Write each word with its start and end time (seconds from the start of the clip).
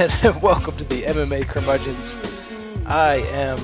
And 0.00 0.10
welcome 0.42 0.74
to 0.78 0.84
the 0.84 1.02
MMA 1.02 1.46
Curmudgeons. 1.46 2.16
I 2.86 3.16
am 3.32 3.58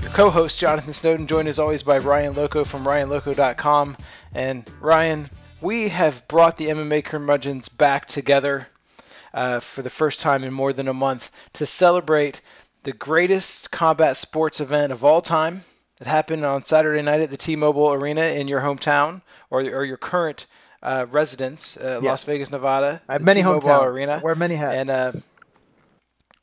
your 0.00 0.10
co-host 0.12 0.58
Jonathan 0.58 0.94
Snowden, 0.94 1.26
joined 1.26 1.48
as 1.48 1.58
always 1.58 1.82
by 1.82 1.98
Ryan 1.98 2.34
Loco 2.34 2.64
from 2.64 2.84
RyanLoco.com. 2.84 3.98
And 4.34 4.66
Ryan, 4.80 5.28
we 5.60 5.88
have 5.90 6.26
brought 6.28 6.56
the 6.56 6.68
MMA 6.68 7.04
Curmudgeons 7.04 7.68
back 7.68 8.06
together 8.06 8.66
uh, 9.34 9.60
for 9.60 9.82
the 9.82 9.90
first 9.90 10.20
time 10.20 10.44
in 10.44 10.52
more 10.54 10.72
than 10.72 10.88
a 10.88 10.94
month 10.94 11.30
to 11.54 11.66
celebrate 11.66 12.40
the 12.84 12.92
greatest 12.94 13.70
combat 13.70 14.16
sports 14.16 14.62
event 14.62 14.92
of 14.92 15.04
all 15.04 15.20
time. 15.20 15.62
It 16.00 16.06
happened 16.06 16.46
on 16.46 16.64
Saturday 16.64 17.02
night 17.02 17.20
at 17.20 17.28
the 17.28 17.36
T-Mobile 17.36 17.92
Arena 17.92 18.22
in 18.22 18.48
your 18.48 18.62
hometown 18.62 19.20
or, 19.50 19.60
or 19.60 19.84
your 19.84 19.98
current 19.98 20.46
uh, 20.82 21.04
residence, 21.10 21.76
uh, 21.76 22.00
Yes. 22.02 22.08
Las 22.08 22.24
Vegas, 22.24 22.50
Nevada. 22.50 23.02
I 23.10 23.12
have 23.12 23.22
many 23.22 23.42
T-Mobile 23.42 23.68
hometowns. 23.68 23.84
Arena. 23.84 24.20
Wear 24.24 24.34
many 24.34 24.54
hats. 24.54 24.74
And 24.74 24.88
uh, 24.90 25.12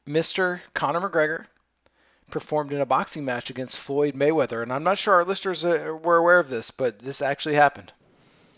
Mr. 0.07 0.59
Conor 0.73 1.01
McGregor 1.01 1.45
performed 2.29 2.73
in 2.73 2.81
a 2.81 2.85
boxing 2.85 3.25
match 3.25 3.49
against 3.49 3.79
Floyd 3.79 4.15
Mayweather. 4.15 4.63
And 4.63 4.73
I'm 4.73 4.83
not 4.83 4.97
sure 4.97 5.13
our 5.13 5.25
listeners 5.25 5.63
uh, 5.63 5.97
were 6.01 6.17
aware 6.17 6.39
of 6.39 6.49
this, 6.49 6.71
but 6.71 6.99
this 6.99 7.21
actually 7.21 7.55
happened. 7.55 7.93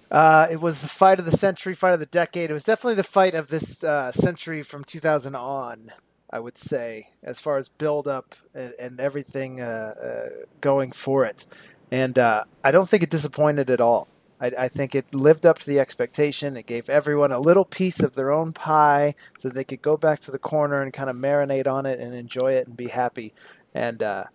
Uh, 0.09 0.47
it 0.49 0.61
was 0.61 0.81
the 0.81 0.87
fight 0.87 1.19
of 1.19 1.25
the 1.25 1.35
century, 1.35 1.73
fight 1.73 1.93
of 1.93 1.99
the 1.99 2.05
decade. 2.05 2.49
It 2.49 2.53
was 2.53 2.63
definitely 2.63 2.95
the 2.95 3.03
fight 3.03 3.35
of 3.35 3.47
this 3.47 3.83
uh, 3.83 4.11
century 4.11 4.61
from 4.61 4.83
2000 4.83 5.35
on, 5.35 5.91
I 6.29 6.39
would 6.39 6.57
say, 6.57 7.09
as 7.23 7.39
far 7.39 7.57
as 7.57 7.69
build 7.69 8.07
up 8.07 8.35
and, 8.53 8.73
and 8.79 8.99
everything 8.99 9.61
uh, 9.61 9.65
uh, 9.65 10.29
going 10.61 10.91
for 10.91 11.25
it. 11.25 11.45
And 11.91 12.17
uh, 12.17 12.45
I 12.63 12.71
don't 12.71 12.87
think 12.87 13.03
it 13.03 13.09
disappointed 13.09 13.69
at 13.69 13.81
all. 13.81 14.07
I, 14.45 14.65
I 14.65 14.67
think 14.67 14.93
it 14.93 15.13
lived 15.13 15.45
up 15.45 15.59
to 15.59 15.65
the 15.65 15.79
expectation. 15.79 16.57
It 16.57 16.65
gave 16.65 16.89
everyone 16.89 17.31
a 17.31 17.39
little 17.39 17.65
piece 17.65 17.99
of 18.01 18.15
their 18.15 18.31
own 18.31 18.53
pie 18.53 19.15
so 19.39 19.49
they 19.49 19.63
could 19.63 19.81
go 19.81 19.97
back 19.97 20.19
to 20.21 20.31
the 20.31 20.39
corner 20.39 20.81
and 20.81 20.93
kind 20.93 21.09
of 21.09 21.15
marinate 21.15 21.67
on 21.67 21.85
it 21.85 21.99
and 21.99 22.13
enjoy 22.13 22.53
it 22.53 22.67
and 22.67 22.77
be 22.77 22.87
happy. 22.87 23.33
And 23.73 24.01
uh, 24.03 24.25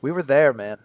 we 0.00 0.10
were 0.10 0.22
there, 0.22 0.52
man. 0.52 0.78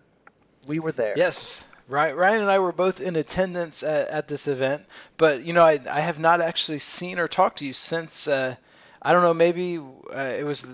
We 0.68 0.80
were 0.80 0.92
there. 0.92 1.14
Yes, 1.18 1.66
Ryan, 1.88 2.42
and 2.42 2.50
I 2.50 2.60
were 2.60 2.72
both 2.72 3.02
in 3.02 3.16
attendance 3.16 3.84
at, 3.84 4.08
at 4.10 4.28
this 4.28 4.48
event, 4.48 4.84
but 5.18 5.44
you 5.44 5.54
know, 5.54 5.64
I, 5.64 5.80
I 5.90 6.00
have 6.00 6.20
not 6.20 6.42
actually 6.42 6.80
seen 6.80 7.20
or 7.20 7.28
talked 7.28 7.60
to 7.60 7.66
you 7.66 7.74
since. 7.74 8.28
Uh, 8.28 8.56
I 9.02 9.12
don't 9.12 9.24
know, 9.24 9.34
maybe 9.34 9.78
uh, 9.78 10.34
it 10.38 10.46
was 10.46 10.66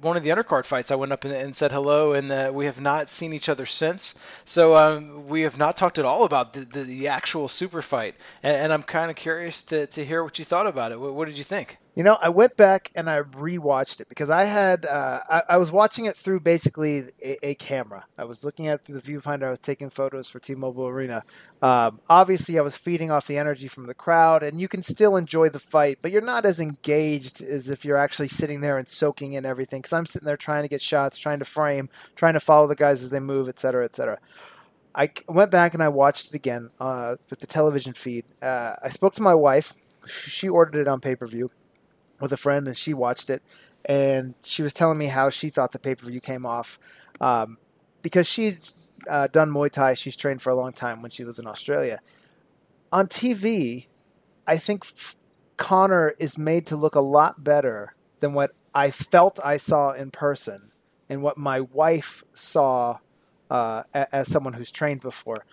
one 0.00 0.16
of 0.16 0.22
the 0.22 0.30
undercard 0.30 0.64
fights. 0.64 0.90
I 0.90 0.96
went 0.96 1.12
up 1.12 1.24
and, 1.24 1.32
and 1.34 1.54
said 1.54 1.72
hello, 1.72 2.12
and 2.12 2.30
uh, 2.30 2.50
we 2.54 2.66
have 2.66 2.80
not 2.80 3.10
seen 3.10 3.32
each 3.32 3.48
other 3.48 3.66
since. 3.66 4.14
So 4.44 4.76
um, 4.76 5.28
we 5.28 5.42
have 5.42 5.58
not 5.58 5.76
talked 5.76 5.98
at 5.98 6.04
all 6.04 6.24
about 6.24 6.52
the, 6.52 6.60
the, 6.60 6.82
the 6.82 7.08
actual 7.08 7.48
super 7.48 7.82
fight, 7.82 8.14
and, 8.42 8.56
and 8.56 8.72
I'm 8.72 8.82
kind 8.82 9.10
of 9.10 9.16
curious 9.16 9.62
to, 9.64 9.86
to 9.88 10.04
hear 10.04 10.22
what 10.22 10.38
you 10.38 10.44
thought 10.44 10.66
about 10.66 10.92
it. 10.92 11.00
What, 11.00 11.14
what 11.14 11.28
did 11.28 11.38
you 11.38 11.44
think? 11.44 11.78
You 11.96 12.02
know, 12.02 12.18
I 12.20 12.28
went 12.28 12.56
back 12.56 12.90
and 12.96 13.08
I 13.08 13.20
rewatched 13.22 14.00
it 14.00 14.08
because 14.08 14.28
I 14.28 14.44
had 14.44 14.84
uh, 14.84 15.20
I, 15.30 15.42
I 15.50 15.56
was 15.58 15.70
watching 15.70 16.06
it 16.06 16.16
through 16.16 16.40
basically 16.40 17.10
a, 17.22 17.50
a 17.50 17.54
camera. 17.54 18.06
I 18.18 18.24
was 18.24 18.42
looking 18.42 18.66
at 18.66 18.80
it 18.80 18.80
through 18.82 18.98
the 18.98 19.12
viewfinder. 19.12 19.44
I 19.44 19.50
was 19.50 19.60
taking 19.60 19.90
photos 19.90 20.28
for 20.28 20.40
T-Mobile 20.40 20.88
Arena. 20.88 21.22
Um, 21.62 22.00
obviously, 22.10 22.58
I 22.58 22.62
was 22.62 22.76
feeding 22.76 23.12
off 23.12 23.28
the 23.28 23.38
energy 23.38 23.68
from 23.68 23.86
the 23.86 23.94
crowd, 23.94 24.42
and 24.42 24.60
you 24.60 24.66
can 24.66 24.82
still 24.82 25.16
enjoy 25.16 25.50
the 25.50 25.60
fight, 25.60 25.98
but 26.02 26.10
you're 26.10 26.20
not 26.20 26.44
as 26.44 26.58
engaged 26.58 27.40
as 27.40 27.70
if 27.70 27.84
you're 27.84 27.96
actually 27.96 28.28
sitting 28.28 28.60
there 28.60 28.76
and 28.76 28.88
soaking 28.88 29.34
in 29.34 29.46
everything. 29.46 29.80
Because 29.80 29.92
I'm 29.92 30.06
sitting 30.06 30.26
there 30.26 30.36
trying 30.36 30.64
to 30.64 30.68
get 30.68 30.82
shots, 30.82 31.16
trying 31.16 31.38
to 31.38 31.44
frame, 31.44 31.90
trying 32.16 32.34
to 32.34 32.40
follow 32.40 32.66
the 32.66 32.74
guys 32.74 33.04
as 33.04 33.10
they 33.10 33.20
move, 33.20 33.48
et 33.48 33.60
cetera, 33.60 33.84
et 33.84 33.94
cetera. 33.94 34.18
I 34.96 35.10
went 35.28 35.52
back 35.52 35.74
and 35.74 35.82
I 35.82 35.88
watched 35.88 36.28
it 36.28 36.34
again 36.34 36.70
uh, 36.80 37.16
with 37.30 37.38
the 37.38 37.46
television 37.46 37.92
feed. 37.92 38.24
Uh, 38.42 38.74
I 38.82 38.88
spoke 38.88 39.14
to 39.14 39.22
my 39.22 39.34
wife. 39.34 39.74
She 40.08 40.48
ordered 40.48 40.80
it 40.80 40.88
on 40.88 41.00
pay 41.00 41.14
per 41.14 41.26
view 41.26 41.50
with 42.20 42.32
a 42.32 42.36
friend, 42.36 42.66
and 42.66 42.76
she 42.76 42.94
watched 42.94 43.30
it, 43.30 43.42
and 43.84 44.34
she 44.44 44.62
was 44.62 44.72
telling 44.72 44.98
me 44.98 45.06
how 45.06 45.30
she 45.30 45.50
thought 45.50 45.72
the 45.72 45.78
pay 45.78 45.94
per 45.94 46.06
view 46.06 46.20
came 46.20 46.46
off, 46.46 46.78
um, 47.20 47.58
because 48.02 48.26
she'd 48.26 48.58
uh, 49.08 49.26
done 49.28 49.50
Muay 49.50 49.70
Thai. 49.70 49.94
She's 49.94 50.16
trained 50.16 50.42
for 50.42 50.50
a 50.50 50.54
long 50.54 50.72
time 50.72 51.02
when 51.02 51.10
she 51.10 51.24
lived 51.24 51.38
in 51.38 51.46
Australia. 51.46 52.00
On 52.92 53.06
TV, 53.06 53.86
I 54.46 54.56
think 54.58 54.86
Conor 55.56 56.14
is 56.18 56.38
made 56.38 56.66
to 56.66 56.76
look 56.76 56.94
a 56.94 57.00
lot 57.00 57.42
better 57.42 57.94
than 58.20 58.32
what 58.32 58.52
I 58.74 58.90
felt 58.90 59.38
I 59.44 59.56
saw 59.56 59.92
in 59.92 60.10
person, 60.10 60.72
and 61.08 61.22
what 61.22 61.36
my 61.36 61.60
wife 61.60 62.24
saw 62.32 62.98
uh, 63.50 63.82
as 63.92 64.28
someone 64.28 64.54
who's 64.54 64.70
trained 64.70 65.00
before 65.00 65.44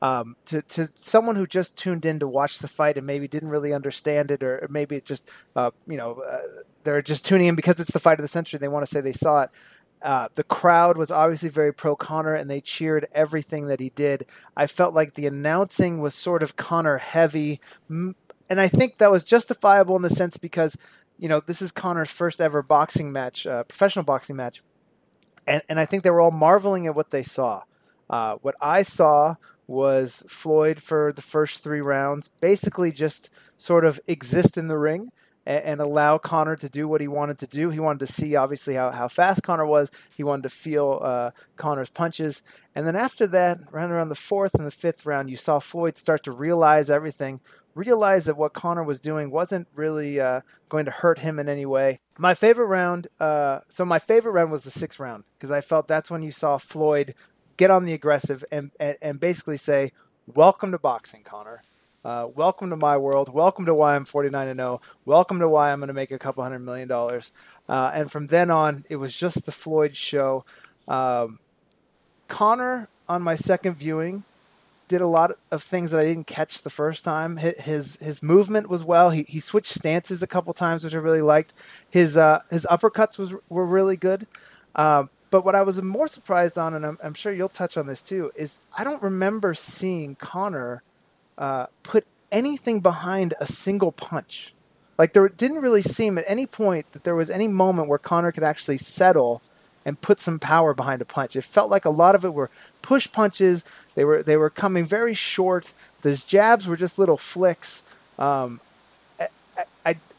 um, 0.00 0.36
to, 0.46 0.62
to 0.62 0.88
someone 0.94 1.36
who 1.36 1.46
just 1.46 1.76
tuned 1.76 2.06
in 2.06 2.18
to 2.20 2.28
watch 2.28 2.58
the 2.58 2.68
fight 2.68 2.96
and 2.96 3.06
maybe 3.06 3.26
didn't 3.26 3.48
really 3.48 3.72
understand 3.72 4.30
it, 4.30 4.42
or, 4.42 4.66
maybe 4.70 4.96
it 4.96 5.04
just, 5.04 5.28
uh, 5.56 5.70
you 5.86 5.96
know, 5.96 6.22
uh, 6.22 6.62
they're 6.84 7.02
just 7.02 7.26
tuning 7.26 7.48
in 7.48 7.54
because 7.56 7.80
it's 7.80 7.92
the 7.92 8.00
fight 8.00 8.18
of 8.18 8.22
the 8.22 8.28
century. 8.28 8.58
They 8.58 8.68
want 8.68 8.86
to 8.86 8.90
say 8.90 9.00
they 9.00 9.12
saw 9.12 9.42
it. 9.42 9.50
Uh, 10.00 10.28
the 10.36 10.44
crowd 10.44 10.96
was 10.96 11.10
obviously 11.10 11.48
very 11.48 11.74
pro 11.74 11.96
Conor 11.96 12.34
and 12.34 12.48
they 12.48 12.60
cheered 12.60 13.08
everything 13.12 13.66
that 13.66 13.80
he 13.80 13.90
did. 13.90 14.26
I 14.56 14.68
felt 14.68 14.94
like 14.94 15.14
the 15.14 15.26
announcing 15.26 16.00
was 16.00 16.14
sort 16.14 16.44
of 16.44 16.54
Conor 16.54 16.98
heavy. 16.98 17.60
And 17.88 18.14
I 18.48 18.68
think 18.68 18.98
that 18.98 19.10
was 19.10 19.24
justifiable 19.24 19.96
in 19.96 20.02
the 20.02 20.10
sense 20.10 20.36
because, 20.36 20.78
you 21.18 21.28
know, 21.28 21.40
this 21.40 21.60
is 21.60 21.72
Conor's 21.72 22.10
first 22.10 22.40
ever 22.40 22.62
boxing 22.62 23.10
match, 23.10 23.44
uh, 23.44 23.64
professional 23.64 24.04
boxing 24.04 24.36
match. 24.36 24.62
And, 25.48 25.62
and 25.68 25.80
I 25.80 25.84
think 25.84 26.04
they 26.04 26.10
were 26.10 26.20
all 26.20 26.30
marveling 26.30 26.86
at 26.86 26.94
what 26.94 27.10
they 27.10 27.24
saw. 27.24 27.62
Uh, 28.08 28.36
what 28.36 28.54
I 28.60 28.84
saw 28.84 29.34
was 29.68 30.24
Floyd 30.26 30.80
for 30.82 31.12
the 31.12 31.22
first 31.22 31.62
three 31.62 31.82
rounds, 31.82 32.28
basically 32.40 32.90
just 32.90 33.30
sort 33.58 33.84
of 33.84 34.00
exist 34.08 34.56
in 34.56 34.66
the 34.66 34.78
ring 34.78 35.12
and, 35.46 35.62
and 35.62 35.80
allow 35.80 36.18
Conor 36.18 36.56
to 36.56 36.68
do 36.68 36.88
what 36.88 37.00
he 37.00 37.06
wanted 37.06 37.38
to 37.40 37.46
do. 37.46 37.70
He 37.70 37.78
wanted 37.78 38.00
to 38.00 38.12
see, 38.12 38.34
obviously, 38.34 38.74
how, 38.74 38.90
how 38.90 39.08
fast 39.08 39.42
Conor 39.42 39.66
was. 39.66 39.90
He 40.16 40.24
wanted 40.24 40.44
to 40.44 40.48
feel 40.48 41.00
uh, 41.02 41.30
Conor's 41.56 41.90
punches. 41.90 42.42
And 42.74 42.86
then 42.86 42.96
after 42.96 43.26
that, 43.26 43.58
around 43.72 43.90
around 43.90 44.08
the 44.08 44.14
fourth 44.14 44.54
and 44.54 44.66
the 44.66 44.70
fifth 44.70 45.04
round, 45.04 45.30
you 45.30 45.36
saw 45.36 45.58
Floyd 45.58 45.98
start 45.98 46.24
to 46.24 46.32
realize 46.32 46.90
everything, 46.90 47.40
realize 47.74 48.24
that 48.24 48.38
what 48.38 48.54
Conor 48.54 48.84
was 48.84 49.00
doing 49.00 49.30
wasn't 49.30 49.68
really 49.74 50.18
uh, 50.18 50.40
going 50.70 50.86
to 50.86 50.90
hurt 50.90 51.18
him 51.18 51.38
in 51.38 51.48
any 51.48 51.66
way. 51.66 52.00
My 52.18 52.34
favorite 52.34 52.66
round, 52.66 53.08
uh, 53.20 53.60
so 53.68 53.84
my 53.84 53.98
favorite 53.98 54.32
round 54.32 54.50
was 54.50 54.64
the 54.64 54.70
sixth 54.70 54.98
round 54.98 55.24
because 55.36 55.50
I 55.50 55.60
felt 55.60 55.88
that's 55.88 56.10
when 56.10 56.22
you 56.22 56.30
saw 56.30 56.56
Floyd 56.56 57.14
get 57.58 57.70
on 57.70 57.84
the 57.84 57.92
aggressive 57.92 58.42
and, 58.50 58.70
and, 58.80 58.96
and 59.02 59.20
basically 59.20 59.58
say, 59.58 59.92
Welcome 60.34 60.72
to 60.72 60.78
boxing, 60.78 61.22
Conor. 61.22 61.62
Uh, 62.04 62.28
welcome 62.34 62.70
to 62.70 62.76
my 62.76 62.96
world. 62.96 63.32
Welcome 63.32 63.66
to 63.66 63.74
why 63.74 63.96
I'm 63.96 64.04
49 64.04 64.48
and 64.48 64.58
0. 64.58 64.80
Welcome 65.04 65.40
to 65.40 65.48
why 65.48 65.72
I'm 65.72 65.80
going 65.80 65.88
to 65.88 65.94
make 65.94 66.10
a 66.10 66.18
couple 66.18 66.42
hundred 66.42 66.60
million 66.60 66.86
dollars. 66.86 67.32
Uh, 67.68 67.90
and 67.92 68.10
from 68.10 68.28
then 68.28 68.50
on, 68.50 68.84
it 68.88 68.96
was 68.96 69.16
just 69.16 69.44
the 69.44 69.52
Floyd 69.52 69.96
show. 69.96 70.44
Um, 70.86 71.38
Conor, 72.28 72.88
on 73.08 73.22
my 73.22 73.34
second 73.34 73.74
viewing, 73.74 74.24
did 74.86 75.00
a 75.00 75.06
lot 75.06 75.32
of 75.50 75.62
things 75.62 75.90
that 75.90 76.00
I 76.00 76.04
didn't 76.04 76.26
catch 76.26 76.62
the 76.62 76.70
first 76.70 77.04
time. 77.04 77.38
His 77.38 77.96
his 77.96 78.22
movement 78.22 78.68
was 78.68 78.84
well. 78.84 79.10
He, 79.10 79.24
he 79.24 79.40
switched 79.40 79.72
stances 79.72 80.22
a 80.22 80.26
couple 80.26 80.52
times, 80.54 80.84
which 80.84 80.94
I 80.94 80.98
really 80.98 81.22
liked. 81.22 81.52
His 81.90 82.16
uh, 82.16 82.42
his 82.50 82.66
uppercuts 82.70 83.18
was 83.18 83.34
were 83.48 83.66
really 83.66 83.96
good. 83.96 84.26
Um, 84.76 85.10
but 85.30 85.44
what 85.44 85.54
I 85.54 85.62
was 85.62 85.80
more 85.82 86.08
surprised 86.08 86.58
on, 86.58 86.74
and 86.74 86.84
I'm, 86.84 86.98
I'm 87.02 87.14
sure 87.14 87.32
you'll 87.32 87.48
touch 87.48 87.76
on 87.76 87.86
this 87.86 88.00
too, 88.00 88.32
is 88.34 88.60
I 88.76 88.84
don't 88.84 89.02
remember 89.02 89.54
seeing 89.54 90.14
Conor 90.14 90.82
uh, 91.36 91.66
put 91.82 92.06
anything 92.32 92.80
behind 92.80 93.34
a 93.40 93.46
single 93.46 93.92
punch. 93.92 94.54
Like 94.96 95.12
there 95.12 95.28
didn't 95.28 95.62
really 95.62 95.82
seem 95.82 96.18
at 96.18 96.24
any 96.26 96.46
point 96.46 96.92
that 96.92 97.04
there 97.04 97.14
was 97.14 97.30
any 97.30 97.48
moment 97.48 97.88
where 97.88 97.98
Conor 97.98 98.32
could 98.32 98.42
actually 98.42 98.78
settle 98.78 99.42
and 99.84 100.00
put 100.00 100.20
some 100.20 100.38
power 100.38 100.74
behind 100.74 101.00
a 101.00 101.04
punch. 101.04 101.36
It 101.36 101.42
felt 101.42 101.70
like 101.70 101.84
a 101.84 101.90
lot 101.90 102.14
of 102.14 102.24
it 102.24 102.34
were 102.34 102.50
push 102.82 103.10
punches. 103.10 103.64
They 103.94 104.04
were 104.04 104.22
they 104.22 104.36
were 104.36 104.50
coming 104.50 104.84
very 104.84 105.14
short. 105.14 105.72
Those 106.02 106.24
jabs 106.24 106.66
were 106.66 106.76
just 106.76 106.98
little 106.98 107.16
flicks. 107.16 107.82
Um, 108.18 108.60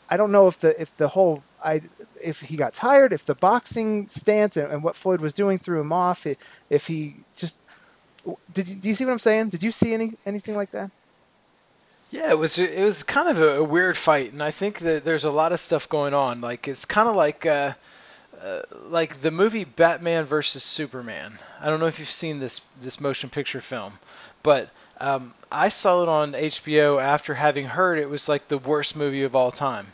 I 0.10 0.18
don't 0.18 0.32
know 0.32 0.48
if 0.48 0.60
the 0.60 0.80
if 0.82 0.96
the 0.98 1.10
whole 1.10 1.44
I 1.64 1.82
if 2.22 2.42
he 2.42 2.56
got 2.56 2.74
tired, 2.74 3.14
if 3.14 3.26
the 3.26 3.36
boxing 3.36 4.08
stance 4.10 4.58
and, 4.58 4.72
and 4.72 4.84
what 4.84 4.96
Floyd 4.96 5.22
was 5.22 5.34
doing 5.34 5.58
threw 5.58 5.80
him 5.80 5.94
off. 5.94 6.26
If, 6.26 6.38
if 6.70 6.88
he 6.88 7.18
just 7.36 7.56
did 8.54 8.68
you, 8.68 8.76
do 8.76 8.90
you 8.90 8.96
see 8.96 9.06
what 9.06 9.12
I'm 9.12 9.20
saying? 9.20 9.50
Did 9.50 9.64
you 9.64 9.72
see 9.72 9.94
any 9.94 10.14
anything 10.26 10.56
like 10.56 10.72
that? 10.72 10.92
Yeah, 12.12 12.32
it 12.32 12.38
was 12.40 12.58
it 12.58 12.84
was 12.84 13.04
kind 13.04 13.30
of 13.30 13.42
a, 13.42 13.58
a 13.60 13.64
weird 13.64 13.96
fight, 13.96 14.32
and 14.34 14.42
I 14.42 14.52
think 14.52 14.80
that 14.80 15.04
there's 15.04 15.26
a 15.26 15.32
lot 15.32 15.52
of 15.52 15.60
stuff 15.60 15.88
going 15.88 16.14
on. 16.14 16.42
Like 16.42 16.68
it's 16.68 16.86
kind 16.86 17.08
of 17.08 17.16
like 17.16 17.46
uh, 17.46 17.74
uh, 18.42 18.62
like 18.88 19.22
the 19.22 19.32
movie 19.32 19.64
Batman 19.64 20.26
versus 20.26 20.64
Superman. 20.64 21.34
I 21.62 21.70
don't 21.70 21.80
know 21.80 21.88
if 21.88 22.00
you've 22.00 22.10
seen 22.10 22.40
this 22.40 22.62
this 22.82 23.00
motion 23.00 23.30
picture 23.30 23.62
film, 23.62 23.94
but 24.42 24.70
um, 25.00 25.34
I 25.52 25.70
saw 25.70 26.04
it 26.04 26.10
on 26.10 26.34
HBO 26.34 27.02
after 27.02 27.34
having 27.34 27.66
heard 27.66 28.00
it 28.00 28.10
was 28.10 28.30
like 28.30 28.48
the 28.48 28.58
worst 28.58 28.96
movie 28.96 29.24
of 29.24 29.36
all 29.36 29.52
time, 29.52 29.88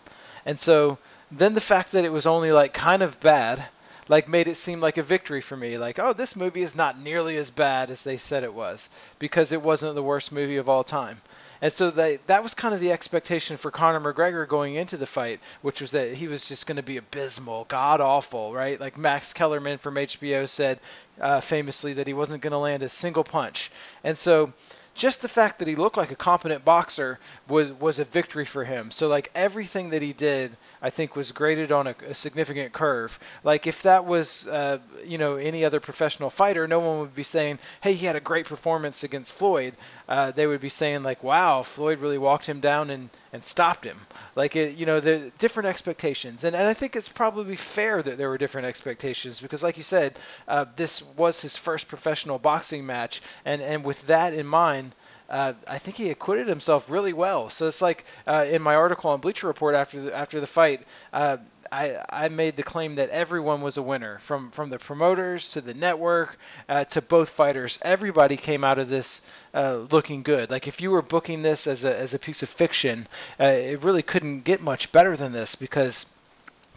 and 0.45 0.59
so 0.59 0.97
then 1.31 1.53
the 1.53 1.61
fact 1.61 1.91
that 1.93 2.05
it 2.05 2.11
was 2.11 2.25
only 2.27 2.51
like 2.51 2.73
kind 2.73 3.01
of 3.01 3.19
bad 3.19 3.63
like 4.07 4.27
made 4.27 4.47
it 4.47 4.55
seem 4.57 4.79
like 4.79 4.97
a 4.97 5.03
victory 5.03 5.41
for 5.41 5.57
me 5.57 5.79
like 5.79 5.97
oh 5.97 6.13
this 6.13 6.35
movie 6.35 6.61
is 6.61 6.75
not 6.75 6.99
nearly 6.99 7.37
as 7.37 7.49
bad 7.49 7.89
as 7.89 8.03
they 8.03 8.17
said 8.17 8.43
it 8.43 8.53
was 8.53 8.89
because 9.17 9.51
it 9.51 9.61
wasn't 9.61 9.95
the 9.95 10.03
worst 10.03 10.31
movie 10.31 10.57
of 10.57 10.69
all 10.69 10.83
time 10.83 11.19
And 11.61 11.73
so 11.73 11.89
that 11.91 12.27
that 12.27 12.43
was 12.43 12.53
kind 12.53 12.73
of 12.75 12.79
the 12.81 12.91
expectation 12.91 13.57
for 13.57 13.71
Conor 13.71 13.99
McGregor 14.13 14.47
going 14.47 14.75
into 14.75 14.97
the 14.97 15.05
fight, 15.05 15.39
which 15.61 15.81
was 15.81 15.91
that 15.91 16.13
he 16.13 16.27
was 16.27 16.47
just 16.47 16.67
going 16.67 16.75
to 16.77 16.83
be 16.83 16.97
abysmal, 16.97 17.65
god 17.67 18.01
awful, 18.01 18.53
right? 18.53 18.79
Like 18.79 18.97
Max 18.97 19.33
Kellerman 19.33 19.77
from 19.79 19.95
HBO 19.95 20.47
said 20.47 20.79
uh, 21.19 21.39
famously 21.41 21.93
that 21.93 22.07
he 22.07 22.13
wasn't 22.13 22.43
going 22.43 22.51
to 22.51 22.57
land 22.57 22.83
a 22.83 22.89
single 22.89 23.23
punch. 23.23 23.71
And 24.03 24.17
so 24.17 24.53
just 24.95 25.21
the 25.21 25.29
fact 25.29 25.59
that 25.59 25.67
he 25.67 25.75
looked 25.75 25.97
like 25.97 26.11
a 26.11 26.15
competent 26.15 26.65
boxer 26.65 27.19
was 27.47 27.71
was 27.73 27.99
a 27.99 28.05
victory 28.05 28.45
for 28.45 28.63
him. 28.63 28.89
So 28.91 29.07
like 29.07 29.29
everything 29.35 29.91
that 29.91 30.01
he 30.01 30.13
did, 30.13 30.55
I 30.85 30.91
think 30.91 31.15
was 31.15 31.31
graded 31.31 31.71
on 31.71 31.87
a, 31.87 31.95
a 32.09 32.13
significant 32.13 32.71
curve. 32.71 33.17
Like 33.43 33.65
if 33.65 33.81
that 33.81 34.05
was 34.05 34.47
uh, 34.47 34.77
you 35.03 35.17
know 35.17 35.33
any 35.33 35.65
other 35.65 35.79
professional 35.79 36.29
fighter, 36.29 36.67
no 36.67 36.77
one 36.77 36.99
would 36.99 37.15
be 37.15 37.23
saying, 37.23 37.57
"Hey, 37.81 37.93
he 37.93 38.05
had 38.05 38.15
a 38.15 38.19
great 38.19 38.45
performance 38.45 39.03
against 39.03 39.33
Floyd." 39.33 39.73
Uh, 40.07 40.29
they 40.29 40.45
would 40.45 40.61
be 40.61 40.69
saying 40.69 41.01
like, 41.01 41.23
"Wow, 41.23 41.63
Floyd 41.63 41.97
really 42.01 42.19
walked 42.19 42.45
him 42.45 42.59
down 42.59 42.91
and 42.91 43.09
and 43.33 43.43
stopped 43.43 43.83
him." 43.83 43.99
Like 44.35 44.55
it, 44.55 44.75
you 44.75 44.85
know, 44.85 44.99
the 44.99 45.31
different 45.39 45.69
expectations, 45.69 46.43
and 46.43 46.55
and 46.55 46.67
I 46.67 46.75
think 46.75 46.95
it's 46.95 47.09
probably 47.09 47.55
fair 47.55 48.03
that 48.03 48.19
there 48.19 48.29
were 48.29 48.37
different 48.37 48.67
expectations 48.67 49.41
because, 49.41 49.63
like 49.63 49.77
you 49.77 49.83
said, 49.83 50.19
uh, 50.47 50.65
this 50.75 51.01
was 51.17 51.41
his 51.41 51.57
first 51.57 51.87
professional 51.87 52.37
boxing 52.37 52.85
match, 52.85 53.23
and 53.43 53.59
and 53.59 53.83
with 53.83 54.05
that 54.05 54.35
in 54.35 54.45
mind 54.45 54.93
uh, 55.29 55.53
I 55.67 55.77
think 55.77 55.97
he 55.97 56.09
acquitted 56.09 56.47
himself 56.47 56.89
really 56.89 57.13
well. 57.13 57.49
So 57.49 57.67
it's 57.67 57.81
like 57.81 58.05
uh, 58.27 58.45
in 58.49 58.61
my 58.61 58.75
article 58.75 59.09
on 59.09 59.19
Bleacher 59.19 59.47
Report 59.47 59.75
after 59.75 60.01
the, 60.01 60.15
after 60.15 60.39
the 60.39 60.47
fight, 60.47 60.81
uh, 61.13 61.37
I, 61.71 61.97
I 62.09 62.29
made 62.29 62.57
the 62.57 62.63
claim 62.63 62.95
that 62.95 63.09
everyone 63.09 63.61
was 63.61 63.77
a 63.77 63.81
winner, 63.81 64.19
from 64.19 64.51
from 64.51 64.69
the 64.69 64.77
promoters 64.77 65.51
to 65.51 65.61
the 65.61 65.73
network 65.73 66.37
uh, 66.69 66.85
to 66.85 67.01
both 67.01 67.29
fighters. 67.29 67.79
Everybody 67.81 68.37
came 68.37 68.63
out 68.63 68.77
of 68.77 68.87
this 68.87 69.23
uh, 69.53 69.87
looking 69.89 70.21
good. 70.21 70.51
Like 70.51 70.67
if 70.67 70.79
you 70.79 70.91
were 70.91 71.01
booking 71.01 71.41
this 71.41 71.65
as 71.65 71.83
a 71.83 71.97
as 71.97 72.13
a 72.13 72.19
piece 72.19 72.43
of 72.43 72.49
fiction, 72.49 73.07
uh, 73.39 73.45
it 73.45 73.83
really 73.83 74.03
couldn't 74.03 74.41
get 74.41 74.61
much 74.61 74.91
better 74.91 75.17
than 75.17 75.31
this 75.31 75.55
because 75.55 76.05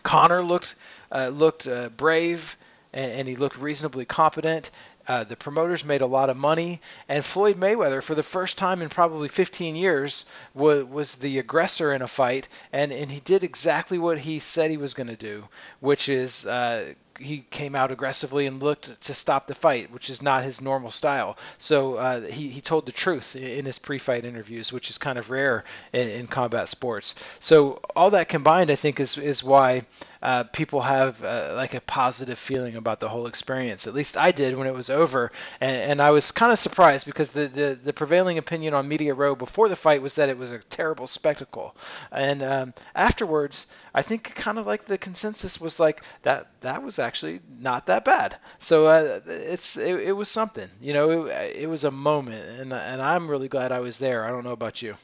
Conor 0.03 0.43
looked 0.43 0.75
looked 1.13 1.69
brave 1.97 2.57
and, 2.93 3.13
and 3.13 3.29
he 3.29 3.37
looked 3.37 3.59
reasonably 3.59 4.07
competent. 4.07 4.71
Uh, 5.09 5.25
the 5.25 5.37
promoters 5.37 5.85
made 5.85 6.03
a 6.03 6.07
lot 6.07 6.29
of 6.29 6.37
money, 6.37 6.81
and 7.09 7.25
Floyd 7.25 7.57
Mayweather, 7.57 8.03
for 8.03 8.15
the 8.15 8.23
first 8.23 8.59
time 8.59 8.83
in 8.83 8.91
probably 8.91 9.29
15 9.29 9.75
years, 9.75 10.27
was, 10.55 10.85
was 10.85 11.15
the 11.17 11.39
aggressor 11.39 11.95
in 11.95 12.03
a 12.03 12.09
fight, 12.09 12.47
and, 12.73 12.93
and 12.93 13.11
he 13.11 13.21
did 13.21 13.43
exactly 13.43 13.99
what 13.99 14.19
he 14.19 14.39
said 14.39 14.71
he 14.71 14.77
was 14.77 14.93
going 14.93 15.09
to 15.09 15.17
do, 15.17 15.49
which 15.81 16.11
is 16.11 16.45
uh, 16.47 16.93
he 17.19 17.45
came 17.51 17.75
out 17.75 17.91
aggressively 17.91 18.47
and 18.47 18.63
looked 18.63 19.01
to 19.03 19.15
stop 19.15 19.47
the 19.47 19.55
fight, 19.55 19.91
which 19.91 20.11
is 20.11 20.23
not 20.23 20.45
his 20.45 20.61
normal 20.61 20.91
style. 20.91 21.37
So 21.59 21.95
uh, 21.95 22.21
he, 22.23 22.49
he 22.49 22.61
told 22.61 22.87
the 22.87 22.93
truth 22.93 23.37
in 23.37 23.65
his 23.65 23.79
pre-fight 23.79 24.25
interviews, 24.25 24.73
which 24.73 24.91
is 24.91 24.99
kind 24.99 25.19
of 25.19 25.31
rare 25.31 25.65
in, 25.93 26.09
in 26.09 26.27
combat 26.27 26.69
sports. 26.69 27.15
So 27.41 27.81
all 27.97 28.11
that 28.11 28.29
combined, 28.29 28.71
I 28.71 28.77
think, 28.77 29.01
is 29.01 29.19
is 29.19 29.43
why 29.45 29.83
uh, 30.23 30.45
people 30.45 30.81
have 30.81 31.23
uh, 31.23 31.53
like 31.55 31.75
a 31.75 31.81
positive 31.81 32.39
feeling 32.39 32.77
about 32.77 33.01
the 33.01 33.09
whole 33.09 33.27
experience. 33.27 33.87
At 33.87 33.95
least 33.95 34.17
I 34.17 34.33
did 34.33 34.57
when 34.57 34.67
it 34.67 34.75
was 34.75 34.91
over, 34.91 35.31
and, 35.61 35.93
and 35.93 36.03
I 36.03 36.11
was 36.11 36.33
kind 36.33 36.53
of 36.53 36.59
surprised 36.59 37.07
because 37.07 37.31
the, 37.31 37.47
the, 37.49 37.79
the 37.83 37.93
prevailing 37.93 38.39
opinion 38.39 38.75
on 38.75 38.89
Media 38.89 39.15
Row 39.15 39.35
before 39.35 39.69
the 39.69 39.77
fight 39.77 40.03
was 40.03 40.17
that 40.17 40.29
it 40.29 40.39
was 40.39 40.53
a 40.53 40.59
terrible 40.59 41.07
spectacle, 41.07 41.75
and 42.11 42.43
um, 42.43 42.75
afterwards, 42.95 43.67
I 43.99 44.03
think 44.03 44.33
kind 44.37 44.61
of 44.61 44.67
like 44.69 44.85
the 44.85 44.97
consensus 44.97 45.61
was 45.61 45.81
like 45.81 46.03
that 46.23 46.47
that 46.61 46.85
was 46.85 47.01
actually 47.01 47.41
not 47.59 47.87
that 47.87 48.05
bad. 48.05 48.37
So 48.61 48.87
uh, 48.87 49.19
it's 49.27 49.77
it, 49.77 49.93
it, 50.11 50.13
was 50.13 50.29
something, 50.29 50.69
you 50.81 50.93
know, 50.93 51.27
it, 51.27 51.57
it 51.57 51.69
was 51.69 51.83
a 51.83 51.91
moment, 51.91 52.61
and 52.61 52.73
and 52.73 53.03
I'm 53.03 53.29
really 53.29 53.49
glad 53.49 53.73
I 53.73 53.81
was 53.81 53.99
there. 53.99 54.25
I 54.25 54.31
don't 54.31 54.45
know 54.45 54.53
about 54.53 54.83
you. 54.83 54.95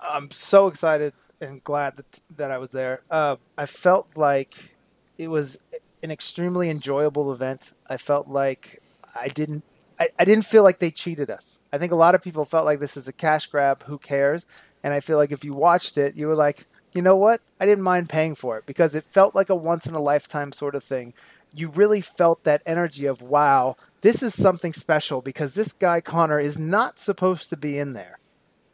I'm 0.00 0.30
so 0.30 0.68
excited 0.68 1.14
and 1.40 1.64
glad 1.64 1.96
that 1.96 2.20
that 2.36 2.52
I 2.52 2.58
was 2.58 2.70
there. 2.70 3.00
Uh, 3.10 3.36
I 3.58 3.66
felt 3.66 4.06
like 4.14 4.76
it 5.18 5.26
was 5.26 5.58
an 6.04 6.12
extremely 6.12 6.70
enjoyable 6.70 7.32
event. 7.32 7.72
I 7.90 7.96
felt 7.96 8.28
like 8.28 8.80
I 9.20 9.26
didn't 9.26 9.64
I, 9.98 10.10
I 10.16 10.24
didn't 10.24 10.44
feel 10.44 10.62
like 10.62 10.78
they 10.78 10.92
cheated 10.92 11.28
us. 11.28 11.58
I 11.72 11.78
think 11.78 11.90
a 11.90 11.96
lot 11.96 12.14
of 12.14 12.22
people 12.22 12.44
felt 12.44 12.66
like 12.66 12.78
this 12.78 12.96
is 12.96 13.08
a 13.08 13.12
cash 13.12 13.46
grab. 13.46 13.82
Who 13.86 13.98
cares? 13.98 14.46
And 14.84 14.94
I 14.94 15.00
feel 15.00 15.16
like 15.16 15.32
if 15.32 15.42
you 15.42 15.54
watched 15.54 15.98
it, 15.98 16.14
you 16.14 16.28
were 16.28 16.36
like, 16.36 16.66
you 16.94 17.02
know 17.02 17.16
what? 17.16 17.40
I 17.58 17.66
didn't 17.66 17.82
mind 17.82 18.08
paying 18.08 18.36
for 18.36 18.56
it 18.56 18.66
because 18.66 18.94
it 18.94 19.04
felt 19.04 19.34
like 19.34 19.50
a 19.50 19.56
once 19.56 19.86
in 19.86 19.94
a 19.94 20.00
lifetime 20.00 20.52
sort 20.52 20.76
of 20.76 20.84
thing. 20.84 21.12
You 21.52 21.68
really 21.68 22.00
felt 22.00 22.44
that 22.44 22.62
energy 22.64 23.04
of, 23.06 23.20
wow, 23.20 23.76
this 24.00 24.22
is 24.22 24.34
something 24.34 24.72
special 24.72 25.20
because 25.20 25.54
this 25.54 25.72
guy 25.72 26.00
Conor, 26.00 26.38
is 26.38 26.58
not 26.58 26.98
supposed 26.98 27.50
to 27.50 27.56
be 27.56 27.78
in 27.78 27.92
there. 27.92 28.18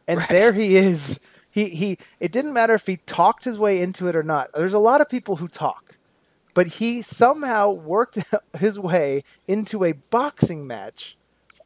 And 0.06 0.18
right. 0.18 0.28
there 0.28 0.52
he 0.52 0.76
is. 0.76 1.20
He 1.50 1.70
he 1.70 1.98
it 2.20 2.30
didn't 2.30 2.52
matter 2.52 2.74
if 2.74 2.86
he 2.86 2.98
talked 2.98 3.44
his 3.44 3.58
way 3.58 3.80
into 3.80 4.06
it 4.06 4.14
or 4.14 4.22
not. 4.22 4.50
There's 4.54 4.72
a 4.72 4.78
lot 4.78 5.00
of 5.00 5.08
people 5.08 5.36
who 5.36 5.48
talk. 5.48 5.96
But 6.52 6.66
he 6.66 7.00
somehow 7.00 7.70
worked 7.70 8.18
his 8.58 8.78
way 8.78 9.24
into 9.46 9.84
a 9.84 9.92
boxing 9.92 10.66
match 10.66 11.16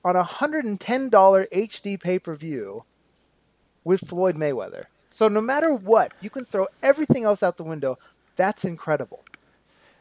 on 0.05 0.15
a 0.15 0.25
$110 0.25 0.79
HD 0.79 1.99
pay-per-view 1.99 2.85
with 3.83 4.07
Floyd 4.07 4.37
Mayweather. 4.37 4.85
So 5.15 5.29
no 5.29 5.41
matter 5.41 5.73
what, 5.73 6.13
you 6.21 6.29
can 6.29 6.45
throw 6.45 6.67
everything 6.83 7.23
else 7.23 7.45
out 7.45 7.57
the 7.57 7.63
window. 7.63 7.99
That's 8.35 8.65
incredible. 8.65 9.25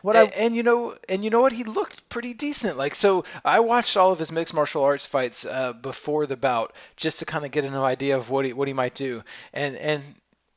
What 0.02 0.16
and, 0.16 0.28
I, 0.28 0.36
and, 0.36 0.56
you 0.56 0.64
know, 0.64 0.98
and 1.08 1.24
you 1.24 1.30
know 1.30 1.40
what? 1.40 1.52
He 1.52 1.64
looked 1.64 2.10
pretty 2.10 2.34
decent. 2.34 2.78
Like 2.78 2.96
so, 2.96 3.24
I 3.46 3.60
watched 3.60 3.96
all 3.96 4.12
of 4.12 4.18
his 4.18 4.32
mixed 4.32 4.56
martial 4.56 4.84
arts 4.84 5.06
fights 5.06 5.46
uh, 5.46 5.74
before 5.74 6.26
the 6.26 6.36
bout 6.36 6.74
just 6.96 7.20
to 7.20 7.26
kind 7.26 7.46
of 7.46 7.52
get 7.52 7.64
an 7.64 7.76
idea 7.76 8.18
of 8.18 8.32
what 8.32 8.44
he 8.44 8.54
what 8.54 8.68
he 8.68 8.74
might 8.74 8.96
do. 8.96 9.22
And 9.54 9.76
and 9.76 10.04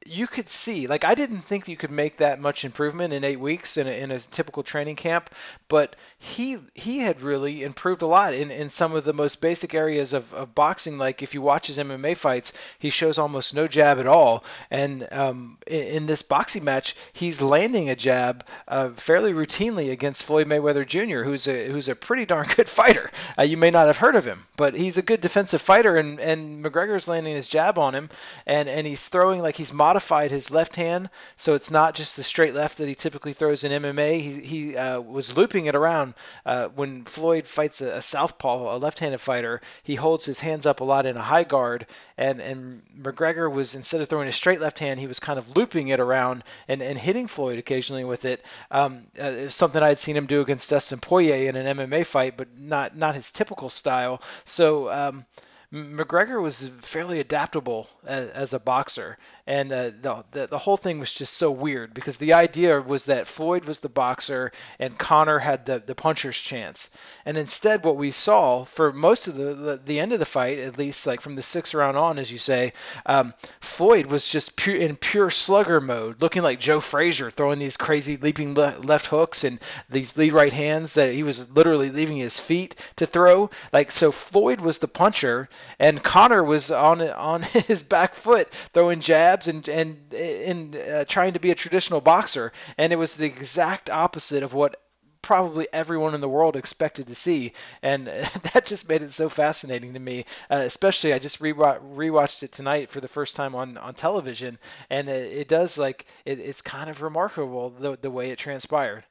you 0.08 0.26
could 0.26 0.48
see 0.48 0.86
like 0.86 1.04
i 1.04 1.14
didn't 1.14 1.40
think 1.42 1.68
you 1.68 1.76
could 1.76 1.90
make 1.90 2.18
that 2.18 2.40
much 2.40 2.64
improvement 2.64 3.12
in 3.12 3.24
eight 3.24 3.40
weeks 3.40 3.76
in 3.76 3.86
a, 3.86 3.90
in 3.90 4.10
a 4.10 4.18
typical 4.18 4.62
training 4.62 4.96
camp 4.96 5.30
but 5.68 5.96
he 6.18 6.58
he 6.74 6.98
had 6.98 7.20
really 7.20 7.62
improved 7.64 8.02
a 8.02 8.06
lot 8.06 8.32
in, 8.32 8.50
in 8.50 8.70
some 8.70 8.94
of 8.94 9.04
the 9.04 9.12
most 9.12 9.40
basic 9.40 9.74
areas 9.74 10.12
of, 10.12 10.32
of 10.32 10.54
boxing. 10.54 10.96
Like 10.96 11.22
if 11.22 11.34
you 11.34 11.42
watch 11.42 11.66
his 11.66 11.78
mma 11.78 12.16
fights 12.16 12.52
he 12.78 12.90
shows 12.90 13.18
almost 13.18 13.54
no 13.54 13.66
jab 13.66 13.98
at 13.98 14.06
all. 14.06 14.44
And 14.70 15.06
um, 15.10 15.58
in, 15.66 15.82
in, 15.82 16.06
this 16.06 16.22
boxing 16.22 16.64
match 16.64 16.94
he's 17.12 17.42
landing 17.42 17.90
a 17.90 17.96
jab 17.96 18.44
uh, 18.68 18.90
fairly 18.90 19.32
routinely 19.32 19.90
against 19.90 20.24
floyd 20.24 20.46
mayweather 20.46 20.86
jr 20.86 21.22
who's 21.22 21.48
a 21.48 21.68
who's 21.68 21.88
a 21.88 21.96
pretty 21.96 22.26
darn 22.26 22.46
good 22.56 22.68
fighter. 22.68 23.10
Uh, 23.38 23.42
you 23.42 23.56
may 23.56 23.70
not 23.70 23.88
have 23.88 23.98
heard 23.98 24.14
of 24.14 24.24
him 24.24 24.46
but 24.56 24.74
he's 24.74 24.98
a 24.98 25.02
good 25.02 25.20
defensive 25.20 25.60
fighter 25.60 25.96
and 25.96 26.20
and 26.20 26.64
mcgregor's 26.64 27.08
landing 27.08 27.34
his 27.34 27.48
jab 27.48 27.76
on 27.76 27.94
him 27.94 28.08
and 28.46 28.68
and 28.68 28.86
he's 28.86 29.08
throwing 29.08 29.40
like 29.40 29.56
he's 29.56 29.72
modeling 29.72 29.95
modified 29.96 30.30
his 30.30 30.50
left 30.50 30.76
hand, 30.76 31.08
so 31.36 31.54
it's 31.54 31.70
not 31.70 31.94
just 31.94 32.16
the 32.16 32.22
straight 32.22 32.52
left 32.52 32.76
that 32.76 32.86
he 32.86 32.94
typically 32.94 33.32
throws 33.32 33.64
in 33.64 33.72
MMA. 33.72 34.20
He, 34.20 34.32
he 34.40 34.76
uh, 34.76 35.00
was 35.00 35.34
looping 35.34 35.64
it 35.66 35.74
around. 35.74 36.12
Uh, 36.44 36.68
when 36.74 37.06
Floyd 37.06 37.46
fights 37.46 37.80
a, 37.80 37.96
a 37.96 38.02
southpaw, 38.02 38.76
a 38.76 38.78
left-handed 38.78 39.22
fighter, 39.22 39.62
he 39.84 39.94
holds 39.94 40.26
his 40.26 40.38
hands 40.38 40.66
up 40.66 40.80
a 40.80 40.84
lot 40.84 41.06
in 41.06 41.16
a 41.16 41.22
high 41.22 41.44
guard, 41.44 41.86
and 42.18 42.42
and 42.42 42.82
McGregor 42.94 43.50
was 43.50 43.74
instead 43.74 44.02
of 44.02 44.08
throwing 44.10 44.28
a 44.28 44.32
straight 44.32 44.60
left 44.60 44.78
hand, 44.78 45.00
he 45.00 45.06
was 45.06 45.18
kind 45.18 45.38
of 45.38 45.56
looping 45.56 45.88
it 45.88 45.98
around 45.98 46.44
and, 46.68 46.82
and 46.82 46.98
hitting 46.98 47.26
Floyd 47.26 47.58
occasionally 47.58 48.04
with 48.04 48.26
it. 48.26 48.44
Um, 48.70 49.06
uh, 49.18 49.48
something 49.48 49.82
I'd 49.82 49.98
seen 49.98 50.16
him 50.16 50.26
do 50.26 50.42
against 50.42 50.68
Dustin 50.68 50.98
Poirier 50.98 51.48
in 51.48 51.56
an 51.56 51.78
MMA 51.78 52.04
fight, 52.04 52.36
but 52.36 52.48
not 52.58 52.94
not 52.94 53.14
his 53.14 53.30
typical 53.30 53.70
style. 53.70 54.20
So. 54.44 54.90
Um, 54.90 55.24
McGregor 55.72 56.40
was 56.40 56.68
fairly 56.80 57.18
adaptable 57.18 57.88
as, 58.04 58.30
as 58.30 58.54
a 58.54 58.60
boxer, 58.60 59.18
and 59.46 59.72
uh, 59.72 59.90
the, 60.02 60.24
the, 60.32 60.46
the 60.48 60.58
whole 60.58 60.76
thing 60.76 60.98
was 60.98 61.14
just 61.14 61.34
so 61.34 61.52
weird 61.52 61.94
because 61.94 62.16
the 62.16 62.32
idea 62.32 62.80
was 62.80 63.04
that 63.04 63.28
Floyd 63.28 63.64
was 63.64 63.78
the 63.78 63.88
boxer 63.88 64.50
and 64.80 64.98
Conor 64.98 65.38
had 65.38 65.66
the 65.66 65.78
the 65.78 65.94
puncher's 65.94 66.40
chance, 66.40 66.90
and 67.24 67.36
instead 67.36 67.84
what 67.84 67.96
we 67.96 68.10
saw 68.10 68.64
for 68.64 68.92
most 68.92 69.28
of 69.28 69.36
the 69.36 69.54
the, 69.54 69.80
the 69.84 70.00
end 70.00 70.12
of 70.12 70.18
the 70.18 70.24
fight, 70.24 70.58
at 70.58 70.78
least 70.78 71.06
like 71.06 71.20
from 71.20 71.36
the 71.36 71.42
sixth 71.42 71.74
round 71.74 71.96
on, 71.96 72.18
as 72.18 72.32
you 72.32 72.38
say, 72.38 72.72
um, 73.06 73.34
Floyd 73.60 74.06
was 74.06 74.28
just 74.28 74.56
pure, 74.56 74.76
in 74.76 74.96
pure 74.96 75.30
slugger 75.30 75.80
mode, 75.80 76.20
looking 76.20 76.42
like 76.42 76.58
Joe 76.58 76.80
Frazier, 76.80 77.30
throwing 77.30 77.60
these 77.60 77.76
crazy 77.76 78.16
leaping 78.16 78.54
le- 78.54 78.78
left 78.80 79.06
hooks 79.06 79.44
and 79.44 79.60
these 79.88 80.16
lead 80.16 80.32
right 80.32 80.52
hands 80.52 80.94
that 80.94 81.12
he 81.12 81.22
was 81.22 81.50
literally 81.52 81.90
leaving 81.90 82.16
his 82.16 82.40
feet 82.40 82.74
to 82.96 83.06
throw. 83.06 83.50
Like 83.72 83.92
so, 83.92 84.10
Floyd 84.10 84.60
was 84.60 84.78
the 84.78 84.88
puncher, 84.88 85.48
and 85.78 86.02
Conor 86.02 86.42
was 86.42 86.72
on 86.72 87.00
on 87.00 87.42
his 87.68 87.84
back 87.84 88.16
foot 88.16 88.52
throwing 88.74 89.00
jabs 89.00 89.35
jabs 89.36 89.48
and 89.48 89.68
and 89.68 90.14
in 90.14 90.74
uh, 90.76 91.04
trying 91.06 91.34
to 91.34 91.40
be 91.40 91.50
a 91.50 91.54
traditional 91.54 92.00
boxer, 92.00 92.52
and 92.78 92.92
it 92.92 92.96
was 92.96 93.16
the 93.16 93.26
exact 93.26 93.90
opposite 93.90 94.42
of 94.42 94.54
what 94.54 94.80
probably 95.22 95.66
everyone 95.72 96.14
in 96.14 96.20
the 96.20 96.28
world 96.28 96.56
expected 96.56 97.08
to 97.08 97.14
see, 97.14 97.52
and 97.82 98.06
that 98.52 98.64
just 98.64 98.88
made 98.88 99.02
it 99.02 99.12
so 99.12 99.28
fascinating 99.28 99.94
to 99.94 100.00
me. 100.00 100.24
Uh, 100.50 100.62
especially, 100.64 101.12
I 101.12 101.18
just 101.18 101.40
re- 101.40 101.52
rewatched 101.52 102.42
it 102.42 102.52
tonight 102.52 102.90
for 102.90 103.00
the 103.00 103.08
first 103.08 103.36
time 103.36 103.54
on, 103.54 103.76
on 103.76 103.94
television, 103.94 104.58
and 104.90 105.08
it, 105.08 105.32
it 105.32 105.48
does 105.48 105.78
like 105.78 106.06
it, 106.24 106.38
it's 106.38 106.62
kind 106.62 106.90
of 106.90 107.02
remarkable 107.02 107.70
the 107.70 107.98
the 108.00 108.10
way 108.10 108.30
it 108.30 108.38
transpired. 108.38 109.04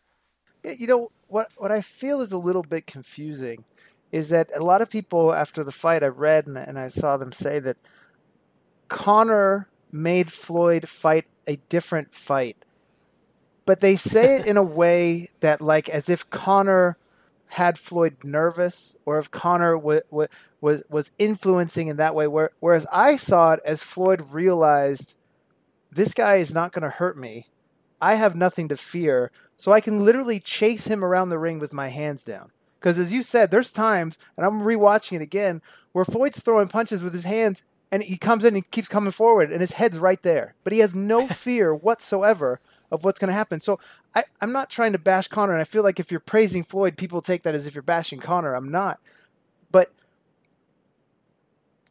You 0.63 0.88
know 0.88 1.12
what? 1.27 1.50
What 1.58 1.72
I 1.72 1.82
feel 1.82 2.22
is 2.22 2.32
a 2.32 2.38
little 2.38 2.63
bit 2.63 2.88
confusing 2.88 3.63
is 4.12 4.29
that 4.29 4.50
a 4.55 4.63
lot 4.63 4.82
of 4.82 4.89
people 4.89 5.34
after 5.34 5.63
the 5.63 5.72
fight 5.72 6.03
I 6.03 6.08
read 6.08 6.48
and, 6.48 6.58
and 6.58 6.79
I 6.79 6.88
saw 6.88 7.17
them 7.17 7.34
say 7.34 7.60
that 7.60 7.75
Conor 8.88 9.67
made 9.96 10.32
Floyd 10.32 10.88
fight 10.90 11.25
a 11.48 11.56
different 11.70 12.14
fight. 12.14 12.58
But 13.66 13.80
they 13.80 13.96
say 13.96 14.36
it 14.36 14.46
in 14.46 14.58
a 14.58 14.64
way 14.82 15.30
that, 15.40 15.62
like, 15.62 15.90
as 15.90 16.10
if 16.10 16.30
Conor 16.30 16.98
had 17.48 17.80
Floyd 17.80 18.18
nervous, 18.24 18.96
or 19.06 19.18
if 19.18 19.32
Conor 19.32 19.75
w- 19.75 20.02
w- 20.12 20.28
was 20.62 20.84
was 20.90 21.12
influencing 21.18 21.88
in 21.88 21.98
that 21.98 22.16
way. 22.16 22.28
Where, 22.28 22.52
whereas 22.60 22.86
I 22.92 23.16
saw 23.16 23.54
it 23.54 23.60
as 23.64 23.84
Floyd 23.84 24.28
realized 24.32 25.16
this 25.92 26.14
guy 26.14 26.36
is 26.36 26.54
not 26.54 26.74
going 26.74 26.84
to 26.84 26.90
hurt 26.90 27.18
me. 27.18 27.48
I 28.02 28.16
have 28.16 28.36
nothing 28.36 28.68
to 28.70 28.78
fear, 28.78 29.32
so 29.56 29.72
I 29.72 29.80
can 29.80 30.04
literally 30.04 30.40
chase 30.40 30.88
him 30.88 31.04
around 31.04 31.30
the 31.30 31.40
ring 31.40 31.60
with 31.60 31.72
my 31.72 31.88
hands 31.88 32.24
down. 32.24 32.52
Because 32.80 33.00
as 33.00 33.14
you 33.14 33.24
said, 33.24 33.50
there's 33.50 33.72
times, 33.72 34.18
and 34.36 34.46
I'm 34.46 34.62
rewatching 34.62 35.14
it 35.14 35.22
again, 35.22 35.62
where 35.94 36.06
Floyd's 36.06 36.42
throwing 36.42 36.68
punches 36.68 37.02
with 37.02 37.14
his 37.14 37.24
hands, 37.24 37.64
and 37.92 38.04
he 38.04 38.18
comes 38.18 38.44
in 38.44 38.56
and 38.56 38.72
keeps 38.72 38.88
coming 38.88 39.12
forward, 39.12 39.51
and 39.51 39.62
his 39.62 39.74
head's 39.74 40.00
right 40.00 40.22
there, 40.22 40.56
but 40.63 40.74
he 40.74 40.80
has 40.80 40.96
no 40.96 41.27
fear 41.44 41.74
whatsoever 41.74 42.60
of 42.92 43.04
what's 43.04 43.20
going 43.20 43.30
to 43.30 43.34
happen. 43.34 43.60
So 43.60 43.80
I, 44.13 44.24
I'm 44.42 44.51
not 44.51 44.70
trying 44.70 44.92
to 44.94 44.98
bash 44.98 45.27
Conor, 45.27 45.54
and 45.54 45.62
I 45.62 45.65
feel 45.65 45.84
like 45.84 46.00
if 46.00 46.12
you're 46.12 46.20
praising 46.20 46.63
Floyd, 46.63 46.98
people 46.98 47.22
take 47.22 47.44
that 47.44 47.56
as 47.56 47.65
if 47.65 47.75
you're 47.75 47.82
bashing 47.82 48.20
Conor. 48.20 48.54
I'm 48.54 48.72
not, 48.72 49.00
but 49.72 49.92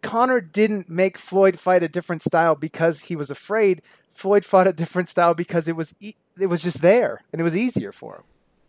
Conor 0.03 0.41
didn't 0.41 0.89
make 0.89 1.17
Floyd 1.19 1.59
fight 1.59 1.83
a 1.83 1.89
different 1.89 2.23
style 2.23 2.55
because 2.55 3.01
he 3.01 3.17
was 3.17 3.31
afraid. 3.31 3.83
Floyd 4.11 4.45
fought 4.45 4.69
a 4.69 4.73
different 4.73 5.09
style 5.09 5.35
because 5.35 5.67
it 5.67 5.77
was 5.77 5.95
e- 6.01 6.15
it 6.39 6.47
was 6.47 6.63
just 6.63 6.83
there 6.83 7.23
and 7.33 7.41
it 7.41 7.45
was 7.45 7.57
easier 7.57 7.91
for 7.91 8.17
him. 8.17 8.23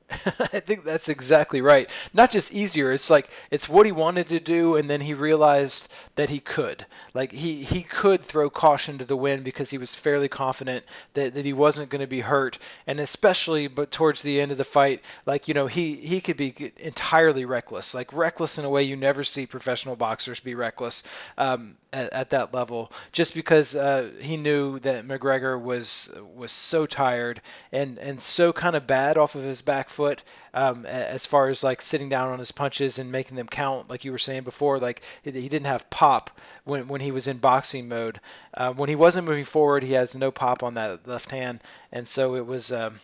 I 0.11 0.59
think 0.59 0.83
that's 0.83 1.09
exactly 1.09 1.61
right. 1.61 1.89
Not 2.13 2.29
just 2.29 2.53
easier, 2.53 2.91
it's 2.91 3.09
like 3.09 3.27
it's 3.49 3.67
what 3.67 3.87
he 3.87 3.91
wanted 3.91 4.27
to 4.27 4.39
do 4.39 4.75
and 4.75 4.87
then 4.87 5.01
he 5.01 5.15
realized 5.15 5.93
that 6.15 6.29
he 6.29 6.39
could. 6.39 6.85
Like 7.15 7.31
he 7.31 7.63
he 7.63 7.81
could 7.81 8.21
throw 8.21 8.49
caution 8.51 8.99
to 8.99 9.05
the 9.05 9.17
wind 9.17 9.43
because 9.43 9.71
he 9.71 9.79
was 9.79 9.95
fairly 9.95 10.27
confident 10.27 10.85
that, 11.15 11.33
that 11.33 11.45
he 11.45 11.53
wasn't 11.53 11.89
going 11.89 12.01
to 12.01 12.07
be 12.07 12.19
hurt 12.19 12.59
and 12.85 12.99
especially 12.99 13.67
but 13.67 13.89
towards 13.89 14.21
the 14.21 14.39
end 14.41 14.51
of 14.51 14.59
the 14.59 14.63
fight, 14.63 15.01
like 15.25 15.47
you 15.47 15.55
know, 15.55 15.65
he 15.65 15.95
he 15.95 16.21
could 16.21 16.37
be 16.37 16.71
entirely 16.77 17.45
reckless. 17.45 17.95
Like 17.95 18.13
reckless 18.13 18.59
in 18.59 18.65
a 18.65 18.69
way 18.69 18.83
you 18.83 18.95
never 18.95 19.23
see 19.23 19.47
professional 19.47 19.95
boxers 19.95 20.39
be 20.39 20.53
reckless. 20.53 21.03
Um, 21.37 21.77
at, 21.95 22.13
at, 22.13 22.29
that 22.31 22.53
level, 22.53 22.91
just 23.13 23.33
because 23.33 23.73
uh, 23.73 24.09
he 24.19 24.35
knew 24.35 24.79
that 24.79 25.05
McGregor 25.05 25.59
was 25.59 26.13
was 26.35 26.51
so 26.51 26.85
tired 26.85 27.41
and 27.71 27.97
and 27.99 28.21
so 28.21 28.51
kind 28.51 28.75
of 28.75 28.85
bad 28.85 29.17
off 29.17 29.35
of 29.35 29.43
his 29.43 29.61
back 29.61 29.87
foot 29.95 30.23
um, 30.53 30.85
as 30.85 31.25
far 31.25 31.49
as 31.49 31.63
like 31.63 31.81
sitting 31.81 32.09
down 32.09 32.31
on 32.31 32.39
his 32.39 32.51
punches 32.51 32.99
and 32.99 33.11
making 33.11 33.37
them 33.37 33.47
count, 33.47 33.89
like 33.89 34.03
you 34.03 34.11
were 34.11 34.17
saying 34.17 34.43
before. 34.43 34.77
Like 34.77 35.01
he 35.23 35.31
didn't 35.31 35.65
have 35.65 35.89
pop 35.89 36.39
when 36.65 36.87
when 36.87 37.01
he 37.01 37.11
was 37.11 37.27
in 37.27 37.37
boxing 37.37 37.87
mode. 37.87 38.19
Uh, 38.53 38.73
when 38.73 38.89
he 38.89 38.95
wasn't 38.95 39.27
moving 39.27 39.45
forward, 39.45 39.83
he 39.83 39.93
has 39.93 40.15
no 40.15 40.31
pop 40.31 40.63
on 40.63 40.73
that 40.73 41.07
left 41.07 41.31
hand, 41.31 41.61
and 41.91 42.07
so 42.07 42.35
it 42.35 42.45
was. 42.45 42.71
Um, 42.71 42.99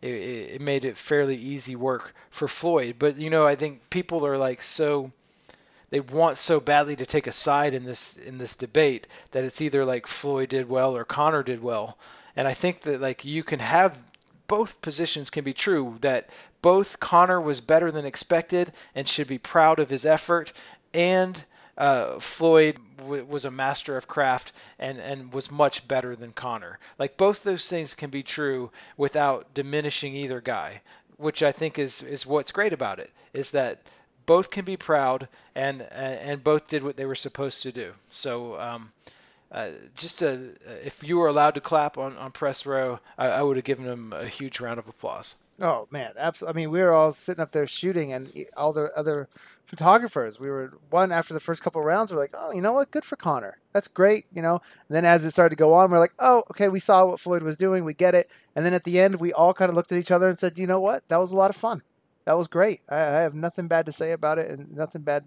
it, 0.00 0.14
it 0.54 0.60
made 0.60 0.84
it 0.84 0.96
fairly 0.96 1.34
easy 1.34 1.74
work 1.74 2.14
for 2.30 2.46
Floyd. 2.46 2.94
But 3.00 3.16
you 3.16 3.30
know, 3.30 3.44
I 3.44 3.56
think 3.56 3.90
people 3.90 4.24
are 4.26 4.38
like 4.38 4.62
so 4.62 5.10
they 5.90 6.00
want 6.00 6.38
so 6.38 6.60
badly 6.60 6.96
to 6.96 7.06
take 7.06 7.26
a 7.26 7.32
side 7.32 7.74
in 7.74 7.84
this 7.84 8.16
in 8.16 8.38
this 8.38 8.56
debate 8.56 9.06
that 9.32 9.44
it's 9.44 9.60
either 9.60 9.84
like 9.84 10.06
Floyd 10.06 10.50
did 10.50 10.68
well 10.68 10.96
or 10.96 11.04
Conor 11.04 11.42
did 11.42 11.62
well. 11.62 11.98
And 12.36 12.46
I 12.46 12.54
think 12.54 12.82
that 12.82 13.00
like 13.00 13.24
you 13.24 13.42
can 13.42 13.58
have 13.58 13.98
both 14.48 14.80
positions 14.80 15.30
can 15.30 15.44
be 15.44 15.52
true 15.52 15.96
that 16.00 16.28
both 16.60 16.98
Conor 16.98 17.40
was 17.40 17.60
better 17.60 17.92
than 17.92 18.04
expected 18.04 18.72
and 18.94 19.08
should 19.08 19.28
be 19.28 19.38
proud 19.38 19.78
of 19.78 19.90
his 19.90 20.04
effort 20.04 20.52
and 20.92 21.44
uh, 21.76 22.18
Floyd 22.18 22.76
w- 22.96 23.24
was 23.24 23.44
a 23.44 23.50
master 23.50 23.96
of 23.96 24.08
craft 24.08 24.52
and, 24.80 24.98
and 24.98 25.32
was 25.32 25.50
much 25.50 25.86
better 25.86 26.16
than 26.16 26.32
Conor. 26.32 26.78
Like 26.98 27.16
both 27.16 27.44
those 27.44 27.68
things 27.68 27.94
can 27.94 28.10
be 28.10 28.24
true 28.24 28.72
without 28.96 29.54
diminishing 29.54 30.14
either 30.14 30.40
guy, 30.40 30.82
which 31.16 31.42
I 31.42 31.52
think 31.52 31.78
is 31.78 32.02
is 32.02 32.26
what's 32.26 32.50
great 32.52 32.72
about 32.72 32.98
it 32.98 33.10
is 33.32 33.52
that 33.52 33.82
both 34.26 34.50
can 34.50 34.64
be 34.64 34.76
proud 34.76 35.28
and 35.54 35.82
and 35.82 36.42
both 36.42 36.68
did 36.68 36.82
what 36.82 36.96
they 36.96 37.06
were 37.06 37.14
supposed 37.14 37.62
to 37.62 37.72
do. 37.72 37.92
So 38.10 38.58
um, 38.60 38.92
uh, 39.50 39.70
just 39.94 40.22
a, 40.22 40.52
if 40.84 41.02
you 41.02 41.18
were 41.18 41.28
allowed 41.28 41.54
to 41.54 41.60
clap 41.60 41.98
on, 41.98 42.16
on 42.16 42.32
press 42.32 42.66
row, 42.66 43.00
I, 43.16 43.28
I 43.28 43.42
would 43.42 43.56
have 43.56 43.64
given 43.64 43.86
him 43.86 44.12
a 44.12 44.26
huge 44.26 44.60
round 44.60 44.78
of 44.78 44.88
applause. 44.88 45.36
Oh 45.60 45.88
man, 45.90 46.12
absolutely. 46.16 46.52
I 46.52 46.62
mean, 46.62 46.70
we 46.70 46.80
were 46.80 46.92
all 46.92 47.12
sitting 47.12 47.42
up 47.42 47.50
there 47.50 47.66
shooting, 47.66 48.12
and 48.12 48.32
all 48.56 48.72
the 48.72 48.92
other 48.96 49.28
photographers. 49.66 50.38
We 50.38 50.48
were 50.48 50.78
one 50.90 51.10
after 51.10 51.34
the 51.34 51.40
first 51.40 51.62
couple 51.62 51.82
rounds. 51.82 52.12
We're 52.12 52.20
like, 52.20 52.34
oh, 52.34 52.52
you 52.52 52.60
know 52.60 52.72
what? 52.72 52.90
Good 52.90 53.04
for 53.04 53.16
Conor. 53.16 53.58
That's 53.72 53.88
great. 53.88 54.26
You 54.32 54.40
know. 54.40 54.60
And 54.88 54.96
then 54.96 55.04
as 55.04 55.24
it 55.24 55.32
started 55.32 55.56
to 55.56 55.56
go 55.56 55.74
on, 55.74 55.90
we're 55.90 55.98
like, 55.98 56.14
oh, 56.18 56.44
okay, 56.50 56.68
we 56.68 56.78
saw 56.78 57.06
what 57.06 57.18
Floyd 57.18 57.42
was 57.42 57.56
doing. 57.56 57.84
We 57.84 57.94
get 57.94 58.14
it. 58.14 58.30
And 58.54 58.64
then 58.64 58.72
at 58.72 58.84
the 58.84 59.00
end, 59.00 59.16
we 59.16 59.32
all 59.32 59.52
kind 59.52 59.68
of 59.68 59.74
looked 59.74 59.90
at 59.90 59.98
each 59.98 60.12
other 60.12 60.28
and 60.28 60.38
said, 60.38 60.58
you 60.58 60.66
know 60.66 60.80
what? 60.80 61.08
That 61.08 61.18
was 61.18 61.32
a 61.32 61.36
lot 61.36 61.50
of 61.50 61.56
fun. 61.56 61.82
That 62.24 62.38
was 62.38 62.46
great. 62.46 62.82
I, 62.88 62.96
I 62.96 63.20
have 63.22 63.34
nothing 63.34 63.66
bad 63.66 63.86
to 63.86 63.92
say 63.92 64.12
about 64.12 64.38
it, 64.38 64.50
and 64.50 64.76
nothing 64.76 65.02
bad 65.02 65.24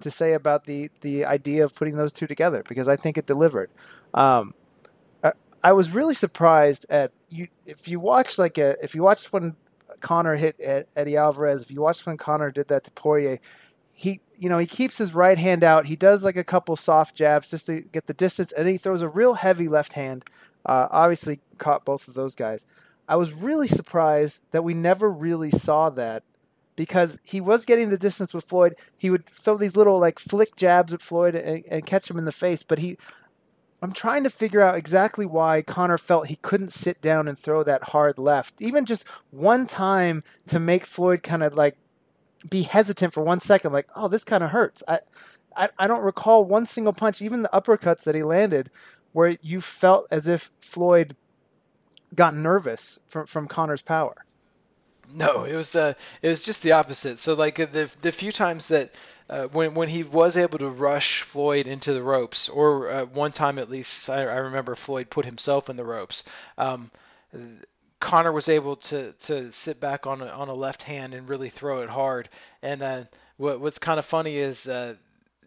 to 0.00 0.10
say 0.10 0.32
about 0.32 0.64
the 0.64 0.90
the 1.00 1.24
idea 1.24 1.64
of 1.64 1.74
putting 1.74 1.96
those 1.96 2.12
two 2.12 2.26
together 2.26 2.62
because 2.68 2.88
I 2.88 2.96
think 2.96 3.18
it 3.18 3.26
delivered. 3.26 3.70
Um, 4.14 4.54
I, 5.22 5.32
I 5.62 5.72
was 5.72 5.90
really 5.90 6.14
surprised 6.14 6.86
at 6.88 7.12
you 7.28 7.48
if 7.66 7.88
you 7.88 8.00
watch 8.00 8.38
like 8.38 8.58
a 8.58 8.76
if 8.82 8.94
you 8.94 9.02
watched 9.02 9.32
when 9.32 9.56
Conor 10.00 10.36
hit 10.36 10.86
Eddie 10.96 11.16
Alvarez, 11.16 11.62
if 11.62 11.70
you 11.70 11.80
watched 11.80 12.06
when 12.06 12.16
Conor 12.16 12.50
did 12.50 12.68
that 12.68 12.84
to 12.84 12.90
Poirier, 12.90 13.38
he 13.92 14.20
you 14.38 14.48
know 14.48 14.58
he 14.58 14.66
keeps 14.66 14.98
his 14.98 15.14
right 15.14 15.38
hand 15.38 15.62
out. 15.62 15.86
He 15.86 15.96
does 15.96 16.24
like 16.24 16.36
a 16.36 16.44
couple 16.44 16.76
soft 16.76 17.14
jabs 17.14 17.50
just 17.50 17.66
to 17.66 17.80
get 17.80 18.06
the 18.06 18.14
distance, 18.14 18.52
and 18.52 18.66
then 18.66 18.74
he 18.74 18.78
throws 18.78 19.02
a 19.02 19.08
real 19.08 19.34
heavy 19.34 19.68
left 19.68 19.92
hand. 19.92 20.24
Uh, 20.64 20.88
obviously, 20.90 21.40
caught 21.58 21.84
both 21.84 22.08
of 22.08 22.14
those 22.14 22.34
guys. 22.34 22.66
I 23.08 23.16
was 23.16 23.32
really 23.32 23.68
surprised 23.68 24.40
that 24.52 24.62
we 24.62 24.72
never 24.72 25.10
really 25.10 25.50
saw 25.50 25.90
that 25.90 26.22
because 26.80 27.18
he 27.22 27.42
was 27.42 27.66
getting 27.66 27.90
the 27.90 27.98
distance 27.98 28.32
with 28.32 28.46
Floyd. 28.46 28.74
He 28.96 29.10
would 29.10 29.26
throw 29.26 29.58
these 29.58 29.76
little 29.76 29.98
like 29.98 30.18
flick 30.18 30.56
jabs 30.56 30.94
at 30.94 31.02
Floyd 31.02 31.34
and, 31.34 31.62
and 31.70 31.84
catch 31.84 32.10
him 32.10 32.16
in 32.16 32.24
the 32.24 32.32
face. 32.32 32.62
But 32.62 32.78
he, 32.78 32.96
I'm 33.82 33.92
trying 33.92 34.22
to 34.24 34.30
figure 34.30 34.62
out 34.62 34.76
exactly 34.76 35.26
why 35.26 35.60
Conor 35.60 35.98
felt 35.98 36.28
he 36.28 36.36
couldn't 36.36 36.72
sit 36.72 37.02
down 37.02 37.28
and 37.28 37.38
throw 37.38 37.62
that 37.64 37.90
hard 37.90 38.16
left, 38.16 38.54
even 38.62 38.86
just 38.86 39.06
one 39.30 39.66
time 39.66 40.22
to 40.46 40.58
make 40.58 40.86
Floyd 40.86 41.22
kind 41.22 41.42
of 41.42 41.52
like 41.54 41.76
be 42.48 42.62
hesitant 42.62 43.12
for 43.12 43.22
one 43.22 43.40
second, 43.40 43.74
like, 43.74 43.90
oh, 43.94 44.08
this 44.08 44.24
kind 44.24 44.42
of 44.42 44.48
hurts. 44.48 44.82
I, 44.88 45.00
I, 45.54 45.68
I 45.78 45.86
don't 45.86 46.02
recall 46.02 46.46
one 46.46 46.64
single 46.64 46.94
punch, 46.94 47.20
even 47.20 47.42
the 47.42 47.50
uppercuts 47.52 48.04
that 48.04 48.14
he 48.14 48.22
landed, 48.22 48.70
where 49.12 49.36
you 49.42 49.60
felt 49.60 50.06
as 50.10 50.26
if 50.26 50.50
Floyd 50.60 51.14
got 52.14 52.34
nervous 52.34 52.98
from 53.06 53.26
from 53.26 53.48
Conor's 53.48 53.82
power. 53.82 54.24
No, 55.14 55.44
it 55.44 55.54
was 55.54 55.74
uh, 55.76 55.94
it 56.22 56.28
was 56.28 56.44
just 56.44 56.62
the 56.62 56.72
opposite. 56.72 57.18
So 57.18 57.34
like 57.34 57.56
the 57.56 57.90
the 58.00 58.12
few 58.12 58.32
times 58.32 58.68
that 58.68 58.90
uh, 59.28 59.44
when 59.48 59.74
when 59.74 59.88
he 59.88 60.02
was 60.02 60.36
able 60.36 60.58
to 60.58 60.68
rush 60.68 61.22
Floyd 61.22 61.66
into 61.66 61.92
the 61.92 62.02
ropes, 62.02 62.48
or 62.48 62.90
uh, 62.90 63.04
one 63.06 63.32
time 63.32 63.58
at 63.58 63.70
least, 63.70 64.10
I, 64.10 64.24
I, 64.24 64.36
remember 64.36 64.74
Floyd 64.74 65.08
put 65.08 65.24
himself 65.24 65.70
in 65.70 65.76
the 65.76 65.84
ropes. 65.84 66.24
Um, 66.58 66.90
Conor 68.00 68.32
was 68.32 68.48
able 68.48 68.76
to 68.76 69.12
to 69.12 69.52
sit 69.52 69.80
back 69.80 70.06
on 70.06 70.20
a, 70.20 70.26
on 70.26 70.48
a 70.48 70.54
left 70.54 70.82
hand 70.82 71.14
and 71.14 71.28
really 71.28 71.50
throw 71.50 71.82
it 71.82 71.88
hard. 71.88 72.28
And 72.62 72.82
uh, 72.82 73.04
what 73.36 73.60
what's 73.60 73.78
kind 73.78 73.98
of 73.98 74.04
funny 74.04 74.36
is 74.36 74.66
uh, 74.66 74.94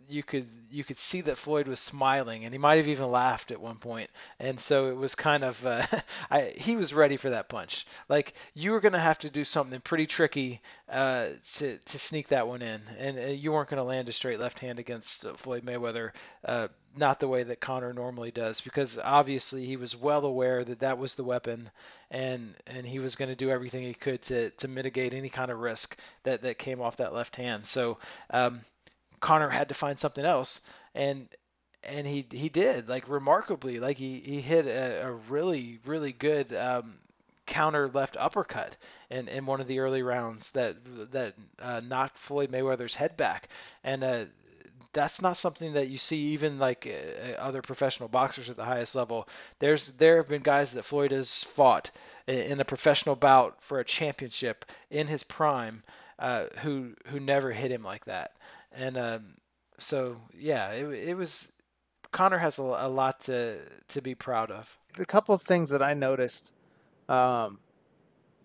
you 0.10 0.24
could 0.24 0.48
you 0.72 0.84
could 0.84 1.00
see 1.00 1.22
that 1.22 1.38
Floyd 1.38 1.68
was 1.68 1.80
smiling, 1.80 2.46
and 2.46 2.54
he 2.54 2.58
might 2.58 2.78
have 2.78 2.88
even 2.88 3.12
laughed 3.12 3.52
at 3.52 3.62
one 3.62 3.78
point. 3.78 4.10
And 4.40 4.60
so 4.60 4.90
it 4.90 4.98
was 4.98 5.16
kind 5.16 5.44
of 5.44 5.66
uh, 5.66 5.86
I, 6.32 6.54
he 6.56 6.76
was 6.76 6.94
ready 6.94 7.18
for 7.18 7.30
that 7.32 7.50
punch. 7.50 7.86
Like 8.10 8.34
you 8.54 8.72
were 8.72 8.80
going 8.80 8.94
to 8.94 9.00
have 9.00 9.20
to 9.20 9.30
do 9.30 9.44
something 9.44 9.80
pretty 9.82 10.08
tricky 10.08 10.62
uh, 10.90 11.28
to 11.56 11.78
to 11.78 12.00
sneak 12.00 12.30
that 12.30 12.48
one 12.48 12.62
in, 12.62 12.82
and 12.98 13.20
uh, 13.20 13.22
you 13.24 13.52
weren't 13.52 13.70
going 13.70 13.82
to 13.82 13.88
land 13.88 14.10
a 14.10 14.12
straight 14.12 14.40
left 14.40 14.60
hand 14.60 14.80
against 14.80 15.26
uh, 15.26 15.34
Floyd 15.34 15.64
Mayweather. 15.64 16.12
Uh, 16.44 16.68
not 16.96 17.20
the 17.20 17.28
way 17.28 17.42
that 17.42 17.60
Conor 17.60 17.92
normally 17.94 18.30
does, 18.30 18.62
because 18.62 19.00
obviously 19.00 19.66
he 19.66 19.78
was 19.78 19.96
well 19.96 20.26
aware 20.26 20.64
that 20.64 20.82
that 20.82 21.00
was 21.00 21.16
the 21.16 21.24
weapon, 21.24 21.72
and 22.12 22.54
and 22.68 22.86
he 22.86 23.00
was 23.00 23.16
going 23.16 23.30
to 23.30 23.36
do 23.36 23.50
everything 23.50 23.84
he 23.84 23.94
could 23.94 24.22
to 24.24 24.50
to 24.52 24.68
mitigate 24.68 25.14
any 25.14 25.30
kind 25.30 25.52
of 25.52 25.60
risk 25.60 25.98
that 26.24 26.44
that 26.44 26.58
came 26.58 26.82
off 26.82 26.98
that 26.98 27.14
left 27.14 27.36
hand. 27.36 27.68
So. 27.68 27.98
Um, 28.30 28.62
Conor 29.24 29.48
had 29.48 29.70
to 29.70 29.74
find 29.74 29.98
something 29.98 30.26
else, 30.26 30.62
and 30.94 31.30
and 31.82 32.06
he 32.06 32.26
he 32.30 32.50
did 32.50 32.90
like 32.90 33.08
remarkably 33.08 33.80
like 33.80 33.96
he 33.96 34.20
he 34.20 34.42
hit 34.42 34.66
a, 34.66 35.08
a 35.08 35.14
really 35.30 35.80
really 35.86 36.12
good 36.12 36.54
um, 36.54 36.96
counter 37.46 37.88
left 37.88 38.18
uppercut 38.20 38.76
in, 39.10 39.30
in 39.30 39.46
one 39.46 39.62
of 39.62 39.68
the 39.68 39.80
early 39.80 40.04
rounds 40.04 40.52
that 40.52 40.76
that 41.14 41.36
uh, 41.62 41.80
knocked 41.86 42.18
Floyd 42.18 42.52
Mayweather's 42.52 42.96
head 42.96 43.16
back, 43.16 43.48
and 43.86 44.04
uh, 44.04 44.26
that's 44.92 45.22
not 45.22 45.38
something 45.38 45.72
that 45.74 45.88
you 45.88 45.98
see 45.98 46.34
even 46.34 46.60
like 46.60 46.86
uh, 46.86 47.40
other 47.40 47.62
professional 47.62 48.10
boxers 48.10 48.50
at 48.50 48.58
the 48.58 48.66
highest 48.66 48.94
level. 48.94 49.30
There's 49.60 49.88
there 49.88 50.18
have 50.18 50.28
been 50.28 50.42
guys 50.42 50.74
that 50.74 50.84
Floyd 50.84 51.12
has 51.12 51.46
fought 51.46 51.92
in, 52.28 52.40
in 52.40 52.60
a 52.60 52.66
professional 52.66 53.16
bout 53.16 53.64
for 53.64 53.80
a 53.80 53.86
championship 53.86 54.66
in 54.92 55.08
his 55.08 55.24
prime 55.24 55.82
uh, 56.20 56.48
who 56.62 56.94
who 57.08 57.22
never 57.22 57.52
hit 57.52 57.72
him 57.72 57.86
like 57.86 58.04
that. 58.06 58.34
And 58.76 58.98
um, 58.98 59.36
so 59.78 60.18
yeah, 60.38 60.72
it, 60.72 61.10
it 61.10 61.18
was 61.18 61.52
Conor 62.12 62.38
has 62.38 62.60
a, 62.60 62.64
a 62.64 62.90
lot 62.90 63.22
to 63.22 63.58
to 63.90 64.02
be 64.02 64.16
proud 64.16 64.52
of. 64.52 64.78
A 65.00 65.06
couple 65.06 65.36
of 65.36 65.42
things 65.42 65.70
that 65.70 65.82
I 65.82 65.94
noticed. 65.94 66.52
Um, 67.10 67.60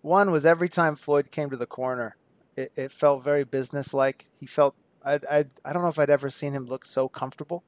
one 0.01 0.31
was 0.31 0.45
every 0.45 0.69
time 0.69 0.95
Floyd 0.95 1.31
came 1.31 1.49
to 1.49 1.57
the 1.57 1.65
corner, 1.65 2.15
it, 2.55 2.71
it 2.75 2.91
felt 2.91 3.23
very 3.23 3.43
businesslike. 3.43 4.27
He 4.39 4.45
felt 4.45 4.75
I 5.05 5.19
I 5.29 5.45
I 5.63 5.73
don't 5.73 5.81
know 5.83 5.89
if 5.89 5.99
I'd 5.99 6.09
ever 6.09 6.29
seen 6.29 6.53
him 6.53 6.65
look 6.65 6.85
so 6.85 7.07
comfortable. 7.07 7.63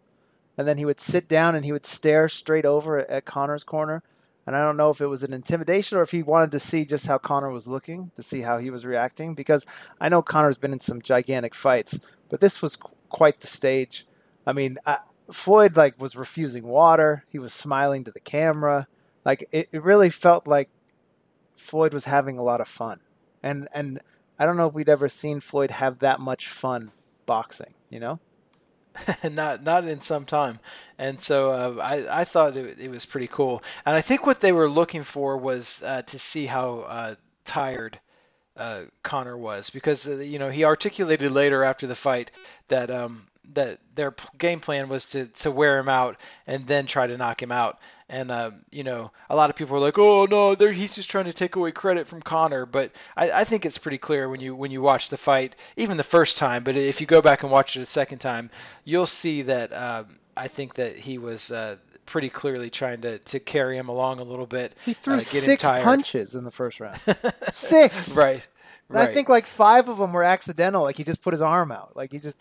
And 0.57 0.67
then 0.67 0.77
he 0.77 0.85
would 0.85 0.99
sit 0.99 1.27
down 1.27 1.55
and 1.55 1.63
he 1.63 1.71
would 1.71 1.85
stare 1.85 2.27
straight 2.27 2.65
over 2.65 3.09
at 3.09 3.25
Conor's 3.25 3.63
corner. 3.63 4.03
And 4.45 4.55
I 4.55 4.61
don't 4.63 4.77
know 4.77 4.89
if 4.89 4.99
it 4.99 5.07
was 5.07 5.23
an 5.23 5.33
intimidation 5.33 5.97
or 5.97 6.01
if 6.01 6.11
he 6.11 6.23
wanted 6.23 6.51
to 6.51 6.59
see 6.59 6.83
just 6.83 7.07
how 7.07 7.17
Conor 7.17 7.51
was 7.51 7.67
looking, 7.67 8.11
to 8.15 8.23
see 8.23 8.41
how 8.41 8.57
he 8.57 8.69
was 8.69 8.85
reacting. 8.85 9.33
Because 9.33 9.65
I 9.99 10.09
know 10.09 10.21
Conor's 10.21 10.57
been 10.57 10.73
in 10.73 10.79
some 10.79 11.01
gigantic 11.01 11.55
fights, 11.55 11.99
but 12.31 12.39
this 12.39 12.61
was 12.61 12.77
qu- 12.77 12.89
quite 13.09 13.41
the 13.41 13.47
stage. 13.47 14.07
I 14.47 14.53
mean, 14.53 14.77
I, 14.87 14.99
Floyd 15.31 15.77
like 15.77 16.01
was 16.01 16.15
refusing 16.15 16.63
water. 16.63 17.25
He 17.29 17.37
was 17.37 17.53
smiling 17.53 18.05
to 18.05 18.11
the 18.11 18.19
camera. 18.19 18.87
Like 19.23 19.47
it, 19.51 19.69
it 19.71 19.83
really 19.83 20.09
felt 20.09 20.47
like 20.47 20.69
Floyd 21.55 21.93
was 21.93 22.05
having 22.05 22.39
a 22.39 22.41
lot 22.41 22.61
of 22.61 22.67
fun. 22.67 23.01
And 23.43 23.67
and 23.73 23.99
I 24.39 24.45
don't 24.45 24.57
know 24.57 24.67
if 24.67 24.73
we'd 24.73 24.89
ever 24.89 25.09
seen 25.09 25.41
Floyd 25.41 25.69
have 25.69 25.99
that 25.99 26.19
much 26.19 26.47
fun 26.47 26.91
boxing. 27.27 27.75
You 27.89 27.99
know. 27.99 28.19
not 29.31 29.63
not 29.63 29.85
in 29.85 30.01
some 30.01 30.25
time, 30.25 30.59
and 30.97 31.19
so 31.19 31.51
uh, 31.51 31.81
I 31.81 32.21
I 32.21 32.23
thought 32.25 32.57
it, 32.57 32.77
it 32.77 32.91
was 32.91 33.05
pretty 33.05 33.27
cool, 33.27 33.63
and 33.85 33.95
I 33.95 34.01
think 34.01 34.25
what 34.25 34.41
they 34.41 34.51
were 34.51 34.67
looking 34.67 35.03
for 35.03 35.37
was 35.37 35.81
uh, 35.81 36.01
to 36.01 36.19
see 36.19 36.45
how 36.45 36.79
uh, 36.79 37.15
tired 37.45 37.97
uh, 38.57 38.83
Conor 39.03 39.37
was 39.37 39.69
because 39.69 40.07
uh, 40.07 40.17
you 40.17 40.39
know 40.39 40.49
he 40.49 40.65
articulated 40.65 41.31
later 41.31 41.63
after 41.63 41.87
the 41.87 41.95
fight 41.95 42.31
that 42.67 42.91
um, 42.91 43.23
that 43.53 43.79
their 43.95 44.13
game 44.37 44.59
plan 44.59 44.89
was 44.89 45.11
to, 45.11 45.25
to 45.27 45.51
wear 45.51 45.79
him 45.79 45.89
out 45.89 46.17
and 46.47 46.65
then 46.67 46.85
try 46.85 47.07
to 47.07 47.17
knock 47.17 47.41
him 47.41 47.51
out. 47.51 47.79
And 48.09 48.29
uh, 48.29 48.51
you 48.71 48.83
know, 48.83 49.11
a 49.29 49.35
lot 49.35 49.49
of 49.49 49.55
people 49.55 49.77
are 49.77 49.79
like, 49.79 49.97
"Oh 49.97 50.25
no, 50.25 50.53
he's 50.53 50.95
just 50.95 51.09
trying 51.09 51.25
to 51.25 51.33
take 51.33 51.55
away 51.55 51.71
credit 51.71 52.07
from 52.07 52.21
Conor." 52.21 52.65
But 52.65 52.91
I, 53.15 53.31
I, 53.31 53.43
think 53.45 53.65
it's 53.65 53.77
pretty 53.77 53.99
clear 53.99 54.27
when 54.27 54.41
you 54.41 54.53
when 54.53 54.69
you 54.69 54.81
watch 54.81 55.09
the 55.09 55.17
fight, 55.17 55.55
even 55.77 55.95
the 55.95 56.03
first 56.03 56.37
time. 56.37 56.65
But 56.65 56.75
if 56.75 56.99
you 56.99 57.07
go 57.07 57.21
back 57.21 57.43
and 57.43 57.51
watch 57.51 57.77
it 57.77 57.81
a 57.81 57.85
second 57.85 58.19
time, 58.19 58.49
you'll 58.83 59.07
see 59.07 59.43
that 59.43 59.71
um, 59.71 60.19
I 60.35 60.49
think 60.49 60.73
that 60.73 60.97
he 60.97 61.19
was 61.19 61.53
uh, 61.53 61.77
pretty 62.05 62.29
clearly 62.29 62.69
trying 62.69 63.01
to, 63.01 63.19
to 63.19 63.39
carry 63.39 63.77
him 63.77 63.89
along 63.89 64.19
a 64.19 64.23
little 64.23 64.45
bit. 64.45 64.75
He 64.85 64.93
threw 64.93 65.15
uh, 65.15 65.19
six 65.19 65.63
punches 65.63 66.35
in 66.35 66.43
the 66.43 66.51
first 66.51 66.79
round. 66.79 66.99
six. 67.51 68.15
Right. 68.15 68.47
Right. 68.89 69.09
I 69.09 69.13
think 69.13 69.29
like 69.29 69.45
five 69.45 69.87
of 69.87 69.97
them 69.97 70.11
were 70.11 70.23
accidental. 70.23 70.83
Like 70.83 70.97
he 70.97 71.03
just 71.03 71.21
put 71.21 71.33
his 71.33 71.41
arm 71.41 71.71
out. 71.71 71.95
Like 71.95 72.11
he 72.11 72.19
just 72.19 72.37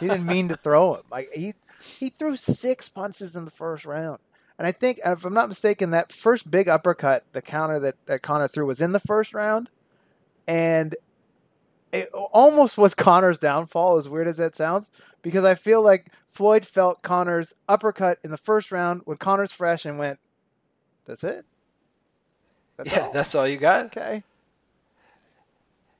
he 0.00 0.08
didn't 0.08 0.26
mean 0.26 0.48
to 0.48 0.56
throw 0.56 0.96
him. 0.96 1.02
Like 1.10 1.28
he 1.32 1.54
he 1.80 2.10
threw 2.10 2.36
six 2.36 2.88
punches 2.88 3.36
in 3.36 3.44
the 3.44 3.50
first 3.50 3.84
round. 3.84 4.18
And 4.58 4.66
I 4.66 4.72
think, 4.72 5.00
if 5.04 5.24
I'm 5.24 5.34
not 5.34 5.48
mistaken, 5.48 5.90
that 5.90 6.12
first 6.12 6.50
big 6.50 6.68
uppercut, 6.68 7.24
the 7.32 7.42
counter 7.42 7.80
that, 7.80 7.96
that 8.06 8.22
Conor 8.22 8.48
threw 8.48 8.66
was 8.66 8.80
in 8.80 8.92
the 8.92 9.00
first 9.00 9.34
round. 9.34 9.70
And 10.46 10.94
it 11.92 12.10
almost 12.12 12.78
was 12.78 12.94
Conor's 12.94 13.38
downfall, 13.38 13.98
as 13.98 14.08
weird 14.08 14.26
as 14.26 14.38
that 14.38 14.56
sounds, 14.56 14.88
because 15.20 15.44
I 15.44 15.54
feel 15.54 15.82
like 15.82 16.06
Floyd 16.28 16.66
felt 16.66 17.02
Conor's 17.02 17.54
uppercut 17.68 18.18
in 18.24 18.30
the 18.30 18.36
first 18.36 18.72
round 18.72 19.02
when 19.04 19.18
Conor's 19.18 19.52
fresh 19.52 19.84
and 19.84 19.98
went, 19.98 20.18
that's 21.06 21.22
it? 21.22 21.44
That's 22.76 22.92
yeah, 22.92 23.02
all? 23.02 23.12
that's 23.12 23.34
all 23.34 23.46
you 23.46 23.58
got? 23.58 23.86
Okay. 23.86 24.22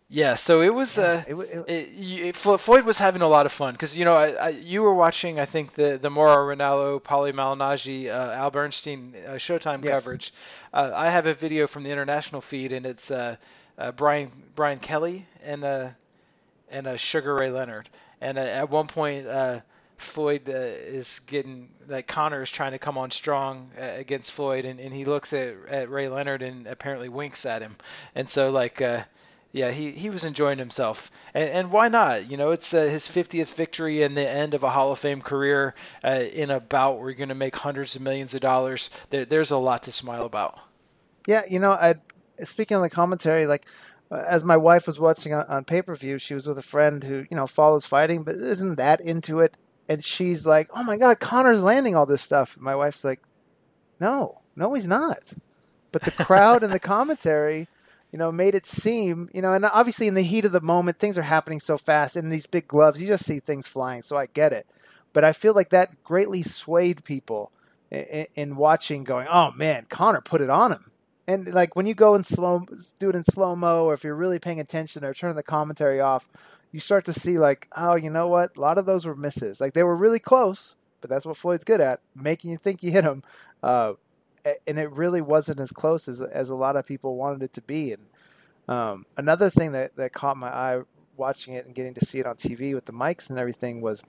Yeah, 0.08 0.34
so 0.36 0.60
it 0.60 0.74
was. 0.74 0.98
Uh, 0.98 1.22
it, 1.26 1.34
it, 1.34 1.94
it, 1.98 2.36
Floyd 2.36 2.84
was 2.84 2.98
having 2.98 3.22
a 3.22 3.28
lot 3.28 3.46
of 3.46 3.52
fun 3.52 3.72
because 3.72 3.96
you 3.96 4.04
know 4.04 4.14
I, 4.14 4.28
I, 4.32 4.48
you 4.50 4.82
were 4.82 4.92
watching 4.92 5.40
I 5.40 5.46
think 5.46 5.72
the 5.72 5.98
the 6.00 6.10
Mauro 6.10 6.54
Ranallo, 6.54 7.00
Paulie 7.00 7.32
Malignaggi, 7.32 8.08
uh, 8.08 8.32
Al 8.32 8.50
Bernstein 8.50 9.14
uh, 9.26 9.30
Showtime 9.32 9.82
yes. 9.82 9.90
coverage. 9.90 10.34
Uh, 10.70 10.92
I 10.94 11.08
have 11.08 11.24
a 11.24 11.32
video 11.32 11.66
from 11.66 11.82
the 11.82 11.90
international 11.90 12.42
feed 12.42 12.72
and 12.72 12.84
it's 12.84 13.10
uh, 13.78 13.92
Brian 13.92 14.30
Brian 14.54 14.78
Kenny 14.78 15.26
and 15.44 15.64
uh, 15.64 15.90
and 16.70 16.86
uh, 16.86 16.96
Sugar 16.96 17.34
Ray 17.34 17.50
Leonard. 17.50 17.88
And 18.20 18.38
uh, 18.38 18.42
at 18.42 18.70
one 18.70 18.86
point, 18.86 19.26
uh, 19.26 19.60
Floyd 19.96 20.48
uh, 20.48 20.52
is 20.52 21.20
getting 21.20 21.68
like 21.88 22.06
Conor 22.06 22.42
is 22.42 22.50
trying 22.50 22.72
to 22.72 22.78
come 22.78 22.98
on 22.98 23.10
strong 23.10 23.70
uh, 23.80 23.94
against 23.96 24.32
Floyd, 24.32 24.64
and, 24.64 24.80
and 24.80 24.92
he 24.92 25.04
looks 25.04 25.32
at, 25.32 25.54
at 25.68 25.90
Ray 25.90 26.08
Leonard 26.08 26.42
and 26.42 26.66
apparently 26.66 27.08
winks 27.08 27.46
at 27.46 27.62
him. 27.62 27.76
And 28.14 28.28
so 28.28 28.50
like 28.50 28.82
yeah, 29.54 29.70
he, 29.70 29.90
he 29.90 30.08
was 30.08 30.24
enjoying 30.24 30.56
himself, 30.56 31.10
and, 31.34 31.46
and 31.50 31.70
why 31.70 31.88
not? 31.88 32.30
You 32.30 32.38
know, 32.38 32.52
it's 32.52 32.70
his 32.70 33.06
50th 33.06 33.54
victory 33.54 34.02
and 34.02 34.16
the 34.16 34.26
end 34.26 34.54
of 34.54 34.62
a 34.62 34.70
Hall 34.70 34.92
of 34.92 34.98
Fame 34.98 35.20
career 35.20 35.74
in 36.02 36.50
a 36.50 36.58
bout 36.58 36.98
where 36.98 37.10
you're 37.10 37.18
going 37.18 37.28
to 37.28 37.34
make 37.34 37.54
hundreds 37.54 37.94
of 37.94 38.00
millions 38.00 38.34
of 38.34 38.40
dollars. 38.40 38.88
There, 39.10 39.26
there's 39.26 39.50
a 39.50 39.58
lot 39.58 39.82
to 39.82 39.92
smile 39.92 40.24
about. 40.24 40.58
Yeah, 41.26 41.42
you 41.48 41.58
know, 41.58 41.70
I 41.70 41.96
speaking 42.44 42.76
of 42.76 42.82
the 42.82 42.90
commentary, 42.90 43.46
like 43.46 43.66
uh, 44.10 44.24
as 44.26 44.44
my 44.44 44.56
wife 44.56 44.86
was 44.86 44.98
watching 44.98 45.32
on, 45.32 45.44
on 45.46 45.64
pay 45.64 45.82
per 45.82 45.94
view, 45.94 46.18
she 46.18 46.34
was 46.34 46.46
with 46.46 46.58
a 46.58 46.62
friend 46.62 47.04
who 47.04 47.26
you 47.30 47.36
know 47.36 47.46
follows 47.46 47.86
fighting, 47.86 48.22
but 48.22 48.36
isn't 48.36 48.76
that 48.76 49.00
into 49.00 49.40
it, 49.40 49.56
and 49.88 50.04
she's 50.04 50.46
like, 50.46 50.68
"Oh 50.74 50.82
my 50.84 50.96
God, 50.96 51.20
Conor's 51.20 51.62
landing 51.62 51.96
all 51.96 52.06
this 52.06 52.22
stuff." 52.22 52.56
My 52.58 52.74
wife's 52.74 53.04
like, 53.04 53.22
"No, 54.00 54.40
no, 54.56 54.74
he's 54.74 54.86
not." 54.86 55.34
But 55.90 56.02
the 56.02 56.10
crowd 56.10 56.62
and 56.62 56.72
the 56.72 56.78
commentary 56.94 57.68
you 58.12 58.18
know, 58.18 58.30
made 58.30 58.54
it 58.54 58.66
seem, 58.66 59.30
you 59.32 59.40
know, 59.40 59.54
and 59.54 59.64
obviously 59.64 60.06
in 60.06 60.14
the 60.14 60.22
heat 60.22 60.44
of 60.44 60.52
the 60.52 60.60
moment, 60.60 60.98
things 60.98 61.16
are 61.16 61.22
happening 61.22 61.58
so 61.58 61.78
fast. 61.78 62.14
In 62.14 62.28
these 62.28 62.46
big 62.46 62.68
gloves, 62.68 63.00
you 63.00 63.08
just 63.08 63.24
see 63.24 63.40
things 63.40 63.66
flying. 63.66 64.02
So 64.02 64.16
I 64.16 64.26
get 64.26 64.52
it, 64.52 64.66
but 65.14 65.24
I 65.24 65.32
feel 65.32 65.54
like 65.54 65.70
that 65.70 66.04
greatly 66.04 66.42
swayed 66.42 67.04
people 67.04 67.50
in, 67.90 68.26
in 68.34 68.56
watching, 68.56 69.02
going, 69.02 69.26
"Oh 69.30 69.52
man, 69.52 69.86
Conor 69.88 70.20
put 70.20 70.42
it 70.42 70.50
on 70.50 70.72
him." 70.72 70.91
And 71.26 71.52
like 71.54 71.76
when 71.76 71.86
you 71.86 71.94
go 71.94 72.14
in 72.14 72.24
slow, 72.24 72.66
do 72.98 73.10
it 73.10 73.16
in 73.16 73.24
slow 73.24 73.54
mo, 73.54 73.84
or 73.84 73.94
if 73.94 74.04
you're 74.04 74.14
really 74.14 74.38
paying 74.38 74.60
attention, 74.60 75.04
or 75.04 75.14
turn 75.14 75.36
the 75.36 75.42
commentary 75.42 76.00
off, 76.00 76.28
you 76.72 76.80
start 76.80 77.04
to 77.04 77.12
see 77.12 77.38
like, 77.38 77.68
oh, 77.76 77.96
you 77.96 78.10
know 78.10 78.28
what? 78.28 78.56
A 78.56 78.60
lot 78.60 78.78
of 78.78 78.86
those 78.86 79.06
were 79.06 79.14
misses. 79.14 79.60
Like 79.60 79.74
they 79.74 79.82
were 79.82 79.96
really 79.96 80.18
close, 80.18 80.74
but 81.00 81.10
that's 81.10 81.24
what 81.24 81.36
Floyd's 81.36 81.64
good 81.64 81.80
at, 81.80 82.00
making 82.14 82.50
you 82.50 82.56
think 82.56 82.82
you 82.82 82.90
hit 82.90 83.04
him. 83.04 83.22
Uh, 83.62 83.94
and 84.66 84.78
it 84.78 84.90
really 84.90 85.20
wasn't 85.20 85.60
as 85.60 85.70
close 85.70 86.08
as 86.08 86.20
as 86.20 86.50
a 86.50 86.54
lot 86.56 86.76
of 86.76 86.86
people 86.86 87.16
wanted 87.16 87.42
it 87.42 87.52
to 87.54 87.62
be. 87.62 87.92
And 87.92 88.06
um, 88.68 89.06
another 89.16 89.50
thing 89.50 89.72
that 89.72 89.96
that 89.96 90.12
caught 90.12 90.36
my 90.36 90.48
eye 90.48 90.82
watching 91.16 91.54
it 91.54 91.66
and 91.66 91.74
getting 91.74 91.94
to 91.94 92.04
see 92.04 92.18
it 92.18 92.26
on 92.26 92.36
TV 92.36 92.74
with 92.74 92.86
the 92.86 92.92
mics 92.92 93.30
and 93.30 93.38
everything 93.38 93.80
was 93.80 94.02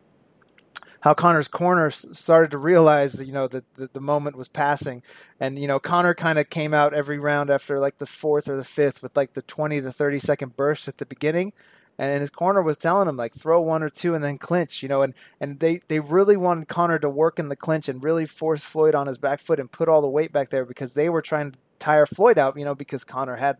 how 1.04 1.14
Conor's 1.14 1.50
corner 1.50 1.90
started 1.92 2.50
to 2.52 2.58
realize, 2.58 3.22
you 3.22 3.34
know, 3.34 3.46
that, 3.50 3.66
that 3.76 3.92
the 3.92 4.00
moment 4.00 4.38
was 4.38 4.48
passing, 4.48 5.04
and 5.38 5.60
you 5.60 5.68
know, 5.68 5.78
Conor 5.78 6.14
kind 6.14 6.40
of 6.40 6.50
came 6.50 6.74
out 6.74 6.94
every 6.94 7.20
round 7.20 7.50
after 7.50 7.78
like 7.78 7.98
the 7.98 8.06
fourth 8.06 8.48
or 8.48 8.56
the 8.56 8.64
fifth 8.64 9.04
with 9.04 9.16
like 9.18 9.34
the 9.34 9.42
twenty 9.42 9.82
to 9.82 9.92
thirty 9.92 10.18
second 10.18 10.56
burst 10.56 10.88
at 10.88 11.00
the 11.00 11.06
beginning, 11.06 11.52
and 11.98 12.22
his 12.22 12.30
corner 12.30 12.62
was 12.62 12.78
telling 12.78 13.10
him 13.10 13.18
like 13.18 13.34
throw 13.34 13.60
one 13.60 13.84
or 13.84 13.90
two 13.90 14.16
and 14.16 14.24
then 14.24 14.38
clinch, 14.38 14.82
you 14.82 14.88
know, 14.88 15.02
and 15.02 15.14
and 15.42 15.60
they 15.60 15.82
they 15.90 16.00
really 16.00 16.38
wanted 16.38 16.70
Conor 16.70 17.00
to 17.00 17.10
work 17.10 17.38
in 17.38 17.50
the 17.50 17.58
clinch 17.58 17.90
and 17.90 18.02
really 18.02 18.26
force 18.26 18.64
Floyd 18.64 18.96
on 18.96 19.08
his 19.08 19.18
back 19.18 19.42
foot 19.42 19.60
and 19.60 19.70
put 19.70 19.90
all 19.90 20.02
the 20.02 20.08
weight 20.08 20.32
back 20.32 20.52
there 20.52 20.64
because 20.64 20.94
they 20.94 21.10
were 21.10 21.22
trying 21.22 21.52
to 21.52 21.58
tire 21.80 22.06
Floyd 22.06 22.38
out, 22.38 22.58
you 22.58 22.64
know, 22.64 22.76
because 22.76 23.04
Conor 23.04 23.36
had 23.36 23.58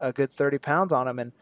a 0.00 0.12
good 0.12 0.30
thirty 0.30 0.58
pounds 0.58 0.92
on 0.92 1.08
him 1.08 1.18
and. 1.18 1.32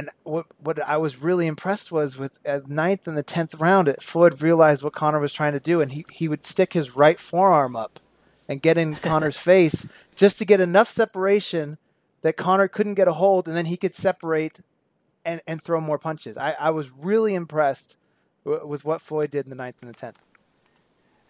And 0.00 0.08
what 0.22 0.46
what 0.58 0.82
I 0.88 0.96
was 0.96 1.20
really 1.20 1.46
impressed 1.46 1.92
was 1.92 2.16
with 2.16 2.38
at 2.42 2.70
ninth 2.70 3.06
and 3.06 3.18
the 3.18 3.22
tenth 3.22 3.54
round, 3.56 3.86
it, 3.86 4.02
Floyd 4.02 4.40
realized 4.40 4.82
what 4.82 4.94
Conor 4.94 5.20
was 5.20 5.34
trying 5.34 5.52
to 5.52 5.60
do, 5.60 5.82
and 5.82 5.92
he, 5.92 6.06
he 6.10 6.26
would 6.26 6.46
stick 6.46 6.72
his 6.72 6.96
right 6.96 7.20
forearm 7.20 7.76
up 7.76 8.00
and 8.48 8.62
get 8.62 8.78
in 8.78 8.94
Conor's 9.02 9.36
face 9.36 9.86
just 10.16 10.38
to 10.38 10.46
get 10.46 10.58
enough 10.58 10.88
separation 10.88 11.76
that 12.22 12.38
Conor 12.38 12.66
couldn't 12.66 12.94
get 12.94 13.08
a 13.08 13.12
hold, 13.12 13.46
and 13.46 13.54
then 13.54 13.66
he 13.66 13.76
could 13.76 13.94
separate 13.94 14.60
and, 15.22 15.42
and 15.46 15.62
throw 15.62 15.82
more 15.82 15.98
punches. 15.98 16.38
I, 16.38 16.52
I 16.52 16.70
was 16.70 16.90
really 16.90 17.34
impressed 17.34 17.98
w- 18.46 18.66
with 18.66 18.86
what 18.86 19.02
Floyd 19.02 19.30
did 19.30 19.44
in 19.44 19.50
the 19.50 19.56
ninth 19.56 19.82
and 19.82 19.90
the 19.90 19.94
tenth. 19.94 20.24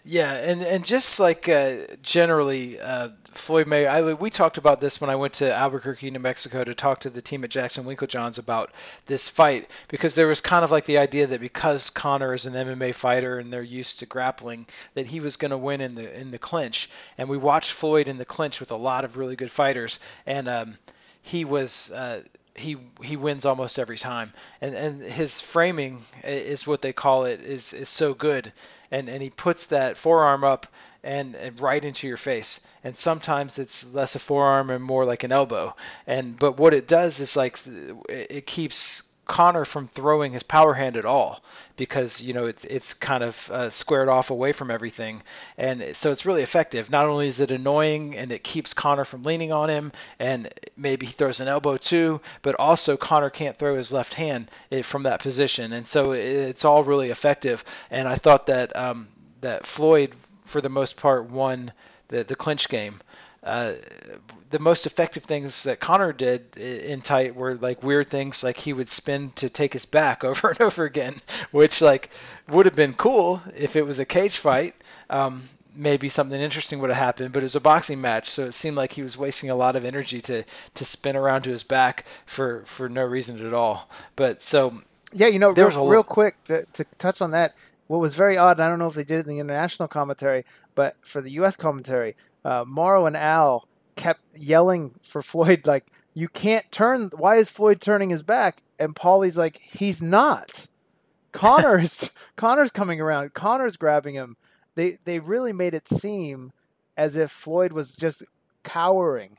Yeah, 0.03 0.33
and, 0.33 0.63
and 0.63 0.83
just 0.83 1.21
like 1.21 1.47
uh, 1.47 1.81
generally, 2.01 2.81
uh, 2.81 3.11
Floyd 3.25 3.67
May, 3.67 3.87
I, 3.87 4.15
we 4.15 4.31
talked 4.31 4.57
about 4.57 4.81
this 4.81 4.99
when 4.99 5.11
I 5.11 5.17
went 5.17 5.35
to 5.35 5.53
Albuquerque, 5.55 6.11
New 6.11 6.21
Mexico 6.21 6.65
to 6.65 6.75
talk 6.75 7.01
to 7.01 7.11
the 7.11 7.21
team 7.21 7.45
at 7.45 7.51
Jackson 7.51 7.85
Winkeljohns 7.85 8.39
about 8.39 8.73
this 9.05 9.29
fight 9.29 9.71
because 9.89 10.15
there 10.15 10.27
was 10.27 10.41
kind 10.41 10.65
of 10.65 10.71
like 10.71 10.87
the 10.87 10.97
idea 10.97 11.27
that 11.27 11.41
because 11.43 11.91
Conor 11.91 12.33
is 12.33 12.47
an 12.47 12.55
MMA 12.55 12.95
fighter 12.95 13.39
and 13.39 13.53
they're 13.53 13.63
used 13.63 13.99
to 13.99 14.07
grappling, 14.07 14.67
that 14.95 15.07
he 15.07 15.21
was 15.21 15.37
going 15.37 15.51
to 15.51 15.59
win 15.59 15.83
in 15.83 15.95
the 15.95 16.19
in 16.19 16.31
the 16.31 16.39
clinch. 16.39 16.89
And 17.19 17.29
we 17.29 17.37
watched 17.37 17.73
Floyd 17.73 18.09
in 18.09 18.17
the 18.17 18.25
clinch 18.25 18.59
with 18.59 18.71
a 18.71 18.77
lot 18.77 19.05
of 19.05 19.19
really 19.19 19.37
good 19.37 19.51
fighters, 19.51 20.01
and 20.25 20.49
um, 20.49 20.79
he 21.23 21.45
was. 21.45 21.91
Uh, 21.91 22.23
he 22.57 22.77
he 23.03 23.17
wins 23.17 23.47
almost 23.47 23.79
every 23.79 23.97
time, 23.97 24.33
and 24.61 24.75
and 24.75 25.01
his 25.01 25.41
framing 25.41 26.03
is 26.25 26.67
what 26.67 26.83
they 26.83 26.93
call 26.93 27.25
it 27.25 27.41
is 27.41 27.73
is 27.73 27.89
so 27.89 28.13
good, 28.13 28.53
and 28.91 29.09
and 29.09 29.23
he 29.23 29.31
puts 29.31 29.67
that 29.67 29.97
forearm 29.97 30.45
up 30.45 30.67
and, 31.03 31.35
and 31.35 31.59
right 31.61 31.83
into 31.85 32.07
your 32.07 32.19
face, 32.19 32.61
and 32.85 32.97
sometimes 32.97 33.59
it's 33.59 33.91
less 33.93 34.15
a 34.17 34.19
forearm 34.19 34.71
and 34.71 34.85
more 34.85 35.05
like 35.05 35.25
an 35.25 35.33
elbow, 35.33 35.75
and 36.07 36.39
but 36.39 36.59
what 36.59 36.75
it 36.75 36.87
does 36.87 37.21
is 37.21 37.37
like 37.37 37.59
it 38.09 38.47
keeps 38.47 39.03
Conor 39.31 39.65
from 39.65 39.87
throwing 39.87 40.33
his 40.33 40.43
power 40.43 40.75
hand 40.75 40.97
at 40.97 41.05
all 41.05 41.41
because 41.77 42.21
you 42.21 42.35
know 42.35 42.47
it's 42.47 42.65
it's 42.65 42.95
kind 42.95 43.23
of 43.23 43.49
uh, 43.53 43.71
squared 43.71 44.09
off 44.09 44.31
away 44.31 44.51
from 44.51 44.73
everything, 44.73 45.23
and 45.57 45.95
so 45.95 46.11
it's 46.11 46.27
really 46.27 46.43
effective. 46.43 46.91
Not 46.91 47.07
only 47.07 47.29
is 47.29 47.39
it 47.39 47.53
annoying 47.53 48.17
and 48.17 48.33
it 48.33 48.43
keeps 48.43 48.75
Conor 48.75 49.05
from 49.05 49.23
leaning 49.23 49.53
on 49.53 49.69
him, 49.69 49.93
and 50.19 50.53
maybe 50.77 51.07
he 51.07 51.13
throws 51.13 51.39
an 51.39 51.47
elbow 51.47 51.77
too, 51.77 52.21
but 52.43 52.57
also 52.59 52.97
Conor 52.97 53.31
can't 53.31 53.57
throw 53.57 53.77
his 53.77 53.93
left 53.93 54.15
hand 54.15 54.51
eh, 54.73 54.83
from 54.83 55.05
that 55.05 55.23
position, 55.23 55.73
and 55.73 55.87
so 55.87 56.11
it's 56.11 56.65
all 56.65 56.83
really 56.83 57.11
effective. 57.11 57.65
And 57.89 58.09
I 58.09 58.17
thought 58.17 58.47
that 58.47 58.77
um, 58.77 59.07
that 59.43 59.65
Floyd, 59.65 60.13
for 60.45 60.61
the 60.61 60.69
most 60.69 60.97
part, 60.97 61.31
won 61.31 61.73
the 62.09 62.25
the 62.25 62.35
clinch 62.35 62.69
game. 62.69 63.01
Uh, 63.43 63.75
the 64.51 64.59
most 64.59 64.85
effective 64.87 65.23
things 65.23 65.63
that 65.63 65.81
Conor 65.81 66.13
did 66.13 66.57
in 66.57 67.01
tight 67.01 67.35
were 67.35 67.55
like 67.55 67.83
weird 67.83 68.09
things 68.09 68.45
like 68.45 68.59
he 68.59 68.73
would 68.73 68.91
spin 68.91 69.31
to 69.37 69.49
take 69.49 69.73
his 69.73 69.87
back 69.87 70.25
over 70.25 70.51
and 70.51 70.61
over 70.61 70.85
again, 70.85 71.15
which 71.51 71.81
like 71.81 72.11
would 72.49 72.67
have 72.67 72.75
been 72.75 72.95
cool 72.95 73.41
if 73.57 73.77
it 73.77 73.83
was 73.83 73.99
a 73.99 74.05
cage 74.05 74.37
fight. 74.37 74.75
Um, 75.09 75.43
maybe 75.75 76.09
something 76.09 76.39
interesting 76.39 76.81
would 76.81 76.91
have 76.91 76.99
happened, 76.99 77.33
but 77.33 77.43
it 77.43 77.45
was 77.45 77.57
a 77.57 77.61
boxing 77.61 78.01
match, 78.01 78.29
so 78.29 78.45
it 78.45 78.53
seemed 78.53 78.77
like 78.77 78.93
he 78.93 79.03
was 79.03 79.17
wasting 79.17 79.51
a 79.51 79.55
lot 79.55 79.77
of 79.77 79.85
energy 79.85 80.21
to 80.23 80.45
to 80.75 80.85
spin 80.85 81.17
around 81.17 81.43
to 81.43 81.51
his 81.51 81.63
back 81.63 82.05
for 82.27 82.63
for 82.67 82.89
no 82.89 83.05
reason 83.05 83.45
at 83.47 83.55
all. 83.55 83.89
But 84.17 84.43
so 84.43 84.83
yeah, 85.13 85.29
you 85.29 85.39
know, 85.39 85.51
real, 85.51 85.89
real 85.89 86.05
quick 86.05 86.43
to, 86.45 86.67
to 86.75 86.85
touch 86.99 87.21
on 87.21 87.33
that, 87.33 87.55
what 87.87 87.99
was 87.99 88.15
very 88.15 88.37
odd, 88.37 88.61
I 88.61 88.69
don't 88.69 88.79
know 88.79 88.87
if 88.87 88.95
they 88.95 89.05
did 89.05 89.19
it 89.19 89.27
in 89.27 89.35
the 89.35 89.41
international 89.41 89.89
commentary, 89.89 90.45
but 90.75 90.97
for 91.03 91.21
the 91.21 91.33
U.S. 91.33 91.57
commentary, 91.57 92.15
uh, 92.45 92.65
Mauro 92.67 93.07
and 93.07 93.17
Al 93.17 93.69
kept 93.97 94.21
yelling 94.37 94.95
for 95.03 95.23
Floyd, 95.23 95.67
like, 95.67 95.87
you 96.15 96.29
can't 96.29 96.71
turn. 96.73 97.11
Why 97.17 97.37
is 97.37 97.51
Floyd 97.51 97.81
turning 97.81 98.11
his 98.11 98.23
back? 98.23 98.63
And 98.79 98.97
Paulie's 98.97 99.39
like, 99.39 99.61
he's 99.61 100.03
not. 100.03 100.67
Conor 101.33 101.79
is 101.79 102.11
Conor's 102.37 102.71
coming 102.71 103.01
around. 103.01 103.35
Conor's 103.35 103.77
grabbing 103.77 104.15
him. 104.15 104.37
They 104.75 104.99
they 105.05 105.19
really 105.19 105.53
made 105.53 105.75
it 105.75 105.89
seem 105.89 106.53
as 106.97 107.17
if 107.17 107.31
Floyd 107.31 107.73
was 107.73 107.95
just 107.95 108.23
cowering 108.63 109.39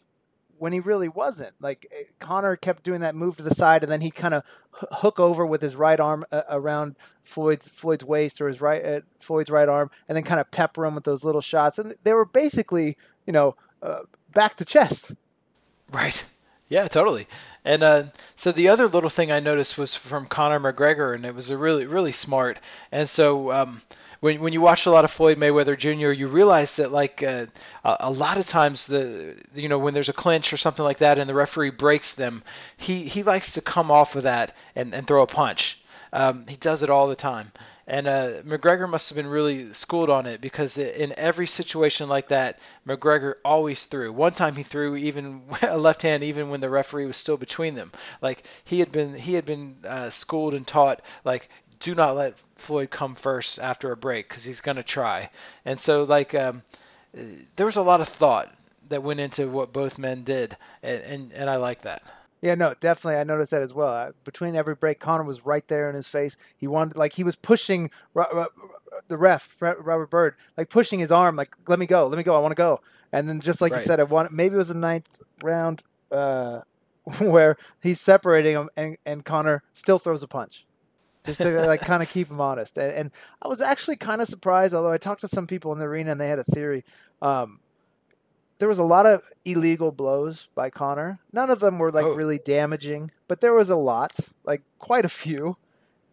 when 0.61 0.73
he 0.73 0.79
really 0.79 1.09
wasn't. 1.09 1.55
Like 1.59 1.91
Conor 2.19 2.55
kept 2.55 2.83
doing 2.83 3.01
that 3.01 3.15
move 3.15 3.35
to 3.37 3.43
the 3.43 3.55
side, 3.55 3.81
and 3.81 3.91
then 3.91 4.01
he 4.01 4.11
kind 4.11 4.35
of 4.35 4.43
hook 4.73 5.19
over 5.19 5.43
with 5.43 5.59
his 5.59 5.75
right 5.75 5.99
arm 5.99 6.23
uh, 6.31 6.43
around 6.47 6.97
Floyd's 7.23 7.67
Floyd's 7.67 8.05
waist 8.05 8.39
or 8.39 8.47
his 8.47 8.61
right 8.61 8.85
uh, 8.85 9.01
Floyd's 9.19 9.49
right 9.49 9.67
arm, 9.67 9.89
and 10.07 10.15
then 10.15 10.23
kind 10.23 10.39
of 10.39 10.51
pepper 10.51 10.85
him 10.85 10.93
with 10.93 11.03
those 11.03 11.23
little 11.23 11.41
shots. 11.41 11.79
And 11.79 11.95
they 12.03 12.13
were 12.13 12.25
basically, 12.25 12.95
you 13.25 13.33
know, 13.33 13.55
uh, 13.81 14.01
back 14.35 14.55
to 14.57 14.65
chest. 14.65 15.13
Right. 15.91 16.23
Yeah, 16.67 16.87
totally. 16.87 17.27
And 17.65 17.81
uh, 17.81 18.03
so 18.35 18.51
the 18.51 18.67
other 18.67 18.87
little 18.87 19.09
thing 19.09 19.31
I 19.31 19.39
noticed 19.39 19.79
was 19.79 19.95
from 19.95 20.27
Conor 20.27 20.59
McGregor, 20.59 21.15
and 21.15 21.25
it 21.25 21.33
was 21.33 21.49
a 21.49 21.57
really, 21.57 21.87
really 21.87 22.11
smart. 22.11 22.59
And 22.91 23.09
so 23.09 23.51
um, 23.51 23.81
when 24.21 24.39
when 24.39 24.53
you 24.53 24.61
watch 24.61 24.85
a 24.85 24.91
lot 24.91 25.03
of 25.03 25.11
Floyd 25.11 25.37
Mayweather 25.37 25.77
Jr., 25.77 26.11
you 26.11 26.27
realize 26.27 26.77
that 26.77 26.91
like 26.91 27.21
uh, 27.21 27.47
a 27.83 28.09
lot 28.09 28.37
of 28.37 28.45
times 28.45 28.87
the 28.87 29.35
you 29.53 29.67
know 29.67 29.79
when 29.79 29.93
there's 29.93 30.09
a 30.09 30.13
clinch 30.13 30.53
or 30.53 30.57
something 30.57 30.85
like 30.85 30.99
that, 30.99 31.19
and 31.19 31.29
the 31.29 31.35
referee 31.35 31.71
breaks 31.71 32.13
them, 32.13 32.43
he 32.77 33.03
he 33.03 33.23
likes 33.23 33.53
to 33.53 33.61
come 33.61 33.91
off 33.91 34.15
of 34.15 34.23
that 34.23 34.55
and, 34.75 34.93
and 34.93 35.05
throw 35.05 35.23
a 35.23 35.27
punch. 35.27 35.77
Um, 36.13 36.45
he 36.47 36.57
does 36.57 36.83
it 36.83 36.89
all 36.89 37.07
the 37.07 37.15
time. 37.15 37.51
And 37.87 38.07
uh, 38.07 38.41
McGregor 38.43 38.87
must 38.89 39.09
have 39.09 39.15
been 39.15 39.27
really 39.27 39.73
schooled 39.73 40.09
on 40.09 40.25
it 40.25 40.39
because 40.39 40.77
in 40.77 41.13
every 41.17 41.47
situation 41.47 42.09
like 42.09 42.29
that, 42.29 42.59
McGregor 42.87 43.35
always 43.43 43.85
threw. 43.85 44.13
One 44.13 44.33
time 44.33 44.55
he 44.55 44.63
threw 44.63 44.95
even 44.95 45.41
a 45.61 45.77
left 45.77 46.01
hand, 46.01 46.23
even 46.23 46.49
when 46.49 46.61
the 46.61 46.69
referee 46.69 47.05
was 47.05 47.17
still 47.17 47.37
between 47.37 47.75
them. 47.75 47.91
Like 48.21 48.43
he 48.65 48.79
had 48.79 48.91
been, 48.91 49.13
he 49.13 49.33
had 49.33 49.45
been 49.45 49.77
uh, 49.85 50.09
schooled 50.09 50.53
and 50.53 50.67
taught 50.67 51.01
like 51.23 51.49
do 51.81 51.95
not 51.95 52.15
let 52.15 52.39
Floyd 52.55 52.89
come 52.89 53.15
first 53.15 53.59
after 53.59 53.91
a 53.91 53.97
break 53.97 54.27
because 54.27 54.43
he's 54.43 54.61
going 54.61 54.77
to 54.77 54.83
try. 54.83 55.29
And 55.65 55.79
so 55.79 56.03
like 56.03 56.33
um, 56.33 56.63
there 57.55 57.65
was 57.65 57.75
a 57.75 57.81
lot 57.81 58.01
of 58.01 58.07
thought 58.07 58.53
that 58.89 59.03
went 59.03 59.19
into 59.19 59.47
what 59.47 59.73
both 59.73 59.97
men 59.97 60.23
did, 60.23 60.55
and 60.83 61.03
and, 61.03 61.33
and 61.33 61.49
I 61.49 61.57
like 61.57 61.81
that. 61.81 62.03
Yeah, 62.41 62.55
no, 62.55 62.73
definitely. 62.79 63.19
I 63.19 63.23
noticed 63.23 63.51
that 63.51 63.61
as 63.61 63.73
well. 63.73 63.93
Uh, 63.93 64.11
between 64.23 64.55
every 64.55 64.73
break, 64.73 64.99
Conor 64.99 65.23
was 65.23 65.45
right 65.45 65.67
there 65.67 65.89
in 65.89 65.95
his 65.95 66.07
face. 66.07 66.37
He 66.57 66.65
wanted, 66.65 66.97
like, 66.97 67.13
he 67.13 67.23
was 67.23 67.35
pushing 67.35 67.91
the 68.15 69.17
ref, 69.17 69.55
Robert 69.59 70.09
Byrd, 70.09 70.35
like 70.57 70.69
pushing 70.69 70.99
his 70.99 71.11
arm, 71.11 71.35
like, 71.35 71.55
let 71.67 71.77
me 71.77 71.85
go, 71.85 72.07
let 72.07 72.17
me 72.17 72.23
go, 72.23 72.35
I 72.35 72.39
want 72.39 72.51
to 72.51 72.55
go. 72.55 72.81
And 73.11 73.29
then, 73.29 73.41
just 73.41 73.61
like 73.61 73.73
right. 73.73 73.81
you 73.81 73.85
said, 73.85 73.99
I 73.99 74.03
want 74.03 74.31
maybe 74.31 74.55
it 74.55 74.57
was 74.57 74.69
the 74.69 74.73
ninth 74.73 75.21
round 75.43 75.83
uh, 76.11 76.61
where 77.19 77.57
he's 77.81 78.01
separating 78.01 78.55
him, 78.55 78.69
and, 78.75 78.97
and 79.05 79.23
Conor 79.23 79.63
still 79.73 79.99
throws 79.99 80.23
a 80.23 80.27
punch. 80.27 80.65
Just 81.25 81.39
to 81.41 81.49
like 81.67 81.81
kind 81.81 82.01
of 82.01 82.09
keep 82.09 82.29
him 82.29 82.41
honest. 82.41 82.77
And, 82.77 82.91
and, 82.93 83.11
I 83.41 83.47
was 83.47 83.61
actually 83.61 83.97
kind 83.97 84.21
of 84.21 84.27
surprised, 84.27 84.73
although 84.73 84.91
I 84.91 84.97
talked 84.97 85.21
to 85.21 85.27
some 85.27 85.47
people 85.47 85.71
in 85.71 85.79
the 85.79 85.85
arena 85.85 86.11
and 86.11 86.21
they 86.21 86.29
had 86.29 86.39
a 86.39 86.43
theory. 86.43 86.83
Um, 87.21 87.59
there 88.59 88.67
was 88.67 88.79
a 88.79 88.83
lot 88.83 89.05
of 89.05 89.23
illegal 89.43 89.91
blows 89.91 90.47
by 90.53 90.69
Conor. 90.69 91.19
None 91.31 91.49
of 91.49 91.59
them 91.59 91.79
were 91.79 91.91
like 91.91 92.05
oh. 92.05 92.13
really 92.13 92.37
damaging, 92.37 93.11
but 93.27 93.41
there 93.41 93.53
was 93.53 93.69
a 93.69 93.75
lot, 93.75 94.13
like 94.43 94.61
quite 94.77 95.05
a 95.05 95.09
few. 95.09 95.57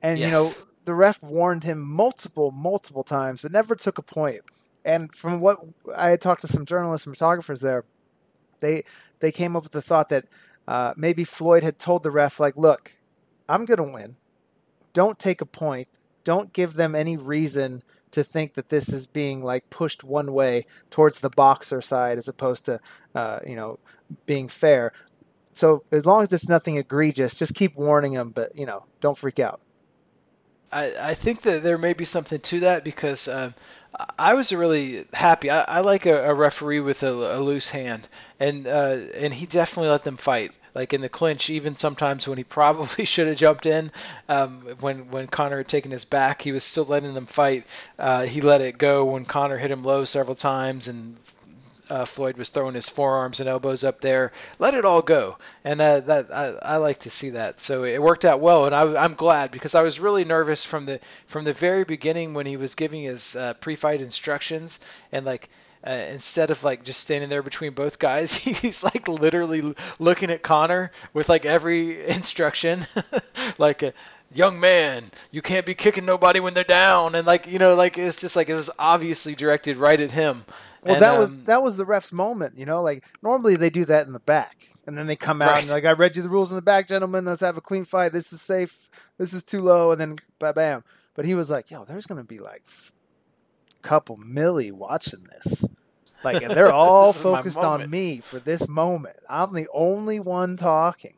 And 0.00 0.18
yes. 0.18 0.26
you 0.26 0.32
know, 0.32 0.50
the 0.84 0.94
ref 0.94 1.22
warned 1.22 1.64
him 1.64 1.80
multiple, 1.80 2.50
multiple 2.50 3.04
times, 3.04 3.42
but 3.42 3.52
never 3.52 3.74
took 3.74 3.98
a 3.98 4.02
point. 4.02 4.40
And 4.84 5.14
from 5.14 5.40
what 5.40 5.58
I 5.94 6.08
had 6.08 6.20
talked 6.20 6.40
to 6.42 6.48
some 6.48 6.64
journalists 6.64 7.06
and 7.06 7.14
photographers 7.14 7.60
there, 7.60 7.84
they 8.60 8.84
they 9.20 9.30
came 9.30 9.54
up 9.54 9.64
with 9.64 9.72
the 9.72 9.82
thought 9.82 10.08
that 10.08 10.24
uh, 10.66 10.94
maybe 10.96 11.24
Floyd 11.24 11.62
had 11.62 11.78
told 11.78 12.02
the 12.02 12.10
ref, 12.10 12.40
like, 12.40 12.56
"Look, 12.56 12.94
I'm 13.48 13.66
going 13.66 13.76
to 13.78 13.92
win. 13.94 14.16
Don't 14.92 15.18
take 15.18 15.40
a 15.40 15.46
point. 15.46 15.88
Don't 16.24 16.52
give 16.52 16.74
them 16.74 16.94
any 16.94 17.16
reason 17.16 17.82
to 18.10 18.22
think 18.24 18.54
that 18.54 18.68
this 18.68 18.88
is 18.88 19.06
being 19.06 19.42
like 19.42 19.68
pushed 19.70 20.02
one 20.02 20.32
way 20.32 20.66
towards 20.90 21.20
the 21.20 21.30
boxer 21.30 21.80
side 21.80 22.18
as 22.18 22.28
opposed 22.28 22.64
to 22.66 22.80
uh, 23.14 23.40
you 23.46 23.56
know 23.56 23.78
being 24.26 24.48
fair. 24.48 24.92
So 25.50 25.84
as 25.90 26.06
long 26.06 26.22
as 26.22 26.32
it's 26.32 26.48
nothing 26.48 26.76
egregious, 26.76 27.34
just 27.34 27.54
keep 27.54 27.76
warning 27.76 28.14
them, 28.14 28.30
but 28.30 28.56
you 28.56 28.66
know 28.66 28.84
don't 29.00 29.16
freak 29.16 29.38
out. 29.38 29.60
I, 30.70 30.92
I 31.00 31.14
think 31.14 31.42
that 31.42 31.62
there 31.62 31.78
may 31.78 31.94
be 31.94 32.04
something 32.04 32.40
to 32.40 32.60
that 32.60 32.84
because 32.84 33.26
uh, 33.26 33.52
I 34.18 34.34
was 34.34 34.52
really 34.52 35.04
happy. 35.12 35.50
I, 35.50 35.62
I 35.62 35.80
like 35.80 36.06
a, 36.06 36.30
a, 36.30 36.34
referee 36.34 36.80
with 36.80 37.02
a, 37.02 37.10
a, 37.10 37.40
loose 37.40 37.68
hand, 37.68 38.08
and 38.38 38.66
uh, 38.66 38.96
and 39.16 39.34
he 39.34 39.46
definitely 39.46 39.90
let 39.90 40.04
them 40.04 40.16
fight 40.16 40.52
like 40.74 40.92
in 40.92 41.00
the 41.00 41.08
clinch, 41.08 41.50
even 41.50 41.76
sometimes 41.76 42.28
when 42.28 42.38
he 42.38 42.44
probably 42.58 43.04
should 43.04 43.26
have 43.26 43.36
jumped 43.36 43.66
in, 43.66 43.90
um, 44.28 44.60
when 44.80 45.10
when 45.10 45.26
Conor 45.26 45.58
had 45.58 45.68
taken 45.68 45.90
his 45.90 46.04
back, 46.04 46.42
he 46.42 46.52
was 46.52 46.62
still 46.62 46.84
letting 46.84 47.14
them 47.14 47.26
fight. 47.26 47.64
Uh, 47.98 48.22
he 48.22 48.40
let 48.40 48.60
it 48.60 48.78
go 48.78 49.04
when 49.04 49.24
Conor 49.24 49.56
hit 49.56 49.70
him 49.70 49.84
low 49.84 50.04
several 50.04 50.36
times, 50.36 50.86
and 50.86 51.16
uh, 51.90 52.04
Floyd 52.04 52.36
was 52.36 52.50
throwing 52.50 52.74
his 52.74 52.88
forearms 52.88 53.40
and 53.40 53.48
elbows 53.48 53.84
up 53.84 54.00
there. 54.00 54.32
Let 54.58 54.74
it 54.74 54.84
all 54.84 55.02
go, 55.02 55.38
and 55.64 55.80
uh, 55.80 56.00
that 56.00 56.32
I, 56.32 56.74
I 56.74 56.76
like 56.76 57.00
to 57.00 57.10
see 57.10 57.30
that. 57.30 57.60
So 57.60 57.84
it 57.84 58.02
worked 58.02 58.24
out 58.24 58.40
well, 58.40 58.66
and 58.66 58.74
I, 58.74 59.04
am 59.04 59.14
glad 59.14 59.50
because 59.50 59.74
I 59.74 59.82
was 59.82 60.00
really 60.00 60.24
nervous 60.24 60.64
from 60.64 60.86
the 60.86 61.00
from 61.26 61.44
the 61.44 61.52
very 61.52 61.84
beginning 61.84 62.34
when 62.34 62.46
he 62.46 62.56
was 62.56 62.74
giving 62.74 63.02
his 63.02 63.36
uh, 63.36 63.54
pre-fight 63.54 64.00
instructions, 64.00 64.80
and 65.12 65.24
like 65.24 65.48
uh, 65.86 65.90
instead 66.10 66.50
of 66.50 66.64
like 66.64 66.84
just 66.84 67.00
standing 67.00 67.30
there 67.30 67.42
between 67.42 67.72
both 67.72 67.98
guys, 67.98 68.32
he's 68.34 68.82
like 68.82 69.08
literally 69.08 69.74
looking 69.98 70.30
at 70.30 70.42
Conor 70.42 70.90
with 71.14 71.28
like 71.28 71.46
every 71.46 72.06
instruction, 72.06 72.86
like 73.58 73.82
a 73.82 73.92
young 74.34 74.60
man, 74.60 75.04
you 75.30 75.42
can't 75.42 75.66
be 75.66 75.74
kicking 75.74 76.04
nobody 76.04 76.40
when 76.40 76.54
they're 76.54 76.64
down, 76.64 77.14
and 77.14 77.26
like 77.26 77.46
you 77.46 77.58
know, 77.58 77.74
like 77.74 77.98
it's 77.98 78.20
just 78.20 78.36
like 78.36 78.48
it 78.48 78.54
was 78.54 78.70
obviously 78.78 79.34
directed 79.34 79.76
right 79.76 80.00
at 80.00 80.10
him. 80.10 80.44
Well, 80.84 80.94
and, 80.94 81.02
that 81.02 81.14
um, 81.14 81.18
was 81.20 81.44
that 81.44 81.62
was 81.62 81.76
the 81.76 81.84
ref's 81.84 82.12
moment, 82.12 82.58
you 82.58 82.66
know. 82.66 82.82
Like 82.82 83.04
normally 83.22 83.56
they 83.56 83.70
do 83.70 83.84
that 83.86 84.06
in 84.06 84.12
the 84.12 84.20
back, 84.20 84.68
and 84.86 84.96
then 84.96 85.06
they 85.06 85.16
come 85.16 85.42
out 85.42 85.50
right. 85.50 85.62
and 85.62 85.70
like, 85.70 85.84
I 85.84 85.92
read 85.92 86.16
you 86.16 86.22
the 86.22 86.28
rules 86.28 86.50
in 86.50 86.56
the 86.56 86.62
back, 86.62 86.88
gentlemen. 86.88 87.24
Let's 87.24 87.40
have 87.40 87.56
a 87.56 87.60
clean 87.60 87.84
fight. 87.84 88.12
This 88.12 88.32
is 88.32 88.40
safe. 88.40 88.88
This 89.18 89.32
is 89.32 89.44
too 89.44 89.60
low, 89.60 89.92
and 89.92 90.00
then 90.00 90.16
bam. 90.38 90.84
But 91.14 91.24
he 91.24 91.34
was 91.34 91.50
like, 91.50 91.70
yo, 91.70 91.84
there's 91.84 92.06
gonna 92.06 92.24
be 92.24 92.38
like 92.38 92.62
couple 93.82 94.18
milli 94.18 94.72
watching 94.72 95.26
this. 95.30 95.64
Like, 96.24 96.42
and 96.42 96.52
they're 96.52 96.72
all 96.74 97.12
focused 97.12 97.58
on 97.58 97.88
me 97.88 98.18
for 98.20 98.38
this 98.38 98.68
moment. 98.68 99.16
I'm 99.28 99.54
the 99.54 99.68
only 99.72 100.20
one 100.20 100.56
talking. 100.56 101.14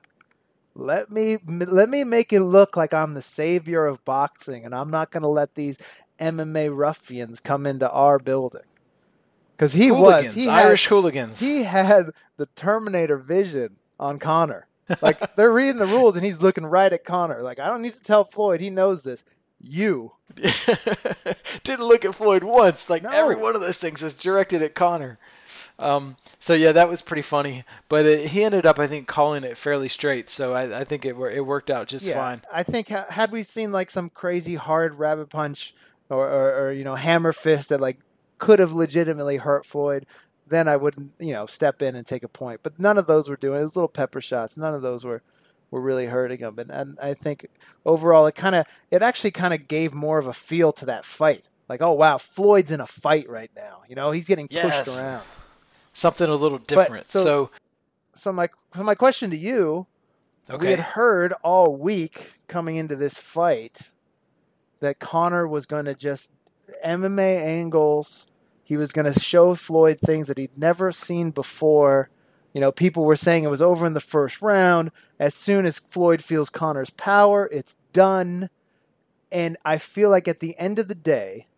Let 0.75 1.11
me 1.11 1.39
let 1.47 1.89
me 1.89 2.05
make 2.05 2.33
it 2.33 2.43
look 2.43 2.77
like 2.77 2.95
I'm 2.95 3.13
the 3.13 3.23
savior 3.23 3.87
of 3.87 4.05
boxing, 4.05 4.65
and 4.65 4.75
I'm 4.75 4.91
not 4.91 5.11
going 5.11 5.23
to 5.23 5.29
let 5.29 5.55
these 5.55 5.79
MMA 6.21 6.75
ruffians 6.75 7.41
come 7.41 7.67
into 7.67 7.91
our 7.91 8.19
building. 8.19 8.63
Because 9.61 9.75
he 9.75 9.89
hooligans, 9.89 10.35
was 10.35 10.45
he 10.45 10.49
Irish 10.49 10.85
had, 10.85 10.89
hooligans. 10.89 11.39
He 11.39 11.65
had 11.65 12.13
the 12.39 12.47
Terminator 12.57 13.19
vision 13.19 13.77
on 13.99 14.19
Conor. 14.19 14.67
Like 15.03 15.35
they're 15.37 15.53
reading 15.53 15.77
the 15.77 15.85
rules, 15.85 16.17
and 16.17 16.25
he's 16.25 16.41
looking 16.41 16.65
right 16.65 16.91
at 16.91 17.05
Conor. 17.05 17.41
Like 17.43 17.59
I 17.61 17.67
don't 17.67 17.83
need 17.83 17.93
to 17.93 18.01
tell 18.01 18.25
Floyd; 18.25 18.63
he 18.63 18.71
knows 18.71 19.03
this. 19.03 19.23
You 19.61 20.13
didn't 20.35 21.85
look 21.85 22.07
at 22.07 22.15
Floyd 22.15 22.43
once. 22.43 22.89
Like 22.89 23.03
no. 23.03 23.11
every 23.11 23.37
one 23.37 23.55
of 23.55 23.61
those 23.61 23.77
things 23.77 24.01
was 24.01 24.15
directed 24.15 24.63
at 24.63 24.75
Conor. 24.75 25.19
Um, 25.79 26.17
so 26.39 26.55
yeah, 26.55 26.73
that 26.73 26.89
was 26.89 27.03
pretty 27.03 27.21
funny. 27.21 27.65
But 27.91 28.07
it, 28.07 28.29
he 28.29 28.45
ended 28.45 28.65
up, 28.65 28.79
I 28.79 28.87
think, 28.87 29.09
calling 29.09 29.45
it 29.45 29.59
fairly 29.59 29.91
straight. 29.91 30.31
So 30.31 30.55
I, 30.55 30.81
I 30.81 30.85
think 30.85 31.05
it 31.05 31.17
it 31.19 31.43
worked 31.43 31.69
out 31.69 31.87
just 31.87 32.07
yeah, 32.07 32.15
fine. 32.15 32.41
I 32.51 32.63
think 32.63 32.89
had 32.89 33.31
we 33.31 33.43
seen 33.43 33.73
like 33.73 33.91
some 33.91 34.09
crazy 34.09 34.55
hard 34.55 34.95
rabbit 34.95 35.29
punch 35.29 35.75
or, 36.09 36.27
or, 36.27 36.65
or 36.65 36.73
you 36.73 36.85
know 36.85 36.95
hammer 36.95 37.33
fist 37.33 37.69
that 37.69 37.83
like 37.83 37.99
could 38.41 38.59
have 38.59 38.73
legitimately 38.73 39.37
hurt 39.37 39.65
Floyd, 39.65 40.07
then 40.49 40.67
I 40.67 40.77
wouldn't 40.77 41.13
you 41.21 41.33
know 41.33 41.47
step 41.47 41.81
in 41.81 41.95
and 41.95 42.07
take 42.07 42.25
a 42.25 42.29
point. 42.29 42.61
But 42.63 42.81
none 42.81 42.99
of 42.99 43.07
those 43.07 43.29
were 43.29 43.37
doing. 43.37 43.61
It 43.61 43.65
was 43.65 43.77
little 43.77 43.89
pepper 43.89 44.21
shots. 44.21 44.57
None 44.57 44.75
of 44.75 44.83
those 44.83 45.05
were 45.05 45.23
were 45.71 45.81
really 45.81 46.07
hurting 46.07 46.41
him. 46.41 46.59
And, 46.59 46.71
and 46.71 46.99
I 47.01 47.15
think 47.15 47.47
overall, 47.87 48.27
it 48.27 48.35
kind 48.35 48.57
of 48.57 48.67
it 48.91 49.03
actually 49.03 49.31
kind 49.31 49.55
of 49.55 49.69
gave 49.69 49.95
more 49.95 50.19
of 50.19 50.27
a 50.27 50.33
feel 50.33 50.73
to 50.73 50.87
that 50.87 51.05
fight. 51.05 51.45
Like, 51.69 51.81
oh 51.81 51.93
wow, 51.93 52.19
Floyd's 52.19 52.73
in 52.73 52.81
a 52.81 52.87
fight 52.87 53.29
right 53.29 53.51
now. 53.55 53.83
You 53.89 53.95
know, 53.95 54.11
he's 54.11 54.27
getting 54.27 54.49
pushed 54.49 54.89
around. 54.89 55.23
Something 55.93 56.29
a 56.29 56.35
little 56.35 56.59
different. 56.59 57.07
so, 57.07 57.21
so, 57.21 57.51
so 58.15 58.33
my 58.33 58.49
so 58.75 58.83
my 58.83 58.95
question 58.95 59.31
to 59.31 59.37
you, 59.37 59.87
okay. 60.49 60.67
we 60.67 60.71
had 60.71 60.81
heard 60.81 61.33
all 61.43 61.77
week 61.77 62.41
coming 62.49 62.77
into 62.77 62.97
this 62.97 63.19
fight 63.19 63.91
that 64.81 64.99
Conor 64.99 65.47
was 65.47 65.67
going 65.67 65.85
to 65.85 65.95
just 65.95 66.31
MMA 66.85 67.41
angles. 67.41 68.27
He 68.71 68.77
was 68.77 68.93
going 68.93 69.13
to 69.13 69.19
show 69.19 69.57
Floyd 69.57 69.99
things 69.99 70.29
that 70.29 70.39
he'd 70.39 70.57
never 70.57 70.93
seen 70.93 71.33
before. 71.33 72.09
You 72.53 72.61
know, 72.61 72.71
people 72.71 73.05
were 73.05 73.17
saying 73.17 73.43
it 73.43 73.51
was 73.51 73.61
over 73.61 73.85
in 73.85 73.95
the 73.95 74.01
first 74.01 74.41
round. 74.41 74.93
As 75.19 75.35
soon 75.35 75.67
as 75.67 75.81
Floyd 75.81 76.23
feels 76.23 76.49
Conor's 76.51 76.91
power, 76.91 77.49
it's 77.51 77.75
done. 77.93 78.49
And 79.33 79.57
I 79.65 79.79
feel 79.79 80.09
like 80.09 80.29
at 80.29 80.39
the 80.39 80.57
end 80.57 80.79
of 80.79 80.87
the 80.87 80.95
day, 80.95 81.49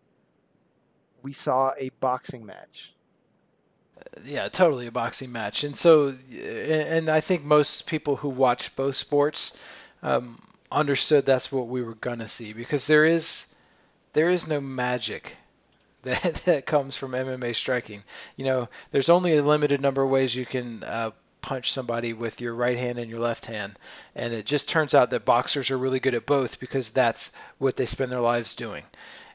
we 1.21 1.33
saw 1.33 1.73
a 1.77 1.89
boxing 1.99 2.47
match. 2.47 2.95
Yeah, 4.25 4.49
totally 4.49 4.87
a 4.87 4.91
boxing 4.91 5.31
match. 5.31 5.63
And 5.63 5.77
so, 5.77 6.15
and 6.35 7.09
I 7.09 7.19
think 7.19 7.43
most 7.43 7.85
people 7.85 8.15
who 8.15 8.29
watch 8.29 8.75
both 8.75 8.95
sports 8.95 9.55
um, 10.01 10.41
understood 10.71 11.27
that's 11.27 11.51
what 11.51 11.67
we 11.67 11.83
were 11.83 11.93
gonna 11.93 12.27
see 12.27 12.53
because 12.53 12.87
there 12.87 13.05
is 13.05 13.53
there 14.13 14.31
is 14.31 14.47
no 14.47 14.59
magic 14.59 15.37
that, 16.23 16.41
that 16.45 16.65
comes 16.65 16.97
from 16.97 17.11
MMA 17.11 17.55
striking. 17.55 18.03
You 18.35 18.45
know, 18.45 18.69
there's 18.91 19.09
only 19.09 19.37
a 19.37 19.43
limited 19.43 19.81
number 19.81 20.03
of 20.03 20.09
ways 20.09 20.35
you 20.35 20.45
can 20.45 20.83
uh, 20.83 21.11
punch 21.41 21.71
somebody 21.71 22.11
with 22.11 22.41
your 22.41 22.53
right 22.53 22.77
hand 22.77 22.99
and 22.99 23.09
your 23.09 23.21
left 23.21 23.45
hand, 23.45 23.79
and 24.13 24.33
it 24.33 24.45
just 24.45 24.67
turns 24.67 24.93
out 24.93 25.11
that 25.11 25.23
boxers 25.23 25.71
are 25.71 25.77
really 25.77 26.01
good 26.01 26.13
at 26.13 26.25
both 26.25 26.59
because 26.59 26.89
that's 26.89 27.31
what 27.57 27.77
they 27.77 27.85
spend 27.85 28.11
their 28.11 28.19
lives 28.19 28.55
doing. 28.55 28.83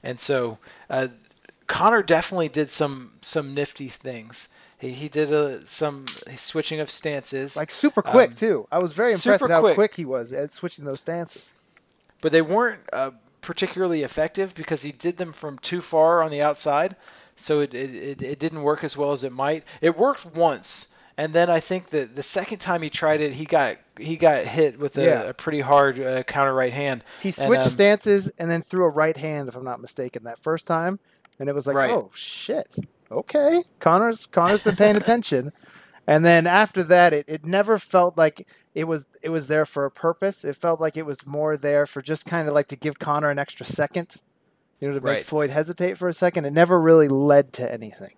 And 0.03 0.21
so, 0.21 0.59
uh, 0.91 1.09
Conor 1.67 2.03
definitely 2.03 2.51
did 2.51 2.71
some 2.71 3.13
some 3.23 3.55
nifty 3.55 3.89
things. 3.89 4.51
He, 4.79 4.91
he 4.91 5.09
did 5.09 5.33
a, 5.33 5.67
some 5.67 6.07
switching 6.37 6.81
of 6.81 6.91
stances, 6.91 7.57
like 7.57 7.71
super 7.71 8.03
quick 8.03 8.31
um, 8.31 8.37
too. 8.37 8.69
I 8.71 8.79
was 8.79 8.93
very 8.93 9.13
impressed 9.13 9.41
with 9.41 9.51
how 9.51 9.61
quick. 9.61 9.75
quick 9.75 9.97
he 9.97 10.05
was 10.05 10.35
at 10.35 10.53
switching 10.53 10.85
those 10.85 11.01
stances. 11.01 11.51
But 12.21 12.33
they 12.33 12.43
weren't 12.43 12.81
uh, 12.93 13.13
particularly 13.41 14.03
effective 14.03 14.55
because 14.55 14.83
he 14.83 14.93
did 14.93 15.17
them 15.17 15.33
from 15.33 15.59
too 15.59 15.81
far 15.81 16.23
on 16.23 16.31
the 16.31 16.43
outside, 16.43 16.97
so 17.37 17.61
it, 17.61 17.75
it, 17.75 18.23
it 18.23 18.39
didn't 18.39 18.63
work 18.63 18.85
as 18.85 18.97
well 18.97 19.13
as 19.13 19.25
it 19.25 19.33
might. 19.33 19.65
It 19.81 19.97
worked 19.97 20.27
once, 20.27 20.95
and 21.17 21.33
then 21.33 21.51
I 21.51 21.61
think 21.61 21.91
that 21.91 22.15
the 22.15 22.23
second 22.23 22.59
time 22.59 22.83
he 22.83 22.91
tried 22.91 23.21
it, 23.21 23.33
he 23.33 23.45
got 23.45 23.77
he 23.99 24.17
got 24.17 24.45
hit 24.45 24.79
with 24.79 24.97
a, 24.99 25.05
yeah. 25.05 25.23
a 25.23 25.35
pretty 25.35 25.61
hard 25.61 26.01
uh, 26.01 26.23
counter 26.23 26.55
right 26.55 26.73
hand. 26.73 27.03
He 27.23 27.31
switched 27.31 27.51
and, 27.51 27.63
um, 27.63 27.69
stances 27.69 28.33
and 28.39 28.51
then 28.51 28.63
threw 28.63 28.85
a 28.85 28.91
right 28.91 29.17
hand, 29.17 29.49
if 29.49 29.57
I'm 29.57 29.65
not 29.65 29.81
mistaken, 29.81 30.25
that 30.25 30.39
first 30.39 30.67
time, 30.67 30.99
and 31.39 31.49
it 31.49 31.55
was 31.55 31.67
like, 31.67 31.77
right. 31.77 31.91
oh 31.91 32.11
shit, 32.15 32.77
okay, 33.11 33.63
Conor's 33.79 34.27
Conor's 34.27 34.63
been 34.63 34.77
paying 34.77 34.97
attention. 35.03 35.53
And 36.09 36.25
then 36.25 36.47
after 36.47 36.83
that, 36.85 37.13
it, 37.13 37.27
it 37.29 37.45
never 37.45 37.77
felt 37.77 38.17
like 38.17 38.49
it 38.75 38.85
was 38.85 39.05
it 39.23 39.29
was 39.29 39.49
there 39.49 39.67
for 39.67 39.85
a 39.85 39.91
purpose. 39.91 40.43
It 40.43 40.57
felt 40.57 40.81
like 40.81 40.97
it 40.97 41.05
was 41.05 41.27
more 41.27 41.59
there 41.59 41.85
for 41.85 42.01
just 42.01 42.25
kind 42.25 42.49
of 42.49 42.55
like 42.55 42.69
to 42.69 42.77
give 42.77 42.99
Conor 42.99 43.29
an 43.29 43.39
extra 43.39 43.67
second, 43.67 44.17
you 44.81 44.89
know, 44.89 44.95
to 44.95 45.05
make 45.05 45.13
right. 45.17 45.23
Floyd 45.23 45.51
hesitate 45.51 45.99
for 45.99 46.09
a 46.09 46.15
second. 46.15 46.47
It 46.47 46.55
never 46.55 46.81
really 46.81 47.09
led 47.09 47.53
to 47.55 47.71
anything. 47.71 48.15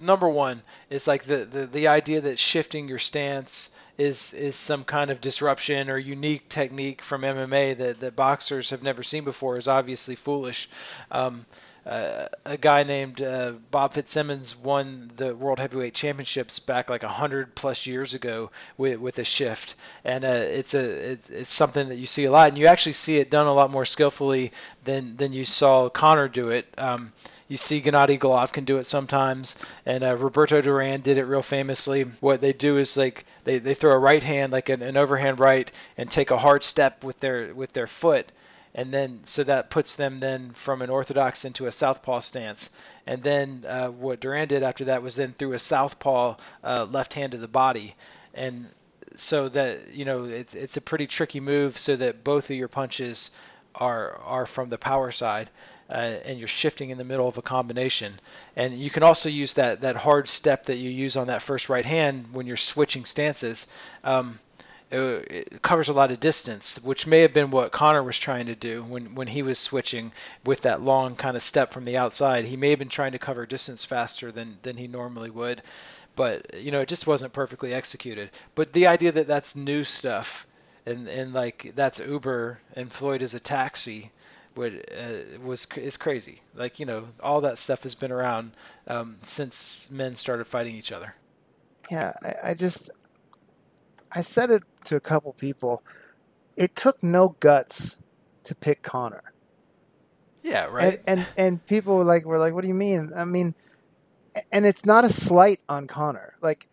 Number 0.00 0.28
one 0.28 0.60
is 0.90 1.06
like 1.06 1.22
the, 1.22 1.44
the, 1.44 1.66
the 1.66 1.86
idea 1.86 2.20
that 2.22 2.36
shifting 2.36 2.88
your 2.88 2.98
stance 2.98 3.70
is 3.96 4.34
is 4.34 4.56
some 4.56 4.82
kind 4.82 5.12
of 5.12 5.20
disruption 5.20 5.88
or 5.90 5.98
unique 5.98 6.48
technique 6.48 7.00
from 7.00 7.22
MMA 7.22 7.78
that, 7.78 8.00
that 8.00 8.16
boxers 8.16 8.70
have 8.70 8.82
never 8.82 9.04
seen 9.04 9.22
before 9.22 9.56
is 9.56 9.68
obviously 9.68 10.16
foolish. 10.16 10.68
Um, 11.12 11.46
uh, 11.86 12.28
a 12.46 12.56
guy 12.56 12.82
named 12.82 13.20
uh, 13.20 13.52
Bob 13.70 13.92
Fitzsimmons 13.92 14.56
won 14.56 15.10
the 15.16 15.34
World 15.34 15.58
Heavyweight 15.58 15.94
Championships 15.94 16.58
back 16.58 16.88
like 16.88 17.02
hundred 17.02 17.54
plus 17.54 17.86
years 17.86 18.14
ago 18.14 18.50
with, 18.78 18.98
with 18.98 19.18
a 19.18 19.24
shift, 19.24 19.74
and 20.04 20.24
uh, 20.24 20.28
it's 20.28 20.74
a 20.74 21.12
it, 21.12 21.30
it's 21.30 21.52
something 21.52 21.90
that 21.90 21.96
you 21.98 22.06
see 22.06 22.24
a 22.24 22.30
lot, 22.30 22.48
and 22.48 22.58
you 22.58 22.66
actually 22.66 22.92
see 22.92 23.18
it 23.18 23.30
done 23.30 23.46
a 23.46 23.52
lot 23.52 23.70
more 23.70 23.84
skillfully 23.84 24.52
than 24.84 25.16
than 25.16 25.32
you 25.32 25.44
saw 25.44 25.88
Conor 25.90 26.28
do 26.28 26.48
it. 26.48 26.66
Um, 26.78 27.12
you 27.48 27.58
see 27.58 27.82
Gennady 27.82 28.18
Golovkin 28.18 28.64
do 28.64 28.78
it 28.78 28.84
sometimes, 28.84 29.56
and 29.84 30.02
uh, 30.02 30.16
Roberto 30.16 30.62
Duran 30.62 31.02
did 31.02 31.18
it 31.18 31.24
real 31.24 31.42
famously. 31.42 32.04
What 32.20 32.40
they 32.40 32.54
do 32.54 32.78
is 32.78 32.96
like 32.96 33.26
they, 33.44 33.58
they 33.58 33.74
throw 33.74 33.92
a 33.92 33.98
right 33.98 34.22
hand, 34.22 34.52
like 34.52 34.70
an, 34.70 34.80
an 34.80 34.96
overhand 34.96 35.38
right, 35.38 35.70
and 35.98 36.10
take 36.10 36.30
a 36.30 36.38
hard 36.38 36.62
step 36.62 37.04
with 37.04 37.18
their 37.20 37.52
with 37.54 37.74
their 37.74 37.86
foot 37.86 38.26
and 38.74 38.92
then 38.92 39.20
so 39.24 39.44
that 39.44 39.70
puts 39.70 39.94
them 39.94 40.18
then 40.18 40.50
from 40.50 40.82
an 40.82 40.90
orthodox 40.90 41.44
into 41.44 41.66
a 41.66 41.72
southpaw 41.72 42.20
stance. 42.20 42.70
And 43.06 43.22
then 43.22 43.64
uh, 43.68 43.88
what 43.88 44.20
Duran 44.20 44.48
did 44.48 44.62
after 44.62 44.86
that 44.86 45.02
was 45.02 45.16
then 45.16 45.32
through 45.32 45.52
a 45.52 45.58
southpaw 45.58 46.36
uh, 46.64 46.86
left 46.90 47.14
hand 47.14 47.32
to 47.32 47.38
the 47.38 47.48
body, 47.48 47.94
and 48.34 48.66
so 49.16 49.48
that 49.48 49.94
you 49.94 50.04
know 50.04 50.24
it's 50.24 50.54
it's 50.54 50.76
a 50.76 50.80
pretty 50.80 51.06
tricky 51.06 51.40
move 51.40 51.78
so 51.78 51.94
that 51.94 52.24
both 52.24 52.50
of 52.50 52.56
your 52.56 52.68
punches 52.68 53.30
are 53.74 54.18
are 54.24 54.46
from 54.46 54.70
the 54.70 54.78
power 54.78 55.10
side. 55.10 55.50
Uh, 55.86 56.16
and 56.24 56.38
you're 56.38 56.48
shifting 56.48 56.88
in 56.88 56.96
the 56.96 57.04
middle 57.04 57.28
of 57.28 57.36
a 57.36 57.42
combination. 57.42 58.18
And 58.56 58.72
you 58.72 58.88
can 58.88 59.02
also 59.02 59.28
use 59.28 59.52
that, 59.52 59.82
that 59.82 59.96
hard 59.96 60.28
step 60.28 60.64
that 60.64 60.76
you 60.76 60.88
use 60.88 61.14
on 61.18 61.26
that 61.26 61.42
first 61.42 61.68
right 61.68 61.84
hand 61.84 62.28
when 62.32 62.46
you're 62.46 62.56
switching 62.56 63.04
stances. 63.04 63.66
Um, 64.02 64.38
it 64.90 65.62
covers 65.62 65.88
a 65.88 65.92
lot 65.92 66.12
of 66.12 66.20
distance, 66.20 66.82
which 66.82 67.06
may 67.06 67.20
have 67.20 67.32
been 67.32 67.50
what 67.50 67.72
Conor 67.72 68.02
was 68.02 68.18
trying 68.18 68.46
to 68.46 68.54
do 68.54 68.82
when, 68.82 69.14
when 69.14 69.26
he 69.26 69.42
was 69.42 69.58
switching 69.58 70.12
with 70.44 70.62
that 70.62 70.80
long 70.80 71.16
kind 71.16 71.36
of 71.36 71.42
step 71.42 71.72
from 71.72 71.84
the 71.84 71.96
outside. 71.96 72.44
He 72.44 72.56
may 72.56 72.70
have 72.70 72.78
been 72.78 72.88
trying 72.88 73.12
to 73.12 73.18
cover 73.18 73.46
distance 73.46 73.84
faster 73.84 74.30
than, 74.30 74.58
than 74.62 74.76
he 74.76 74.86
normally 74.86 75.30
would, 75.30 75.62
but 76.16 76.54
you 76.60 76.70
know 76.70 76.80
it 76.80 76.88
just 76.88 77.06
wasn't 77.06 77.32
perfectly 77.32 77.74
executed. 77.74 78.30
But 78.54 78.72
the 78.72 78.86
idea 78.86 79.12
that 79.12 79.26
that's 79.26 79.56
new 79.56 79.84
stuff 79.84 80.46
and 80.86 81.08
and 81.08 81.32
like 81.32 81.72
that's 81.74 82.00
Uber 82.00 82.60
and 82.74 82.90
Floyd 82.90 83.22
is 83.22 83.34
a 83.34 83.40
taxi 83.40 84.10
would 84.56 84.88
uh, 84.96 85.40
was 85.42 85.66
is 85.76 85.96
crazy. 85.96 86.40
Like 86.54 86.78
you 86.78 86.86
know 86.86 87.06
all 87.22 87.42
that 87.42 87.58
stuff 87.58 87.82
has 87.82 87.94
been 87.94 88.12
around 88.12 88.52
um, 88.86 89.16
since 89.22 89.88
men 89.90 90.16
started 90.16 90.46
fighting 90.46 90.76
each 90.76 90.92
other. 90.92 91.14
Yeah, 91.90 92.12
I, 92.22 92.50
I 92.50 92.54
just 92.54 92.90
I 94.12 94.22
said 94.22 94.50
it 94.50 94.62
to 94.84 94.96
a 94.96 95.00
couple 95.00 95.32
people. 95.32 95.82
It 96.56 96.76
took 96.76 97.02
no 97.02 97.36
guts 97.40 97.98
to 98.44 98.54
pick 98.54 98.82
Conor. 98.82 99.32
Yeah, 100.42 100.66
right. 100.66 101.00
And 101.06 101.18
and, 101.18 101.26
and 101.36 101.66
people 101.66 101.96
were 101.96 102.04
like 102.04 102.24
were 102.24 102.38
like, 102.38 102.54
what 102.54 102.62
do 102.62 102.68
you 102.68 102.74
mean? 102.74 103.12
I 103.16 103.24
mean, 103.24 103.54
and 104.52 104.66
it's 104.66 104.84
not 104.84 105.04
a 105.04 105.08
slight 105.08 105.60
on 105.68 105.86
Conor. 105.86 106.34
Like 106.42 106.68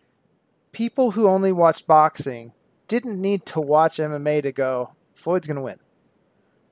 people 0.71 1.11
who 1.11 1.27
only 1.27 1.51
watched 1.51 1.87
boxing 1.87 2.53
didn't 2.87 3.19
need 3.19 3.45
to 3.47 3.61
watch 3.61 3.97
MMA 3.97 4.43
to 4.43 4.51
go 4.51 4.95
Floyd's 5.13 5.47
going 5.47 5.55
to 5.55 5.61
win. 5.61 5.79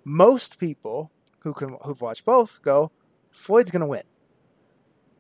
Most 0.04 0.60
people 0.60 1.12
who 1.39 1.54
can 1.54 1.78
who've 1.84 2.02
watched 2.02 2.25
both 2.25 2.62
go 2.62 2.91
Floyd's 3.32 3.71
going 3.71 3.82
to 3.82 3.86
win. 3.86 4.04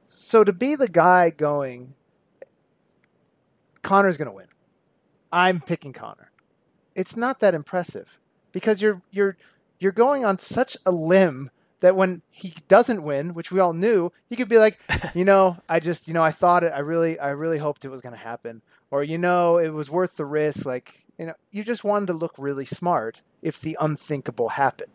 So 0.07 0.43
to 0.43 0.51
be 0.51 0.75
the 0.75 0.89
guy 0.89 1.29
going 1.29 1.93
Conor's 3.81 4.17
going 4.17 4.29
to 4.29 4.35
win. 4.35 4.48
I'm 5.31 5.61
picking 5.61 5.93
Conor. 5.93 6.31
It's 6.95 7.15
not 7.15 7.39
that 7.39 7.53
impressive 7.53 8.19
because 8.51 8.81
you're 8.81 9.01
you're 9.11 9.37
you're 9.79 9.91
going 9.91 10.25
on 10.25 10.39
such 10.39 10.75
a 10.85 10.91
limb 10.91 11.51
that 11.79 11.95
when 11.95 12.21
he 12.29 12.53
doesn't 12.67 13.03
win, 13.03 13.33
which 13.33 13.51
we 13.51 13.59
all 13.59 13.73
knew, 13.73 14.11
he 14.29 14.35
could 14.35 14.49
be 14.49 14.57
like, 14.57 14.79
you 15.15 15.25
know, 15.25 15.57
I 15.67 15.79
just, 15.79 16.07
you 16.07 16.13
know, 16.13 16.23
I 16.23 16.31
thought 16.31 16.63
it, 16.63 16.73
I 16.75 16.79
really, 16.79 17.17
I 17.19 17.29
really 17.29 17.57
hoped 17.57 17.85
it 17.85 17.89
was 17.89 18.01
going 18.01 18.15
to 18.15 18.21
happen, 18.21 18.61
or 18.91 19.03
you 19.03 19.17
know, 19.17 19.57
it 19.57 19.69
was 19.69 19.89
worth 19.89 20.17
the 20.17 20.25
risk. 20.25 20.65
Like, 20.65 21.05
you 21.17 21.27
know, 21.27 21.33
you 21.51 21.63
just 21.63 21.83
wanted 21.83 22.07
to 22.07 22.13
look 22.13 22.33
really 22.37 22.65
smart 22.65 23.21
if 23.41 23.59
the 23.59 23.77
unthinkable 23.79 24.49
happened. 24.49 24.91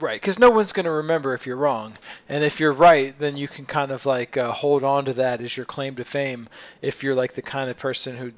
Right, 0.00 0.20
because 0.20 0.38
no 0.38 0.50
one's 0.50 0.72
going 0.72 0.86
to 0.86 0.90
remember 0.90 1.34
if 1.34 1.46
you're 1.46 1.56
wrong, 1.56 1.92
and 2.28 2.42
if 2.42 2.58
you're 2.58 2.72
right, 2.72 3.16
then 3.18 3.36
you 3.36 3.46
can 3.46 3.66
kind 3.66 3.92
of 3.92 4.04
like 4.06 4.36
uh, 4.36 4.50
hold 4.50 4.82
on 4.82 5.04
to 5.04 5.12
that 5.14 5.40
as 5.42 5.56
your 5.56 5.66
claim 5.66 5.94
to 5.96 6.04
fame. 6.04 6.48
If 6.80 7.04
you're 7.04 7.14
like 7.14 7.34
the 7.34 7.42
kind 7.42 7.70
of 7.70 7.76
person 7.76 8.16
who 8.16 8.32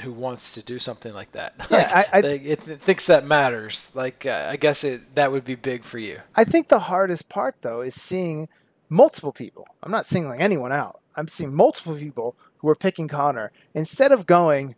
who 0.00 0.12
wants 0.12 0.54
to 0.54 0.62
do 0.62 0.78
something 0.78 1.12
like 1.14 1.32
that. 1.32 1.54
Yeah, 1.70 1.76
like, 1.78 1.94
I, 1.94 2.06
I 2.12 2.20
like 2.20 2.44
it, 2.44 2.68
it, 2.68 2.80
thinks 2.80 3.06
that 3.06 3.24
matters. 3.24 3.92
Like 3.94 4.26
uh, 4.26 4.46
I 4.48 4.56
guess 4.56 4.84
it 4.84 5.14
that 5.14 5.32
would 5.32 5.44
be 5.44 5.54
big 5.54 5.84
for 5.84 5.98
you. 5.98 6.20
I 6.34 6.44
think 6.44 6.68
the 6.68 6.80
hardest 6.80 7.28
part 7.28 7.56
though 7.62 7.80
is 7.80 7.94
seeing 7.94 8.48
multiple 8.88 9.32
people. 9.32 9.66
I'm 9.82 9.90
not 9.90 10.06
singling 10.06 10.40
anyone 10.40 10.72
out. 10.72 11.00
I'm 11.16 11.28
seeing 11.28 11.54
multiple 11.54 11.96
people 11.96 12.36
who 12.58 12.68
are 12.68 12.76
picking 12.76 13.08
Conor 13.08 13.52
instead 13.74 14.12
of 14.12 14.26
going, 14.26 14.74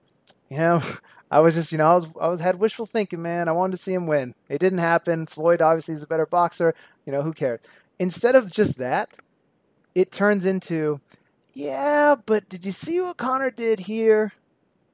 you 0.48 0.58
know, 0.58 0.82
I 1.30 1.40
was 1.40 1.56
just, 1.56 1.72
you 1.72 1.78
know, 1.78 1.90
I 1.90 1.94
was, 1.94 2.06
I 2.20 2.28
was 2.28 2.40
had 2.40 2.58
wishful 2.58 2.86
thinking, 2.86 3.20
man. 3.20 3.48
I 3.48 3.52
wanted 3.52 3.76
to 3.76 3.82
see 3.82 3.92
him 3.92 4.06
win. 4.06 4.34
It 4.48 4.60
didn't 4.60 4.78
happen. 4.78 5.26
Floyd 5.26 5.60
obviously 5.60 5.94
is 5.94 6.02
a 6.02 6.06
better 6.06 6.24
boxer. 6.24 6.74
You 7.04 7.12
know, 7.12 7.22
who 7.22 7.34
cares? 7.34 7.60
Instead 7.98 8.34
of 8.34 8.50
just 8.50 8.78
that, 8.78 9.10
it 9.94 10.10
turns 10.10 10.46
into, 10.46 11.00
yeah, 11.52 12.14
but 12.24 12.48
did 12.48 12.64
you 12.64 12.72
see 12.72 13.00
what 13.00 13.18
Conor 13.18 13.50
did 13.50 13.80
here? 13.80 14.32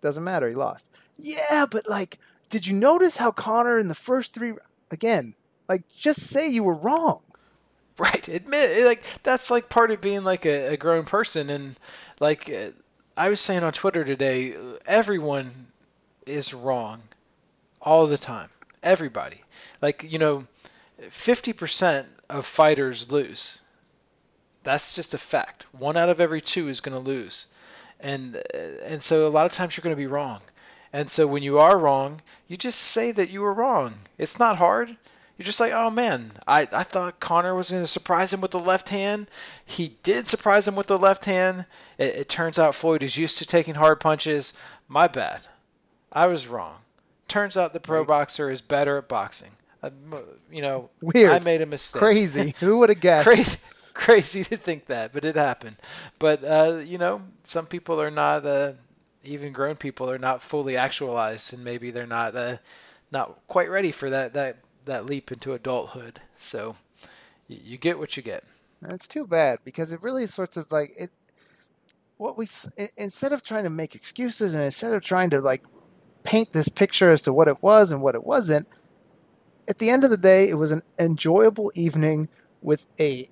Doesn't 0.04 0.22
matter. 0.22 0.50
He 0.50 0.54
lost. 0.54 0.90
Yeah, 1.16 1.64
but 1.70 1.88
like, 1.88 2.18
did 2.50 2.66
you 2.66 2.74
notice 2.74 3.16
how 3.16 3.30
Conor 3.30 3.78
in 3.78 3.88
the 3.88 3.94
first 3.94 4.34
three 4.34 4.52
again? 4.90 5.34
Like, 5.66 5.82
just 5.96 6.20
say 6.20 6.46
you 6.50 6.62
were 6.62 6.74
wrong. 6.74 7.22
Right. 7.96 8.28
Admit 8.28 8.84
like 8.84 9.02
that's 9.22 9.50
like 9.50 9.70
part 9.70 9.92
of 9.92 10.02
being 10.02 10.22
like 10.22 10.44
a, 10.44 10.74
a 10.74 10.76
grown 10.76 11.04
person 11.04 11.48
and 11.48 11.78
like 12.20 12.50
I 13.16 13.28
was 13.30 13.40
saying 13.40 13.62
on 13.62 13.72
Twitter 13.72 14.04
today, 14.04 14.56
everyone 14.84 15.68
is 16.26 16.52
wrong 16.52 17.00
all 17.80 18.06
the 18.06 18.18
time. 18.18 18.50
Everybody. 18.82 19.40
Like, 19.80 20.12
you 20.12 20.18
know, 20.18 20.46
50% 21.00 22.04
of 22.28 22.44
fighters 22.44 23.10
lose. 23.10 23.62
That's 24.64 24.96
just 24.96 25.14
a 25.14 25.18
fact. 25.18 25.64
One 25.72 25.96
out 25.96 26.08
of 26.08 26.20
every 26.20 26.40
two 26.40 26.68
is 26.68 26.80
going 26.80 26.96
to 26.96 27.10
lose. 27.10 27.46
And 28.04 28.36
uh, 28.36 28.58
and 28.84 29.02
so 29.02 29.26
a 29.26 29.28
lot 29.28 29.46
of 29.46 29.52
times 29.52 29.76
you're 29.76 29.82
going 29.82 29.96
to 29.96 30.00
be 30.00 30.06
wrong. 30.06 30.40
And 30.92 31.10
so 31.10 31.26
when 31.26 31.42
you 31.42 31.58
are 31.58 31.76
wrong, 31.76 32.22
you 32.46 32.56
just 32.56 32.78
say 32.78 33.10
that 33.10 33.30
you 33.30 33.40
were 33.40 33.52
wrong. 33.52 33.94
It's 34.16 34.38
not 34.38 34.56
hard. 34.56 34.96
You're 35.36 35.46
just 35.46 35.58
like, 35.58 35.72
oh 35.72 35.90
man, 35.90 36.30
I, 36.46 36.68
I 36.70 36.84
thought 36.84 37.18
Conor 37.18 37.56
was 37.56 37.72
going 37.72 37.82
to 37.82 37.88
surprise 37.88 38.32
him 38.32 38.40
with 38.40 38.52
the 38.52 38.60
left 38.60 38.88
hand. 38.88 39.26
He 39.64 39.96
did 40.04 40.28
surprise 40.28 40.68
him 40.68 40.76
with 40.76 40.86
the 40.86 40.98
left 40.98 41.24
hand. 41.24 41.66
It, 41.98 42.14
it 42.14 42.28
turns 42.28 42.60
out 42.60 42.76
Floyd 42.76 43.02
is 43.02 43.16
used 43.16 43.38
to 43.38 43.46
taking 43.46 43.74
hard 43.74 43.98
punches. 43.98 44.52
My 44.86 45.08
bad. 45.08 45.40
I 46.12 46.28
was 46.28 46.46
wrong. 46.46 46.76
Turns 47.26 47.56
out 47.56 47.72
the 47.72 47.80
pro 47.80 48.04
boxer 48.04 48.48
is 48.50 48.62
better 48.62 48.98
at 48.98 49.08
boxing. 49.08 49.50
I, 49.82 49.90
you 50.52 50.62
know, 50.62 50.90
weird. 51.02 51.32
I 51.32 51.40
made 51.40 51.62
a 51.62 51.66
mistake. 51.66 51.98
Crazy. 51.98 52.54
Who 52.60 52.78
would 52.78 52.90
have 52.90 53.00
guessed? 53.00 53.26
crazy, 53.26 53.58
crazy 54.04 54.44
to 54.44 54.56
think 54.56 54.86
that, 54.86 55.12
but 55.12 55.24
it 55.24 55.36
happened. 55.36 55.76
But 56.18 56.44
uh, 56.44 56.80
you 56.84 56.98
know, 56.98 57.22
some 57.42 57.66
people 57.66 58.00
are 58.00 58.10
not. 58.10 58.44
Uh, 58.44 58.72
even 59.26 59.52
grown 59.52 59.76
people 59.76 60.10
are 60.10 60.18
not 60.18 60.42
fully 60.42 60.76
actualized, 60.76 61.54
and 61.54 61.64
maybe 61.64 61.90
they're 61.90 62.06
not 62.06 62.34
uh, 62.36 62.56
not 63.10 63.38
quite 63.46 63.70
ready 63.70 63.90
for 63.90 64.10
that 64.10 64.34
that 64.34 64.58
that 64.84 65.06
leap 65.06 65.32
into 65.32 65.54
adulthood. 65.54 66.20
So 66.36 66.76
you, 67.48 67.58
you 67.62 67.78
get 67.78 67.98
what 67.98 68.16
you 68.16 68.22
get. 68.22 68.44
That's 68.82 69.08
too 69.08 69.26
bad 69.26 69.60
because 69.64 69.92
it 69.92 70.02
really 70.02 70.26
sorts 70.26 70.56
of 70.56 70.70
like 70.70 70.92
it. 70.98 71.10
What 72.16 72.36
we 72.36 72.46
instead 72.96 73.32
of 73.32 73.42
trying 73.42 73.64
to 73.64 73.70
make 73.70 73.94
excuses 73.94 74.54
and 74.54 74.62
instead 74.62 74.92
of 74.92 75.02
trying 75.02 75.30
to 75.30 75.40
like 75.40 75.64
paint 76.22 76.52
this 76.52 76.68
picture 76.68 77.10
as 77.10 77.22
to 77.22 77.32
what 77.32 77.48
it 77.48 77.62
was 77.62 77.90
and 77.90 78.02
what 78.02 78.14
it 78.14 78.24
wasn't, 78.24 78.68
at 79.68 79.78
the 79.78 79.90
end 79.90 80.04
of 80.04 80.10
the 80.10 80.16
day, 80.16 80.48
it 80.48 80.54
was 80.54 80.70
an 80.70 80.82
enjoyable 80.98 81.72
evening 81.74 82.28
with 82.62 82.86
a 83.00 83.28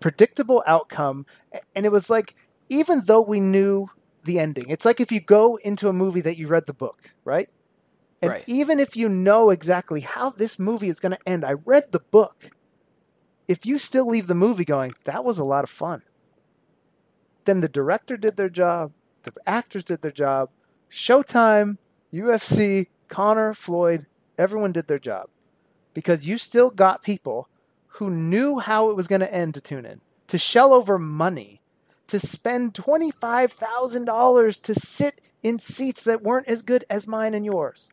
predictable 0.00 0.62
outcome, 0.66 1.26
and 1.74 1.86
it 1.86 1.92
was 1.92 2.10
like 2.10 2.34
even 2.68 3.02
though 3.06 3.20
we 3.20 3.40
knew 3.40 3.90
the 4.24 4.38
ending, 4.38 4.68
it's 4.68 4.84
like 4.84 5.00
if 5.00 5.12
you 5.12 5.20
go 5.20 5.56
into 5.56 5.88
a 5.88 5.92
movie 5.92 6.20
that 6.20 6.36
you 6.36 6.48
read 6.48 6.66
the 6.66 6.74
book, 6.74 7.12
right? 7.24 7.48
And 8.22 8.30
right. 8.32 8.44
even 8.46 8.78
if 8.78 8.96
you 8.96 9.08
know 9.08 9.50
exactly 9.50 10.00
how 10.00 10.30
this 10.30 10.58
movie 10.58 10.88
is 10.88 11.00
going 11.00 11.12
to 11.12 11.28
end, 11.28 11.44
I 11.44 11.52
read 11.52 11.90
the 11.90 12.00
book. 12.00 12.50
If 13.48 13.64
you 13.64 13.78
still 13.78 14.06
leave 14.06 14.26
the 14.26 14.34
movie 14.34 14.64
going, 14.64 14.92
that 15.04 15.24
was 15.24 15.38
a 15.38 15.44
lot 15.44 15.64
of 15.64 15.70
fun, 15.70 16.02
then 17.46 17.60
the 17.60 17.68
director 17.68 18.16
did 18.16 18.36
their 18.36 18.50
job, 18.50 18.92
the 19.22 19.32
actors 19.46 19.84
did 19.84 20.02
their 20.02 20.10
job, 20.10 20.50
Showtime, 20.90 21.78
UFC, 22.12 22.86
Conor, 23.08 23.54
Floyd, 23.54 24.06
everyone 24.38 24.72
did 24.72 24.86
their 24.86 24.98
job. 24.98 25.28
Because 25.94 26.26
you 26.26 26.38
still 26.38 26.70
got 26.70 27.02
people 27.02 27.48
who 27.94 28.10
knew 28.10 28.58
how 28.58 28.90
it 28.90 28.96
was 28.96 29.06
going 29.06 29.20
to 29.20 29.32
end 29.32 29.54
to 29.54 29.60
tune 29.60 29.86
in, 29.86 30.00
to 30.28 30.38
shell 30.38 30.72
over 30.72 30.98
money, 30.98 31.60
to 32.08 32.18
spend 32.18 32.74
$25,000 32.74 34.62
to 34.62 34.74
sit 34.74 35.20
in 35.42 35.58
seats 35.58 36.04
that 36.04 36.22
weren't 36.22 36.48
as 36.48 36.62
good 36.62 36.84
as 36.90 37.06
mine 37.06 37.34
and 37.34 37.44
yours 37.44 37.88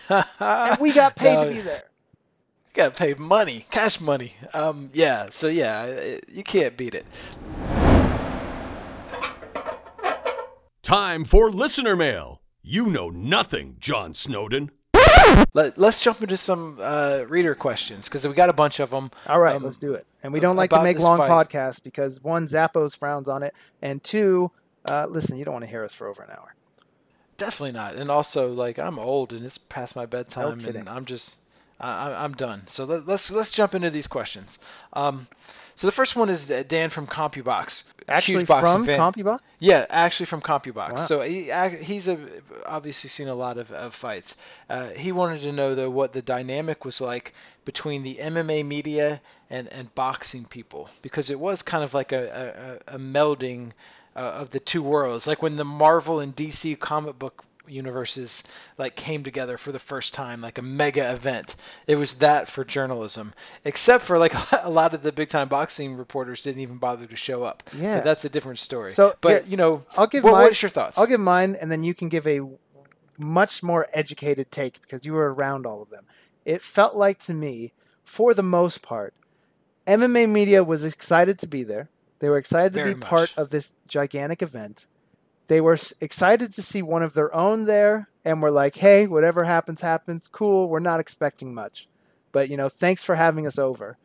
and 0.08 0.80
we 0.80 0.92
got 0.92 1.16
paid 1.16 1.34
no, 1.34 1.44
to 1.44 1.50
be 1.50 1.60
there. 1.60 1.82
Got 2.74 2.96
paid 2.96 3.18
money, 3.18 3.66
cash 3.70 4.00
money. 4.00 4.34
Um, 4.54 4.90
yeah. 4.92 5.28
So 5.30 5.48
yeah, 5.48 6.16
you 6.28 6.42
can't 6.42 6.76
beat 6.76 6.94
it. 6.94 7.06
Time 10.82 11.24
for 11.24 11.50
listener 11.50 11.96
mail. 11.96 12.40
You 12.62 12.86
know 12.86 13.10
nothing, 13.10 13.76
John 13.78 14.14
Snowden. 14.14 14.70
Let, 15.54 15.78
us 15.78 16.02
jump 16.02 16.22
into 16.22 16.36
some 16.36 16.78
uh, 16.80 17.24
reader 17.28 17.54
questions 17.54 18.08
because 18.08 18.26
we 18.26 18.34
got 18.34 18.48
a 18.48 18.54
bunch 18.54 18.80
of 18.80 18.90
them. 18.90 19.10
All 19.26 19.38
right, 19.40 19.56
um, 19.56 19.62
let's 19.62 19.78
do 19.78 19.94
it. 19.94 20.06
And 20.22 20.32
we 20.32 20.40
don't 20.40 20.56
like 20.56 20.70
to 20.70 20.82
make 20.82 20.98
long 20.98 21.18
fight. 21.18 21.30
podcasts 21.30 21.82
because 21.82 22.22
one, 22.22 22.46
Zappos 22.46 22.96
frowns 22.96 23.28
on 23.28 23.42
it, 23.42 23.54
and 23.80 24.02
two, 24.02 24.50
uh, 24.88 25.06
listen, 25.08 25.36
you 25.36 25.44
don't 25.44 25.54
want 25.54 25.64
to 25.64 25.70
hear 25.70 25.84
us 25.84 25.94
for 25.94 26.06
over 26.06 26.22
an 26.22 26.30
hour. 26.30 26.54
Definitely 27.36 27.72
not. 27.72 27.96
And 27.96 28.10
also, 28.10 28.52
like, 28.52 28.78
I'm 28.78 28.98
old 28.98 29.32
and 29.32 29.44
it's 29.44 29.58
past 29.58 29.96
my 29.96 30.06
bedtime, 30.06 30.58
no 30.58 30.68
and 30.68 30.88
I'm 30.88 31.04
just, 31.04 31.36
I, 31.80 32.24
am 32.24 32.34
done. 32.34 32.62
So 32.66 32.84
let, 32.84 33.00
us 33.00 33.06
let's, 33.06 33.30
let's 33.30 33.50
jump 33.50 33.74
into 33.74 33.90
these 33.90 34.06
questions. 34.06 34.58
Um, 34.92 35.26
so 35.74 35.86
the 35.86 35.92
first 35.92 36.16
one 36.16 36.28
is 36.28 36.48
Dan 36.68 36.90
from 36.90 37.06
CompuBox. 37.06 37.84
Actually 38.08 38.44
from 38.44 38.84
fan. 38.84 38.98
CompuBox? 38.98 39.38
Yeah, 39.58 39.86
actually 39.88 40.26
from 40.26 40.40
CompuBox. 40.40 40.90
Wow. 40.90 40.96
So 40.96 41.20
he, 41.22 41.50
he's 41.80 42.08
a, 42.08 42.18
obviously 42.66 43.08
seen 43.08 43.28
a 43.28 43.34
lot 43.34 43.58
of, 43.58 43.70
of 43.72 43.94
fights. 43.94 44.36
Uh, 44.68 44.88
he 44.90 45.12
wanted 45.12 45.42
to 45.42 45.52
know 45.52 45.74
though 45.74 45.90
what 45.90 46.12
the 46.12 46.22
dynamic 46.22 46.84
was 46.84 47.00
like 47.00 47.34
between 47.64 48.02
the 48.02 48.16
MMA 48.16 48.66
media 48.66 49.20
and, 49.50 49.72
and 49.72 49.94
boxing 49.94 50.44
people 50.44 50.88
because 51.02 51.30
it 51.30 51.38
was 51.38 51.62
kind 51.62 51.84
of 51.84 51.94
like 51.94 52.12
a, 52.12 52.80
a, 52.88 52.96
a 52.96 52.98
melding 52.98 53.72
uh, 54.14 54.20
of 54.40 54.50
the 54.50 54.60
two 54.60 54.82
worlds, 54.82 55.26
like 55.26 55.42
when 55.42 55.56
the 55.56 55.64
Marvel 55.64 56.20
and 56.20 56.34
DC 56.36 56.78
comic 56.78 57.18
book 57.18 57.44
universes 57.66 58.44
like 58.78 58.94
came 58.96 59.22
together 59.22 59.56
for 59.56 59.72
the 59.72 59.78
first 59.78 60.14
time 60.14 60.40
like 60.40 60.58
a 60.58 60.62
mega 60.62 61.12
event. 61.12 61.56
It 61.86 61.96
was 61.96 62.14
that 62.14 62.48
for 62.48 62.64
journalism. 62.64 63.32
Except 63.64 64.04
for 64.04 64.18
like 64.18 64.32
a 64.62 64.70
lot 64.70 64.94
of 64.94 65.02
the 65.02 65.12
big 65.12 65.28
time 65.28 65.48
boxing 65.48 65.96
reporters 65.96 66.42
didn't 66.42 66.62
even 66.62 66.78
bother 66.78 67.06
to 67.06 67.16
show 67.16 67.42
up. 67.42 67.62
Yeah. 67.76 67.96
But 67.96 68.04
that's 68.04 68.24
a 68.24 68.28
different 68.28 68.58
story. 68.58 68.92
So 68.92 69.14
but 69.20 69.48
you 69.48 69.56
know 69.56 69.84
i'll 69.96 70.06
give 70.06 70.24
what, 70.24 70.32
mine, 70.32 70.42
what 70.42 70.52
is 70.52 70.62
your 70.62 70.70
thoughts? 70.70 70.98
I'll 70.98 71.06
give 71.06 71.20
mine 71.20 71.56
and 71.60 71.70
then 71.70 71.84
you 71.84 71.94
can 71.94 72.08
give 72.08 72.26
a 72.26 72.40
much 73.18 73.62
more 73.62 73.88
educated 73.92 74.50
take 74.50 74.80
because 74.82 75.04
you 75.04 75.12
were 75.12 75.32
around 75.32 75.66
all 75.66 75.82
of 75.82 75.90
them. 75.90 76.04
It 76.44 76.62
felt 76.62 76.96
like 76.96 77.18
to 77.20 77.34
me 77.34 77.72
for 78.04 78.34
the 78.34 78.42
most 78.42 78.82
part 78.82 79.14
mma 79.86 80.28
media 80.28 80.62
was 80.62 80.84
excited 80.84 81.38
to 81.40 81.46
be 81.46 81.64
there. 81.64 81.88
They 82.18 82.28
were 82.28 82.38
excited 82.38 82.72
Very 82.72 82.92
to 82.92 82.94
be 82.94 83.00
much. 83.00 83.08
part 83.08 83.32
of 83.36 83.50
this 83.50 83.72
gigantic 83.86 84.42
event. 84.42 84.86
They 85.48 85.60
were 85.60 85.78
excited 86.00 86.52
to 86.52 86.62
see 86.62 86.82
one 86.82 87.02
of 87.02 87.14
their 87.14 87.34
own 87.34 87.64
there 87.64 88.08
and 88.24 88.40
were 88.40 88.50
like, 88.50 88.76
hey, 88.76 89.06
whatever 89.06 89.44
happens, 89.44 89.80
happens. 89.80 90.28
Cool. 90.28 90.68
We're 90.68 90.78
not 90.80 91.00
expecting 91.00 91.54
much. 91.54 91.88
But, 92.30 92.48
you 92.48 92.56
know, 92.56 92.68
thanks 92.68 93.02
for 93.02 93.16
having 93.16 93.46
us 93.46 93.58
over. 93.58 93.98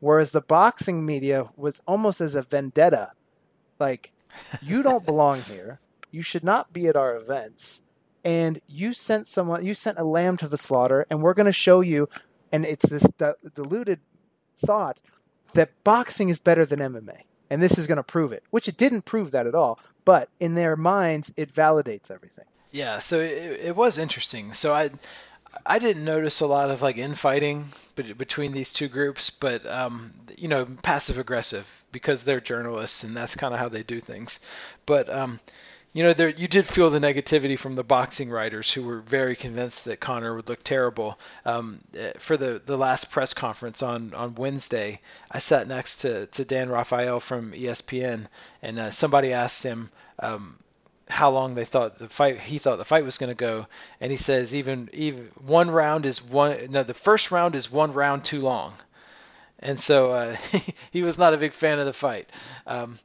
Whereas 0.00 0.32
the 0.32 0.40
boxing 0.40 1.06
media 1.06 1.48
was 1.56 1.80
almost 1.86 2.20
as 2.20 2.34
a 2.34 2.42
vendetta. 2.42 3.12
Like, 3.78 4.12
you 4.60 4.82
don't 4.84 5.06
belong 5.06 5.42
here. 5.42 5.80
You 6.10 6.22
should 6.22 6.44
not 6.44 6.72
be 6.72 6.86
at 6.88 6.96
our 6.96 7.16
events. 7.16 7.82
And 8.24 8.60
you 8.66 8.92
sent 8.92 9.28
someone, 9.28 9.64
you 9.64 9.74
sent 9.74 9.98
a 9.98 10.04
lamb 10.04 10.36
to 10.38 10.48
the 10.48 10.58
slaughter, 10.58 11.06
and 11.08 11.22
we're 11.22 11.34
going 11.34 11.46
to 11.46 11.52
show 11.52 11.80
you. 11.80 12.08
And 12.52 12.66
it's 12.66 12.88
this 12.88 13.06
diluted 13.54 14.00
thought 14.58 15.00
that 15.54 15.70
boxing 15.84 16.28
is 16.28 16.38
better 16.38 16.66
than 16.66 16.80
MMA 16.80 17.22
and 17.50 17.60
this 17.60 17.76
is 17.76 17.86
going 17.86 17.96
to 17.96 18.02
prove 18.02 18.32
it, 18.32 18.44
which 18.50 18.68
it 18.68 18.76
didn't 18.76 19.02
prove 19.02 19.32
that 19.32 19.46
at 19.46 19.54
all. 19.54 19.78
But 20.04 20.28
in 20.38 20.54
their 20.54 20.76
minds, 20.76 21.32
it 21.36 21.52
validates 21.52 22.10
everything. 22.10 22.46
Yeah, 22.72 23.00
so 23.00 23.18
it, 23.18 23.60
it 23.64 23.76
was 23.76 23.98
interesting. 23.98 24.54
So 24.54 24.72
I 24.72 24.90
I 25.66 25.78
didn't 25.78 26.04
notice 26.04 26.40
a 26.40 26.46
lot 26.46 26.70
of 26.70 26.82
like 26.82 26.96
infighting 26.96 27.66
between 27.96 28.52
these 28.52 28.72
two 28.72 28.88
groups, 28.88 29.30
but 29.30 29.66
um, 29.66 30.12
you 30.38 30.48
know, 30.48 30.66
passive 30.82 31.18
aggressive 31.18 31.84
because 31.92 32.24
they're 32.24 32.40
journalists 32.40 33.04
and 33.04 33.16
that's 33.16 33.34
kind 33.34 33.52
of 33.52 33.60
how 33.60 33.68
they 33.68 33.82
do 33.82 34.00
things. 34.00 34.40
But 34.86 35.10
um, 35.10 35.40
you 35.92 36.04
know, 36.04 36.12
there 36.12 36.28
you 36.28 36.46
did 36.46 36.66
feel 36.66 36.90
the 36.90 37.00
negativity 37.00 37.58
from 37.58 37.74
the 37.74 37.82
boxing 37.82 38.30
writers 38.30 38.72
who 38.72 38.82
were 38.84 39.00
very 39.00 39.34
convinced 39.34 39.86
that 39.86 39.98
Conor 39.98 40.36
would 40.36 40.48
look 40.48 40.62
terrible. 40.62 41.18
Um, 41.44 41.80
eh, 41.96 42.12
for 42.18 42.36
the, 42.36 42.62
the 42.64 42.76
last 42.76 43.10
press 43.10 43.34
conference 43.34 43.82
on, 43.82 44.14
on 44.14 44.36
Wednesday, 44.36 45.00
I 45.30 45.40
sat 45.40 45.66
next 45.66 45.98
to, 46.02 46.26
to 46.26 46.44
Dan 46.44 46.68
Rafael 46.68 47.18
from 47.18 47.52
ESPN, 47.52 48.26
and 48.62 48.78
uh, 48.78 48.90
somebody 48.92 49.32
asked 49.32 49.64
him 49.64 49.90
um, 50.20 50.56
how 51.08 51.30
long 51.30 51.56
they 51.56 51.64
thought 51.64 51.98
the 51.98 52.08
fight 52.08 52.38
he 52.38 52.58
thought 52.58 52.76
the 52.76 52.84
fight 52.84 53.04
was 53.04 53.18
going 53.18 53.30
to 53.30 53.34
go, 53.34 53.66
and 54.00 54.12
he 54.12 54.16
says 54.16 54.54
even 54.54 54.88
even 54.92 55.28
one 55.44 55.70
round 55.70 56.06
is 56.06 56.22
one 56.22 56.70
no 56.70 56.84
the 56.84 56.94
first 56.94 57.32
round 57.32 57.56
is 57.56 57.70
one 57.70 57.92
round 57.92 58.24
too 58.24 58.40
long, 58.40 58.72
and 59.58 59.80
so 59.80 60.12
uh, 60.12 60.36
he 60.92 61.02
was 61.02 61.18
not 61.18 61.34
a 61.34 61.38
big 61.38 61.52
fan 61.52 61.80
of 61.80 61.86
the 61.86 61.92
fight. 61.92 62.30
Um, 62.64 62.98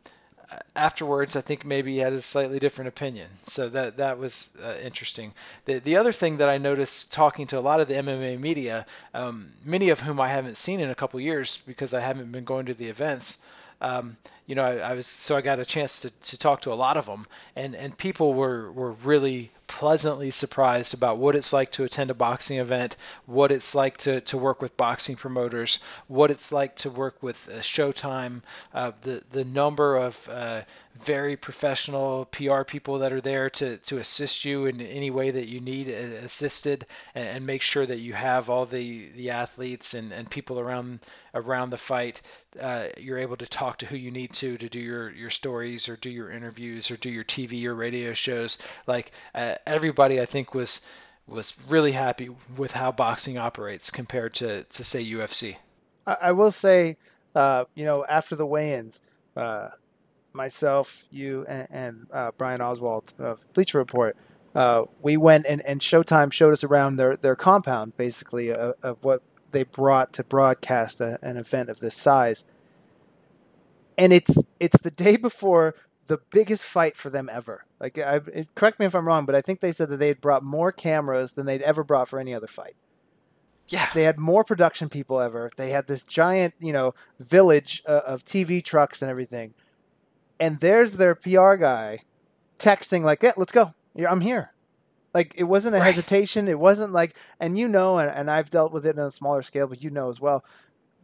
afterwards, 0.75 1.35
I 1.35 1.41
think 1.41 1.65
maybe 1.65 1.93
he 1.93 1.99
had 1.99 2.13
a 2.13 2.21
slightly 2.21 2.59
different 2.59 2.89
opinion. 2.89 3.27
So 3.47 3.69
that 3.69 3.97
that 3.97 4.17
was 4.17 4.49
uh, 4.63 4.75
interesting. 4.83 5.33
The 5.65 5.79
the 5.79 5.97
other 5.97 6.11
thing 6.11 6.37
that 6.37 6.49
I 6.49 6.57
noticed 6.57 7.11
talking 7.11 7.47
to 7.47 7.59
a 7.59 7.61
lot 7.61 7.79
of 7.79 7.87
the 7.87 7.95
MMA 7.95 8.39
media, 8.39 8.85
um, 9.13 9.51
many 9.63 9.89
of 9.89 9.99
whom 9.99 10.19
I 10.19 10.27
haven't 10.27 10.57
seen 10.57 10.79
in 10.79 10.89
a 10.89 10.95
couple 10.95 11.19
years 11.19 11.61
because 11.65 11.93
I 11.93 11.99
haven't 11.99 12.31
been 12.31 12.43
going 12.43 12.67
to 12.67 12.73
the 12.73 12.87
events. 12.87 13.37
Um, 13.81 14.17
you 14.45 14.55
know, 14.55 14.63
I, 14.63 14.77
I, 14.77 14.93
was 14.93 15.07
so 15.07 15.35
I 15.35 15.41
got 15.41 15.59
a 15.59 15.65
chance 15.65 16.01
to, 16.01 16.09
to 16.09 16.37
talk 16.37 16.61
to 16.61 16.73
a 16.73 16.75
lot 16.75 16.97
of 16.97 17.05
them, 17.05 17.25
and 17.55 17.75
and 17.75 17.97
people 17.97 18.33
were 18.33 18.71
were 18.71 18.91
really 18.91 19.51
pleasantly 19.67 20.31
surprised 20.31 20.93
about 20.93 21.17
what 21.17 21.35
it's 21.35 21.51
like 21.51 21.71
to 21.71 21.83
attend 21.83 22.11
a 22.11 22.13
boxing 22.13 22.59
event, 22.59 22.95
what 23.25 23.51
it's 23.51 23.73
like 23.73 23.97
to, 23.97 24.21
to 24.21 24.37
work 24.37 24.61
with 24.61 24.77
boxing 24.77 25.15
promoters, 25.15 25.79
what 26.07 26.31
it's 26.31 26.51
like 26.51 26.75
to 26.75 26.89
work 26.89 27.21
with 27.21 27.49
uh, 27.49 27.59
Showtime, 27.59 28.41
uh, 28.73 28.91
the 29.01 29.23
the 29.31 29.43
number 29.43 29.95
of 29.95 30.29
uh, 30.31 30.61
very 31.03 31.35
professional 31.35 32.25
PR 32.25 32.63
people 32.63 32.99
that 32.99 33.11
are 33.11 33.21
there 33.21 33.49
to, 33.49 33.77
to 33.77 33.97
assist 33.97 34.45
you 34.45 34.65
in 34.65 34.79
any 34.79 35.11
way 35.11 35.31
that 35.31 35.47
you 35.47 35.59
need 35.59 35.89
uh, 35.89 36.25
assisted, 36.25 36.85
and, 37.13 37.27
and 37.27 37.45
make 37.45 37.61
sure 37.61 37.85
that 37.85 37.99
you 37.99 38.13
have 38.13 38.49
all 38.49 38.65
the, 38.65 39.09
the 39.09 39.31
athletes 39.31 39.93
and, 39.93 40.11
and 40.13 40.29
people 40.29 40.59
around 40.59 40.99
around 41.33 41.69
the 41.69 41.77
fight. 41.77 42.21
Uh, 42.59 42.85
you're 42.97 43.17
able 43.17 43.35
to 43.35 43.45
talk 43.45 43.79
to 43.79 43.85
who 43.85 43.97
you 43.97 44.09
need 44.09 44.31
to 44.35 44.57
to 44.57 44.69
do 44.69 44.79
your 44.79 45.11
your 45.11 45.29
stories 45.29 45.89
or 45.89 45.95
do 45.95 46.09
your 46.09 46.29
interviews 46.29 46.91
or 46.91 46.97
do 46.97 47.09
your 47.09 47.23
TV 47.23 47.65
or 47.65 47.75
radio 47.75 48.13
shows. 48.13 48.57
Like 48.87 49.11
uh, 49.33 49.55
everybody, 49.65 50.21
I 50.21 50.25
think 50.25 50.53
was 50.53 50.81
was 51.27 51.53
really 51.67 51.91
happy 51.91 52.29
with 52.57 52.71
how 52.71 52.91
boxing 52.91 53.37
operates 53.37 53.89
compared 53.89 54.35
to 54.35 54.63
to 54.63 54.83
say 54.83 55.03
UFC. 55.03 55.55
I, 56.05 56.17
I 56.21 56.31
will 56.31 56.51
say, 56.51 56.97
uh, 57.33 57.65
you 57.73 57.85
know, 57.85 58.05
after 58.05 58.35
the 58.35 58.45
weigh-ins, 58.45 59.01
uh, 59.35 59.69
myself, 60.33 61.05
you, 61.09 61.45
and, 61.47 61.67
and 61.71 62.07
uh, 62.11 62.31
Brian 62.37 62.61
Oswald 62.61 63.13
of 63.17 63.45
Bleacher 63.53 63.77
Report. 63.77 64.15
Uh, 64.53 64.83
we 65.01 65.17
went 65.17 65.45
and, 65.47 65.61
and 65.65 65.81
Showtime 65.81 66.31
showed 66.31 66.53
us 66.53 66.63
around 66.63 66.95
their, 66.95 67.17
their 67.17 67.35
compound, 67.35 67.97
basically, 67.97 68.53
of, 68.53 68.75
of 68.81 69.03
what 69.03 69.21
they 69.51 69.63
brought 69.63 70.13
to 70.13 70.23
broadcast 70.23 71.01
a, 71.01 71.19
an 71.21 71.35
event 71.37 71.69
of 71.69 71.79
this 71.79 71.95
size 71.95 72.45
and 73.97 74.13
it's 74.13 74.37
it's 74.59 74.79
the 74.81 74.91
day 74.91 75.17
before 75.17 75.75
the 76.07 76.19
biggest 76.29 76.63
fight 76.63 76.95
for 76.95 77.09
them 77.09 77.29
ever. 77.31 77.65
Like, 77.79 77.97
I, 77.97 78.19
correct 78.53 78.79
me 78.79 78.85
if 78.85 78.93
I'm 78.93 79.07
wrong, 79.07 79.25
but 79.25 79.35
I 79.35 79.41
think 79.41 79.59
they 79.59 79.71
said 79.71 79.89
that 79.89 79.97
they 79.97 80.09
had 80.09 80.21
brought 80.21 80.43
more 80.43 80.71
cameras 80.71 81.33
than 81.33 81.45
they'd 81.45 81.63
ever 81.63 81.83
brought 81.83 82.07
for 82.07 82.19
any 82.19 82.33
other 82.33 82.47
fight. 82.47 82.75
Yeah, 83.67 83.89
they 83.95 84.03
had 84.03 84.19
more 84.19 84.43
production 84.43 84.89
people 84.89 85.19
ever. 85.19 85.49
They 85.55 85.71
had 85.71 85.87
this 85.87 86.05
giant, 86.05 86.53
you 86.59 86.71
know, 86.71 86.93
village 87.19 87.81
uh, 87.87 88.01
of 88.05 88.23
TV 88.23 88.63
trucks 88.63 89.01
and 89.01 89.09
everything. 89.09 89.55
And 90.39 90.59
there's 90.59 90.93
their 90.93 91.15
PR 91.15 91.55
guy 91.55 92.01
texting 92.59 93.03
like, 93.03 93.23
"Yeah, 93.23 93.31
let's 93.37 93.51
go. 93.51 93.73
I'm 94.07 94.21
here." 94.21 94.51
Like 95.15 95.33
it 95.35 95.45
wasn't 95.45 95.75
a 95.75 95.79
right. 95.79 95.85
hesitation. 95.85 96.47
It 96.47 96.59
wasn't 96.59 96.91
like, 96.91 97.15
and 97.39 97.57
you 97.57 97.67
know, 97.67 97.97
and, 97.97 98.11
and 98.11 98.29
I've 98.29 98.51
dealt 98.51 98.71
with 98.71 98.85
it 98.85 98.99
on 98.99 99.07
a 99.07 99.11
smaller 99.11 99.41
scale, 99.41 99.65
but 99.65 99.81
you 99.81 99.89
know 99.89 100.09
as 100.09 100.21
well 100.21 100.43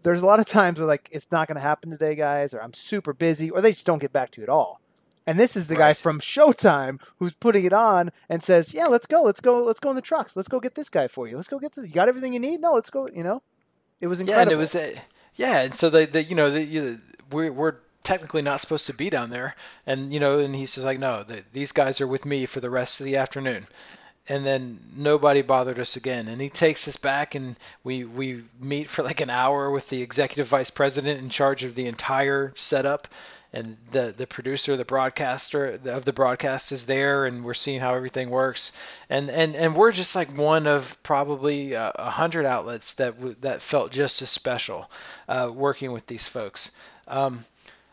there's 0.03 0.21
a 0.21 0.25
lot 0.25 0.39
of 0.39 0.47
times 0.47 0.79
where 0.79 0.87
like 0.87 1.09
it's 1.11 1.27
not 1.31 1.47
going 1.47 1.55
to 1.55 1.61
happen 1.61 1.89
today, 1.91 2.15
guys, 2.15 2.53
or 2.53 2.61
I'm 2.61 2.73
super 2.73 3.13
busy, 3.13 3.49
or 3.49 3.61
they 3.61 3.71
just 3.71 3.85
don't 3.85 3.99
get 3.99 4.13
back 4.13 4.31
to 4.31 4.41
you 4.41 4.45
at 4.45 4.49
all. 4.49 4.79
And 5.27 5.39
this 5.39 5.55
is 5.55 5.67
the 5.67 5.75
right. 5.75 5.89
guy 5.89 5.93
from 5.93 6.19
Showtime 6.19 6.99
who's 7.19 7.35
putting 7.35 7.63
it 7.63 7.73
on 7.73 8.11
and 8.27 8.43
says, 8.43 8.73
"Yeah, 8.73 8.87
let's 8.87 9.05
go, 9.05 9.21
let's 9.21 9.39
go, 9.39 9.63
let's 9.63 9.79
go 9.79 9.89
in 9.89 9.95
the 9.95 10.01
trucks, 10.01 10.35
let's 10.35 10.49
go 10.49 10.59
get 10.59 10.75
this 10.75 10.89
guy 10.89 11.07
for 11.07 11.27
you, 11.27 11.35
let's 11.35 11.47
go 11.47 11.59
get 11.59 11.73
this. 11.73 11.85
You 11.85 11.91
got 11.91 12.09
everything 12.09 12.33
you 12.33 12.39
need? 12.39 12.59
No, 12.59 12.73
let's 12.73 12.89
go. 12.89 13.07
You 13.13 13.23
know, 13.23 13.41
it 13.99 14.07
was 14.07 14.19
incredible. 14.19 14.39
Yeah, 14.39 14.43
and 14.43 14.51
it 14.51 14.55
was 14.55 14.75
a, 14.75 14.93
yeah, 15.35 15.61
and 15.61 15.75
so 15.75 15.89
the, 15.89 16.05
the 16.05 16.23
you 16.23 16.35
know 16.35 16.49
the, 16.49 16.63
you, 16.63 16.99
we're 17.31 17.51
we're 17.51 17.75
technically 18.03 18.41
not 18.41 18.61
supposed 18.61 18.87
to 18.87 18.93
be 18.93 19.09
down 19.09 19.29
there, 19.29 19.55
and 19.85 20.11
you 20.11 20.19
know, 20.19 20.39
and 20.39 20.55
he's 20.55 20.73
just 20.73 20.85
like, 20.85 20.99
no, 20.99 21.23
the, 21.23 21.43
these 21.53 21.71
guys 21.71 22.01
are 22.01 22.07
with 22.07 22.25
me 22.25 22.47
for 22.47 22.59
the 22.59 22.69
rest 22.69 22.99
of 22.99 23.05
the 23.05 23.17
afternoon, 23.17 23.67
and 24.29 24.45
then 24.45 24.79
nobody 24.95 25.41
bothered 25.41 25.79
us 25.79 25.95
again. 25.95 26.27
And 26.27 26.39
he 26.39 26.49
takes 26.49 26.87
us 26.87 26.97
back, 26.97 27.35
and 27.35 27.55
we 27.83 28.03
we 28.05 28.43
meet 28.59 28.87
for 28.87 29.03
like 29.03 29.21
an 29.21 29.29
hour 29.29 29.69
with 29.71 29.89
the 29.89 30.01
executive 30.01 30.47
vice 30.47 30.69
president 30.69 31.21
in 31.21 31.29
charge 31.29 31.63
of 31.63 31.75
the 31.75 31.87
entire 31.87 32.53
setup, 32.55 33.07
and 33.53 33.77
the 33.91 34.13
the 34.15 34.27
producer, 34.27 34.77
the 34.77 34.85
broadcaster 34.85 35.79
of 35.85 36.05
the 36.05 36.13
broadcast 36.13 36.71
is 36.71 36.85
there, 36.85 37.25
and 37.25 37.43
we're 37.43 37.53
seeing 37.53 37.79
how 37.79 37.93
everything 37.93 38.29
works. 38.29 38.71
And 39.09 39.29
and 39.29 39.55
and 39.55 39.75
we're 39.75 39.91
just 39.91 40.15
like 40.15 40.37
one 40.37 40.67
of 40.67 41.01
probably 41.03 41.73
a 41.73 41.91
hundred 41.97 42.45
outlets 42.45 42.93
that 42.93 43.15
w- 43.17 43.35
that 43.41 43.61
felt 43.61 43.91
just 43.91 44.21
as 44.21 44.29
special 44.29 44.89
uh, 45.27 45.51
working 45.53 45.91
with 45.91 46.05
these 46.07 46.27
folks. 46.27 46.71
Um, 47.07 47.43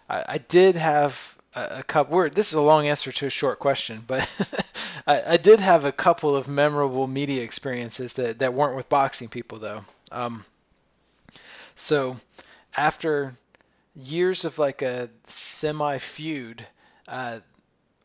I, 0.09 0.24
I 0.29 0.39
did 0.39 0.76
have 0.76 1.38
a, 1.59 1.82
couple. 1.82 2.28
this 2.30 2.48
is 2.48 2.54
a 2.54 2.61
long 2.61 2.86
answer 2.86 3.12
to 3.12 3.26
a 3.26 3.30
short 3.30 3.59
question, 3.59 4.02
but 4.06 4.28
I, 5.06 5.34
I, 5.34 5.36
did 5.36 5.61
have 5.61 5.84
a 5.84 5.92
couple 5.92 6.36
of 6.36 6.48
memorable 6.48 7.06
media 7.06 7.42
experiences 7.42 8.14
that, 8.14 8.40
that 8.40 8.54
weren't 8.54 8.76
with 8.76 8.88
boxing 8.88 9.28
people 9.28 9.59
though. 9.59 9.84
Um, 10.12 10.44
so 11.74 12.16
after 12.76 13.34
years 13.94 14.44
of 14.44 14.59
like 14.59 14.82
a 14.82 15.11
semi 15.26 15.98
feud, 15.98 16.66
uh, 17.06 17.40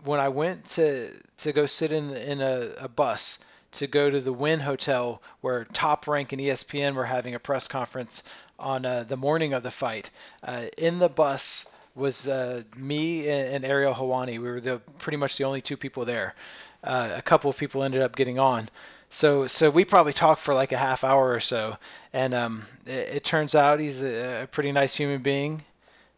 when 0.03 0.19
I 0.19 0.29
went 0.29 0.65
to 0.65 1.11
to 1.37 1.53
go 1.53 1.65
sit 1.65 1.91
in 1.91 2.11
in 2.11 2.41
a, 2.41 2.71
a 2.77 2.87
bus 2.87 3.43
to 3.73 3.87
go 3.87 4.09
to 4.09 4.19
the 4.19 4.33
Wynn 4.33 4.59
Hotel 4.59 5.21
where 5.41 5.65
Top 5.65 6.07
Rank 6.07 6.31
and 6.31 6.41
ESPN 6.41 6.95
were 6.95 7.05
having 7.05 7.35
a 7.35 7.39
press 7.39 7.67
conference 7.67 8.23
on 8.59 8.85
uh, 8.85 9.03
the 9.03 9.17
morning 9.17 9.53
of 9.53 9.63
the 9.63 9.71
fight. 9.71 10.11
Uh, 10.43 10.65
in 10.77 10.99
the 10.99 11.09
bus 11.09 11.65
was 11.95 12.27
uh, 12.27 12.63
me 12.75 13.27
and, 13.29 13.63
Ariel 13.65 13.93
Helwani. 13.93 14.39
We 14.39 14.39
were 14.39 14.59
the 14.59 14.79
pretty 14.97 15.17
much 15.17 15.37
the 15.37 15.43
only 15.43 15.61
two 15.61 15.77
people 15.77 16.05
there. 16.05 16.35
Uh, 16.83 17.13
a 17.15 17.21
couple 17.21 17.49
of 17.49 17.57
people 17.57 17.83
ended 17.83 18.01
up 18.01 18.15
getting 18.15 18.39
on. 18.39 18.67
So 19.09 19.47
so 19.47 19.69
we 19.69 19.85
probably 19.85 20.13
talked 20.13 20.41
for 20.41 20.53
like 20.53 20.71
a 20.71 20.77
half 20.77 21.03
hour 21.03 21.31
or 21.31 21.39
so, 21.39 21.77
and 22.13 22.33
um, 22.33 22.65
it, 22.85 23.17
it, 23.17 23.23
turns 23.23 23.53
out 23.53 23.79
he's 23.79 24.01
a, 24.01 24.43
a, 24.43 24.47
pretty 24.47 24.71
nice 24.71 24.95
human 24.95 25.21
being, 25.21 25.61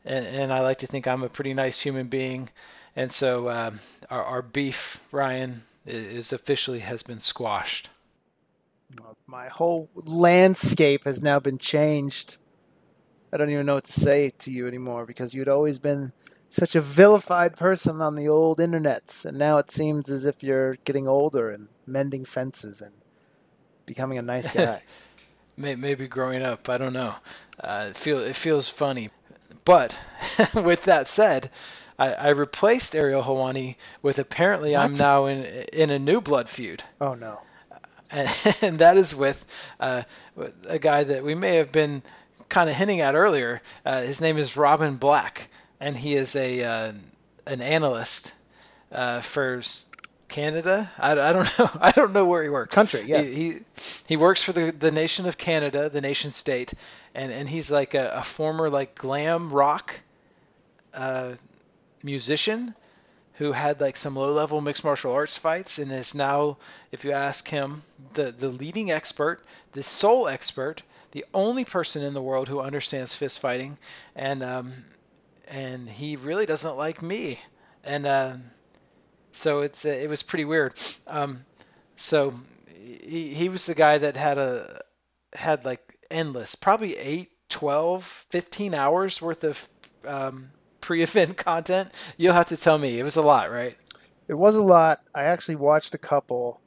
and, 0.05 0.25
and, 0.25 0.53
I 0.53 0.61
like 0.61 0.77
to 0.77 0.87
think 0.87 1.05
I'm 1.05 1.23
a 1.23 1.27
pretty 1.27 1.53
nice 1.53 1.77
human 1.77 2.07
being, 2.07 2.49
and 2.95 3.11
so 3.11 3.49
um, 3.49 3.81
our, 4.09 4.23
our 4.23 4.41
beef, 4.41 5.01
Ryan, 5.11 5.61
is 5.85 6.31
officially 6.31 6.79
has 6.79 7.03
been 7.03 7.19
squashed. 7.19 7.89
My 9.27 9.49
whole 9.49 9.89
landscape 9.93 11.03
has 11.03 11.21
now 11.21 11.41
been 11.41 11.57
changed 11.57 12.37
I 13.35 13.37
don't 13.37 13.49
even 13.49 13.65
know 13.65 13.75
what 13.75 13.83
to 13.83 13.91
say 13.91 14.31
to 14.39 14.49
you 14.49 14.65
anymore 14.65 15.05
because 15.05 15.33
you'd 15.33 15.49
always 15.49 15.77
been 15.77 16.13
such 16.49 16.73
a 16.73 16.79
vilified 16.79 17.57
person 17.57 17.99
on 17.99 18.15
the 18.15 18.29
old 18.29 18.59
internets, 18.59 19.25
and 19.25 19.37
now 19.37 19.57
it 19.57 19.69
seems 19.69 20.07
as 20.07 20.25
if 20.25 20.41
you're 20.41 20.75
getting 20.85 21.05
older 21.05 21.51
and 21.51 21.67
mending 21.85 22.23
fences 22.23 22.79
and 22.79 22.93
becoming 23.85 24.17
a 24.17 24.21
nice 24.21 24.49
guy. 24.55 24.83
Maybe 25.57 26.07
growing 26.07 26.43
up, 26.43 26.69
I 26.69 26.77
don't 26.77 26.93
know. 26.93 27.13
Uh, 27.59 27.87
it 27.89 27.97
feel 27.97 28.19
it 28.19 28.37
feels 28.37 28.69
funny, 28.69 29.09
but 29.65 29.99
with 30.55 30.83
that 30.83 31.09
said, 31.09 31.49
I, 31.99 32.13
I 32.13 32.29
replaced 32.29 32.95
Ariel 32.95 33.21
Helwani 33.21 33.75
with 34.01 34.17
apparently 34.17 34.71
what? 34.71 34.79
I'm 34.79 34.93
now 34.93 35.25
in 35.25 35.43
in 35.73 35.89
a 35.89 35.99
new 35.99 36.21
blood 36.21 36.47
feud. 36.47 36.83
Oh 37.01 37.15
no! 37.15 37.41
And, 38.11 38.29
and 38.61 38.79
that 38.79 38.95
is 38.95 39.13
with 39.13 39.45
uh, 39.81 40.03
a 40.69 40.79
guy 40.79 41.03
that 41.03 41.25
we 41.25 41.35
may 41.35 41.55
have 41.55 41.73
been 41.73 42.01
kind 42.49 42.69
of 42.69 42.75
hinting 42.75 43.01
at 43.01 43.15
earlier. 43.15 43.61
Uh, 43.85 44.01
his 44.01 44.21
name 44.21 44.37
is 44.37 44.57
Robin 44.57 44.97
Black, 44.97 45.49
and 45.79 45.95
he 45.95 46.15
is 46.15 46.35
a 46.35 46.63
uh, 46.63 46.93
an 47.47 47.61
analyst 47.61 48.33
uh, 48.91 49.21
for 49.21 49.61
Canada. 50.27 50.89
I, 50.97 51.11
I, 51.11 51.33
don't 51.33 51.59
know. 51.59 51.69
I 51.79 51.91
don't 51.91 52.13
know 52.13 52.25
where 52.25 52.43
he 52.43 52.49
works. 52.49 52.75
Country, 52.75 53.03
yes. 53.05 53.27
He 53.27 53.51
he, 53.51 53.59
he 54.07 54.17
works 54.17 54.43
for 54.43 54.51
the, 54.51 54.71
the 54.71 54.91
nation 54.91 55.27
of 55.27 55.37
Canada, 55.37 55.89
the 55.89 56.01
nation 56.01 56.31
state, 56.31 56.73
and, 57.13 57.31
and 57.31 57.47
he's 57.47 57.71
like 57.71 57.93
a, 57.93 58.11
a 58.15 58.23
former 58.23 58.69
like 58.69 58.95
glam 58.95 59.51
rock 59.51 59.99
uh, 60.93 61.33
musician 62.03 62.75
who 63.35 63.51
had 63.51 63.81
like 63.81 63.97
some 63.97 64.15
low 64.15 64.31
level 64.31 64.61
mixed 64.61 64.83
martial 64.83 65.13
arts 65.13 65.37
fights 65.37 65.77
and 65.77 65.91
is 65.91 66.15
now, 66.15 66.57
if 66.91 67.03
you 67.03 67.11
ask 67.11 67.47
him, 67.47 67.83
the 68.13 68.31
the 68.31 68.49
leading 68.49 68.91
expert, 68.91 69.41
the 69.73 69.83
sole 69.83 70.27
expert 70.27 70.81
the 71.15 71.25
only 71.33 71.63
person 71.63 72.03
in 72.03 72.13
the 72.13 72.21
world 72.21 72.49
who 72.49 72.59
understands 72.59 73.15
fist 73.15 73.39
fighting, 73.39 73.77
and 74.17 74.43
um, 74.43 74.73
and 75.47 75.89
he 75.89 76.17
really 76.17 76.45
doesn't 76.45 76.75
like 76.75 77.01
me, 77.01 77.39
and 77.85 78.05
uh, 78.05 78.33
so 79.31 79.61
it's 79.61 79.85
uh, 79.85 79.89
it 79.89 80.09
was 80.09 80.23
pretty 80.23 80.43
weird. 80.43 80.73
Um, 81.07 81.45
so 81.95 82.33
he, 82.77 83.29
he 83.29 83.47
was 83.47 83.65
the 83.65 83.75
guy 83.75 83.97
that 83.99 84.17
had 84.17 84.37
a 84.37 84.81
had 85.33 85.63
like 85.63 85.97
endless, 86.11 86.55
probably 86.55 86.97
8, 86.97 87.31
12, 87.47 88.03
15 88.03 88.73
hours 88.73 89.21
worth 89.21 89.45
of 89.45 89.69
um, 90.05 90.49
pre-event 90.81 91.37
content. 91.45 91.91
You'll 92.17 92.33
have 92.33 92.47
to 92.47 92.57
tell 92.57 92.77
me. 92.77 92.99
It 92.99 93.03
was 93.03 93.15
a 93.15 93.21
lot, 93.21 93.49
right? 93.51 93.77
It 94.27 94.33
was 94.33 94.55
a 94.55 94.61
lot. 94.61 94.99
I 95.15 95.23
actually 95.23 95.55
watched 95.55 95.93
a 95.93 95.97
couple. 95.97 96.59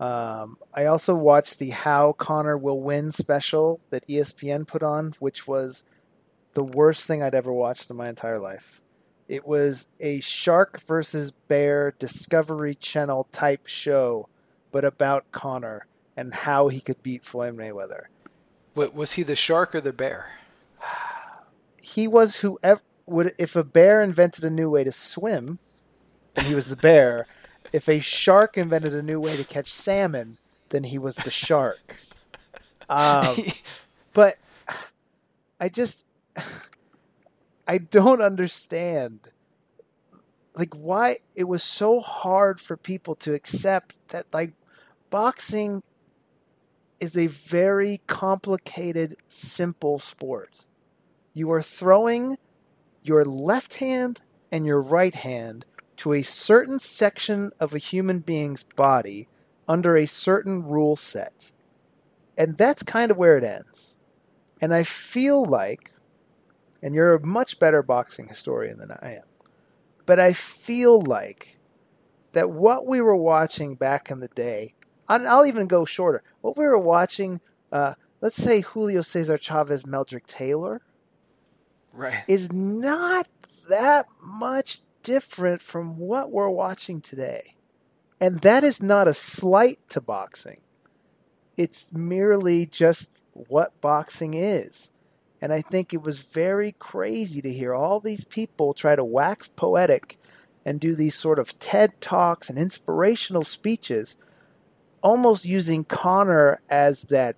Um, 0.00 0.58
I 0.72 0.84
also 0.84 1.14
watched 1.14 1.58
the 1.58 1.70
How 1.70 2.12
Conor 2.12 2.56
Will 2.56 2.80
Win 2.80 3.10
special 3.10 3.80
that 3.90 4.06
ESPN 4.06 4.66
put 4.66 4.82
on, 4.82 5.14
which 5.18 5.48
was 5.48 5.82
the 6.52 6.62
worst 6.62 7.06
thing 7.06 7.22
I'd 7.22 7.34
ever 7.34 7.52
watched 7.52 7.90
in 7.90 7.96
my 7.96 8.08
entire 8.08 8.38
life. 8.38 8.80
It 9.28 9.46
was 9.46 9.86
a 10.00 10.20
shark 10.20 10.80
versus 10.86 11.32
bear 11.32 11.94
Discovery 11.98 12.74
Channel 12.74 13.28
type 13.32 13.66
show, 13.66 14.28
but 14.72 14.84
about 14.84 15.30
Conor 15.32 15.86
and 16.16 16.32
how 16.32 16.68
he 16.68 16.80
could 16.80 17.02
beat 17.02 17.24
Floyd 17.24 17.56
Mayweather. 17.56 18.04
What, 18.74 18.94
was 18.94 19.12
he 19.12 19.22
the 19.22 19.36
shark 19.36 19.74
or 19.74 19.80
the 19.80 19.92
bear? 19.92 20.30
He 21.80 22.06
was 22.06 22.36
whoever 22.40 22.82
would 23.06 23.34
if 23.38 23.56
a 23.56 23.64
bear 23.64 24.02
invented 24.02 24.44
a 24.44 24.50
new 24.50 24.70
way 24.70 24.84
to 24.84 24.92
swim, 24.92 25.58
then 26.34 26.44
he 26.44 26.54
was 26.54 26.68
the 26.68 26.76
bear. 26.76 27.26
if 27.72 27.88
a 27.88 28.00
shark 28.00 28.56
invented 28.56 28.94
a 28.94 29.02
new 29.02 29.20
way 29.20 29.36
to 29.36 29.44
catch 29.44 29.72
salmon, 29.72 30.38
then 30.70 30.84
he 30.84 30.98
was 30.98 31.16
the 31.16 31.30
shark. 31.30 32.00
Um, 32.90 33.36
but 34.14 34.38
I 35.60 35.68
just 35.68 36.06
I 37.68 37.76
don't 37.76 38.22
understand 38.22 39.28
like 40.54 40.72
why 40.72 41.18
it 41.34 41.44
was 41.44 41.62
so 41.62 42.00
hard 42.00 42.62
for 42.62 42.78
people 42.78 43.14
to 43.16 43.34
accept 43.34 43.94
that 44.08 44.24
like 44.32 44.52
boxing 45.10 45.82
is 46.98 47.16
a 47.16 47.26
very 47.26 48.00
complicated 48.06 49.16
simple 49.28 49.98
sport. 49.98 50.64
You 51.34 51.50
are 51.52 51.62
throwing 51.62 52.38
your 53.02 53.24
left 53.24 53.74
hand 53.74 54.22
and 54.50 54.66
your 54.66 54.80
right 54.80 55.14
hand 55.14 55.64
to 55.98 56.14
a 56.14 56.22
certain 56.22 56.78
section 56.78 57.50
of 57.60 57.74
a 57.74 57.78
human 57.78 58.20
being's 58.20 58.62
body 58.62 59.28
under 59.66 59.96
a 59.96 60.06
certain 60.06 60.64
rule 60.64 60.96
set. 60.96 61.50
And 62.36 62.56
that's 62.56 62.82
kind 62.82 63.10
of 63.10 63.16
where 63.16 63.36
it 63.36 63.44
ends. 63.44 63.94
And 64.60 64.72
I 64.72 64.84
feel 64.84 65.44
like, 65.44 65.92
and 66.82 66.94
you're 66.94 67.14
a 67.14 67.26
much 67.26 67.58
better 67.58 67.82
boxing 67.82 68.28
historian 68.28 68.78
than 68.78 68.92
I 69.02 69.16
am, 69.16 69.24
but 70.06 70.18
I 70.18 70.32
feel 70.32 71.00
like 71.00 71.58
that 72.32 72.50
what 72.50 72.86
we 72.86 73.00
were 73.00 73.16
watching 73.16 73.74
back 73.74 74.10
in 74.10 74.20
the 74.20 74.28
day, 74.28 74.74
and 75.08 75.26
I'll 75.26 75.46
even 75.46 75.66
go 75.66 75.84
shorter, 75.84 76.22
what 76.40 76.56
we 76.56 76.64
were 76.64 76.78
watching, 76.78 77.40
uh, 77.72 77.94
let's 78.20 78.36
say 78.36 78.60
Julio 78.60 79.02
Cesar 79.02 79.36
Chavez 79.36 79.84
Meldrick 79.84 80.26
Taylor, 80.26 80.82
right. 81.92 82.24
is 82.28 82.52
not 82.52 83.26
that 83.68 84.06
much 84.22 84.80
different 85.08 85.62
from 85.62 85.96
what 85.96 86.30
we're 86.30 86.50
watching 86.50 87.00
today. 87.00 87.54
And 88.20 88.40
that 88.40 88.62
is 88.62 88.82
not 88.82 89.08
a 89.08 89.14
slight 89.14 89.78
to 89.88 90.02
boxing. 90.02 90.60
It's 91.56 91.90
merely 91.94 92.66
just 92.66 93.08
what 93.32 93.80
boxing 93.80 94.34
is. 94.34 94.90
And 95.40 95.50
I 95.50 95.62
think 95.62 95.94
it 95.94 96.02
was 96.02 96.20
very 96.20 96.72
crazy 96.78 97.40
to 97.40 97.50
hear 97.50 97.74
all 97.74 98.00
these 98.00 98.24
people 98.24 98.74
try 98.74 98.96
to 98.96 99.04
wax 99.04 99.48
poetic 99.48 100.18
and 100.62 100.78
do 100.78 100.94
these 100.94 101.14
sort 101.14 101.38
of 101.38 101.58
TED 101.58 102.02
Talks 102.02 102.50
and 102.50 102.58
inspirational 102.58 103.44
speeches, 103.44 104.18
almost 105.00 105.46
using 105.46 105.84
Conor 105.84 106.60
as 106.68 107.04
that 107.04 107.36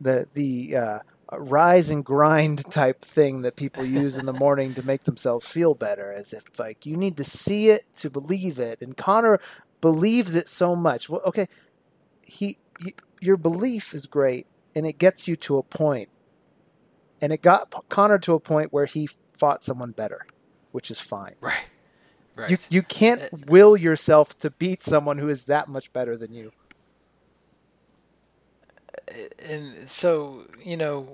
the 0.00 0.26
the 0.32 0.74
uh, 0.74 0.98
rise 1.32 1.90
and 1.90 2.04
grind 2.04 2.70
type 2.70 3.02
thing 3.02 3.42
that 3.42 3.56
people 3.56 3.84
use 3.84 4.16
in 4.16 4.26
the 4.26 4.32
morning 4.32 4.74
to 4.74 4.84
make 4.84 5.04
themselves 5.04 5.46
feel 5.46 5.74
better, 5.74 6.12
as 6.12 6.32
if 6.32 6.58
like 6.58 6.86
you 6.86 6.96
need 6.96 7.16
to 7.16 7.24
see 7.24 7.68
it 7.68 7.84
to 7.96 8.10
believe 8.10 8.58
it. 8.58 8.80
And 8.80 8.96
Conor 8.96 9.40
believes 9.80 10.34
it 10.34 10.48
so 10.48 10.74
much. 10.74 11.08
Well, 11.08 11.22
okay, 11.24 11.48
he 12.22 12.58
your 13.20 13.36
belief 13.36 13.94
is 13.94 14.06
great, 14.06 14.46
and 14.74 14.86
it 14.86 14.98
gets 14.98 15.28
you 15.28 15.36
to 15.36 15.58
a 15.58 15.62
point. 15.62 16.08
And 17.20 17.32
it 17.32 17.42
got 17.42 17.88
Conor 17.88 18.18
to 18.20 18.34
a 18.34 18.40
point 18.40 18.72
where 18.72 18.86
he 18.86 19.08
fought 19.36 19.62
someone 19.62 19.92
better, 19.92 20.26
which 20.72 20.90
is 20.90 21.00
fine. 21.00 21.34
Right. 21.40 21.64
Right. 22.36 22.50
You 22.50 22.58
you 22.70 22.82
can't 22.82 23.22
uh, 23.22 23.28
will 23.46 23.76
yourself 23.76 24.38
to 24.38 24.50
beat 24.50 24.82
someone 24.82 25.18
who 25.18 25.28
is 25.28 25.44
that 25.44 25.68
much 25.68 25.92
better 25.92 26.16
than 26.16 26.32
you. 26.32 26.52
And 29.48 29.90
so, 29.90 30.44
you 30.62 30.76
know, 30.76 31.08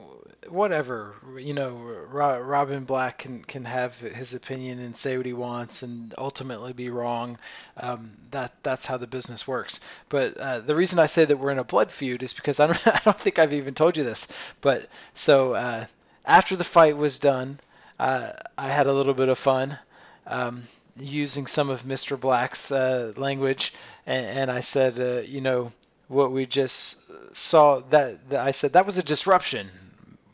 whatever 0.49 1.14
you 1.38 1.55
know 1.55 1.74
robin 2.11 2.84
black 2.84 3.18
can 3.18 3.42
can 3.42 3.64
have 3.64 3.99
his 3.99 4.34
opinion 4.34 4.78
and 4.78 4.97
say 4.97 5.16
what 5.16 5.26
he 5.26 5.32
wants 5.32 5.82
and 5.82 6.14
ultimately 6.18 6.72
be 6.72 6.90
wrong 6.90 7.38
um, 7.76 8.11
that 8.30 8.53
that's 8.62 8.86
how 8.86 8.97
the 8.97 9.07
business 9.07 9.47
works. 9.47 9.80
But 10.09 10.36
uh, 10.36 10.61
the 10.61 10.74
reason 10.74 10.99
i 10.99 11.07
say 11.07 11.24
that 11.24 11.38
we're 11.38 11.51
in 11.51 11.59
a 11.59 11.64
blood 11.64 11.90
feud 11.90 12.22
is 12.22 12.32
because 12.32 12.61
i 12.61 12.66
don't, 12.66 12.86
I 12.86 13.01
don't 13.05 13.18
think 13.18 13.38
i've 13.38 13.53
even 13.53 13.74
told 13.74 13.97
you 13.97 14.05
this 14.05 14.28
but 14.61 14.88
so 15.14 15.55
uh, 15.55 15.84
after 16.24 16.57
the 16.57 16.64
fight 16.64 16.97
was 16.97 17.18
done 17.18 17.59
uh, 17.99 18.32
i 18.57 18.68
had 18.68 18.86
a 18.86 18.92
little 18.92 19.14
bit 19.14 19.28
of 19.28 19.38
fun 19.38 19.78
um, 20.26 20.62
using 20.99 21.47
some 21.47 21.70
of 21.70 21.82
mr 21.82 22.18
black's 22.18 22.70
uh, 22.70 23.12
language 23.16 23.74
and, 24.07 24.26
and, 24.26 24.51
i 24.51 24.61
said 24.61 24.99
uh, 25.01 25.20
you 25.26 25.40
know 25.40 25.72
what 26.09 26.32
we 26.32 26.46
just 26.46 27.00
saw 27.36 27.80
that, 27.90 28.30
that 28.30 28.46
I 28.46 28.52
said 28.52 28.72
that 28.74 28.86
was 28.86 28.98
a 28.98 29.02
disruption 29.02 29.68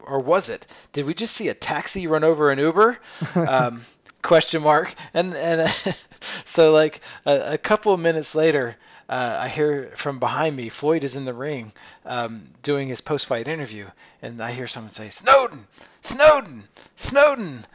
or 0.05 0.19
was 0.19 0.49
it? 0.49 0.67
Did 0.93 1.07
we 1.07 1.15
just 1.15 1.35
see 1.35 1.49
a 1.49 1.55
taxi 1.55 2.07
run 2.07 2.25
over 2.25 2.51
an 2.51 2.59
Uber? 2.59 2.99
Um, 3.35 3.83
question 4.23 4.63
mark. 4.63 4.95
And 5.15 5.35
and 5.35 5.71
so 6.45 6.73
like 6.73 7.01
a, 7.27 7.55
a, 7.55 7.59
couple 7.59 7.93
of 7.93 8.01
minutes 8.01 8.35
later, 8.35 8.77
uh, 9.09 9.39
I 9.41 9.49
hear 9.49 9.91
from 9.97 10.19
behind 10.19 10.57
me, 10.57 10.69
Floyd 10.69 11.05
is 11.05 11.17
in 11.17 11.25
the 11.25 11.35
ring 11.35 11.73
um, 12.07 12.43
doing 12.63 12.89
his 12.89 13.01
post-fight 13.01 13.49
interview, 13.49 13.87
and 14.23 14.41
I 14.41 14.53
hear 14.53 14.69
someone 14.69 14.93
say, 14.93 15.11
"Snowden, 15.11 15.67
Snowden, 16.03 16.63
Snowden," 16.97 17.67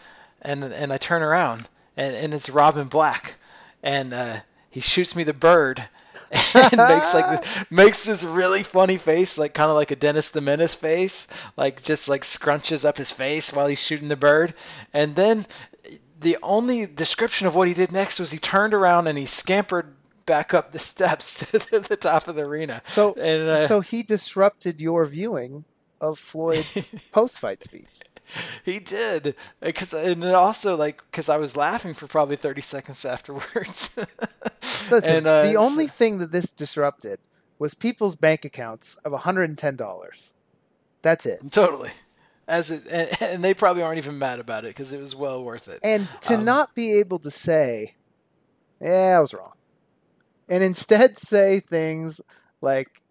and 0.42 0.64
and 0.64 0.94
I 0.94 0.98
turn 0.98 1.22
around, 1.22 1.68
and, 1.98 2.16
and 2.16 2.34
it's 2.34 2.50
Robin 2.50 2.88
Black, 2.88 3.36
and 3.84 4.14
uh, 4.14 4.38
he 4.70 4.80
shoots 4.80 5.16
me 5.16 5.24
the 5.24 5.34
bird 5.34 5.84
and 6.56 6.78
makes 6.78 7.14
like 7.14 7.46
makes 7.72 8.06
this 8.06 8.24
really 8.24 8.64
funny 8.64 8.98
face, 8.98 9.38
like 9.38 9.54
kind 9.54 9.70
of 9.70 9.76
like 9.76 9.92
a 9.92 9.96
Dennis 9.96 10.30
the 10.30 10.42
Menace 10.42 10.76
face, 10.76 11.28
like 11.56 11.84
just 11.84 12.10
like 12.10 12.24
scrunches 12.24 12.86
up 12.86 12.98
his 12.98 13.12
face 13.12 13.54
while 13.54 13.68
he's 13.68 13.82
shooting 13.82 14.08
the 14.08 14.16
bird, 14.16 14.54
and 14.94 15.16
then 15.16 15.46
the 16.20 16.38
only 16.42 16.86
description 16.86 17.48
of 17.48 17.56
what 17.56 17.68
he 17.68 17.74
did 17.74 17.92
next 17.92 18.20
was 18.20 18.32
he 18.32 18.40
turned 18.40 18.74
around 18.74 19.08
and 19.08 19.18
he 19.18 19.26
scampered 19.26 19.94
back 20.26 20.54
up 20.54 20.72
the 20.72 20.80
steps 20.94 21.40
to 21.40 21.80
the 21.80 21.98
top 21.98 22.28
of 22.28 22.36
the 22.36 22.44
arena. 22.44 22.82
So, 22.88 23.14
and, 23.14 23.50
uh, 23.50 23.68
so 23.68 23.82
he 23.82 24.04
disrupted 24.04 24.80
your 24.82 25.06
viewing 25.06 25.66
of 26.00 26.20
Floyd's 26.20 26.92
post-fight 27.12 27.64
speech. 27.64 27.88
He 28.64 28.80
did 28.80 29.36
because 29.62 29.94
and 29.94 30.24
also 30.24 30.76
like 30.76 31.02
because 31.10 31.30
I 31.30 31.38
was 31.38 31.56
laughing 31.56 31.94
for 31.94 32.08
probably 32.08 32.36
thirty 32.36 32.62
seconds 32.62 33.06
afterwards. 33.06 33.98
Listen, 34.92 35.18
and, 35.18 35.28
uh, 35.28 35.44
the 35.44 35.56
only 35.56 35.88
thing 35.88 36.20
that 36.20 36.32
this 36.32 36.52
disrupted 36.52 37.20
was 37.60 37.74
people's 37.74 38.16
bank 38.16 38.46
accounts 38.46 38.98
of 39.06 39.12
one 39.12 39.22
hundred 39.22 39.50
and 39.50 39.58
ten 39.58 39.76
dollars. 39.76 40.34
That's 41.02 41.26
it. 41.26 41.40
Totally. 41.52 41.92
As 42.48 42.72
it, 42.72 42.88
and, 42.90 43.22
and, 43.22 43.44
they 43.44 43.54
probably 43.54 43.84
aren't 43.84 43.98
even 43.98 44.20
mad 44.20 44.40
about 44.40 44.66
it 44.66 44.70
because 44.70 44.94
it 44.94 45.00
was 45.00 45.16
well 45.16 45.44
worth 45.44 45.68
it. 45.68 45.80
And 45.84 46.08
to 46.22 46.36
um, 46.36 46.46
not 46.46 46.76
be 46.76 46.94
able 47.00 47.20
to 47.20 47.32
say, 47.32 47.96
"Yeah, 48.82 49.16
I 49.18 49.20
was 49.20 49.34
wrong," 49.34 49.54
and 50.50 50.64
instead 50.64 51.18
say 51.18 51.60
things 51.60 52.22
like, 52.62 53.02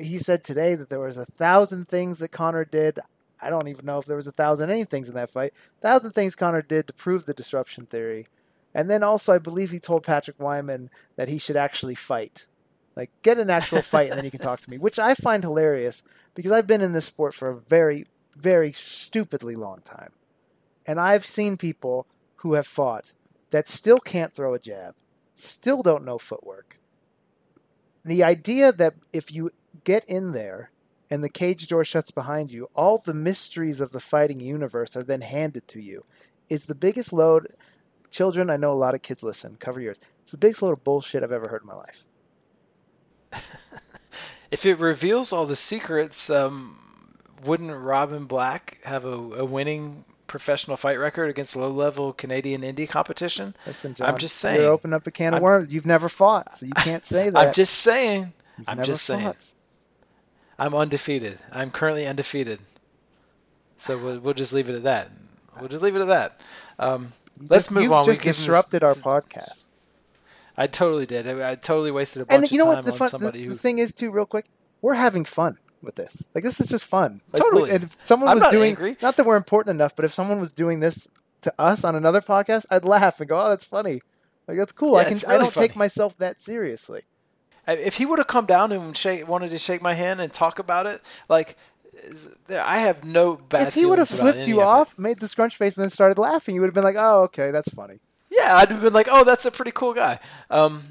he 0.00 0.18
said 0.18 0.44
today 0.44 0.74
that 0.74 0.88
there 0.88 1.00
was 1.00 1.18
a 1.18 1.24
thousand 1.24 1.88
things 1.88 2.20
that 2.20 2.28
Conor 2.28 2.64
did 2.64 2.98
I 3.42 3.50
don't 3.50 3.68
even 3.68 3.84
know 3.84 3.98
if 3.98 4.06
there 4.06 4.16
was 4.16 4.28
a 4.28 4.32
thousand 4.32 4.70
anythings 4.70 5.08
in 5.08 5.14
that 5.14 5.30
fight. 5.30 5.52
A 5.78 5.80
thousand 5.80 6.12
things 6.12 6.36
Conor 6.36 6.62
did 6.62 6.86
to 6.86 6.92
prove 6.92 7.26
the 7.26 7.34
disruption 7.34 7.86
theory. 7.86 8.28
And 8.72 8.88
then 8.88 9.02
also, 9.02 9.34
I 9.34 9.38
believe 9.38 9.70
he 9.70 9.80
told 9.80 10.04
Patrick 10.04 10.38
Wyman 10.38 10.90
that 11.16 11.28
he 11.28 11.38
should 11.38 11.56
actually 11.56 11.96
fight. 11.96 12.46
Like, 12.94 13.10
get 13.22 13.38
an 13.38 13.50
actual 13.50 13.82
fight 13.82 14.10
and 14.10 14.18
then 14.18 14.24
you 14.24 14.30
can 14.30 14.40
talk 14.40 14.60
to 14.60 14.70
me, 14.70 14.78
which 14.78 14.98
I 14.98 15.14
find 15.14 15.42
hilarious 15.42 16.02
because 16.34 16.52
I've 16.52 16.66
been 16.66 16.80
in 16.80 16.92
this 16.92 17.06
sport 17.06 17.34
for 17.34 17.50
a 17.50 17.56
very, 17.56 18.06
very 18.36 18.72
stupidly 18.72 19.56
long 19.56 19.80
time. 19.84 20.12
And 20.86 21.00
I've 21.00 21.26
seen 21.26 21.56
people 21.56 22.06
who 22.36 22.54
have 22.54 22.66
fought 22.66 23.12
that 23.50 23.68
still 23.68 23.98
can't 23.98 24.32
throw 24.32 24.54
a 24.54 24.58
jab, 24.58 24.94
still 25.34 25.82
don't 25.82 26.04
know 26.04 26.18
footwork. 26.18 26.78
The 28.04 28.24
idea 28.24 28.72
that 28.72 28.94
if 29.12 29.32
you 29.32 29.50
get 29.84 30.04
in 30.06 30.32
there 30.32 30.71
and 31.12 31.22
the 31.22 31.28
cage 31.28 31.66
door 31.66 31.84
shuts 31.84 32.10
behind 32.10 32.50
you, 32.52 32.70
all 32.74 32.96
the 32.96 33.12
mysteries 33.12 33.82
of 33.82 33.92
the 33.92 34.00
fighting 34.00 34.40
universe 34.40 34.96
are 34.96 35.02
then 35.02 35.20
handed 35.20 35.68
to 35.68 35.78
you. 35.78 36.06
It's 36.48 36.64
the 36.64 36.74
biggest 36.74 37.12
load. 37.12 37.48
Children, 38.10 38.48
I 38.48 38.56
know 38.56 38.72
a 38.72 38.80
lot 38.80 38.94
of 38.94 39.02
kids 39.02 39.22
listen. 39.22 39.56
Cover 39.60 39.78
yours. 39.78 39.98
It's 40.22 40.30
the 40.30 40.38
biggest 40.38 40.62
load 40.62 40.72
of 40.72 40.84
bullshit 40.84 41.22
I've 41.22 41.30
ever 41.30 41.48
heard 41.48 41.60
in 41.60 41.66
my 41.66 41.74
life. 41.74 42.04
if 44.50 44.64
it 44.64 44.78
reveals 44.78 45.34
all 45.34 45.44
the 45.44 45.54
secrets, 45.54 46.30
um, 46.30 46.78
wouldn't 47.44 47.78
Robin 47.78 48.24
Black 48.24 48.78
have 48.82 49.04
a, 49.04 49.08
a 49.12 49.44
winning 49.44 50.06
professional 50.28 50.78
fight 50.78 50.98
record 50.98 51.28
against 51.28 51.56
low-level 51.56 52.14
Canadian 52.14 52.62
indie 52.62 52.88
competition? 52.88 53.54
Listen, 53.66 53.94
John, 53.94 54.08
I'm 54.08 54.16
just 54.16 54.36
saying. 54.36 54.62
You're 54.62 54.72
opening 54.72 54.94
up 54.94 55.06
a 55.06 55.10
can 55.10 55.34
of 55.34 55.38
I'm, 55.38 55.42
worms. 55.42 55.74
You've 55.74 55.84
never 55.84 56.08
fought, 56.08 56.56
so 56.56 56.64
you 56.64 56.72
can't 56.72 57.04
say 57.04 57.28
that. 57.28 57.48
I'm 57.48 57.52
just 57.52 57.74
saying. 57.80 58.32
You've 58.56 58.66
I'm 58.66 58.82
just 58.82 59.06
fought. 59.06 59.20
saying. 59.20 59.34
I'm 60.62 60.74
undefeated. 60.74 61.38
I'm 61.50 61.72
currently 61.72 62.06
undefeated. 62.06 62.60
So 63.78 63.98
we'll, 63.98 64.20
we'll 64.20 64.34
just 64.34 64.52
leave 64.52 64.70
it 64.70 64.76
at 64.76 64.84
that. 64.84 65.08
We'll 65.58 65.68
just 65.68 65.82
leave 65.82 65.96
it 65.96 66.02
at 66.02 66.06
that. 66.08 66.40
Um, 66.78 67.12
Let's 67.40 67.64
just- 67.64 67.72
move 67.72 67.82
you've 67.82 67.92
on. 67.92 68.04
Just 68.06 68.22
this- 68.22 68.36
disrupted 68.36 68.84
our 68.84 68.94
podcast. 68.94 69.64
I 70.56 70.68
totally 70.68 71.06
did. 71.06 71.26
I, 71.26 71.52
I 71.52 71.54
totally 71.56 71.90
wasted 71.90 72.22
a 72.22 72.26
bunch 72.26 72.42
And 72.42 72.52
you 72.52 72.58
know 72.58 72.64
of 72.64 72.68
what 72.68 72.74
time 72.76 72.84
the 72.84 72.92
on 72.92 72.98
fun 72.98 73.08
somebody 73.08 73.40
the, 73.40 73.44
who. 73.46 73.52
the 73.54 73.58
thing 73.58 73.78
is 73.78 73.92
too, 73.92 74.10
real 74.12 74.26
quick, 74.26 74.44
we're 74.82 74.94
having 74.94 75.24
fun 75.24 75.58
with 75.82 75.96
this. 75.96 76.22
Like 76.32 76.44
this 76.44 76.60
is 76.60 76.68
just 76.68 76.84
fun. 76.84 77.22
Like, 77.32 77.42
Totally. 77.42 77.64
we- 77.64 77.70
and 77.74 77.82
if 77.84 78.00
someone 78.00 78.28
I'm 78.28 78.36
was 78.36 78.42
not 78.42 78.52
doing 78.52 78.70
angry. 78.70 78.96
not 79.02 79.16
that 79.16 79.26
we're 79.26 79.36
important 79.36 79.74
enough, 79.74 79.96
but 79.96 80.04
if 80.04 80.14
someone 80.14 80.38
was 80.38 80.52
doing 80.52 80.78
this 80.78 81.08
to 81.40 81.52
us 81.58 81.82
on 81.82 81.96
another 81.96 82.20
podcast, 82.20 82.66
I'd 82.70 82.84
laugh 82.84 83.18
and 83.18 83.28
go, 83.28 83.40
"Oh, 83.40 83.48
that's 83.48 83.64
funny." 83.64 84.00
Like 84.46 84.58
that's 84.58 84.70
cool. 84.72 84.94
I 84.94 85.04
can. 85.04 85.14
it's 85.14 85.26
I 85.26 85.38
don't 85.38 85.52
take 85.52 85.74
myself 85.74 86.16
that 86.18 86.40
seriously. 86.40 87.00
If 87.66 87.96
he 87.96 88.06
would 88.06 88.18
have 88.18 88.26
come 88.26 88.46
down 88.46 88.72
and 88.72 88.96
shake, 88.96 89.26
wanted 89.28 89.50
to 89.50 89.58
shake 89.58 89.82
my 89.82 89.94
hand 89.94 90.20
and 90.20 90.32
talk 90.32 90.58
about 90.58 90.86
it, 90.86 91.00
like 91.28 91.56
I 92.50 92.78
have 92.78 93.04
no 93.04 93.36
bad. 93.36 93.68
if 93.68 93.74
he 93.74 93.86
would 93.86 93.98
have 93.98 94.08
flipped 94.08 94.48
you 94.48 94.60
of 94.60 94.66
off, 94.66 94.98
made 94.98 95.20
the 95.20 95.28
scrunch 95.28 95.56
face, 95.56 95.76
and 95.76 95.84
then 95.84 95.90
started 95.90 96.18
laughing, 96.18 96.54
you 96.54 96.60
would 96.60 96.68
have 96.68 96.74
been 96.74 96.82
like, 96.82 96.96
"Oh, 96.98 97.22
okay, 97.24 97.50
that's 97.52 97.72
funny." 97.72 98.00
Yeah, 98.30 98.56
I'd 98.56 98.70
have 98.70 98.80
been 98.80 98.94
like, 98.94 99.08
oh, 99.10 99.24
that's 99.24 99.44
a 99.44 99.50
pretty 99.50 99.72
cool 99.72 99.92
guy. 99.94 100.18
Um, 100.50 100.82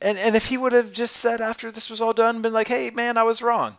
and 0.00 0.18
and 0.18 0.34
if 0.34 0.46
he 0.46 0.56
would 0.56 0.72
have 0.72 0.92
just 0.92 1.16
said 1.16 1.40
after 1.40 1.70
this 1.70 1.90
was 1.90 2.00
all 2.00 2.12
done, 2.14 2.42
been 2.42 2.52
like, 2.54 2.68
hey 2.68 2.90
man, 2.90 3.16
I 3.18 3.22
was 3.24 3.42
wrong. 3.42 3.76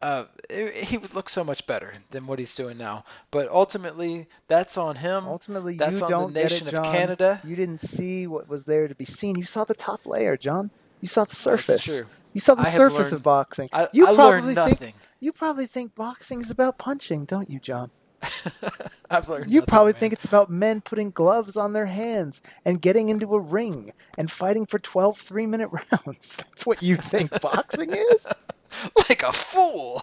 Uh, 0.00 0.24
it- 0.50 0.74
he 0.74 0.98
would 0.98 1.14
look 1.14 1.28
so 1.28 1.42
much 1.44 1.66
better 1.66 1.92
than 2.10 2.26
what 2.26 2.38
he's 2.38 2.54
doing 2.54 2.76
now. 2.76 3.04
But 3.30 3.48
ultimately, 3.48 4.26
that's 4.48 4.76
on 4.76 4.96
him. 4.96 5.24
Ultimately, 5.26 5.76
that's 5.76 5.98
you 6.00 6.04
on 6.04 6.10
don't 6.10 6.34
the 6.34 6.42
nation 6.42 6.64
get 6.66 6.74
it, 6.74 6.78
of 6.78 6.84
John. 6.84 6.94
Canada. 6.94 7.40
You 7.44 7.56
didn't 7.56 7.80
see 7.80 8.26
what 8.26 8.48
was 8.48 8.64
there 8.64 8.88
to 8.88 8.94
be 8.94 9.04
seen. 9.04 9.36
You 9.36 9.44
saw 9.44 9.64
the 9.64 9.74
top 9.74 10.04
layer, 10.06 10.36
John. 10.36 10.70
You 11.02 11.08
saw 11.08 11.24
the 11.24 11.36
surface. 11.36 11.84
true. 11.84 12.06
You 12.32 12.40
saw 12.40 12.54
the 12.54 12.62
I 12.62 12.70
surface 12.70 12.98
learned- 12.98 13.12
of 13.12 13.22
boxing. 13.22 13.68
I- 13.74 13.88
you 13.92 14.06
I 14.06 14.14
probably 14.14 14.40
learned 14.40 14.44
think 14.56 14.80
nothing. 14.80 14.94
you 15.20 15.32
probably 15.32 15.66
think 15.66 15.94
boxing 15.94 16.40
is 16.40 16.50
about 16.50 16.78
punching, 16.78 17.26
don't 17.26 17.50
you, 17.50 17.58
John? 17.60 17.90
I've 19.10 19.28
learned. 19.28 19.50
You 19.50 19.58
nothing, 19.58 19.66
probably 19.66 19.92
man. 19.92 20.00
think 20.00 20.12
it's 20.14 20.24
about 20.24 20.48
men 20.48 20.80
putting 20.80 21.10
gloves 21.10 21.56
on 21.56 21.72
their 21.74 21.86
hands 21.86 22.40
and 22.64 22.80
getting 22.80 23.08
into 23.10 23.34
a 23.34 23.38
ring 23.40 23.92
and 24.16 24.30
fighting 24.30 24.64
for 24.64 24.78
12 24.78 25.18
three 25.18 25.44
minute 25.46 25.68
rounds. 26.06 26.36
That's 26.36 26.64
what 26.64 26.82
you 26.82 26.96
think 26.96 27.38
boxing 27.42 27.90
is? 27.92 28.32
like 29.08 29.22
a 29.24 29.32
fool. 29.32 30.02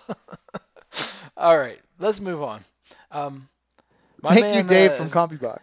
all 1.37 1.57
right, 1.57 1.79
let's 1.97 2.19
move 2.19 2.43
on. 2.43 2.61
Um, 3.11 3.47
my 4.21 4.35
Thank 4.35 4.55
you, 4.57 4.63
Dave 4.69 4.91
uh, 4.91 4.95
from 4.95 5.09
CompuBox. 5.09 5.59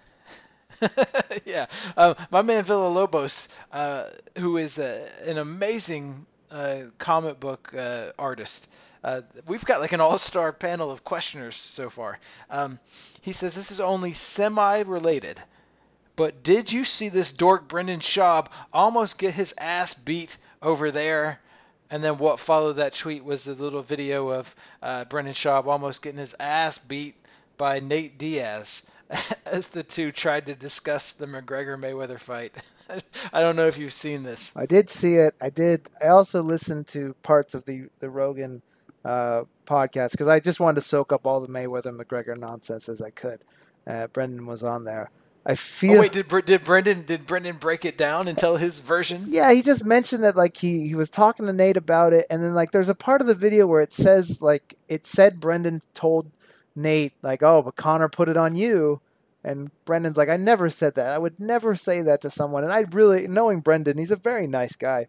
yeah, 1.44 1.66
uh, 1.96 2.14
my 2.30 2.42
man 2.42 2.64
Villalobos, 2.64 3.48
uh, 3.72 4.04
who 4.38 4.56
is 4.56 4.78
uh, 4.78 5.08
an 5.24 5.38
amazing 5.38 6.26
uh, 6.50 6.78
comic 6.98 7.40
book 7.40 7.72
uh, 7.76 8.12
artist. 8.18 8.70
Uh, 9.02 9.22
we've 9.46 9.64
got 9.64 9.80
like 9.80 9.92
an 9.92 10.00
all-star 10.00 10.52
panel 10.52 10.90
of 10.90 11.04
questioners 11.04 11.56
so 11.56 11.90
far. 11.90 12.18
Um, 12.50 12.78
he 13.22 13.32
says 13.32 13.54
this 13.54 13.70
is 13.70 13.80
only 13.80 14.12
semi-related, 14.12 15.40
but 16.16 16.42
did 16.42 16.72
you 16.72 16.84
see 16.84 17.08
this 17.08 17.32
dork 17.32 17.68
Brendan 17.68 18.00
Schaub 18.00 18.48
almost 18.72 19.18
get 19.18 19.34
his 19.34 19.54
ass 19.58 19.94
beat 19.94 20.36
over 20.62 20.90
there? 20.90 21.40
And 21.88 22.02
then 22.02 22.18
what 22.18 22.40
followed 22.40 22.74
that 22.74 22.94
tweet 22.94 23.24
was 23.24 23.44
the 23.44 23.54
little 23.54 23.82
video 23.82 24.30
of 24.30 24.56
Brendan 25.08 25.34
Schaub 25.34 25.66
almost 25.66 26.02
getting 26.02 26.18
his 26.18 26.34
ass 26.40 26.78
beat 26.78 27.14
by 27.56 27.78
Nate 27.78 28.18
Diaz 28.18 28.82
as 29.46 29.68
the 29.68 29.82
two 29.82 30.12
tried 30.12 30.46
to 30.46 30.54
discuss 30.54 31.12
the 31.12 31.26
McGregor 31.26 31.78
Mayweather 31.78 32.18
fight. 32.18 32.56
I 33.32 33.40
don't 33.40 33.56
know 33.56 33.66
if 33.66 33.78
you've 33.78 33.92
seen 33.92 34.22
this. 34.22 34.52
I 34.56 34.66
did 34.66 34.88
see 34.88 35.14
it. 35.14 35.34
I 35.40 35.50
did. 35.50 35.88
I 36.02 36.08
also 36.08 36.42
listened 36.42 36.88
to 36.88 37.14
parts 37.22 37.54
of 37.54 37.64
the 37.64 37.88
the 37.98 38.10
Rogan 38.10 38.62
uh, 39.04 39.44
podcast 39.66 40.12
because 40.12 40.28
I 40.28 40.40
just 40.40 40.60
wanted 40.60 40.76
to 40.76 40.86
soak 40.86 41.12
up 41.12 41.26
all 41.26 41.40
the 41.40 41.48
Mayweather 41.48 41.96
McGregor 41.96 42.38
nonsense 42.38 42.88
as 42.88 43.00
I 43.00 43.10
could. 43.10 43.40
Uh, 43.86 44.06
Brendan 44.08 44.46
was 44.46 44.62
on 44.62 44.84
there. 44.84 45.10
I 45.44 45.54
feel. 45.54 45.98
Oh 45.98 46.00
wait, 46.00 46.12
did 46.12 46.28
did 46.44 46.64
Brendan 46.64 47.04
did 47.06 47.24
Brendan 47.24 47.56
break 47.56 47.84
it 47.84 47.96
down 47.96 48.26
and 48.26 48.36
tell 48.36 48.56
his 48.56 48.80
version? 48.80 49.22
Yeah, 49.28 49.52
he 49.52 49.62
just 49.62 49.84
mentioned 49.84 50.24
that 50.24 50.36
like 50.36 50.56
he 50.56 50.88
he 50.88 50.96
was 50.96 51.08
talking 51.08 51.46
to 51.46 51.52
Nate 51.52 51.76
about 51.76 52.12
it, 52.12 52.26
and 52.28 52.42
then 52.42 52.52
like 52.52 52.72
there's 52.72 52.88
a 52.88 52.96
part 52.96 53.20
of 53.20 53.28
the 53.28 53.34
video 53.34 53.64
where 53.66 53.80
it 53.80 53.92
says 53.92 54.42
like 54.42 54.76
it 54.88 55.06
said 55.06 55.38
Brendan 55.38 55.82
told 55.94 56.32
Nate 56.76 57.14
like, 57.22 57.42
oh, 57.42 57.62
but 57.62 57.76
Conor 57.76 58.08
put 58.08 58.28
it 58.28 58.36
on 58.36 58.54
you, 58.54 59.00
and 59.42 59.70
Brendan's 59.84 60.16
like, 60.16 60.28
I 60.28 60.36
never 60.36 60.70
said 60.70 60.94
that. 60.94 61.10
I 61.10 61.18
would 61.18 61.40
never 61.40 61.74
say 61.74 62.02
that 62.02 62.20
to 62.22 62.30
someone, 62.30 62.64
and 62.64 62.72
I 62.72 62.80
really 62.80 63.26
knowing 63.26 63.60
Brendan, 63.60 63.98
he's 63.98 64.10
a 64.10 64.16
very 64.16 64.46
nice 64.46 64.76
guy. 64.76 65.06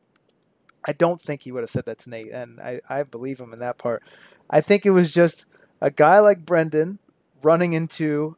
I 0.85 0.93
don't 0.93 1.19
think 1.19 1.43
he 1.43 1.51
would 1.51 1.63
have 1.63 1.69
said 1.69 1.85
that 1.85 1.99
to 1.99 2.09
Nate, 2.09 2.31
and 2.31 2.59
I 2.59 2.81
I 2.89 3.03
believe 3.03 3.39
him 3.39 3.53
in 3.53 3.59
that 3.59 3.77
part. 3.77 4.03
I 4.49 4.61
think 4.61 4.85
it 4.85 4.91
was 4.91 5.11
just 5.11 5.45
a 5.81 5.91
guy 5.91 6.19
like 6.19 6.45
Brendan 6.45 6.99
running 7.43 7.73
into 7.73 8.37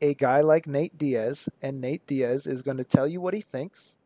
a 0.00 0.14
guy 0.14 0.40
like 0.40 0.66
Nate 0.66 0.96
Diaz, 0.96 1.48
and 1.60 1.80
Nate 1.80 2.06
Diaz 2.06 2.46
is 2.46 2.62
going 2.62 2.78
to 2.78 2.84
tell 2.84 3.06
you 3.06 3.20
what 3.20 3.34
he 3.34 3.40
thinks. 3.40 3.96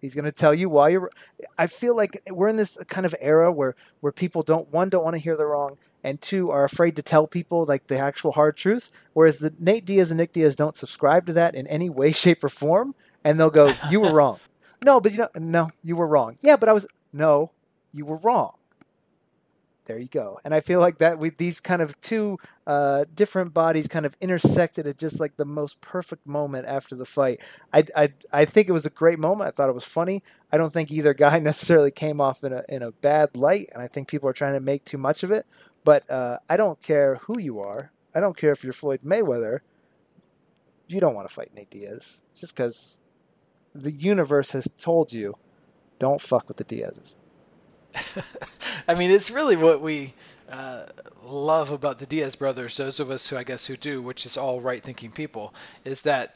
He's 0.00 0.14
going 0.14 0.24
to 0.24 0.32
tell 0.32 0.52
you 0.52 0.68
why 0.68 0.90
you're. 0.90 1.10
I 1.56 1.68
feel 1.68 1.96
like 1.96 2.20
we're 2.28 2.48
in 2.48 2.56
this 2.56 2.76
kind 2.88 3.06
of 3.06 3.14
era 3.20 3.52
where 3.52 3.76
where 4.00 4.12
people 4.12 4.42
don't 4.42 4.70
one 4.72 4.88
don't 4.88 5.04
want 5.04 5.14
to 5.14 5.22
hear 5.22 5.36
the 5.36 5.46
wrong, 5.46 5.78
and 6.04 6.20
two 6.20 6.50
are 6.50 6.64
afraid 6.64 6.96
to 6.96 7.02
tell 7.02 7.26
people 7.26 7.64
like 7.64 7.86
the 7.86 7.98
actual 7.98 8.32
hard 8.32 8.56
truth. 8.56 8.90
Whereas 9.12 9.38
the 9.38 9.54
Nate 9.58 9.84
Diaz 9.84 10.10
and 10.10 10.18
Nick 10.18 10.32
Diaz 10.32 10.56
don't 10.56 10.76
subscribe 10.76 11.26
to 11.26 11.32
that 11.34 11.54
in 11.54 11.66
any 11.66 11.90
way, 11.90 12.12
shape, 12.12 12.42
or 12.42 12.48
form, 12.48 12.94
and 13.24 13.38
they'll 13.38 13.50
go, 13.50 13.72
"You 13.90 14.00
were 14.00 14.12
wrong." 14.12 14.38
no, 14.84 15.00
but 15.00 15.12
you 15.12 15.18
know, 15.18 15.28
no, 15.36 15.70
you 15.82 15.96
were 15.96 16.06
wrong. 16.06 16.38
Yeah, 16.40 16.56
but 16.56 16.68
I 16.68 16.72
was 16.72 16.86
no, 17.12 17.52
you 17.92 18.04
were 18.04 18.16
wrong. 18.16 18.52
There 19.86 19.98
you 19.98 20.06
go. 20.06 20.38
And 20.44 20.54
I 20.54 20.60
feel 20.60 20.78
like 20.78 20.98
that 20.98 21.18
with 21.18 21.38
these 21.38 21.58
kind 21.58 21.82
of 21.82 22.00
two 22.00 22.38
uh, 22.68 23.04
different 23.12 23.52
bodies 23.52 23.88
kind 23.88 24.06
of 24.06 24.16
intersected 24.20 24.86
at 24.86 24.96
just 24.96 25.18
like 25.18 25.36
the 25.36 25.44
most 25.44 25.80
perfect 25.80 26.24
moment 26.24 26.66
after 26.68 26.94
the 26.94 27.04
fight. 27.04 27.40
I, 27.72 27.84
I, 27.96 28.12
I 28.32 28.44
think 28.44 28.68
it 28.68 28.72
was 28.72 28.86
a 28.86 28.90
great 28.90 29.18
moment. 29.18 29.48
I 29.48 29.50
thought 29.50 29.68
it 29.68 29.74
was 29.74 29.84
funny. 29.84 30.22
I 30.52 30.56
don't 30.56 30.72
think 30.72 30.92
either 30.92 31.14
guy 31.14 31.38
necessarily 31.40 31.90
came 31.90 32.20
off 32.20 32.44
in 32.44 32.52
a 32.52 32.62
in 32.68 32.82
a 32.82 32.92
bad 32.92 33.36
light, 33.36 33.70
and 33.72 33.82
I 33.82 33.88
think 33.88 34.06
people 34.06 34.28
are 34.28 34.34
trying 34.34 34.54
to 34.54 34.60
make 34.60 34.84
too 34.84 34.98
much 34.98 35.24
of 35.24 35.32
it. 35.32 35.46
But 35.84 36.08
uh, 36.10 36.38
I 36.48 36.56
don't 36.56 36.80
care 36.82 37.16
who 37.16 37.38
you 37.38 37.60
are. 37.60 37.90
I 38.14 38.20
don't 38.20 38.36
care 38.36 38.52
if 38.52 38.62
you're 38.62 38.72
Floyd 38.72 39.00
Mayweather. 39.00 39.60
You 40.86 41.00
don't 41.00 41.14
want 41.14 41.28
to 41.28 41.34
fight 41.34 41.52
Nate 41.54 41.70
Diaz 41.70 42.20
just 42.38 42.54
because 42.54 42.96
the 43.74 43.90
universe 43.90 44.52
has 44.52 44.68
told 44.78 45.12
you, 45.12 45.34
don't 45.98 46.20
fuck 46.20 46.48
with 46.48 46.56
the 46.56 46.64
Diazes. 46.64 47.14
I 48.88 48.94
mean, 48.94 49.10
it's 49.10 49.30
really 49.30 49.56
what 49.56 49.80
we 49.80 50.14
uh, 50.50 50.86
love 51.22 51.70
about 51.70 51.98
the 51.98 52.06
Diaz 52.06 52.36
brothers. 52.36 52.76
Those 52.76 53.00
of 53.00 53.10
us 53.10 53.28
who 53.28 53.36
I 53.36 53.44
guess 53.44 53.66
who 53.66 53.76
do, 53.76 54.02
which 54.02 54.26
is 54.26 54.36
all 54.36 54.60
right-thinking 54.60 55.12
people, 55.12 55.54
is 55.84 56.02
that 56.02 56.34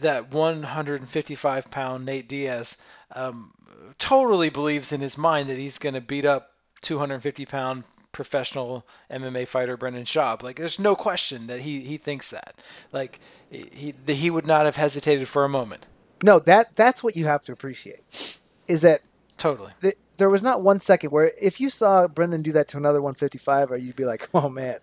that 0.00 0.30
155 0.30 1.70
pound 1.70 2.04
Nate 2.04 2.28
Diaz 2.28 2.76
um, 3.12 3.52
totally 3.98 4.50
believes 4.50 4.92
in 4.92 5.00
his 5.00 5.16
mind 5.16 5.48
that 5.48 5.56
he's 5.56 5.78
going 5.78 5.94
to 5.94 6.00
beat 6.00 6.26
up 6.26 6.50
250 6.82 7.46
pound 7.46 7.84
professional 8.16 8.86
MMA 9.10 9.46
fighter 9.46 9.76
Brendan 9.76 10.04
Schaub. 10.04 10.42
Like, 10.42 10.56
there's 10.56 10.78
no 10.78 10.96
question 10.96 11.48
that 11.48 11.60
he, 11.60 11.80
he 11.80 11.98
thinks 11.98 12.30
that. 12.30 12.54
Like, 12.90 13.20
he 13.50 13.94
he, 14.06 14.30
would 14.30 14.46
not 14.46 14.64
have 14.64 14.74
hesitated 14.74 15.28
for 15.28 15.44
a 15.44 15.48
moment. 15.48 15.86
No, 16.22 16.38
that 16.40 16.74
that's 16.74 17.04
what 17.04 17.14
you 17.14 17.26
have 17.26 17.44
to 17.44 17.52
appreciate. 17.52 18.38
Is 18.66 18.80
that 18.80 19.02
Totally. 19.36 19.72
th- 19.82 19.98
there 20.16 20.30
was 20.30 20.42
not 20.42 20.62
one 20.62 20.80
second 20.80 21.10
where 21.10 21.30
if 21.40 21.60
you 21.60 21.68
saw 21.68 22.08
Brendan 22.08 22.40
do 22.40 22.52
that 22.52 22.68
to 22.68 22.78
another 22.78 23.02
155, 23.02 23.70
or 23.70 23.74
uh, 23.74 23.76
you'd 23.76 23.96
be 23.96 24.06
like, 24.06 24.28
"Oh 24.34 24.48
man, 24.48 24.78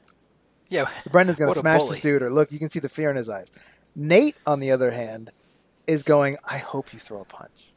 Yeah. 0.70 0.88
Brendan's 1.12 1.40
gonna 1.40 1.56
smash 1.56 1.84
this 1.90 2.02
dude," 2.02 2.22
or 2.22 2.32
"Look, 2.32 2.52
you 2.52 2.60
can 2.60 2.70
see 2.70 2.80
the 2.80 2.88
fear 2.88 3.10
in 3.10 3.16
his 3.16 3.30
eyes." 3.30 3.50
Nate, 3.96 4.36
on 4.46 4.60
the 4.60 4.70
other 4.72 4.92
hand, 4.92 5.32
is 5.88 6.04
going, 6.04 6.38
"I 6.48 6.60
hope 6.60 6.94
you 6.94 7.00
throw 7.00 7.22
a 7.22 7.26
punch. 7.26 7.74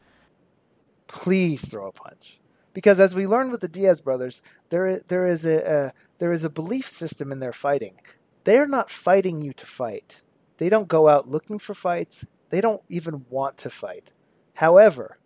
Please 1.06 1.66
throw 1.66 1.86
a 1.88 1.92
punch." 1.92 2.40
Because 2.76 3.00
as 3.00 3.14
we 3.14 3.26
learned 3.26 3.52
with 3.52 3.62
the 3.62 3.68
Diaz 3.68 4.02
brothers, 4.02 4.42
there 4.68 5.00
there 5.08 5.26
is 5.26 5.46
a, 5.46 5.56
a 5.64 5.92
there 6.18 6.30
is 6.30 6.44
a 6.44 6.50
belief 6.50 6.86
system 6.86 7.32
in 7.32 7.40
their 7.40 7.54
fighting. 7.54 7.96
They're 8.44 8.66
not 8.66 8.90
fighting 8.90 9.40
you 9.40 9.54
to 9.54 9.64
fight. 9.64 10.20
They 10.58 10.68
don't 10.68 10.86
go 10.86 11.08
out 11.08 11.26
looking 11.26 11.58
for 11.58 11.72
fights. 11.72 12.26
They 12.50 12.60
don't 12.60 12.82
even 12.90 13.24
want 13.30 13.56
to 13.64 13.70
fight. 13.70 14.12
However, 14.52 15.16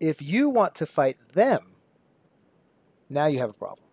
if 0.00 0.20
you 0.20 0.48
want 0.48 0.74
to 0.74 0.86
fight 0.86 1.18
them, 1.34 1.76
now 3.08 3.26
you 3.26 3.38
have 3.38 3.50
a 3.50 3.60
problem. 3.64 3.86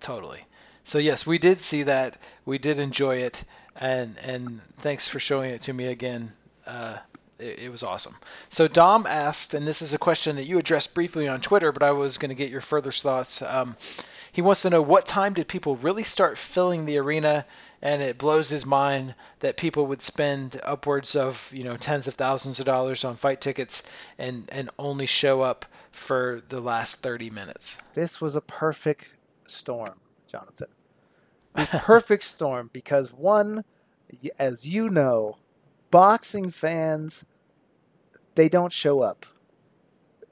Totally. 0.00 0.40
So 0.82 0.98
yes, 0.98 1.24
we 1.24 1.38
did 1.38 1.60
see 1.60 1.84
that. 1.84 2.16
We 2.44 2.58
did 2.58 2.80
enjoy 2.80 3.18
it, 3.18 3.44
and 3.76 4.16
and 4.24 4.60
thanks 4.78 5.08
for 5.08 5.20
showing 5.20 5.52
it 5.52 5.60
to 5.62 5.72
me 5.72 5.86
again. 5.86 6.32
Uh, 6.66 6.96
it, 7.40 7.58
it 7.60 7.72
was 7.72 7.82
awesome. 7.82 8.14
So 8.48 8.68
Dom 8.68 9.06
asked, 9.06 9.54
and 9.54 9.66
this 9.66 9.82
is 9.82 9.94
a 9.94 9.98
question 9.98 10.36
that 10.36 10.44
you 10.44 10.58
addressed 10.58 10.94
briefly 10.94 11.28
on 11.28 11.40
Twitter, 11.40 11.72
but 11.72 11.82
I 11.82 11.92
was 11.92 12.18
going 12.18 12.30
to 12.30 12.34
get 12.34 12.50
your 12.50 12.60
further 12.60 12.92
thoughts. 12.92 13.42
Um, 13.42 13.76
he 14.32 14.42
wants 14.42 14.62
to 14.62 14.70
know 14.70 14.82
what 14.82 15.06
time 15.06 15.34
did 15.34 15.48
people 15.48 15.76
really 15.76 16.04
start 16.04 16.38
filling 16.38 16.86
the 16.86 16.98
arena, 16.98 17.44
and 17.82 18.00
it 18.02 18.18
blows 18.18 18.48
his 18.48 18.64
mind 18.64 19.14
that 19.40 19.56
people 19.56 19.86
would 19.86 20.02
spend 20.02 20.60
upwards 20.62 21.16
of 21.16 21.50
you 21.52 21.64
know 21.64 21.76
tens 21.76 22.06
of 22.06 22.14
thousands 22.14 22.60
of 22.60 22.66
dollars 22.66 23.04
on 23.04 23.16
fight 23.16 23.40
tickets 23.40 23.82
and 24.18 24.48
and 24.52 24.70
only 24.78 25.06
show 25.06 25.40
up 25.40 25.66
for 25.90 26.42
the 26.48 26.60
last 26.60 27.02
30 27.02 27.30
minutes. 27.30 27.76
This 27.94 28.20
was 28.20 28.36
a 28.36 28.40
perfect 28.40 29.14
storm, 29.46 29.98
Jonathan. 30.30 30.68
A 31.54 31.66
perfect 31.72 32.22
storm 32.22 32.70
because 32.72 33.12
one, 33.12 33.64
as 34.38 34.66
you 34.66 34.88
know, 34.88 35.38
boxing 35.90 36.50
fans, 36.50 37.24
they 38.40 38.48
don't 38.48 38.72
show 38.72 39.02
up 39.02 39.26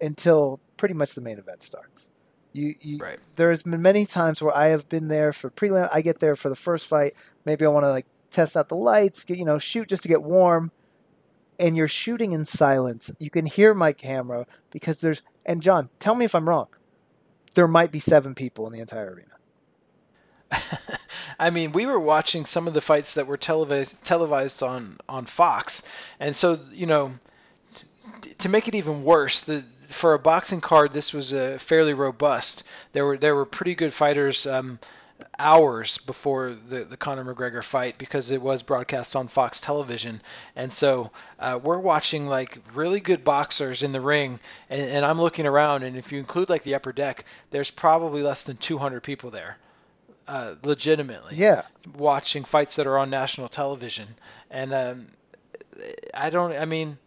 until 0.00 0.61
pretty 0.78 0.94
much 0.94 1.14
the 1.14 1.20
main 1.20 1.38
event 1.38 1.62
starts. 1.62 2.09
You, 2.54 2.74
you 2.80 2.96
Right. 2.96 3.18
there's 3.36 3.62
been 3.62 3.82
many 3.82 4.06
times 4.06 4.40
where 4.40 4.56
I 4.56 4.68
have 4.68 4.88
been 4.88 5.09
there 5.09 5.34
for 5.34 5.50
prelim. 5.50 5.90
I 5.92 6.00
get 6.00 6.18
there 6.18 6.34
for 6.34 6.48
the 6.48 6.56
first 6.56 6.86
fight. 6.86 7.12
Maybe 7.44 7.66
I 7.66 7.68
want 7.68 7.84
to 7.84 7.90
like 7.90 8.06
test 8.30 8.56
out 8.56 8.70
the 8.70 8.76
lights, 8.76 9.24
get 9.24 9.36
you 9.36 9.44
know, 9.44 9.59
shoot 9.59 9.90
just 9.90 10.04
to 10.04 10.09
get 10.09 10.22
warm. 10.22 10.72
And 11.59 11.76
you're 11.76 11.86
shooting 11.86 12.32
in 12.32 12.46
silence. 12.46 13.11
You 13.18 13.28
can 13.28 13.44
hear 13.44 13.74
my 13.74 13.92
camera 13.92 14.46
because 14.70 15.02
there's. 15.02 15.20
And 15.44 15.62
John, 15.62 15.90
tell 16.00 16.14
me 16.14 16.24
if 16.24 16.34
I'm 16.34 16.48
wrong. 16.48 16.68
There 17.54 17.68
might 17.68 17.92
be 17.92 18.00
seven 18.00 18.34
people 18.34 18.66
in 18.66 18.72
the 18.72 18.80
entire 18.80 19.12
arena. 19.12 19.36
I 21.38 21.50
mean, 21.50 21.72
we 21.72 21.84
were 21.84 22.00
watching 22.00 22.46
some 22.46 22.68
of 22.68 22.72
the 22.72 22.80
fights 22.80 23.14
that 23.14 23.26
were 23.26 23.36
televised 23.36 24.02
televised 24.02 24.62
on 24.62 24.96
on 25.09 25.26
Fox, 25.26 25.82
and 26.18 26.34
so 26.34 26.59
you 26.72 26.86
know, 26.86 27.12
to 28.38 28.48
make 28.48 28.68
it 28.68 28.74
even 28.74 29.04
worse, 29.04 29.42
the 29.42 29.64
for 29.88 30.12
a 30.14 30.18
boxing 30.18 30.60
card, 30.60 30.92
this 30.92 31.12
was 31.14 31.32
uh, 31.32 31.56
fairly 31.60 31.94
robust. 31.94 32.64
There 32.92 33.04
were 33.06 33.16
there 33.16 33.34
were 33.34 33.46
pretty 33.46 33.74
good 33.74 33.92
fighters. 33.92 34.46
Um, 34.46 34.78
hours 35.36 35.98
before 35.98 36.50
the, 36.68 36.84
the 36.84 36.96
Conor 36.96 37.24
McGregor 37.34 37.62
fight 37.62 37.98
because 37.98 38.30
it 38.30 38.40
was 38.40 38.62
broadcast 38.62 39.16
on 39.16 39.26
Fox 39.26 39.58
television. 39.60 40.20
And 40.54 40.72
so 40.72 41.10
uh, 41.40 41.58
we're 41.60 41.78
watching 41.78 42.26
like 42.28 42.56
really 42.74 43.00
good 43.00 43.24
boxers 43.24 43.82
in 43.82 43.90
the 43.90 44.00
ring. 44.00 44.38
And, 44.70 44.80
and 44.80 45.04
I'm 45.04 45.20
looking 45.20 45.44
around, 45.46 45.82
and 45.82 45.96
if 45.96 46.12
you 46.12 46.20
include 46.20 46.48
like 46.48 46.62
the 46.62 46.76
upper 46.76 46.92
deck, 46.92 47.24
there's 47.50 47.70
probably 47.70 48.22
less 48.22 48.44
than 48.44 48.56
200 48.58 49.02
people 49.02 49.30
there. 49.30 49.56
Uh, 50.28 50.54
legitimately 50.62 51.34
Yeah. 51.36 51.62
watching 51.96 52.44
fights 52.44 52.76
that 52.76 52.86
are 52.86 52.98
on 52.98 53.10
national 53.10 53.48
television 53.48 54.06
and 54.50 54.74
um, 54.74 55.06
i 56.12 56.28
don't 56.30 56.52
i 56.52 56.66
mean 56.66 56.98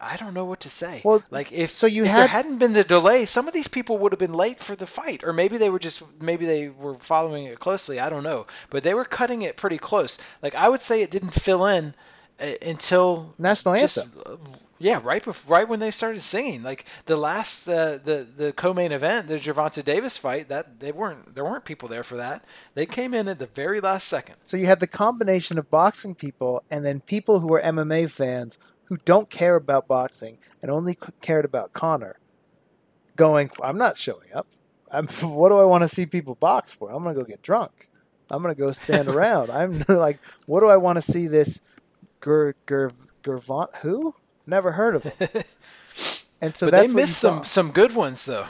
i 0.00 0.16
don't 0.16 0.34
know 0.34 0.44
what 0.44 0.60
to 0.60 0.70
say 0.70 1.00
Well, 1.04 1.22
like 1.30 1.52
if 1.52 1.70
so 1.70 1.86
you 1.86 2.04
if 2.04 2.10
had- 2.10 2.18
there 2.20 2.26
hadn't 2.28 2.58
been 2.58 2.72
the 2.72 2.84
delay 2.84 3.24
some 3.24 3.46
of 3.48 3.54
these 3.54 3.68
people 3.68 3.98
would 3.98 4.12
have 4.12 4.18
been 4.18 4.34
late 4.34 4.60
for 4.60 4.74
the 4.76 4.86
fight 4.86 5.24
or 5.24 5.32
maybe 5.32 5.56
they 5.58 5.70
were 5.70 5.78
just 5.78 6.02
maybe 6.20 6.46
they 6.46 6.68
were 6.68 6.94
following 6.94 7.44
it 7.44 7.58
closely 7.60 8.00
i 8.00 8.08
don't 8.10 8.24
know 8.24 8.46
but 8.70 8.82
they 8.82 8.94
were 8.94 9.04
cutting 9.04 9.42
it 9.42 9.56
pretty 9.56 9.78
close 9.78 10.18
like 10.42 10.54
i 10.54 10.68
would 10.68 10.82
say 10.82 11.02
it 11.02 11.10
didn't 11.10 11.32
fill 11.34 11.66
in 11.66 11.94
uh, 12.40 12.46
until 12.66 13.32
National 13.38 13.74
anthem. 13.74 14.10
uh, 14.26 14.36
yeah, 14.80 14.98
right 15.04 15.22
bef- 15.24 15.48
right 15.48 15.68
when 15.68 15.78
they 15.78 15.92
started 15.92 16.20
singing. 16.20 16.64
Like 16.64 16.84
the 17.06 17.16
last 17.16 17.64
the 17.64 18.00
the 18.04 18.26
the 18.36 18.52
co-main 18.52 18.90
event, 18.90 19.28
the 19.28 19.36
Gervonta 19.38 19.84
Davis 19.84 20.18
fight, 20.18 20.48
that 20.48 20.80
they 20.80 20.90
weren't 20.90 21.32
there 21.32 21.44
weren't 21.44 21.64
people 21.64 21.88
there 21.88 22.02
for 22.02 22.16
that. 22.16 22.44
They 22.74 22.84
came 22.84 23.14
in 23.14 23.28
at 23.28 23.38
the 23.38 23.46
very 23.46 23.80
last 23.80 24.08
second. 24.08 24.34
So 24.42 24.56
you 24.56 24.66
had 24.66 24.80
the 24.80 24.88
combination 24.88 25.58
of 25.58 25.70
boxing 25.70 26.16
people 26.16 26.64
and 26.72 26.84
then 26.84 27.00
people 27.00 27.38
who 27.38 27.54
are 27.54 27.62
MMA 27.62 28.10
fans 28.10 28.58
who 28.84 28.98
don't 29.04 29.30
care 29.30 29.56
about 29.56 29.88
boxing 29.88 30.38
and 30.62 30.70
only 30.70 30.98
cared 31.20 31.44
about 31.44 31.72
Conor 31.72 32.18
going, 33.16 33.50
I'm 33.62 33.78
not 33.78 33.96
showing 33.96 34.32
up. 34.34 34.46
I'm, 34.90 35.06
what 35.22 35.48
do 35.50 35.58
I 35.58 35.64
want 35.64 35.82
to 35.82 35.88
see 35.88 36.06
people 36.06 36.34
box 36.34 36.72
for? 36.72 36.90
I'm 36.90 37.02
going 37.02 37.14
to 37.14 37.20
go 37.20 37.26
get 37.26 37.42
drunk. 37.42 37.88
I'm 38.30 38.42
going 38.42 38.54
to 38.54 38.60
go 38.60 38.72
stand 38.72 39.08
around. 39.14 39.50
I'm 39.50 39.84
like, 39.88 40.18
what 40.46 40.60
do 40.60 40.68
I 40.68 40.76
want 40.76 40.96
to 40.96 41.02
see 41.02 41.26
this 41.26 41.60
Gur, 42.20 42.54
Gur, 42.66 42.90
Gurvant? 43.22 43.68
Who? 43.82 44.14
Never 44.46 44.72
heard 44.72 44.96
of 44.96 45.04
him. 45.04 45.42
And 46.40 46.54
so 46.54 46.68
they 46.68 46.88
missed 46.88 47.18
some 47.18 47.46
some 47.46 47.70
good 47.70 47.94
ones 47.94 48.26
though. 48.26 48.44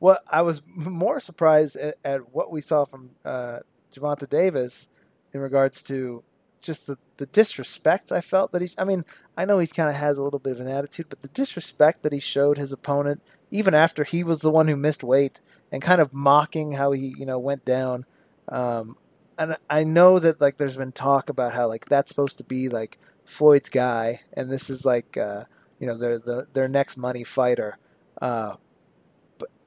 Well, 0.00 0.18
I 0.30 0.40
was 0.40 0.62
more 0.74 1.20
surprised 1.20 1.76
at, 1.76 1.96
at 2.02 2.32
what 2.32 2.50
we 2.50 2.62
saw 2.62 2.86
from 2.86 3.10
uh, 3.26 3.58
Javante 3.94 4.28
Davis 4.28 4.88
in 5.34 5.40
regards 5.40 5.82
to 5.84 6.22
just 6.60 6.86
the, 6.86 6.98
the 7.16 7.26
disrespect 7.26 8.10
I 8.12 8.20
felt 8.20 8.52
that 8.52 8.62
he. 8.62 8.70
I 8.76 8.84
mean, 8.84 9.04
I 9.36 9.44
know 9.44 9.58
he 9.58 9.66
kind 9.66 9.88
of 9.88 9.96
has 9.96 10.18
a 10.18 10.22
little 10.22 10.38
bit 10.38 10.52
of 10.52 10.60
an 10.60 10.68
attitude, 10.68 11.06
but 11.08 11.22
the 11.22 11.28
disrespect 11.28 12.02
that 12.02 12.12
he 12.12 12.20
showed 12.20 12.58
his 12.58 12.72
opponent, 12.72 13.22
even 13.50 13.74
after 13.74 14.04
he 14.04 14.24
was 14.24 14.40
the 14.40 14.50
one 14.50 14.68
who 14.68 14.76
missed 14.76 15.04
weight, 15.04 15.40
and 15.70 15.82
kind 15.82 16.00
of 16.00 16.14
mocking 16.14 16.72
how 16.72 16.92
he 16.92 17.14
you 17.18 17.26
know 17.26 17.38
went 17.38 17.64
down. 17.64 18.04
Um, 18.48 18.96
and 19.38 19.56
I 19.68 19.84
know 19.84 20.18
that 20.18 20.40
like 20.40 20.56
there's 20.56 20.76
been 20.76 20.92
talk 20.92 21.28
about 21.28 21.52
how 21.52 21.68
like 21.68 21.86
that's 21.86 22.08
supposed 22.08 22.38
to 22.38 22.44
be 22.44 22.68
like 22.68 22.98
Floyd's 23.24 23.68
guy, 23.68 24.20
and 24.32 24.50
this 24.50 24.70
is 24.70 24.84
like 24.84 25.16
uh, 25.16 25.44
you 25.78 25.86
know 25.86 25.96
their 25.96 26.18
the, 26.18 26.46
their 26.52 26.68
next 26.68 26.96
money 26.96 27.24
fighter. 27.24 27.78
Uh, 28.20 28.56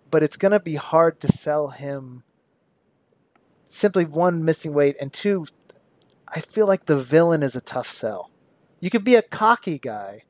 but 0.09 0.23
it's 0.23 0.37
going 0.37 0.51
to 0.51 0.59
be 0.59 0.75
hard 0.75 1.19
to 1.19 1.27
sell 1.27 1.69
him 1.69 2.23
simply 3.67 4.05
one 4.05 4.43
missing 4.43 4.73
weight 4.73 4.95
and 4.99 5.13
two 5.13 5.45
i 6.35 6.39
feel 6.39 6.67
like 6.67 6.85
the 6.85 6.97
villain 6.97 7.43
is 7.43 7.55
a 7.55 7.61
tough 7.61 7.91
sell 7.91 8.31
you 8.79 8.89
could 8.89 9.03
be 9.03 9.15
a 9.15 9.21
cocky 9.21 9.77
guy 9.77 10.23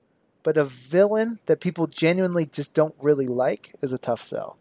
but 0.44 0.58
a 0.58 0.64
villain 0.64 1.40
that 1.46 1.60
people 1.60 1.88
genuinely 1.88 2.46
just 2.46 2.74
don't 2.74 2.96
really 3.02 3.28
like 3.28 3.76
is 3.82 3.94
a 3.94 3.98
tough 3.98 4.24
sell 4.24 4.58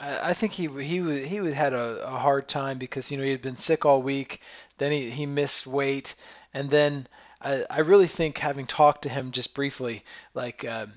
I, 0.00 0.34
think 0.34 0.52
he 0.52 0.66
he 0.66 1.24
he 1.24 1.52
had 1.52 1.72
a, 1.72 2.04
a 2.04 2.18
hard 2.18 2.48
time 2.48 2.78
because 2.78 3.10
you 3.10 3.16
know 3.16 3.24
he 3.24 3.30
had 3.30 3.42
been 3.42 3.56
sick 3.56 3.86
all 3.86 4.02
week. 4.02 4.40
Then 4.76 4.92
he, 4.92 5.08
he 5.08 5.24
missed 5.24 5.66
weight, 5.66 6.14
and 6.52 6.68
then 6.68 7.06
I, 7.40 7.64
I 7.70 7.80
really 7.80 8.06
think 8.06 8.38
having 8.38 8.66
talked 8.66 9.02
to 9.02 9.08
him 9.08 9.30
just 9.30 9.54
briefly, 9.54 10.04
like 10.34 10.64
um, 10.64 10.92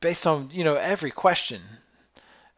based 0.00 0.26
on 0.26 0.50
you 0.52 0.64
know 0.64 0.74
every 0.76 1.10
question, 1.10 1.60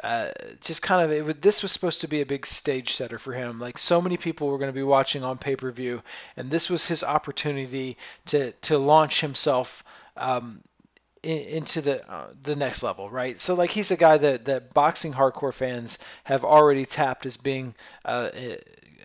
uh, 0.03 0.31
just 0.61 0.83
kind 0.83 1.05
of 1.05 1.11
it 1.11 1.25
would, 1.25 1.41
this 1.41 1.63
was 1.63 1.73
supposed 1.73 2.03
to 2.03 2.09
be 2.09 2.21
a 2.21 2.27
big 2.27 2.45
stage 2.45 2.93
setter 2.93 3.19
for 3.19 3.33
him. 3.33 3.59
Like 3.59 3.79
so 3.79 4.01
many 4.03 4.17
people 4.17 4.49
were 4.49 4.59
going 4.59 4.71
to 4.71 4.75
be 4.75 4.83
watching 4.83 5.25
on 5.25 5.39
pay 5.39 5.57
per 5.57 5.71
view, 5.71 6.03
and 6.37 6.51
this 6.51 6.69
was 6.69 6.87
his 6.87 7.03
opportunity 7.03 7.97
to 8.27 8.53
to 8.53 8.79
launch 8.79 9.21
himself. 9.21 9.85
Um, 10.17 10.63
in, 11.23 11.39
into 11.39 11.81
the 11.81 12.09
uh, 12.11 12.31
the 12.43 12.57
next 12.57 12.83
level, 12.83 13.11
right? 13.11 13.41
So 13.41 13.55
like 13.55 13.71
he's 13.71 13.91
a 13.91 13.97
guy 13.97 14.19
that 14.19 14.45
that 14.45 14.75
boxing 14.75 15.13
hardcore 15.13 15.55
fans 15.55 15.99
have 16.25 16.45
already 16.45 16.85
tapped 16.85 17.27
as 17.27 17.37
being 17.37 17.75
uh, 18.05 18.31
a, 18.35 18.59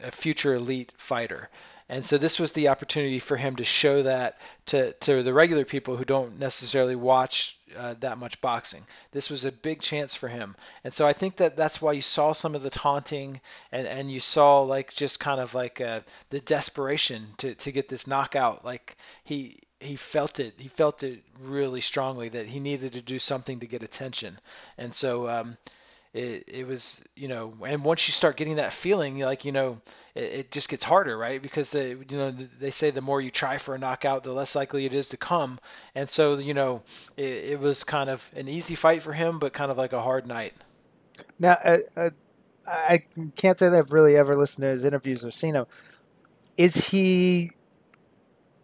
a 0.03 0.11
future 0.11 0.53
elite 0.53 0.93
fighter. 0.97 1.49
And 1.91 2.05
so 2.05 2.17
this 2.17 2.39
was 2.39 2.53
the 2.53 2.69
opportunity 2.69 3.19
for 3.19 3.35
him 3.35 3.57
to 3.57 3.65
show 3.65 4.03
that 4.03 4.39
to, 4.67 4.93
to 4.93 5.23
the 5.23 5.33
regular 5.33 5.65
people 5.65 5.97
who 5.97 6.05
don't 6.05 6.39
necessarily 6.39 6.95
watch 6.95 7.57
uh, 7.77 7.95
that 7.99 8.17
much 8.17 8.39
boxing. 8.41 8.81
This 9.11 9.29
was 9.29 9.45
a 9.45 9.51
big 9.51 9.81
chance 9.81 10.15
for 10.15 10.27
him. 10.27 10.55
And 10.83 10.93
so 10.93 11.05
I 11.05 11.13
think 11.13 11.37
that 11.37 11.55
that's 11.55 11.81
why 11.81 11.93
you 11.93 12.01
saw 12.01 12.33
some 12.33 12.55
of 12.55 12.63
the 12.63 12.69
taunting 12.69 13.41
and, 13.71 13.87
and 13.87 14.11
you 14.11 14.19
saw 14.19 14.61
like 14.61 14.93
just 14.93 15.19
kind 15.19 15.39
of 15.39 15.53
like 15.53 15.81
uh, 15.81 16.01
the 16.29 16.39
desperation 16.41 17.25
to, 17.37 17.55
to 17.55 17.71
get 17.71 17.89
this 17.89 18.07
knockout. 18.07 18.65
Like 18.65 18.97
he 19.23 19.59
he 19.79 19.95
felt 19.95 20.39
it. 20.39 20.53
He 20.57 20.67
felt 20.67 21.01
it 21.03 21.23
really 21.39 21.81
strongly 21.81 22.29
that 22.29 22.45
he 22.45 22.59
needed 22.59 22.93
to 22.93 23.01
do 23.01 23.17
something 23.17 23.59
to 23.59 23.67
get 23.67 23.81
attention. 23.81 24.37
And 24.77 24.93
so 24.93 25.27
um, 25.27 25.57
it, 26.13 26.43
it 26.47 26.67
was, 26.67 27.07
you 27.15 27.27
know, 27.27 27.53
and 27.65 27.83
once 27.85 28.07
you 28.07 28.11
start 28.13 28.35
getting 28.37 28.57
that 28.57 28.73
feeling, 28.73 29.19
like, 29.19 29.45
you 29.45 29.51
know, 29.51 29.81
it, 30.15 30.23
it 30.23 30.51
just 30.51 30.69
gets 30.69 30.83
harder, 30.83 31.17
right? 31.17 31.41
Because, 31.41 31.71
they, 31.71 31.91
you 31.91 32.05
know, 32.11 32.31
they 32.31 32.71
say 32.71 32.91
the 32.91 33.01
more 33.01 33.21
you 33.21 33.31
try 33.31 33.57
for 33.57 33.75
a 33.75 33.77
knockout, 33.79 34.23
the 34.23 34.33
less 34.33 34.55
likely 34.55 34.85
it 34.85 34.93
is 34.93 35.09
to 35.09 35.17
come. 35.17 35.59
And 35.95 36.09
so, 36.09 36.37
you 36.37 36.53
know, 36.53 36.83
it, 37.17 37.51
it 37.53 37.59
was 37.59 37.83
kind 37.85 38.09
of 38.09 38.29
an 38.35 38.47
easy 38.49 38.75
fight 38.75 39.01
for 39.03 39.13
him, 39.13 39.39
but 39.39 39.53
kind 39.53 39.71
of 39.71 39.77
like 39.77 39.93
a 39.93 40.01
hard 40.01 40.27
night. 40.27 40.53
now 41.39 41.53
uh, 41.63 41.77
uh, 41.95 42.09
i 42.67 43.03
can't 43.35 43.57
say 43.57 43.69
that 43.69 43.77
i've 43.77 43.91
really 43.91 44.15
ever 44.15 44.35
listened 44.35 44.63
to 44.63 44.67
his 44.69 44.85
interviews 44.85 45.25
or 45.25 45.31
seen 45.31 45.55
him 45.55 45.65
is 46.57 46.75
he 46.89 47.51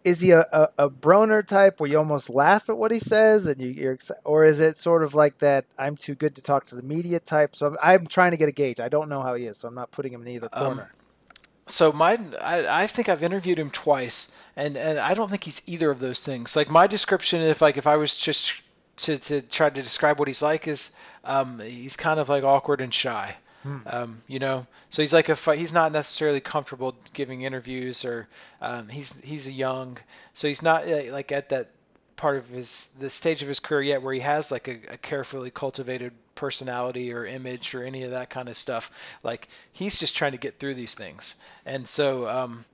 is 0.08 0.20
he 0.20 0.30
a, 0.30 0.40
a, 0.52 0.86
a 0.86 0.90
Broner 0.90 1.46
type 1.46 1.80
where 1.80 1.90
you 1.90 1.98
almost 1.98 2.28
laugh 2.30 2.68
at 2.68 2.76
what 2.76 2.90
he 2.90 2.98
says 2.98 3.46
and 3.46 3.60
you, 3.60 3.68
you're 3.68 3.98
or 4.24 4.44
is 4.44 4.60
it 4.60 4.78
sort 4.78 5.02
of 5.02 5.14
like 5.14 5.38
that 5.38 5.64
i'm 5.78 5.96
too 5.96 6.14
good 6.14 6.34
to 6.36 6.42
talk 6.42 6.66
to 6.66 6.74
the 6.74 6.82
media 6.82 7.20
type 7.20 7.54
so 7.54 7.66
I'm, 7.68 7.76
I'm 7.82 8.06
trying 8.06 8.32
to 8.32 8.36
get 8.36 8.48
a 8.48 8.52
gauge 8.52 8.80
i 8.80 8.88
don't 8.88 9.08
know 9.08 9.22
how 9.22 9.34
he 9.34 9.44
is 9.46 9.58
so 9.58 9.68
i'm 9.68 9.74
not 9.74 9.90
putting 9.90 10.12
him 10.12 10.22
in 10.22 10.28
either 10.28 10.48
Um, 10.52 10.64
corner 10.66 10.92
So 11.66 11.92
my, 11.92 12.18
I, 12.40 12.84
I 12.84 12.86
think 12.86 13.08
I've 13.10 13.22
interviewed 13.22 13.58
him 13.58 13.70
twice, 13.70 14.34
and, 14.56 14.76
and 14.78 14.98
I 14.98 15.12
don't 15.12 15.28
think 15.28 15.44
he's 15.44 15.60
either 15.66 15.90
of 15.90 16.00
those 16.00 16.24
things. 16.24 16.56
Like 16.56 16.70
my 16.70 16.86
description, 16.86 17.42
if 17.42 17.60
like 17.60 17.76
if 17.76 17.86
I 17.86 17.96
was 17.96 18.16
just 18.16 18.54
to, 19.04 19.18
to 19.18 19.42
try 19.42 19.68
to 19.68 19.82
describe 19.82 20.18
what 20.18 20.28
he's 20.28 20.40
like, 20.42 20.66
is 20.66 20.92
um, 21.24 21.60
he's 21.60 21.96
kind 21.96 22.18
of 22.20 22.28
like 22.30 22.42
awkward 22.42 22.80
and 22.80 22.92
shy. 22.92 23.36
Um, 23.86 24.22
you 24.26 24.38
know, 24.38 24.66
so 24.88 25.02
he's 25.02 25.12
like 25.12 25.28
a 25.28 25.34
he's 25.54 25.72
not 25.72 25.92
necessarily 25.92 26.40
comfortable 26.40 26.94
giving 27.12 27.42
interviews, 27.42 28.04
or 28.04 28.28
um, 28.60 28.88
he's 28.88 29.18
he's 29.20 29.48
a 29.48 29.52
young, 29.52 29.98
so 30.32 30.48
he's 30.48 30.62
not 30.62 30.88
uh, 30.88 31.12
like 31.12 31.32
at 31.32 31.48
that 31.50 31.70
part 32.16 32.36
of 32.36 32.48
his 32.48 32.88
the 32.98 33.10
stage 33.10 33.42
of 33.42 33.48
his 33.48 33.60
career 33.60 33.82
yet 33.82 34.02
where 34.02 34.12
he 34.12 34.20
has 34.20 34.50
like 34.50 34.68
a, 34.68 34.78
a 34.88 34.96
carefully 34.96 35.50
cultivated 35.50 36.12
personality 36.34 37.12
or 37.12 37.24
image 37.24 37.74
or 37.74 37.84
any 37.84 38.02
of 38.04 38.12
that 38.12 38.30
kind 38.30 38.48
of 38.48 38.56
stuff. 38.56 38.90
Like 39.22 39.48
he's 39.72 39.98
just 39.98 40.16
trying 40.16 40.32
to 40.32 40.38
get 40.38 40.58
through 40.58 40.74
these 40.74 40.94
things, 40.94 41.36
and 41.66 41.88
so 41.88 42.28
um, 42.28 42.64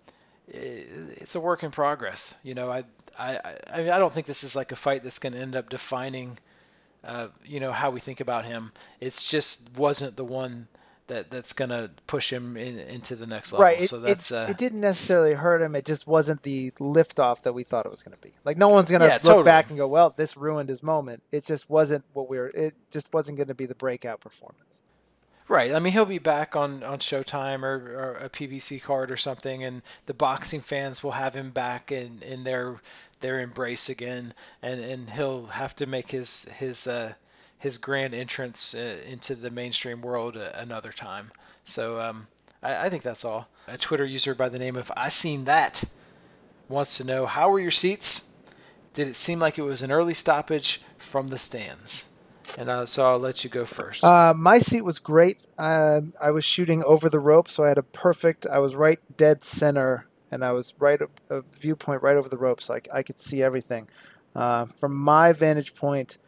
i 0.52 0.56
it's 0.56 1.34
a 1.34 1.40
work 1.40 1.62
in 1.62 1.70
progress. 1.70 2.34
You 2.42 2.54
know, 2.54 2.70
I 2.70 2.84
I 3.18 3.38
I, 3.72 3.78
mean, 3.78 3.90
I 3.90 3.98
don't 3.98 4.12
think 4.12 4.26
this 4.26 4.44
is 4.44 4.54
like 4.54 4.72
a 4.72 4.76
fight 4.76 5.02
that's 5.02 5.18
going 5.18 5.32
to 5.32 5.38
end 5.38 5.56
up 5.56 5.68
defining. 5.68 6.38
Uh, 7.04 7.28
you 7.44 7.60
know 7.60 7.72
how 7.72 7.90
we 7.90 8.00
think 8.00 8.20
about 8.20 8.44
him. 8.44 8.72
It's 9.00 9.22
just 9.22 9.76
wasn't 9.76 10.16
the 10.16 10.24
one 10.24 10.68
that 11.06 11.30
that's 11.30 11.52
gonna 11.52 11.90
push 12.06 12.32
him 12.32 12.56
in, 12.56 12.78
into 12.78 13.14
the 13.14 13.26
next 13.26 13.52
level. 13.52 13.64
Right. 13.64 13.82
It, 13.82 13.88
so 13.88 14.00
that's 14.00 14.30
it, 14.30 14.36
uh, 14.36 14.46
it 14.48 14.56
didn't 14.56 14.80
necessarily 14.80 15.34
hurt 15.34 15.60
him. 15.60 15.74
It 15.76 15.84
just 15.84 16.06
wasn't 16.06 16.42
the 16.42 16.70
liftoff 16.72 17.42
that 17.42 17.52
we 17.52 17.62
thought 17.62 17.84
it 17.84 17.90
was 17.90 18.02
going 18.02 18.16
to 18.16 18.22
be. 18.22 18.32
Like 18.44 18.56
no 18.56 18.68
one's 18.68 18.88
going 18.88 19.02
to 19.02 19.06
Yeah, 19.06 19.14
look 19.14 19.22
totally. 19.22 19.44
back 19.44 19.68
and 19.68 19.76
go, 19.76 19.86
"Well, 19.86 20.14
this 20.16 20.36
ruined 20.36 20.70
his 20.70 20.82
moment." 20.82 21.22
It 21.30 21.44
just 21.44 21.68
wasn't 21.68 22.04
what 22.14 22.28
we 22.30 22.38
were. 22.38 22.48
It 22.48 22.74
just 22.90 23.12
wasn't 23.12 23.36
going 23.36 23.48
to 23.48 23.54
be 23.54 23.66
the 23.66 23.74
breakout 23.74 24.20
performance. 24.20 24.60
Right. 25.46 25.72
I 25.74 25.78
mean, 25.78 25.92
he'll 25.92 26.06
be 26.06 26.18
back 26.18 26.56
on, 26.56 26.82
on 26.82 27.00
Showtime 27.00 27.64
or, 27.64 27.74
or 27.74 28.18
a 28.22 28.30
PBC 28.30 28.82
card 28.82 29.10
or 29.10 29.18
something, 29.18 29.62
and 29.62 29.82
the 30.06 30.14
boxing 30.14 30.62
fans 30.62 31.04
will 31.04 31.10
have 31.10 31.34
him 31.34 31.50
back 31.50 31.92
in, 31.92 32.22
in 32.22 32.44
their 32.44 32.76
their 33.24 33.40
embrace 33.40 33.88
again, 33.88 34.34
and, 34.60 34.80
and 34.80 35.08
he'll 35.08 35.46
have 35.46 35.74
to 35.76 35.86
make 35.86 36.10
his 36.10 36.44
his 36.58 36.86
uh, 36.86 37.10
his 37.58 37.78
grand 37.78 38.14
entrance 38.14 38.74
uh, 38.74 38.98
into 39.08 39.34
the 39.34 39.50
mainstream 39.50 40.02
world 40.02 40.36
uh, 40.36 40.50
another 40.54 40.92
time. 40.92 41.30
So 41.64 41.98
um, 41.98 42.26
I, 42.62 42.86
I 42.86 42.90
think 42.90 43.02
that's 43.02 43.24
all. 43.24 43.48
A 43.66 43.78
Twitter 43.78 44.04
user 44.04 44.34
by 44.34 44.50
the 44.50 44.58
name 44.58 44.76
of 44.76 44.92
I 44.94 45.08
seen 45.08 45.46
that 45.46 45.82
wants 46.68 46.98
to 46.98 47.04
know 47.04 47.24
how 47.24 47.48
were 47.48 47.60
your 47.60 47.70
seats? 47.70 48.30
Did 48.92 49.08
it 49.08 49.16
seem 49.16 49.38
like 49.38 49.58
it 49.58 49.62
was 49.62 49.82
an 49.82 49.90
early 49.90 50.14
stoppage 50.14 50.82
from 50.98 51.26
the 51.28 51.38
stands? 51.38 52.08
And 52.58 52.68
uh, 52.68 52.84
so 52.84 53.06
I'll 53.06 53.18
let 53.18 53.42
you 53.42 53.48
go 53.48 53.64
first. 53.64 54.04
Uh, 54.04 54.34
my 54.36 54.58
seat 54.58 54.82
was 54.82 54.98
great. 54.98 55.46
Uh, 55.58 56.02
I 56.20 56.30
was 56.30 56.44
shooting 56.44 56.84
over 56.84 57.08
the 57.08 57.18
rope, 57.18 57.48
so 57.48 57.64
I 57.64 57.68
had 57.68 57.78
a 57.78 57.82
perfect. 57.82 58.46
I 58.46 58.58
was 58.58 58.74
right 58.76 59.00
dead 59.16 59.44
center, 59.44 60.06
and 60.34 60.44
I 60.44 60.50
was 60.50 60.74
right 60.80 61.00
a 61.30 61.42
viewpoint 61.56 62.02
right 62.02 62.16
over 62.16 62.28
the 62.28 62.36
rope, 62.36 62.60
so 62.60 62.76
I, 62.92 63.02
could 63.04 63.20
see 63.20 63.40
everything. 63.40 63.88
Uh, 64.34 64.64
from 64.64 64.92
my 64.92 65.32
vantage 65.32 65.76
point, 65.76 66.18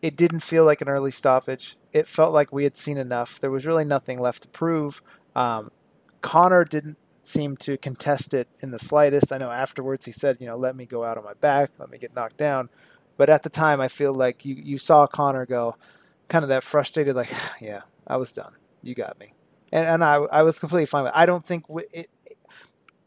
it 0.00 0.14
didn't 0.14 0.40
feel 0.40 0.64
like 0.64 0.80
an 0.80 0.88
early 0.88 1.10
stoppage. 1.10 1.76
It 1.92 2.06
felt 2.06 2.32
like 2.32 2.52
we 2.52 2.62
had 2.62 2.76
seen 2.76 2.96
enough. 2.96 3.40
There 3.40 3.50
was 3.50 3.66
really 3.66 3.84
nothing 3.84 4.20
left 4.20 4.42
to 4.42 4.48
prove. 4.48 5.02
Um, 5.34 5.72
Conor 6.20 6.64
didn't 6.64 6.98
seem 7.24 7.56
to 7.56 7.76
contest 7.76 8.32
it 8.32 8.46
in 8.60 8.70
the 8.70 8.78
slightest. 8.78 9.32
I 9.32 9.38
know 9.38 9.50
afterwards 9.50 10.06
he 10.06 10.12
said, 10.12 10.36
you 10.38 10.46
know, 10.46 10.56
let 10.56 10.76
me 10.76 10.86
go 10.86 11.02
out 11.02 11.18
on 11.18 11.24
my 11.24 11.34
back, 11.34 11.70
let 11.80 11.90
me 11.90 11.98
get 11.98 12.14
knocked 12.14 12.36
down. 12.36 12.68
But 13.16 13.28
at 13.28 13.42
the 13.42 13.50
time, 13.50 13.80
I 13.80 13.88
feel 13.88 14.14
like 14.14 14.44
you, 14.44 14.54
you 14.54 14.78
saw 14.78 15.08
Conor 15.08 15.46
go 15.46 15.74
kind 16.28 16.44
of 16.44 16.48
that 16.50 16.62
frustrated, 16.62 17.16
like, 17.16 17.32
yeah, 17.60 17.80
I 18.06 18.18
was 18.18 18.30
done. 18.30 18.52
You 18.84 18.94
got 18.94 19.18
me. 19.18 19.32
And, 19.72 19.84
and 19.84 20.04
I, 20.04 20.14
I 20.14 20.42
was 20.42 20.60
completely 20.60 20.86
fine 20.86 21.02
with 21.02 21.12
it. 21.12 21.18
I 21.18 21.26
don't 21.26 21.44
think 21.44 21.64
it, 21.92 22.08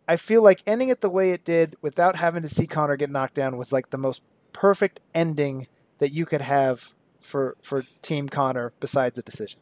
I 0.10 0.16
feel 0.16 0.42
like 0.42 0.64
ending 0.66 0.90
it 0.90 1.02
the 1.02 1.10
way 1.10 1.34
it 1.34 1.46
did 1.46 1.76
without 1.84 2.16
having 2.16 2.42
to 2.42 2.50
see 2.50 2.66
Conor 2.66 2.98
get 2.98 3.12
knocked 3.12 3.36
down 3.36 3.58
was 3.58 3.72
like 3.72 3.92
the 3.92 3.98
most 3.98 4.24
perfect 4.54 5.00
ending 5.14 5.68
that 6.00 6.12
you 6.12 6.26
could 6.26 6.42
have 6.42 6.96
for, 7.22 7.56
for 7.62 7.86
Team 8.02 8.28
Conor 8.28 8.72
besides 8.80 9.18
the 9.18 9.22
decision. 9.22 9.60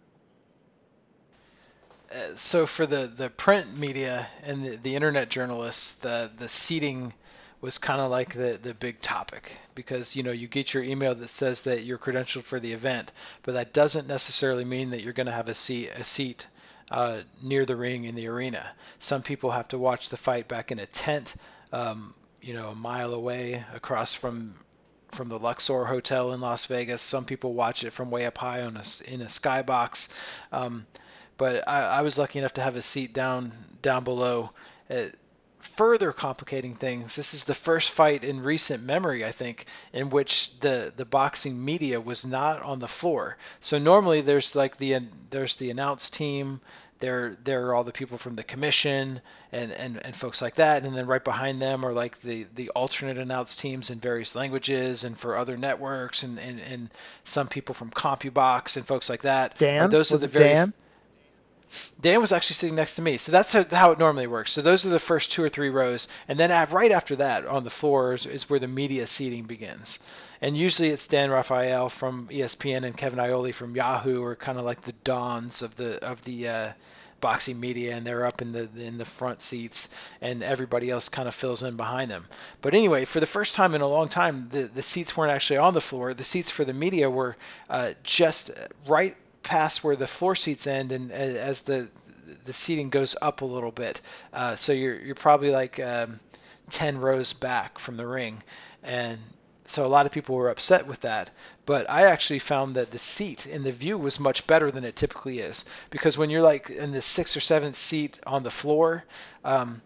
Uh, 2.10 2.34
so 2.38 2.66
for 2.66 2.86
the, 2.86 3.12
the 3.14 3.30
print 3.30 3.78
media 3.78 4.26
and 4.42 4.64
the, 4.64 4.76
the 4.78 4.96
internet 4.96 5.28
journalists, 5.28 5.96
the 5.96 6.32
the 6.38 6.48
seating 6.48 7.14
was 7.60 7.78
kind 7.78 8.00
of 8.00 8.10
like 8.10 8.34
the, 8.34 8.58
the 8.62 8.74
big 8.74 9.02
topic 9.02 9.52
because 9.76 10.16
you 10.16 10.24
know 10.24 10.32
you 10.32 10.48
get 10.48 10.74
your 10.74 10.84
email 10.84 11.14
that 11.14 11.30
says 11.30 11.64
that 11.64 11.84
you're 11.84 11.98
credentialed 11.98 12.44
for 12.44 12.62
the 12.62 12.72
event, 12.72 13.12
but 13.44 13.56
that 13.56 13.74
doesn't 13.74 14.08
necessarily 14.08 14.64
mean 14.64 14.92
that 14.92 15.02
you're 15.02 15.12
going 15.12 15.26
to 15.26 15.34
have 15.34 15.50
a 15.50 15.54
seat 15.54 15.90
a 15.98 16.06
seat 16.06 16.48
uh, 16.92 17.20
near 17.42 17.66
the 17.66 17.76
ring 17.76 18.06
in 18.06 18.16
the 18.16 18.28
arena. 18.28 18.66
Some 19.00 19.22
people 19.22 19.52
have 19.52 19.68
to 19.70 19.78
watch 19.78 20.10
the 20.10 20.18
fight 20.18 20.48
back 20.48 20.72
in 20.72 20.80
a 20.80 20.86
tent, 20.86 21.36
um, 21.74 22.14
you 22.42 22.54
know, 22.54 22.70
a 22.70 22.76
mile 22.76 23.14
away 23.14 23.64
across 23.74 24.16
from 24.16 24.54
from 25.12 25.30
the 25.30 25.40
Luxor 25.40 25.86
Hotel 25.86 26.34
in 26.34 26.42
Las 26.42 26.66
Vegas. 26.66 27.02
Some 27.02 27.26
people 27.26 27.54
watch 27.54 27.84
it 27.84 27.92
from 27.92 28.12
way 28.12 28.26
up 28.26 28.38
high 28.38 28.62
on 28.62 28.76
a, 28.76 28.84
in 29.12 29.22
a 29.22 29.26
skybox. 29.26 30.14
Um, 30.52 30.86
but 31.38 31.68
I, 31.68 32.00
I, 32.00 32.02
was 32.02 32.18
lucky 32.18 32.40
enough 32.40 32.54
to 32.54 32.62
have 32.62 32.76
a 32.76 32.82
seat 32.82 33.14
down 33.14 33.52
down 33.82 34.04
below. 34.04 34.52
Uh, 34.90 35.06
further 35.60 36.12
complicating 36.12 36.76
things, 36.76 37.16
this 37.16 37.34
is 37.34 37.44
the 37.44 37.54
first 37.54 37.92
fight 37.92 38.24
in 38.24 38.44
recent 38.44 38.84
memory, 38.84 39.26
I 39.26 39.32
think, 39.32 39.66
in 39.94 40.10
which 40.10 40.60
the 40.60 40.92
the 40.96 41.06
boxing 41.06 41.64
media 41.64 42.00
was 42.02 42.26
not 42.26 42.62
on 42.62 42.80
the 42.80 42.88
floor. 42.88 43.38
So 43.60 43.78
normally 43.78 44.22
there's 44.22 44.56
like 44.56 44.78
the 44.78 45.00
there's 45.30 45.56
the 45.56 45.70
announce 45.70 46.10
team. 46.10 46.62
There, 47.00 47.38
there 47.44 47.68
are 47.68 47.76
all 47.76 47.84
the 47.84 47.92
people 47.92 48.18
from 48.18 48.36
the 48.36 48.44
commission 48.44 49.22
and, 49.52 49.72
and, 49.72 50.04
and 50.04 50.16
folks 50.16 50.42
like 50.42 50.56
that, 50.56 50.84
and 50.84 50.98
then 50.98 51.06
right 51.06 51.24
behind 51.24 51.62
them 51.62 51.86
are 51.86 51.94
like 51.94 52.20
the, 52.22 52.48
the 52.56 52.70
alternate 52.70 53.20
announce 53.20 53.56
teams 53.56 53.92
in 53.92 54.00
various 54.00 54.36
languages 54.36 55.04
and 55.04 55.16
for 55.16 55.38
other 55.38 55.58
networks, 55.58 56.24
and, 56.24 56.40
and, 56.40 56.60
and 56.60 56.90
some 57.24 57.50
people 57.50 57.76
from 57.76 57.92
CompuBox 57.92 58.78
and 58.78 58.86
folks 58.88 59.12
like 59.12 59.22
that. 59.22 59.60
Dan, 59.60 59.92
those 59.92 60.12
was 60.12 60.24
are 60.24 60.26
the 60.26 60.40
very 60.40 60.54
Dan? 60.54 60.74
Dan 62.00 62.22
was 62.22 62.32
actually 62.32 62.56
sitting 62.56 62.76
next 62.76 62.96
to 62.96 63.02
me, 63.02 63.18
so 63.18 63.32
that's 63.32 63.54
how, 63.54 63.92
it 63.92 64.00
normally 64.00 64.28
works. 64.28 64.52
So 64.52 64.62
those 64.62 64.86
are 64.86 64.90
the 64.90 65.00
first 65.00 65.32
two 65.32 65.44
or 65.44 65.50
three 65.50 65.70
rows, 65.70 66.08
and 66.28 66.40
then 66.40 66.50
right 66.72 66.92
after 66.92 67.18
that, 67.18 67.46
on 67.46 67.64
the 67.64 67.70
floor 67.70 68.14
is, 68.14 68.50
where 68.50 68.60
the 68.60 68.68
media 68.68 69.06
seating 69.06 69.44
begins. 69.44 70.00
And 70.42 70.56
usually 70.56 70.90
it's 70.90 71.08
Dan 71.08 71.32
Rafael 71.32 71.90
from 71.90 72.28
ESPN 72.28 72.84
and 72.84 72.96
Kevin 72.96 73.20
Iole 73.20 73.52
from 73.54 73.76
Yahoo, 73.76 74.24
are 74.24 74.36
kind 74.36 74.58
of 74.58 74.66
like 74.66 74.82
the 74.82 74.94
dons 75.04 75.62
of 75.62 75.76
the 75.76 76.04
of 76.06 76.24
the 76.24 76.48
uh, 76.48 76.74
boxing 77.20 77.60
media, 77.60 77.96
and 77.96 78.06
they're 78.06 78.26
up 78.26 78.42
in 78.42 78.54
the 78.54 78.70
in 78.78 78.98
the 78.98 79.06
front 79.06 79.42
seats, 79.42 79.94
and 80.22 80.44
everybody 80.44 80.90
else 80.90 81.10
kind 81.10 81.28
of 81.28 81.36
fills 81.36 81.64
in 81.64 81.76
behind 81.76 82.12
them. 82.12 82.28
But 82.62 82.76
anyway, 82.76 83.06
for 83.06 83.20
the 83.20 83.26
first 83.26 83.56
time 83.56 83.76
in 83.76 83.82
a 83.82 83.88
long 83.88 84.10
time, 84.10 84.50
the 84.50 84.64
the 84.64 84.84
seats 84.84 85.18
weren't 85.18 85.32
actually 85.32 85.58
on 85.58 85.74
the 85.74 85.82
floor. 85.82 86.14
The 86.14 86.24
seats 86.24 86.52
for 86.52 86.64
the 86.64 86.74
media 86.74 87.10
were 87.10 87.36
uh, 87.70 87.94
just 88.04 88.52
right 88.88 89.18
past 89.48 89.84
where 89.84 89.96
the 89.96 90.08
floor 90.08 90.36
seats 90.36 90.68
end, 90.68 90.92
and 90.92 91.12
as 91.12 91.62
the 91.62 91.88
the 92.46 92.54
seating 92.54 92.90
goes 92.90 93.16
up 93.22 93.42
a 93.42 93.46
little 93.46 93.72
bit, 93.72 94.02
uh, 94.34 94.56
so 94.56 94.74
you're 94.74 95.00
you're 95.00 95.16
probably 95.16 95.50
like 95.50 95.80
um, 95.80 96.20
ten 96.70 97.00
rows 97.00 97.34
back 97.34 97.80
from 97.80 97.98
the 97.98 98.06
ring, 98.06 98.44
and 98.84 99.18
so 99.66 99.86
a 99.86 99.88
lot 99.88 100.06
of 100.06 100.12
people 100.12 100.36
were 100.36 100.50
upset 100.50 100.88
with 100.88 101.02
that. 101.02 101.30
But 101.66 101.90
I 101.90 102.04
actually 102.04 102.40
found 102.40 102.76
that 102.76 102.92
the 102.92 103.00
seat 103.00 103.46
and 103.46 103.66
the 103.66 103.72
view 103.72 103.98
was 103.98 104.20
much 104.20 104.48
better 104.48 104.72
than 104.72 104.86
it 104.86 104.96
typically 104.96 105.40
is 105.40 105.66
because 105.90 106.18
when 106.18 106.30
you're 106.30 106.42
like 106.42 106.70
in 106.70 106.92
the 106.92 107.02
sixth 107.02 107.36
or 107.36 107.42
seventh 107.42 107.78
seat 107.78 108.20
on 108.26 108.44
the 108.44 108.52
floor. 108.52 109.04
Um, 109.44 109.82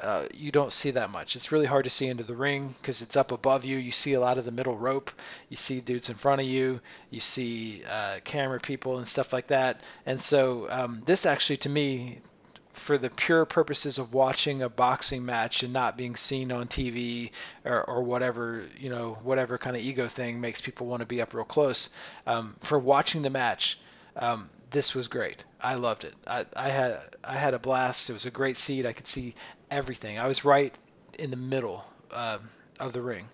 uh, 0.00 0.26
you 0.34 0.50
don't 0.50 0.72
see 0.72 0.92
that 0.92 1.10
much. 1.10 1.36
It's 1.36 1.52
really 1.52 1.66
hard 1.66 1.84
to 1.84 1.90
see 1.90 2.08
into 2.08 2.24
the 2.24 2.34
ring 2.34 2.74
because 2.80 3.02
it's 3.02 3.16
up 3.16 3.32
above 3.32 3.64
you. 3.64 3.76
You 3.76 3.92
see 3.92 4.14
a 4.14 4.20
lot 4.20 4.38
of 4.38 4.44
the 4.44 4.52
middle 4.52 4.76
rope. 4.76 5.10
You 5.48 5.56
see 5.56 5.80
dudes 5.80 6.08
in 6.08 6.14
front 6.14 6.40
of 6.40 6.46
you. 6.46 6.80
You 7.10 7.20
see 7.20 7.82
uh, 7.88 8.20
camera 8.24 8.60
people 8.60 8.98
and 8.98 9.06
stuff 9.06 9.32
like 9.32 9.48
that. 9.48 9.80
And 10.06 10.20
so 10.20 10.68
um, 10.70 11.02
this 11.04 11.26
actually, 11.26 11.58
to 11.58 11.68
me, 11.68 12.18
for 12.72 12.96
the 12.96 13.10
pure 13.10 13.44
purposes 13.44 13.98
of 13.98 14.14
watching 14.14 14.62
a 14.62 14.68
boxing 14.68 15.24
match 15.24 15.62
and 15.62 15.72
not 15.72 15.98
being 15.98 16.16
seen 16.16 16.50
on 16.50 16.66
TV 16.66 17.30
or, 17.64 17.82
or 17.84 18.02
whatever, 18.02 18.64
you 18.78 18.88
know, 18.88 19.18
whatever 19.22 19.58
kind 19.58 19.76
of 19.76 19.82
ego 19.82 20.08
thing 20.08 20.40
makes 20.40 20.60
people 20.60 20.86
want 20.86 21.00
to 21.00 21.06
be 21.06 21.20
up 21.20 21.34
real 21.34 21.44
close. 21.44 21.94
Um, 22.26 22.56
for 22.60 22.78
watching 22.78 23.22
the 23.22 23.30
match, 23.30 23.78
um, 24.16 24.48
this 24.70 24.94
was 24.94 25.08
great. 25.08 25.44
I 25.60 25.74
loved 25.74 26.04
it. 26.04 26.14
I, 26.26 26.46
I 26.56 26.68
had 26.68 27.00
I 27.22 27.34
had 27.34 27.54
a 27.54 27.58
blast. 27.58 28.08
It 28.08 28.14
was 28.14 28.26
a 28.26 28.30
great 28.30 28.56
seat. 28.56 28.86
I 28.86 28.92
could 28.92 29.06
see 29.06 29.34
everything. 29.70 30.18
I 30.18 30.26
was 30.26 30.44
right 30.44 30.76
in 31.18 31.30
the 31.30 31.36
middle 31.36 31.84
uh, 32.10 32.38
of 32.78 32.92
the 32.92 33.02
ring, 33.02 33.28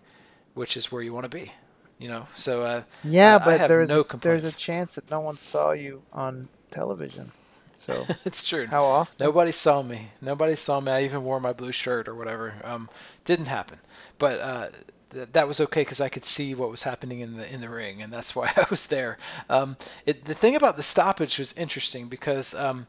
which 0.55 0.77
is 0.77 0.91
where 0.91 1.03
you 1.03 1.13
want 1.13 1.31
to 1.31 1.37
be. 1.37 1.51
You 1.99 2.09
know, 2.09 2.29
so 2.35 2.63
uh, 2.63 2.83
yeah, 3.05 3.39
I 3.41 3.45
but 3.45 3.69
there's 3.69 3.89
no 3.89 4.03
a, 4.03 4.17
there's 4.19 4.45
a 4.45 4.55
chance 4.57 4.97
that 4.97 5.11
no 5.11 5.21
one 5.21 5.39
saw 5.39 5.73
you 5.73 6.03
on 6.13 6.49
television. 6.71 7.33
So 7.79 8.05
it's 8.27 8.45
true. 8.45 8.67
how 8.67 8.85
often? 8.85 9.25
Nobody 9.25 9.53
saw 9.53 9.83
me. 9.83 10.01
Nobody 10.21 10.57
saw 10.57 10.81
me. 10.81 10.93
I 10.93 11.05
even 11.05 11.25
wore 11.25 11.41
my 11.41 11.55
blue 11.55 11.73
shirt 11.73 12.09
or 12.09 12.15
whatever. 12.15 12.55
Um, 12.65 12.91
didn't 13.25 13.47
happen. 13.47 13.79
But 14.19 14.41
uh, 14.41 14.69
th- 15.13 15.29
that 15.33 15.49
was 15.49 15.61
okay 15.61 15.81
because 15.81 16.01
I 16.01 16.11
could 16.11 16.25
see 16.25 16.55
what 16.55 16.71
was 16.71 16.83
happening 16.83 17.21
in 17.21 17.37
the 17.37 17.53
in 17.53 17.63
the 17.63 17.71
ring, 17.71 18.03
and 18.03 18.13
that's 18.13 18.35
why 18.37 18.53
I 18.55 18.67
was 18.69 18.89
there. 18.89 19.17
Um, 19.49 19.77
it, 20.05 20.25
the 20.25 20.35
thing 20.35 20.57
about 20.57 20.77
the 20.77 20.83
stoppage 20.83 21.39
was 21.39 21.55
interesting 21.55 22.09
because 22.09 22.55
um, 22.55 22.87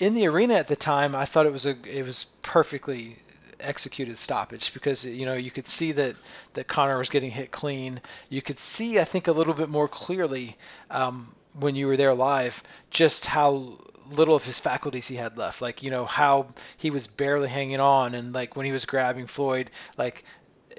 in 0.00 0.14
the 0.14 0.26
arena 0.28 0.54
at 0.54 0.68
the 0.68 0.76
time, 0.76 1.14
I 1.14 1.24
thought 1.24 1.46
it 1.46 1.52
was 1.52 1.66
a 1.66 1.74
it 1.86 2.04
was 2.04 2.24
perfectly 2.42 3.16
executed 3.58 4.18
stoppage 4.18 4.74
because 4.74 5.06
you 5.06 5.24
know 5.26 5.34
you 5.34 5.50
could 5.50 5.66
see 5.66 5.92
that 5.92 6.14
that 6.54 6.66
Conor 6.68 6.98
was 6.98 7.08
getting 7.08 7.30
hit 7.30 7.50
clean. 7.50 8.00
You 8.28 8.42
could 8.42 8.58
see 8.58 8.98
I 9.00 9.04
think 9.04 9.28
a 9.28 9.32
little 9.32 9.54
bit 9.54 9.68
more 9.68 9.88
clearly 9.88 10.56
um, 10.90 11.34
when 11.58 11.74
you 11.76 11.86
were 11.86 11.96
there 11.96 12.14
live 12.14 12.62
just 12.90 13.24
how 13.26 13.78
little 14.10 14.36
of 14.36 14.44
his 14.44 14.58
faculties 14.60 15.08
he 15.08 15.16
had 15.16 15.36
left. 15.38 15.62
Like 15.62 15.82
you 15.82 15.90
know 15.90 16.04
how 16.04 16.48
he 16.76 16.90
was 16.90 17.06
barely 17.06 17.48
hanging 17.48 17.80
on, 17.80 18.14
and 18.14 18.32
like 18.32 18.56
when 18.56 18.66
he 18.66 18.72
was 18.72 18.84
grabbing 18.84 19.26
Floyd, 19.26 19.70
like 19.96 20.24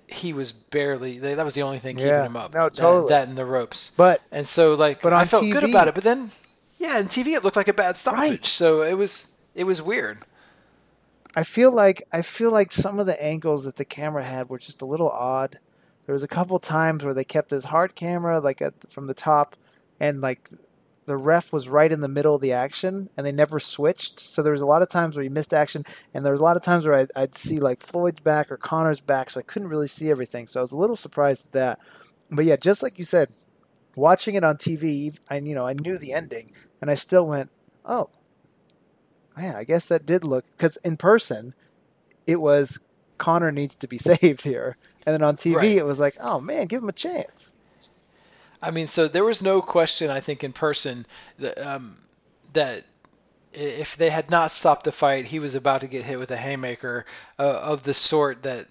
he 0.07 0.31
was 0.33 0.51
barely 0.53 1.17
that 1.19 1.43
was 1.43 1.55
the 1.55 1.63
only 1.63 1.79
thing 1.79 1.95
keeping 1.95 2.11
Yeah. 2.11 2.25
him 2.25 2.37
up. 2.37 2.53
No, 2.53 2.65
That- 2.69 2.75
totally. 2.75 3.09
That, 3.09 3.27
and 3.27 3.37
the 3.37 3.43
ropes. 3.43 3.91
But 3.97 4.21
And 4.31 4.47
so 4.47 4.75
like 4.75 5.01
But 5.01 5.13
I 5.13 5.25
felt 5.25 5.43
good 5.43 5.63
about 5.63 5.87
it, 5.89 5.95
but 5.95 6.03
then 6.03 6.31
yeah, 6.77 6.97
on 6.97 7.05
TV 7.05 7.33
it 7.33 7.43
looked 7.43 7.55
like 7.55 7.67
a 7.67 7.73
bad 7.73 7.97
stoppage. 7.97 8.19
Right. 8.19 8.45
So 8.45 8.81
it 8.81 8.93
was 8.93 9.29
it 9.55 9.65
was 9.65 9.81
weird. 9.81 10.19
I 11.35 11.43
feel 11.43 11.73
like 11.73 12.03
I 12.11 12.21
feel 12.21 12.51
like 12.51 12.71
some 12.71 12.99
of 12.99 13.05
the 13.05 13.21
angles 13.23 13.63
that 13.65 13.75
the 13.75 13.85
camera 13.85 14.23
had 14.23 14.49
were 14.49 14.59
just 14.59 14.81
a 14.81 14.85
little 14.85 15.09
odd. 15.09 15.59
There 16.05 16.13
was 16.13 16.23
a 16.23 16.27
couple 16.27 16.57
times 16.59 17.03
where 17.03 17.13
they 17.13 17.25
kept 17.25 17.51
his 17.51 17.65
hard 17.65 17.95
camera 17.95 18.39
like 18.39 18.61
at, 18.61 18.73
from 18.89 19.07
the 19.07 19.13
top, 19.13 19.55
and 19.99 20.21
like 20.21 20.49
the 21.07 21.17
ref 21.17 21.53
was 21.53 21.69
right 21.69 21.91
in 21.91 22.01
the 22.01 22.07
middle 22.07 22.35
of 22.35 22.41
the 22.41 22.51
action 22.51 23.09
and 23.15 23.25
they 23.25 23.31
never 23.31 23.59
switched. 23.61 24.19
So 24.19 24.43
there 24.43 24.51
was 24.51 24.61
a 24.61 24.65
lot 24.65 24.81
of 24.81 24.89
times 24.89 25.15
where 25.15 25.23
you 25.23 25.29
missed 25.29 25.53
action, 25.53 25.85
and 26.13 26.23
there 26.23 26.33
was 26.33 26.41
a 26.41 26.43
lot 26.43 26.57
of 26.57 26.63
times 26.63 26.85
where 26.85 26.95
I'd, 26.95 27.11
I'd 27.15 27.35
see 27.35 27.59
like 27.59 27.81
Floyd's 27.81 28.19
back 28.19 28.51
or 28.51 28.57
Conor's 28.57 28.99
back, 28.99 29.29
so 29.29 29.39
I 29.39 29.43
couldn't 29.43 29.69
really 29.69 29.87
see 29.87 30.09
everything. 30.11 30.47
So 30.47 30.59
I 30.59 30.63
was 30.63 30.73
a 30.73 30.77
little 30.77 30.97
surprised 30.97 31.45
at 31.47 31.51
that. 31.53 31.79
But 32.29 32.45
yeah, 32.45 32.57
just 32.57 32.83
like 32.83 32.99
you 32.99 33.05
said, 33.05 33.29
watching 33.95 34.35
it 34.35 34.43
on 34.43 34.57
TV, 34.57 35.17
I 35.29 35.37
you 35.37 35.55
know 35.55 35.65
I 35.65 35.73
knew 35.73 35.97
the 35.97 36.13
ending, 36.13 36.51
and 36.81 36.89
I 36.89 36.95
still 36.95 37.25
went, 37.25 37.49
oh, 37.85 38.09
man, 39.35 39.55
I 39.55 39.63
guess 39.63 39.87
that 39.87 40.05
did 40.05 40.23
look 40.23 40.45
because 40.57 40.77
in 40.77 40.97
person, 40.97 41.53
it 42.25 42.41
was 42.41 42.79
Conor 43.17 43.51
needs 43.51 43.75
to 43.75 43.87
be 43.87 43.97
saved 43.97 44.43
here, 44.43 44.77
and 45.05 45.13
then 45.13 45.23
on 45.23 45.35
TV 45.37 45.55
Right. 45.55 45.77
it 45.77 45.85
was 45.85 45.99
like, 45.99 46.17
oh 46.19 46.39
man, 46.39 46.67
give 46.67 46.83
him 46.83 46.89
a 46.89 46.93
chance. 46.93 47.53
I 48.61 48.71
mean, 48.71 48.87
so 48.87 49.07
there 49.07 49.23
was 49.23 49.43
no 49.43 49.61
question, 49.61 50.09
I 50.09 50.19
think, 50.19 50.43
in 50.43 50.51
person 50.51 51.05
that, 51.37 51.59
um, 51.59 51.95
that 52.53 52.83
if 53.53 53.95
they 53.97 54.09
had 54.09 54.31
not 54.31 54.51
stopped 54.51 54.83
the 54.83 54.91
fight, 54.91 55.25
he 55.25 55.37
was 55.37 55.53
about 55.53 55.81
to 55.81 55.87
get 55.87 56.03
hit 56.03 56.17
with 56.17 56.31
a 56.31 56.37
haymaker 56.37 57.05
uh, 57.37 57.61
of 57.63 57.83
the 57.83 57.93
sort 57.93 58.43
that 58.43 58.67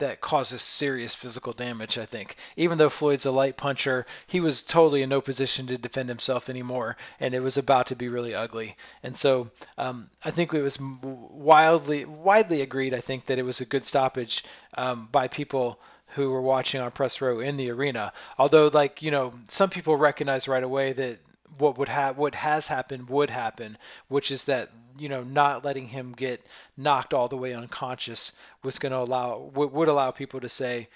that 0.00 0.20
causes 0.20 0.60
serious 0.60 1.14
physical 1.14 1.52
damage. 1.52 1.96
I 1.96 2.04
think, 2.04 2.36
even 2.56 2.76
though 2.76 2.90
Floyd's 2.90 3.26
a 3.26 3.30
light 3.30 3.56
puncher, 3.56 4.06
he 4.26 4.40
was 4.40 4.64
totally 4.64 5.02
in 5.02 5.08
no 5.08 5.20
position 5.20 5.68
to 5.68 5.78
defend 5.78 6.08
himself 6.08 6.50
anymore, 6.50 6.96
and 7.20 7.34
it 7.34 7.40
was 7.40 7.56
about 7.56 7.86
to 7.88 7.96
be 7.96 8.08
really 8.08 8.34
ugly. 8.34 8.76
And 9.02 9.16
so, 9.16 9.50
um, 9.78 10.10
I 10.24 10.30
think 10.30 10.52
it 10.52 10.62
was 10.62 10.78
wildly 10.80 12.04
widely 12.04 12.60
agreed. 12.62 12.94
I 12.94 13.00
think 13.00 13.26
that 13.26 13.38
it 13.38 13.44
was 13.44 13.60
a 13.60 13.66
good 13.66 13.86
stoppage 13.86 14.44
um, 14.74 15.08
by 15.10 15.28
people 15.28 15.78
who 16.14 16.30
were 16.30 16.42
watching 16.42 16.80
on 16.80 16.90
press 16.90 17.20
row 17.20 17.40
in 17.40 17.56
the 17.56 17.70
arena. 17.70 18.12
Although, 18.38 18.68
like 18.68 19.02
you 19.02 19.10
know, 19.10 19.32
some 19.48 19.70
people 19.70 19.96
recognize 19.96 20.48
right 20.48 20.62
away 20.62 20.92
that 20.92 21.18
what 21.58 21.78
would 21.78 21.88
have 21.88 22.16
what 22.16 22.34
has 22.34 22.66
happened 22.66 23.08
would 23.08 23.30
happen, 23.30 23.76
which 24.08 24.30
is 24.30 24.44
that 24.44 24.70
you 24.98 25.08
know 25.08 25.22
not 25.22 25.64
letting 25.64 25.86
him 25.86 26.12
get 26.12 26.44
knocked 26.76 27.14
all 27.14 27.28
the 27.28 27.36
way 27.36 27.54
unconscious 27.54 28.32
was 28.62 28.78
going 28.78 28.92
to 28.92 28.98
allow 28.98 29.38
would, 29.54 29.72
would 29.72 29.88
allow 29.88 30.10
people 30.10 30.40
to 30.40 30.48
say, 30.48 30.88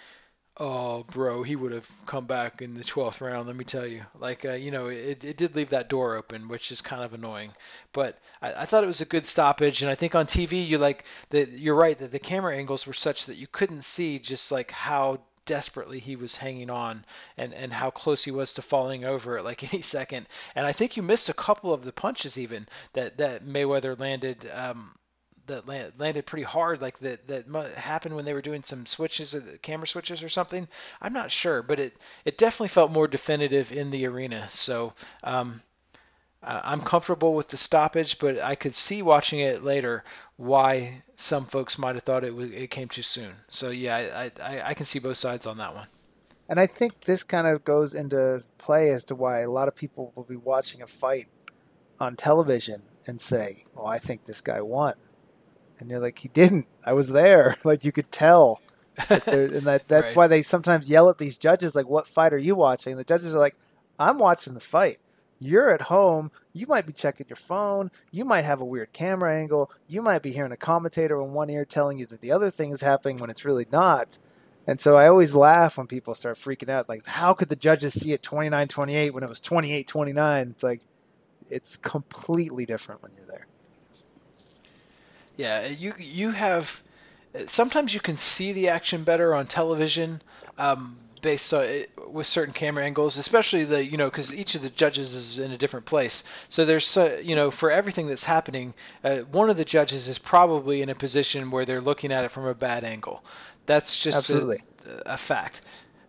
"Oh, 0.56 1.04
bro, 1.04 1.42
he 1.42 1.56
would 1.56 1.72
have 1.72 1.88
come 2.06 2.26
back 2.26 2.62
in 2.62 2.74
the 2.74 2.84
12th 2.84 3.20
round." 3.20 3.46
Let 3.46 3.56
me 3.56 3.64
tell 3.64 3.86
you, 3.86 4.04
like 4.18 4.44
uh, 4.44 4.52
you 4.52 4.70
know, 4.70 4.88
it, 4.88 5.24
it 5.24 5.36
did 5.36 5.56
leave 5.56 5.70
that 5.70 5.88
door 5.88 6.16
open, 6.16 6.48
which 6.48 6.72
is 6.72 6.80
kind 6.80 7.02
of 7.02 7.14
annoying. 7.14 7.52
But 7.92 8.18
I, 8.42 8.62
I 8.62 8.64
thought 8.66 8.84
it 8.84 8.88
was 8.88 9.00
a 9.00 9.06
good 9.06 9.26
stoppage, 9.26 9.82
and 9.82 9.90
I 9.90 9.94
think 9.94 10.14
on 10.14 10.26
TV 10.26 10.66
you 10.66 10.78
like 10.78 11.04
that. 11.30 11.50
You're 11.50 11.74
right 11.74 11.98
that 11.98 12.12
the 12.12 12.18
camera 12.18 12.56
angles 12.56 12.86
were 12.86 12.92
such 12.92 13.26
that 13.26 13.36
you 13.36 13.46
couldn't 13.46 13.82
see 13.82 14.18
just 14.18 14.52
like 14.52 14.70
how 14.70 15.20
desperately 15.46 15.98
he 15.98 16.16
was 16.16 16.36
hanging 16.36 16.70
on 16.70 17.04
and, 17.36 17.52
and 17.54 17.72
how 17.72 17.90
close 17.90 18.24
he 18.24 18.30
was 18.30 18.54
to 18.54 18.62
falling 18.62 19.04
over 19.04 19.38
at 19.38 19.44
like 19.44 19.62
any 19.74 19.82
second. 19.82 20.26
And 20.54 20.66
I 20.66 20.72
think 20.72 20.96
you 20.96 21.02
missed 21.02 21.28
a 21.28 21.34
couple 21.34 21.72
of 21.72 21.84
the 21.84 21.92
punches 21.92 22.38
even 22.38 22.66
that, 22.92 23.18
that 23.18 23.44
Mayweather 23.44 23.98
landed 23.98 24.50
um, 24.52 24.94
that 25.46 25.66
land, 25.66 25.92
landed 25.98 26.26
pretty 26.26 26.44
hard 26.44 26.80
like 26.80 26.98
that 27.00 27.28
that 27.28 27.46
happened 27.76 28.16
when 28.16 28.24
they 28.24 28.34
were 28.34 28.42
doing 28.42 28.62
some 28.62 28.86
switches 28.86 29.34
uh, 29.34 29.42
camera 29.62 29.86
switches 29.86 30.22
or 30.22 30.28
something. 30.28 30.66
I'm 31.00 31.12
not 31.12 31.30
sure, 31.30 31.62
but 31.62 31.80
it 31.80 31.94
it 32.24 32.38
definitely 32.38 32.68
felt 32.68 32.90
more 32.90 33.08
definitive 33.08 33.72
in 33.72 33.90
the 33.90 34.06
arena. 34.06 34.46
So 34.50 34.94
um, 35.22 35.60
I- 36.44 36.72
I'm 36.72 36.80
comfortable 36.80 37.34
with 37.34 37.48
the 37.48 37.56
stoppage, 37.56 38.18
but 38.18 38.38
I 38.40 38.54
could 38.54 38.74
see 38.74 39.02
watching 39.02 39.40
it 39.40 39.62
later 39.62 40.04
why 40.36 41.02
some 41.16 41.44
folks 41.46 41.78
might 41.78 41.94
have 41.94 42.04
thought 42.04 42.24
it 42.24 42.34
was, 42.34 42.50
it 42.50 42.70
came 42.70 42.88
too 42.88 43.02
soon. 43.02 43.34
So 43.48 43.70
yeah, 43.70 43.96
I, 43.96 44.24
I 44.42 44.62
I 44.70 44.74
can 44.74 44.86
see 44.86 44.98
both 44.98 45.16
sides 45.16 45.46
on 45.46 45.58
that 45.58 45.74
one. 45.74 45.86
And 46.48 46.60
I 46.60 46.66
think 46.66 47.00
this 47.04 47.22
kind 47.22 47.46
of 47.46 47.64
goes 47.64 47.94
into 47.94 48.44
play 48.58 48.90
as 48.90 49.04
to 49.04 49.14
why 49.14 49.40
a 49.40 49.50
lot 49.50 49.68
of 49.68 49.74
people 49.74 50.12
will 50.14 50.24
be 50.24 50.36
watching 50.36 50.82
a 50.82 50.86
fight 50.86 51.28
on 51.98 52.16
television 52.16 52.82
and 53.06 53.20
say, 53.20 53.64
"Oh, 53.76 53.86
I 53.86 53.98
think 53.98 54.24
this 54.26 54.40
guy 54.42 54.60
won," 54.60 54.94
and 55.78 55.88
you're 55.90 56.00
like, 56.00 56.18
"He 56.18 56.28
didn't. 56.28 56.66
I 56.84 56.92
was 56.92 57.08
there. 57.10 57.56
Like 57.64 57.84
you 57.84 57.92
could 57.92 58.12
tell." 58.12 58.60
That 59.08 59.26
and 59.28 59.66
that 59.66 59.88
that's 59.88 60.02
Right. 60.08 60.16
why 60.16 60.26
they 60.26 60.42
sometimes 60.42 60.88
yell 60.88 61.08
at 61.08 61.18
these 61.18 61.38
judges, 61.38 61.74
like, 61.74 61.88
"What 61.88 62.06
fight 62.06 62.32
are 62.34 62.38
you 62.38 62.54
watching?" 62.54 62.96
The 62.96 63.04
judges 63.04 63.34
are 63.34 63.38
like, 63.38 63.56
"I'm 63.98 64.18
watching 64.18 64.52
the 64.54 64.60
fight." 64.60 64.98
You're 65.44 65.70
at 65.70 65.82
home. 65.82 66.30
You 66.52 66.66
might 66.66 66.86
be 66.86 66.92
checking 66.92 67.26
your 67.28 67.36
phone. 67.36 67.90
You 68.10 68.24
might 68.24 68.44
have 68.44 68.60
a 68.60 68.64
weird 68.64 68.92
camera 68.92 69.36
angle. 69.36 69.70
You 69.86 70.02
might 70.02 70.22
be 70.22 70.32
hearing 70.32 70.52
a 70.52 70.56
commentator 70.56 71.20
in 71.20 71.32
one 71.32 71.50
ear 71.50 71.64
telling 71.64 71.98
you 71.98 72.06
that 72.06 72.20
the 72.20 72.32
other 72.32 72.50
thing 72.50 72.70
is 72.70 72.80
happening 72.80 73.18
when 73.18 73.30
it's 73.30 73.44
really 73.44 73.66
not. 73.70 74.18
And 74.66 74.80
so 74.80 74.96
I 74.96 75.08
always 75.08 75.34
laugh 75.34 75.76
when 75.76 75.86
people 75.86 76.14
start 76.14 76.38
freaking 76.38 76.70
out. 76.70 76.88
Like, 76.88 77.04
how 77.04 77.34
could 77.34 77.50
the 77.50 77.56
judges 77.56 77.94
see 77.94 78.12
it 78.12 78.22
29 78.22 78.68
28 78.68 79.10
when 79.10 79.22
it 79.22 79.28
was 79.28 79.40
28 79.40 79.86
29? 79.86 80.48
It's 80.48 80.62
like, 80.62 80.80
it's 81.50 81.76
completely 81.76 82.64
different 82.64 83.02
when 83.02 83.12
you're 83.16 83.26
there. 83.26 83.46
Yeah, 85.36 85.66
you 85.66 85.92
you 85.98 86.30
have 86.30 86.82
sometimes 87.46 87.92
you 87.92 88.00
can 88.00 88.16
see 88.16 88.52
the 88.52 88.68
action 88.68 89.04
better 89.04 89.34
on 89.34 89.46
television 89.46 90.22
um, 90.58 90.96
based 91.24 91.54
on 91.54 91.66
with 92.12 92.26
certain 92.26 92.52
camera 92.52 92.84
angles, 92.84 93.16
especially 93.16 93.64
the 93.64 93.82
you 93.82 93.96
know 93.96 94.08
because 94.08 94.32
each 94.32 94.54
of 94.54 94.62
the 94.62 94.68
judges 94.68 95.14
is 95.14 95.38
in 95.38 95.50
a 95.50 95.56
different 95.56 95.86
place. 95.86 96.22
So 96.48 96.64
there's 96.64 96.86
so, 96.86 97.18
you 97.20 97.34
know 97.34 97.50
for 97.50 97.70
everything 97.70 98.06
that's 98.06 98.22
happening, 98.24 98.74
uh, 99.02 99.20
one 99.32 99.50
of 99.50 99.56
the 99.56 99.64
judges 99.64 100.06
is 100.06 100.18
probably 100.18 100.82
in 100.82 100.90
a 100.90 100.94
position 100.94 101.50
where 101.50 101.64
they're 101.64 101.80
looking 101.80 102.12
at 102.12 102.24
it 102.24 102.30
from 102.30 102.46
a 102.46 102.54
bad 102.54 102.84
angle. 102.84 103.24
That's 103.66 104.04
just 104.04 104.18
Absolutely. 104.18 104.62
a, 104.86 105.14
a 105.14 105.16
fact. 105.16 105.62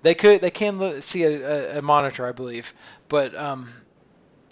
They 0.04 0.14
could 0.14 0.42
they 0.42 0.52
can 0.52 1.02
see 1.02 1.24
a, 1.24 1.80
a 1.80 1.82
monitor, 1.82 2.28
I 2.28 2.34
believe, 2.34 2.74
but 3.08 3.34
um, 3.36 3.70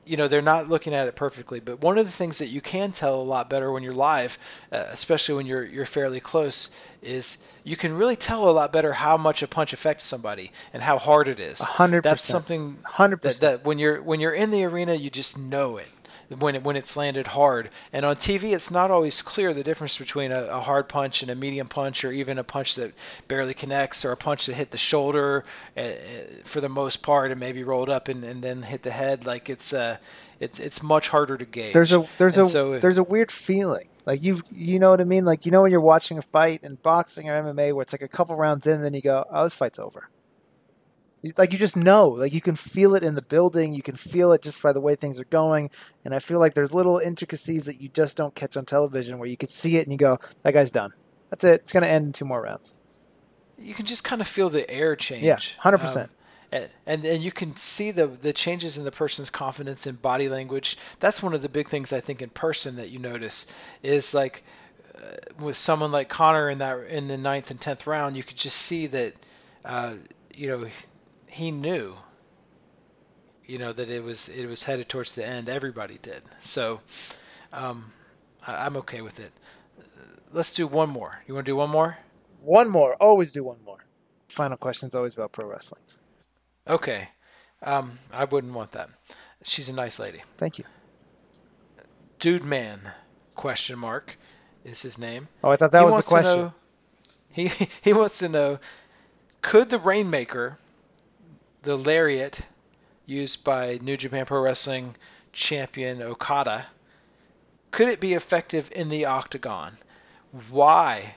you 0.05 0.17
know 0.17 0.27
they're 0.27 0.41
not 0.41 0.69
looking 0.69 0.93
at 0.93 1.07
it 1.07 1.15
perfectly 1.15 1.59
but 1.59 1.81
one 1.81 1.97
of 1.97 2.05
the 2.05 2.11
things 2.11 2.39
that 2.39 2.47
you 2.47 2.61
can 2.61 2.91
tell 2.91 3.21
a 3.21 3.23
lot 3.23 3.49
better 3.49 3.71
when 3.71 3.83
you're 3.83 3.93
live 3.93 4.37
uh, 4.71 4.85
especially 4.89 5.35
when 5.35 5.45
you're 5.45 5.63
you're 5.63 5.85
fairly 5.85 6.19
close 6.19 6.75
is 7.01 7.37
you 7.63 7.75
can 7.75 7.95
really 7.97 8.15
tell 8.15 8.49
a 8.49 8.51
lot 8.51 8.73
better 8.73 8.91
how 8.93 9.17
much 9.17 9.43
a 9.43 9.47
punch 9.47 9.73
affects 9.73 10.05
somebody 10.05 10.51
and 10.73 10.83
how 10.83 10.97
hard 10.97 11.27
it 11.27 11.39
is. 11.39 11.61
A 11.61 11.65
hundred 11.65 12.03
that's 12.03 12.27
something 12.27 12.77
Hundred 12.83 13.21
that, 13.21 13.29
percent. 13.35 13.61
that 13.63 13.67
when 13.67 13.79
you're 13.79 14.01
when 14.01 14.19
you're 14.19 14.33
in 14.33 14.51
the 14.51 14.65
arena 14.65 14.93
you 14.93 15.09
just 15.09 15.37
know 15.37 15.77
it 15.77 15.87
when 16.39 16.55
it, 16.55 16.63
when 16.63 16.75
it's 16.75 16.95
landed 16.97 17.27
hard 17.27 17.69
and 17.91 18.05
on 18.05 18.15
TV 18.15 18.53
it's 18.55 18.71
not 18.71 18.91
always 18.91 19.21
clear 19.21 19.53
the 19.53 19.63
difference 19.63 19.97
between 19.97 20.31
a, 20.31 20.43
a 20.45 20.59
hard 20.59 20.87
punch 20.89 21.21
and 21.21 21.29
a 21.31 21.35
medium 21.35 21.67
punch 21.67 22.03
or 22.05 22.11
even 22.11 22.37
a 22.39 22.43
punch 22.43 22.75
that 22.75 22.91
barely 23.27 23.53
connects 23.53 24.05
or 24.05 24.11
a 24.11 24.17
punch 24.17 24.45
that 24.47 24.53
hit 24.53 24.71
the 24.71 24.77
shoulder 24.77 25.43
uh, 25.77 25.83
for 26.43 26.61
the 26.61 26.69
most 26.69 27.03
part 27.03 27.31
and 27.31 27.39
maybe 27.39 27.63
rolled 27.63 27.89
up 27.89 28.07
and, 28.07 28.23
and 28.23 28.41
then 28.41 28.61
hit 28.61 28.81
the 28.83 28.91
head 28.91 29.25
like 29.25 29.49
it's 29.49 29.73
uh 29.73 29.97
it's 30.39 30.59
it's 30.59 30.81
much 30.81 31.09
harder 31.09 31.37
to 31.37 31.45
gauge 31.45 31.73
There's 31.73 31.93
a 31.93 32.05
there's 32.17 32.37
And 32.37 32.47
a 32.47 32.49
so- 32.49 32.79
there's 32.79 32.97
a 32.97 33.03
weird 33.03 33.31
feeling. 33.31 33.87
Like 34.05 34.21
you 34.21 34.41
you 34.51 34.79
know 34.79 34.89
what 34.89 34.99
I 34.99 35.05
mean? 35.05 35.23
Like 35.23 35.45
you 35.45 35.51
know 35.53 35.61
when 35.61 35.71
you're 35.71 35.79
watching 35.79 36.17
a 36.17 36.21
fight 36.21 36.61
in 36.63 36.75
boxing 36.75 37.29
or 37.29 37.41
MMA 37.41 37.73
where 37.73 37.83
it's 37.83 37.93
like 37.93 38.01
a 38.01 38.07
couple 38.09 38.35
rounds 38.35 38.67
in, 38.67 38.81
then 38.81 38.93
you 38.93 39.01
go, 39.01 39.23
oh, 39.31 39.45
this 39.45 39.53
fight's 39.53 39.79
over. 39.79 40.09
Like 41.37 41.53
you 41.53 41.59
just 41.59 41.77
know, 41.77 42.09
like 42.09 42.33
you 42.33 42.41
can 42.41 42.55
feel 42.55 42.95
it 42.95 43.03
in 43.03 43.15
the 43.15 43.21
building, 43.21 43.73
you 43.73 43.81
can 43.81 43.95
feel 43.95 44.33
it 44.33 44.41
just 44.41 44.61
by 44.61 44.73
the 44.73 44.81
way 44.81 44.95
things 44.95 45.19
are 45.19 45.25
going, 45.25 45.69
and 46.03 46.13
I 46.13 46.19
feel 46.19 46.39
like 46.39 46.53
there's 46.53 46.73
little 46.73 46.97
intricacies 46.99 47.65
that 47.65 47.79
you 47.79 47.87
just 47.87 48.17
don't 48.17 48.35
catch 48.35 48.57
on 48.57 48.65
television 48.65 49.19
where 49.19 49.29
you 49.29 49.37
could 49.37 49.49
see 49.49 49.77
it 49.77 49.83
and 49.83 49.91
you 49.91 49.97
go, 49.97 50.19
that 50.41 50.53
guy's 50.53 50.69
done. 50.71 50.91
That's 51.29 51.43
it. 51.45 51.61
It's 51.61 51.71
gonna 51.71 51.87
end 51.87 52.07
in 52.07 52.13
two 52.13 52.25
more 52.25 52.41
rounds. 52.41 52.73
you 53.57 53.73
can 53.73 53.85
just 53.85 54.03
kind 54.03 54.19
of 54.21 54.27
feel 54.27 54.49
the 54.49 54.69
air 54.69 54.95
change. 54.97 55.23
Yeah, 55.23 55.37
100%. 55.37 55.95
Um, 56.03 56.09
and, 56.51 56.69
and 56.85 57.05
and 57.05 57.23
you 57.23 57.31
can 57.31 57.55
see 57.55 57.91
the 57.91 58.05
the 58.07 58.33
changes 58.33 58.77
in 58.77 58.83
the 58.83 58.91
person's 58.91 59.29
confidence 59.29 59.87
and 59.87 59.99
body 60.01 60.27
language. 60.29 60.77
That's 60.99 61.23
one 61.23 61.33
of 61.33 61.41
the 61.41 61.49
big 61.49 61.69
things 61.69 61.93
I 61.93 61.99
think 62.01 62.21
in 62.21 62.29
person 62.29 62.75
that 62.75 62.89
you 62.89 62.99
notice 62.99 63.51
is 63.81 64.13
like 64.13 64.43
uh, 64.95 64.99
with 65.39 65.57
someone 65.57 65.91
like 65.91 66.09
Conor 66.09 66.49
in 66.49 66.57
that 66.59 66.77
in 66.89 67.07
the 67.07 67.17
ninth 67.17 67.49
and 67.49 67.59
tenth 67.59 67.87
round, 67.87 68.15
you 68.17 68.23
could 68.23 68.37
just 68.37 68.57
see 68.57 68.87
that 68.87 69.13
uh, 69.65 69.93
you 70.35 70.47
know 70.49 70.67
he 71.33 71.51
knew 71.51 71.95
you 73.45 73.57
know 73.57 73.73
that 73.73 73.89
it 73.89 74.03
was 74.03 74.29
it 74.29 74.45
was 74.47 74.63
headed 74.63 74.87
towards 74.89 75.15
the 75.15 75.25
end. 75.25 75.49
Everybody 75.49 75.97
did. 76.01 76.21
So 76.41 76.79
um, 77.51 77.91
I, 78.45 78.65
I'm 78.65 78.77
okay 78.77 79.01
with 79.01 79.19
it. 79.19 79.31
Let's 80.31 80.53
do 80.53 80.65
one 80.67 80.89
more. 80.89 81.21
You 81.27 81.33
want 81.33 81.45
to 81.45 81.51
do 81.51 81.55
one 81.55 81.69
more? 81.69 81.97
One 82.41 82.69
more. 82.69 82.95
Always 82.95 83.31
do 83.31 83.43
one 83.43 83.57
more. 83.65 83.77
Final 84.29 84.57
question 84.57 84.89
is 84.89 84.95
always 84.95 85.13
about 85.13 85.31
pro 85.31 85.45
wrestling. 85.45 85.81
Okay. 86.67 87.07
Um, 87.61 87.97
I 88.11 88.25
wouldn't 88.25 88.53
want 88.53 88.71
that. 88.73 88.89
She's 89.43 89.69
a 89.69 89.73
nice 89.73 89.99
lady. 89.99 90.21
Thank 90.37 90.57
you. 90.57 90.65
Dude 92.19 92.43
man, 92.43 92.79
question 93.35 93.77
mark, 93.77 94.17
is 94.63 94.81
his 94.81 94.97
name. 94.97 95.27
Oh, 95.43 95.51
I 95.51 95.55
thought 95.57 95.71
that 95.71 95.79
he 95.79 95.85
was 95.85 96.05
the 96.05 96.09
question. 96.09 96.37
know- 96.37 96.53
he 97.33 97.51
he 97.81 97.93
wants 97.93 98.19
to 98.19 98.29
know, 98.29 98.59
could 99.41 99.69
the 99.69 99.79
Rainmaker, 99.79 100.57
the 101.63 101.77
lariat 101.77 102.39
used 103.05 103.43
by 103.43 103.79
New 103.81 103.97
Japan 103.97 104.25
Pro 104.25 104.41
Wrestling 104.41 104.95
champion 105.31 106.01
Okada, 106.01 106.65
could 107.71 107.89
it 107.89 107.99
be 107.99 108.13
effective 108.13 108.69
in 108.73 108.89
the 108.89 109.05
octagon? 109.05 109.75
Why? 110.49 111.15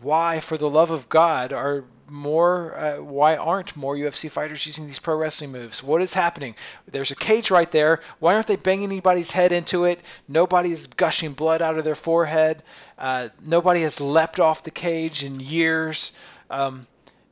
Why, 0.00 0.40
for 0.40 0.56
the 0.56 0.70
love 0.70 0.90
of 0.90 1.08
God, 1.08 1.52
are 1.52 1.84
more? 2.08 2.74
Uh, 2.74 2.96
why 3.02 3.36
aren't 3.36 3.76
more 3.76 3.96
UFC 3.96 4.30
fighters 4.30 4.64
using 4.64 4.86
these 4.86 4.98
pro 4.98 5.16
wrestling 5.16 5.52
moves? 5.52 5.82
What 5.82 6.02
is 6.02 6.14
happening? 6.14 6.54
There's 6.90 7.10
a 7.10 7.16
cage 7.16 7.50
right 7.50 7.70
there. 7.70 8.00
Why 8.18 8.34
aren't 8.34 8.46
they 8.46 8.56
banging 8.56 8.84
anybody's 8.84 9.30
head 9.30 9.52
into 9.52 9.84
it? 9.84 10.00
Nobody's 10.28 10.86
gushing 10.86 11.32
blood 11.32 11.62
out 11.62 11.78
of 11.78 11.84
their 11.84 11.94
forehead. 11.94 12.62
Uh, 12.96 13.28
nobody 13.44 13.82
has 13.82 14.00
leapt 14.00 14.40
off 14.40 14.62
the 14.62 14.70
cage 14.70 15.24
in 15.24 15.40
years, 15.40 16.16
um, 16.48 16.86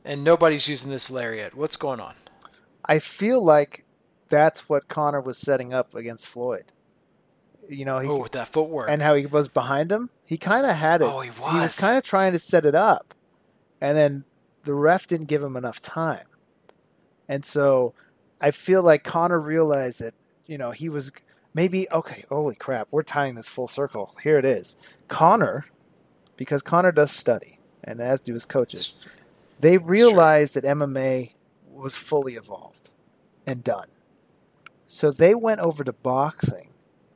and 0.07 0.23
nobody's 0.23 0.67
using 0.67 0.89
this 0.89 1.11
lariat. 1.11 1.53
What's 1.53 1.75
going 1.75 1.99
on? 1.99 2.15
I 2.83 2.99
feel 2.99 3.43
like 3.43 3.85
that's 4.29 4.69
what 4.69 4.87
Conor 4.87 5.19
was 5.19 5.37
setting 5.37 5.73
up 5.73 5.93
against 5.93 6.25
Floyd. 6.25 6.63
You 7.69 7.83
know, 7.83 7.99
he, 7.99 8.07
oh, 8.07 8.21
with 8.21 8.31
that 8.31 8.47
footwork 8.47 8.89
and 8.89 9.01
how 9.01 9.15
he 9.15 9.25
was 9.25 9.49
behind 9.49 9.91
him. 9.91 10.09
He 10.25 10.37
kind 10.37 10.65
of 10.65 10.75
had 10.77 11.01
it. 11.01 11.05
Oh, 11.05 11.19
he 11.19 11.29
was. 11.29 11.37
He 11.51 11.57
was 11.57 11.63
was. 11.63 11.79
kind 11.79 11.97
of 11.97 12.03
trying 12.05 12.31
to 12.31 12.39
set 12.39 12.65
it 12.65 12.75
up, 12.75 13.13
and 13.81 13.97
then 13.97 14.23
the 14.63 14.73
ref 14.73 15.05
didn't 15.05 15.27
give 15.27 15.43
him 15.43 15.57
enough 15.57 15.81
time. 15.81 16.25
And 17.27 17.43
so, 17.43 17.93
I 18.39 18.51
feel 18.51 18.81
like 18.81 19.03
Conor 19.03 19.39
realized 19.39 19.99
that 19.99 20.13
you 20.45 20.57
know 20.57 20.71
he 20.71 20.87
was 20.87 21.11
maybe 21.53 21.89
okay. 21.91 22.23
Holy 22.29 22.55
crap, 22.55 22.87
we're 22.89 23.03
tying 23.03 23.35
this 23.35 23.49
full 23.49 23.67
circle. 23.67 24.15
Here 24.23 24.39
it 24.39 24.45
is. 24.45 24.77
Conor, 25.09 25.65
because 26.37 26.61
Conor 26.61 26.93
does 26.93 27.11
study, 27.11 27.59
and 27.83 27.99
as 27.99 28.21
do 28.21 28.33
his 28.33 28.45
coaches, 28.45 29.05
they 29.59 29.77
realized 29.77 30.53
that 30.53 30.63
MMA 30.63 31.31
was 31.69 31.95
fully 31.95 32.35
evolved 32.35 32.89
and 33.45 33.63
done. 33.63 33.87
So 34.85 35.11
they 35.11 35.35
went 35.35 35.61
over 35.61 35.83
to 35.83 35.93
boxing 35.93 36.69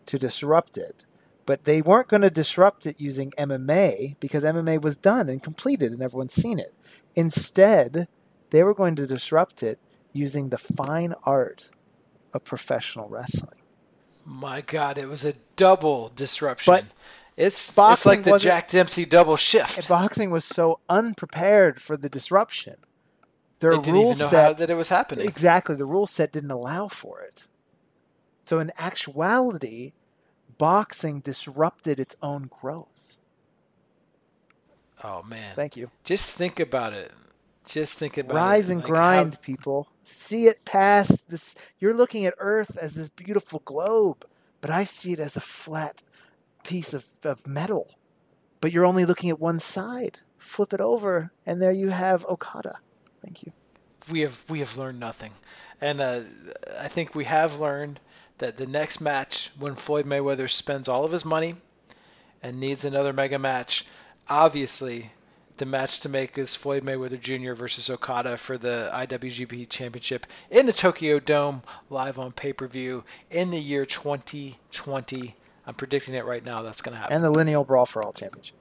to 0.06 0.20
disrupt 0.20 0.78
it, 0.78 1.06
but 1.46 1.64
they 1.64 1.82
weren't 1.82 2.10
going 2.10 2.22
to 2.22 2.30
disrupt 2.30 2.86
it 2.86 3.00
using 3.00 3.32
MMA 3.32 4.16
because 4.20 4.44
MMA 4.44 4.82
was 4.82 4.98
done 4.98 5.30
and 5.30 5.42
completed 5.42 5.92
and 5.92 6.02
everyone's 6.02 6.34
seen 6.34 6.60
it. 6.60 6.74
Instead, 7.16 8.08
they 8.50 8.64
were 8.64 8.74
going 8.74 8.96
to 8.98 9.08
disrupt 9.08 9.64
it 9.64 9.80
using 10.14 10.50
the 10.50 10.58
fine 10.58 11.14
art 11.24 11.70
of 12.34 12.44
professional 12.44 13.10
wrestling. 13.10 13.60
My 14.26 14.62
God, 14.62 14.98
it 14.98 15.08
was 15.08 15.26
a 15.26 15.34
double 15.56 16.12
disruption. 16.16 16.72
But 16.74 16.86
it's 17.42 17.72
boxing 17.72 18.20
it's 18.20 18.26
like 18.28 18.34
the 18.34 18.38
Jack 18.40 18.68
Dempsey 18.68 19.06
double 19.06 19.36
shift. 19.36 19.90
Boxing 19.90 20.30
was 20.30 20.46
so 20.46 20.80
unprepared 20.88 21.82
for 21.82 21.98
the 21.98 22.10
disruption. 22.10 22.76
Their 23.60 23.80
rule 23.80 24.16
know 24.16 24.28
how, 24.28 24.54
that 24.54 24.70
it 24.70 24.76
was 24.76 24.90
happening. 24.90 25.28
Exactly. 25.28 25.76
The 25.76 25.86
rule 25.86 26.06
set 26.06 26.32
didn't 26.32 26.52
allow 26.52 26.88
for 26.88 27.22
it. 27.22 27.48
So, 28.46 28.60
in 28.60 28.72
actuality, 28.78 29.94
boxing 30.58 31.20
disrupted 31.22 32.00
its 32.00 32.16
own 32.22 32.50
growth. 32.50 33.18
Oh 35.04 35.24
man, 35.24 35.56
Thank 35.56 35.78
you. 35.78 35.90
just 36.04 36.32
think 36.32 36.60
about 36.60 36.94
it. 36.94 37.12
Just 37.68 37.98
think 37.98 38.18
about 38.18 38.36
it. 38.36 38.40
Rise 38.40 38.70
and 38.70 38.82
Like, 38.82 38.90
grind, 38.92 39.34
how- 39.36 39.40
people. 39.42 39.88
See 40.04 40.46
it 40.48 40.66
past 40.66 41.30
this. 41.30 41.56
You're 41.80 41.94
looking 41.94 42.26
at 42.26 42.34
Earth 42.38 42.78
as 42.78 42.96
this 42.96 43.10
beautiful 43.10 43.62
globe, 43.66 44.26
but 44.60 44.70
I 44.70 44.84
see 44.84 45.14
it 45.14 45.20
as 45.20 45.36
a 45.38 45.42
flat 45.42 46.02
piece 46.64 46.94
of, 46.94 47.06
of 47.24 47.48
metal. 47.48 47.96
But 48.60 48.72
you're 48.72 48.86
only 48.86 49.06
looking 49.06 49.30
at 49.30 49.40
one 49.40 49.60
side. 49.60 50.20
Flip 50.38 50.74
it 50.74 50.82
over, 50.82 51.32
and 51.46 51.62
there 51.62 51.72
you 51.72 51.90
have 51.90 52.26
Okada. 52.26 52.80
Thank 53.24 53.44
you. 53.44 53.52
we 54.12 54.22
have 54.22 54.46
we 54.50 54.60
have 54.60 54.78
learned 54.78 55.00
nothing, 55.00 55.32
and 55.80 56.02
uh, 56.02 56.22
I 56.80 56.88
think 56.88 57.14
we 57.16 57.24
have 57.26 57.60
learned 57.60 58.00
that 58.40 58.58
the 58.58 58.66
next 58.66 59.02
match, 59.02 59.52
when 59.60 59.76
Floyd 59.76 60.06
Mayweather 60.06 60.50
spends 60.50 60.90
all 60.90 61.06
of 61.06 61.12
his 61.12 61.26
money 61.26 61.56
and 62.42 62.60
needs 62.60 62.86
another 62.86 63.14
mega 63.14 63.38
match, 63.38 63.86
obviously 64.28 65.12
the 65.58 65.66
match 65.68 66.00
to 66.00 66.10
make 66.10 66.40
is 66.40 66.56
Floyd 66.56 66.84
Mayweather 66.84 67.20
Jr. 67.20 67.54
versus 67.54 67.92
Okada 67.92 68.36
for 68.38 68.58
the 68.58 68.90
IWGP 68.92 69.70
Championship 69.70 70.26
in 70.50 70.66
the 70.66 70.74
Tokyo 70.74 71.20
Dome, 71.20 71.62
live 71.92 72.18
on 72.18 72.32
pay-per-view 72.32 73.04
in 73.30 73.52
the 73.52 73.60
year 73.60 73.86
2020. 73.86 75.36
I'm 75.72 75.76
predicting 75.76 76.16
it 76.16 76.26
right 76.26 76.44
now. 76.44 76.64
That's 76.64 76.82
going 76.82 76.96
to 76.96 77.00
happen. 77.00 77.16
And 77.16 77.24
the 77.24 77.32
Lineal 77.32 77.64
Brawl 77.66 77.86
for 77.86 78.04
All 78.04 78.12
Championship. 78.12 78.58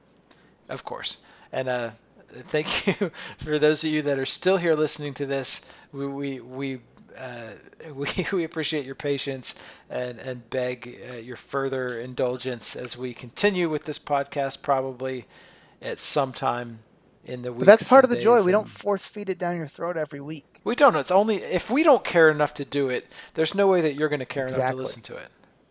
Of 0.68 0.84
course. 0.84 1.18
And 1.50 1.68
uh, 1.68 1.90
thank 2.28 2.86
you 3.00 3.10
for 3.38 3.58
those 3.58 3.82
of 3.82 3.90
you 3.90 4.02
that 4.02 4.20
are 4.20 4.26
still 4.26 4.56
here 4.56 4.76
listening 4.76 5.14
to 5.14 5.26
this. 5.26 5.68
We 5.90 6.06
we 6.06 6.40
we 6.40 6.78
uh, 7.18 7.50
we, 7.94 8.08
we 8.32 8.44
appreciate 8.44 8.86
your 8.86 8.94
patience 8.94 9.56
and 9.90 10.20
and 10.20 10.48
beg 10.50 11.00
uh, 11.10 11.16
your 11.16 11.34
further 11.34 11.98
indulgence 11.98 12.76
as 12.76 12.96
we 12.96 13.12
continue 13.12 13.68
with 13.68 13.82
this 13.84 13.98
podcast. 13.98 14.62
Probably 14.62 15.26
at 15.82 15.98
some 15.98 16.32
time 16.32 16.78
in 17.24 17.42
the 17.42 17.52
week. 17.52 17.66
That's 17.66 17.88
part 17.88 18.04
of 18.04 18.10
the 18.10 18.20
joy. 18.20 18.44
We 18.44 18.52
don't 18.52 18.68
force 18.68 19.04
feed 19.04 19.30
it 19.30 19.40
down 19.40 19.56
your 19.56 19.66
throat 19.66 19.96
every 19.96 20.20
week. 20.20 20.46
We 20.62 20.76
don't. 20.76 20.94
It's 20.94 21.10
only 21.10 21.38
if 21.38 21.70
we 21.70 21.82
don't 21.82 22.04
care 22.04 22.28
enough 22.28 22.54
to 22.54 22.64
do 22.64 22.90
it. 22.90 23.04
There's 23.34 23.56
no 23.56 23.66
way 23.66 23.80
that 23.80 23.94
you're 23.94 24.10
going 24.10 24.20
to 24.20 24.26
care 24.26 24.46
enough 24.46 24.70
to 24.70 24.76
listen 24.76 25.02
to 25.02 25.16
it. 25.16 25.28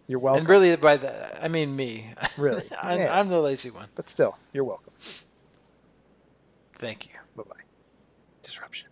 You're 0.09 0.17
welcome. 0.17 0.39
And 0.39 0.49
really, 0.49 0.75
by 0.75 0.97
that 0.97 1.37
I 1.39 1.49
mean 1.49 1.75
me. 1.75 2.09
Really? 2.35 2.67
I'm, 2.81 2.97
Yeah. 2.97 3.17
I'm 3.19 3.29
the 3.29 3.39
lazy 3.39 3.69
one. 3.69 3.87
But 3.93 4.09
still, 4.09 4.35
you're 4.51 4.63
welcome. 4.63 4.91
Thank 6.73 7.05
you. 7.05 7.13
Bye 7.37 7.43
bye. 7.47 7.61
Disruption. 8.41 8.88